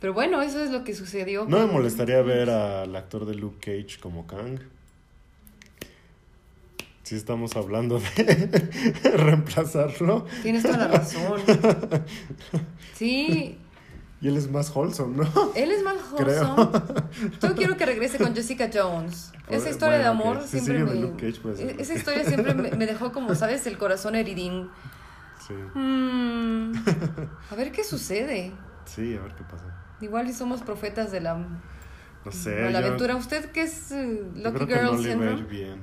Pero 0.00 0.14
bueno, 0.14 0.40
eso 0.42 0.62
es 0.64 0.70
lo 0.70 0.82
que 0.82 0.94
sucedió. 0.94 1.44
No 1.46 1.58
me 1.58 1.66
molestaría 1.72 2.22
ver 2.22 2.48
al 2.50 2.94
actor 2.96 3.26
de 3.26 3.34
Luke 3.34 3.58
Cage 3.60 4.00
como 4.00 4.26
Kang. 4.26 4.58
Si 7.02 7.16
estamos 7.16 7.56
hablando 7.56 7.98
de 8.16 9.12
reemplazarlo. 9.16 10.26
Tienes 10.42 10.62
toda 10.62 10.76
la 10.78 10.88
razón. 10.88 11.40
Sí, 12.94 13.58
Y 14.20 14.28
él 14.28 14.36
es 14.36 14.50
más 14.50 14.74
wholesome, 14.74 15.16
¿no? 15.16 15.52
él 15.54 15.70
es 15.72 15.82
Creo. 16.16 16.54
wholesome. 16.54 17.02
Yo 17.42 17.54
quiero 17.54 17.76
que 17.76 17.86
regrese 17.86 18.18
con 18.18 18.34
Jessica 18.34 18.70
Jones. 18.72 19.32
Esa 19.48 19.56
Bueno, 19.56 19.70
historia 19.70 19.98
de 19.98 20.04
amor 20.06 20.42
siempre 20.46 20.84
me... 20.84 20.94
Luke 20.94 21.26
Cage, 21.26 21.40
pues, 21.42 21.58
e-. 21.60 21.76
Esa 21.78 21.94
historia 21.94 22.24
siempre 22.24 22.54
me, 22.54 22.70
me 22.70 22.86
dejó 22.86 23.12
como, 23.12 23.34
¿sabes? 23.34 23.66
El 23.66 23.76
corazón 23.78 24.14
heridín. 24.14 24.68
Sí. 25.48 25.54
Mm, 25.74 26.72
a 27.50 27.54
ver 27.56 27.72
qué 27.72 27.82
sucede. 27.82 28.52
Sí, 28.84 29.16
a 29.16 29.22
ver 29.22 29.34
qué 29.34 29.42
pasa. 29.44 29.79
Igual 30.00 30.26
si 30.28 30.32
somos 30.34 30.62
profetas 30.62 31.10
de 31.12 31.20
la, 31.20 31.34
No 32.24 32.32
sé. 32.32 32.50
de 32.50 32.70
la 32.70 32.80
yo- 32.80 32.86
aventura. 32.86 33.16
¿Usted 33.16 33.50
qué 33.52 33.62
es 33.62 33.92
eh, 33.92 34.22
Lucky 34.34 34.64
creo 34.64 34.66
que 34.66 34.74
Girl 34.74 34.84
no 34.86 34.98
le 34.98 35.16
va 35.16 35.26
a 35.26 35.30
ir 35.32 35.46
bien. 35.46 35.80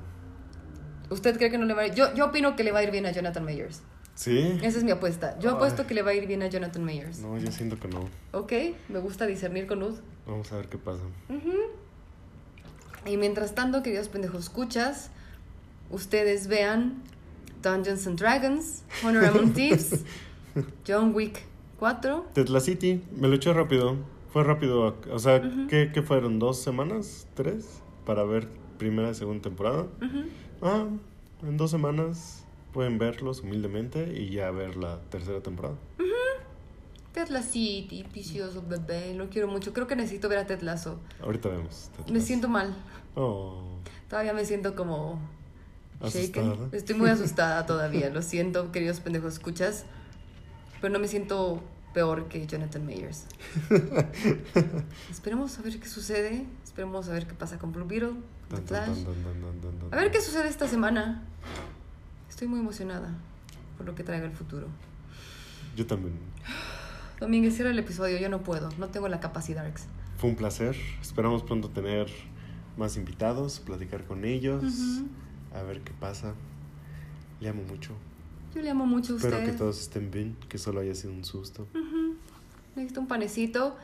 ¿Usted 1.10 1.38
cree 1.38 1.50
que 1.52 1.58
no 1.58 1.66
le 1.66 1.74
va 1.74 1.84
a 1.84 1.88
ir? 1.88 1.94
Yo, 1.94 2.14
yo 2.16 2.26
opino 2.26 2.56
que 2.56 2.64
le 2.64 2.72
va 2.72 2.80
a 2.80 2.84
ir 2.84 2.92
bien 2.92 3.06
a 3.06 3.12
Jonathan 3.12 3.44
Mayers. 3.46 3.82
¿Sí? 4.16 4.58
Esa 4.64 4.80
es 4.80 4.84
mi 4.84 4.92
apuesta. 4.92 5.38
Yo 5.40 5.52
Ay. 5.52 5.56
apuesto 5.56 5.86
que 5.88 5.94
le 5.94 6.02
va 6.02 6.12
a 6.12 6.14
ir 6.16 6.26
bien 6.28 6.42
a 6.42 6.48
Jonathan 6.48 6.84
Mayers. 6.84 7.20
No, 7.20 7.38
yo 7.38 7.52
siento 7.52 7.80
que 7.80 7.88
no. 7.88 8.10
Ok, 8.32 8.52
me 8.90 9.00
gusta 9.00 9.26
discernir 9.28 9.68
con 9.68 9.80
luz. 9.80 10.00
Vamos 10.26 10.52
a 10.52 10.58
ver 10.58 10.68
qué 10.68 10.78
pasa. 10.78 11.04
Y 13.06 13.18
mientras 13.18 13.56
tanto, 13.56 13.84
queridos 13.84 14.10
pendejos 14.10 14.44
escuchas, 14.44 15.12
ustedes 15.92 16.48
vean 16.48 17.04
Dungeons 17.62 18.06
and 18.08 18.20
Dragons, 18.20 18.84
Honor 19.06 19.26
Among 19.26 19.54
Thieves, 19.54 20.04
John 20.86 21.14
Wick 21.14 21.44
4. 21.80 22.28
Tesla 22.34 22.60
City, 22.60 23.04
me 23.16 23.28
lo 23.28 23.36
eché 23.36 23.54
rápido. 23.54 23.96
Fue 24.32 24.44
rápido. 24.44 24.96
O 25.12 25.20
sea, 25.20 25.42
¿qué, 25.70 25.92
qué 25.94 26.02
fueron? 26.02 26.40
¿Dos 26.40 26.60
semanas? 26.60 27.28
¿Tres? 27.34 27.82
Para 28.06 28.24
ver 28.24 28.48
primera 28.78 29.12
y 29.12 29.16
segunda 29.16 29.42
temporada. 29.42 29.88
Ah, 30.62 30.86
en 31.44 31.58
dos 31.58 31.72
semanas 31.72 32.44
pueden 32.74 32.98
verlos 32.98 33.42
humildemente 33.42 34.14
y 34.20 34.30
ya 34.30 34.52
ver 34.52 34.76
la 34.76 35.00
tercera 35.10 35.42
temporada. 35.42 35.76
Ted 37.14 37.42
City, 37.42 38.04
precioso 38.04 38.64
bebé, 38.68 39.16
lo 39.16 39.30
quiero 39.30 39.48
mucho. 39.48 39.74
Creo 39.74 39.88
que 39.88 39.96
necesito 39.96 40.30
ver 40.30 40.38
a 40.38 40.46
Ted 40.46 40.62
Lasso. 40.62 41.00
Ahorita 41.22 41.50
vemos. 41.50 41.90
Me 42.12 42.22
siento 42.22 42.48
mal. 42.48 42.76
Oh, 43.16 43.64
Todavía 44.08 44.34
me 44.34 44.46
siento 44.46 44.76
como 44.76 45.20
shaken. 46.02 46.52
Asustada. 46.52 46.70
Estoy 46.72 46.96
muy 46.96 47.10
asustada 47.10 47.66
todavía. 47.66 48.12
Lo 48.12 48.22
siento, 48.22 48.72
queridos 48.72 49.00
pendejos 49.00 49.34
escuchas. 49.34 49.86
Pero 50.82 50.94
no 50.94 51.00
me 51.00 51.08
siento 51.08 51.64
peor 51.94 52.28
que 52.28 52.46
Jonathan 52.46 52.86
Mayers. 52.86 53.26
Esperemos 55.10 55.58
a 55.58 55.62
ver 55.62 55.80
qué 55.80 55.88
sucede. 55.88 56.46
Esperemos 56.64 57.08
a 57.10 57.14
ver 57.14 57.28
qué 57.28 57.34
pasa 57.34 57.58
con 57.58 57.72
Blue 57.72 57.86
Beetle, 57.86 58.14
The 58.50 58.62
Flash. 58.62 59.06
A 59.92 59.96
ver 59.96 60.12
qué 60.12 60.22
sucede 60.22 60.48
esta 60.48 60.68
semana. 60.68 61.24
Estoy 62.30 62.48
muy 62.48 62.60
emocionada 62.60 63.16
por 63.78 63.86
lo 63.86 63.96
que 63.96 64.04
traiga 64.04 64.26
el 64.26 64.34
futuro. 64.34 64.68
Yo 65.76 65.88
también. 65.88 66.14
Domínguez, 67.20 67.56
cierra 67.56 67.72
el 67.72 67.80
episodio. 67.80 68.20
Yo 68.20 68.30
no 68.30 68.44
puedo. 68.44 68.70
No 68.78 68.90
tengo 68.90 69.08
la 69.08 69.20
capacidad. 69.20 69.66
Fue 70.18 70.30
un 70.30 70.36
placer. 70.36 70.76
Esperamos 71.02 71.44
pronto 71.44 71.70
tener 71.70 72.08
más 72.78 72.96
invitados, 72.96 73.60
platicar 73.60 74.06
con 74.06 74.24
ellos, 74.24 74.64
a 75.54 75.64
ver 75.64 75.82
qué 75.82 75.92
pasa. 76.00 76.34
Le 77.40 77.50
amo 77.50 77.64
mucho. 77.64 77.94
Yo 78.58 78.64
le 78.64 78.72
amo 78.72 78.88
mucho 78.88 79.14
a. 79.14 79.18
Espero 79.18 79.46
que 79.46 79.52
todos 79.52 79.80
estén 79.80 80.10
bien, 80.10 80.36
que 80.50 80.58
solo 80.58 80.80
haya 80.80 80.96
sido 80.96 81.14
un 81.14 81.24
susto. 81.24 81.68
Necesito 82.76 83.02
un 83.02 83.08
panecito. 83.08 83.78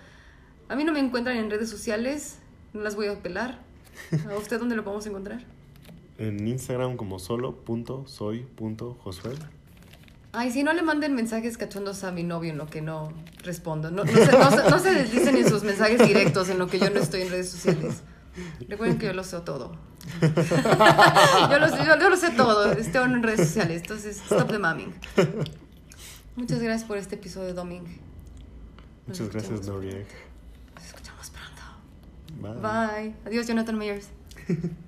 A 0.68 0.76
mí 0.76 0.84
no 0.84 0.92
me 0.92 1.00
encuentran 1.00 1.38
en 1.38 1.52
redes 1.52 1.70
sociales. 1.70 2.40
No 2.74 2.82
las 2.82 2.96
voy 2.96 3.06
a 3.06 3.22
pelar. 3.22 3.60
¿A 4.32 4.36
usted 4.36 4.58
dónde 4.58 4.76
lo 4.76 4.84
podemos 4.84 5.06
encontrar? 5.06 5.46
En 6.18 6.48
Instagram 6.48 6.98
como 6.98 7.20
solo.soy.josué. 7.20 9.34
Ay, 10.32 10.50
si 10.50 10.64
no 10.64 10.74
le 10.74 10.82
manden 10.82 11.14
mensajes 11.14 11.60
cachondos 11.60 12.04
a 12.04 12.12
mi 12.12 12.24
novio 12.24 12.50
en 12.50 12.58
lo 12.58 12.66
que 12.66 12.82
no 12.82 13.14
respondo. 13.44 13.92
No, 13.92 14.06
no, 14.06 14.12
se, 14.12 14.32
no, 14.32 14.70
no 14.72 14.80
se 14.80 14.92
deslicen 14.92 15.38
en 15.38 15.48
sus 15.48 15.62
mensajes 15.62 16.00
directos 16.08 16.50
en 16.50 16.58
lo 16.58 16.66
que 16.66 16.80
yo 16.80 16.90
no 16.90 17.00
estoy 17.00 17.22
en 17.22 17.30
redes 17.30 17.52
sociales. 17.52 18.02
Recuerden 18.68 18.98
que 18.98 19.06
yo 19.08 19.14
lo 19.14 19.24
sé 19.24 19.40
todo. 19.42 19.78
yo, 20.22 21.60
lo, 21.60 21.70
sé- 21.70 21.86
yo, 21.86 22.00
yo 22.00 22.10
lo 22.10 22.18
sé 22.18 22.32
todo. 22.32 22.72
Estoy 22.74 23.04
en 23.04 23.24
redes 23.24 23.48
sociales. 23.48 23.82
Entonces, 23.82 24.18
stop 24.18 24.50
the 24.52 24.60
mamming. 24.60 24.94
Muchas 26.36 26.60
gracias 26.62 26.88
por 26.88 26.98
este 26.98 27.16
episodio, 27.16 27.54
Doming. 27.54 27.84
Nos 29.08 29.20
Muchas 29.20 29.30
gracias, 29.34 29.68
Norieg. 29.68 30.08
Nos 30.76 30.86
escuchamos 30.86 31.30
pronto. 31.30 32.60
Bye. 32.62 32.62
Bye. 32.62 33.16
Adiós, 33.26 33.48
Jonathan 33.48 33.78
Mayers. 33.78 34.08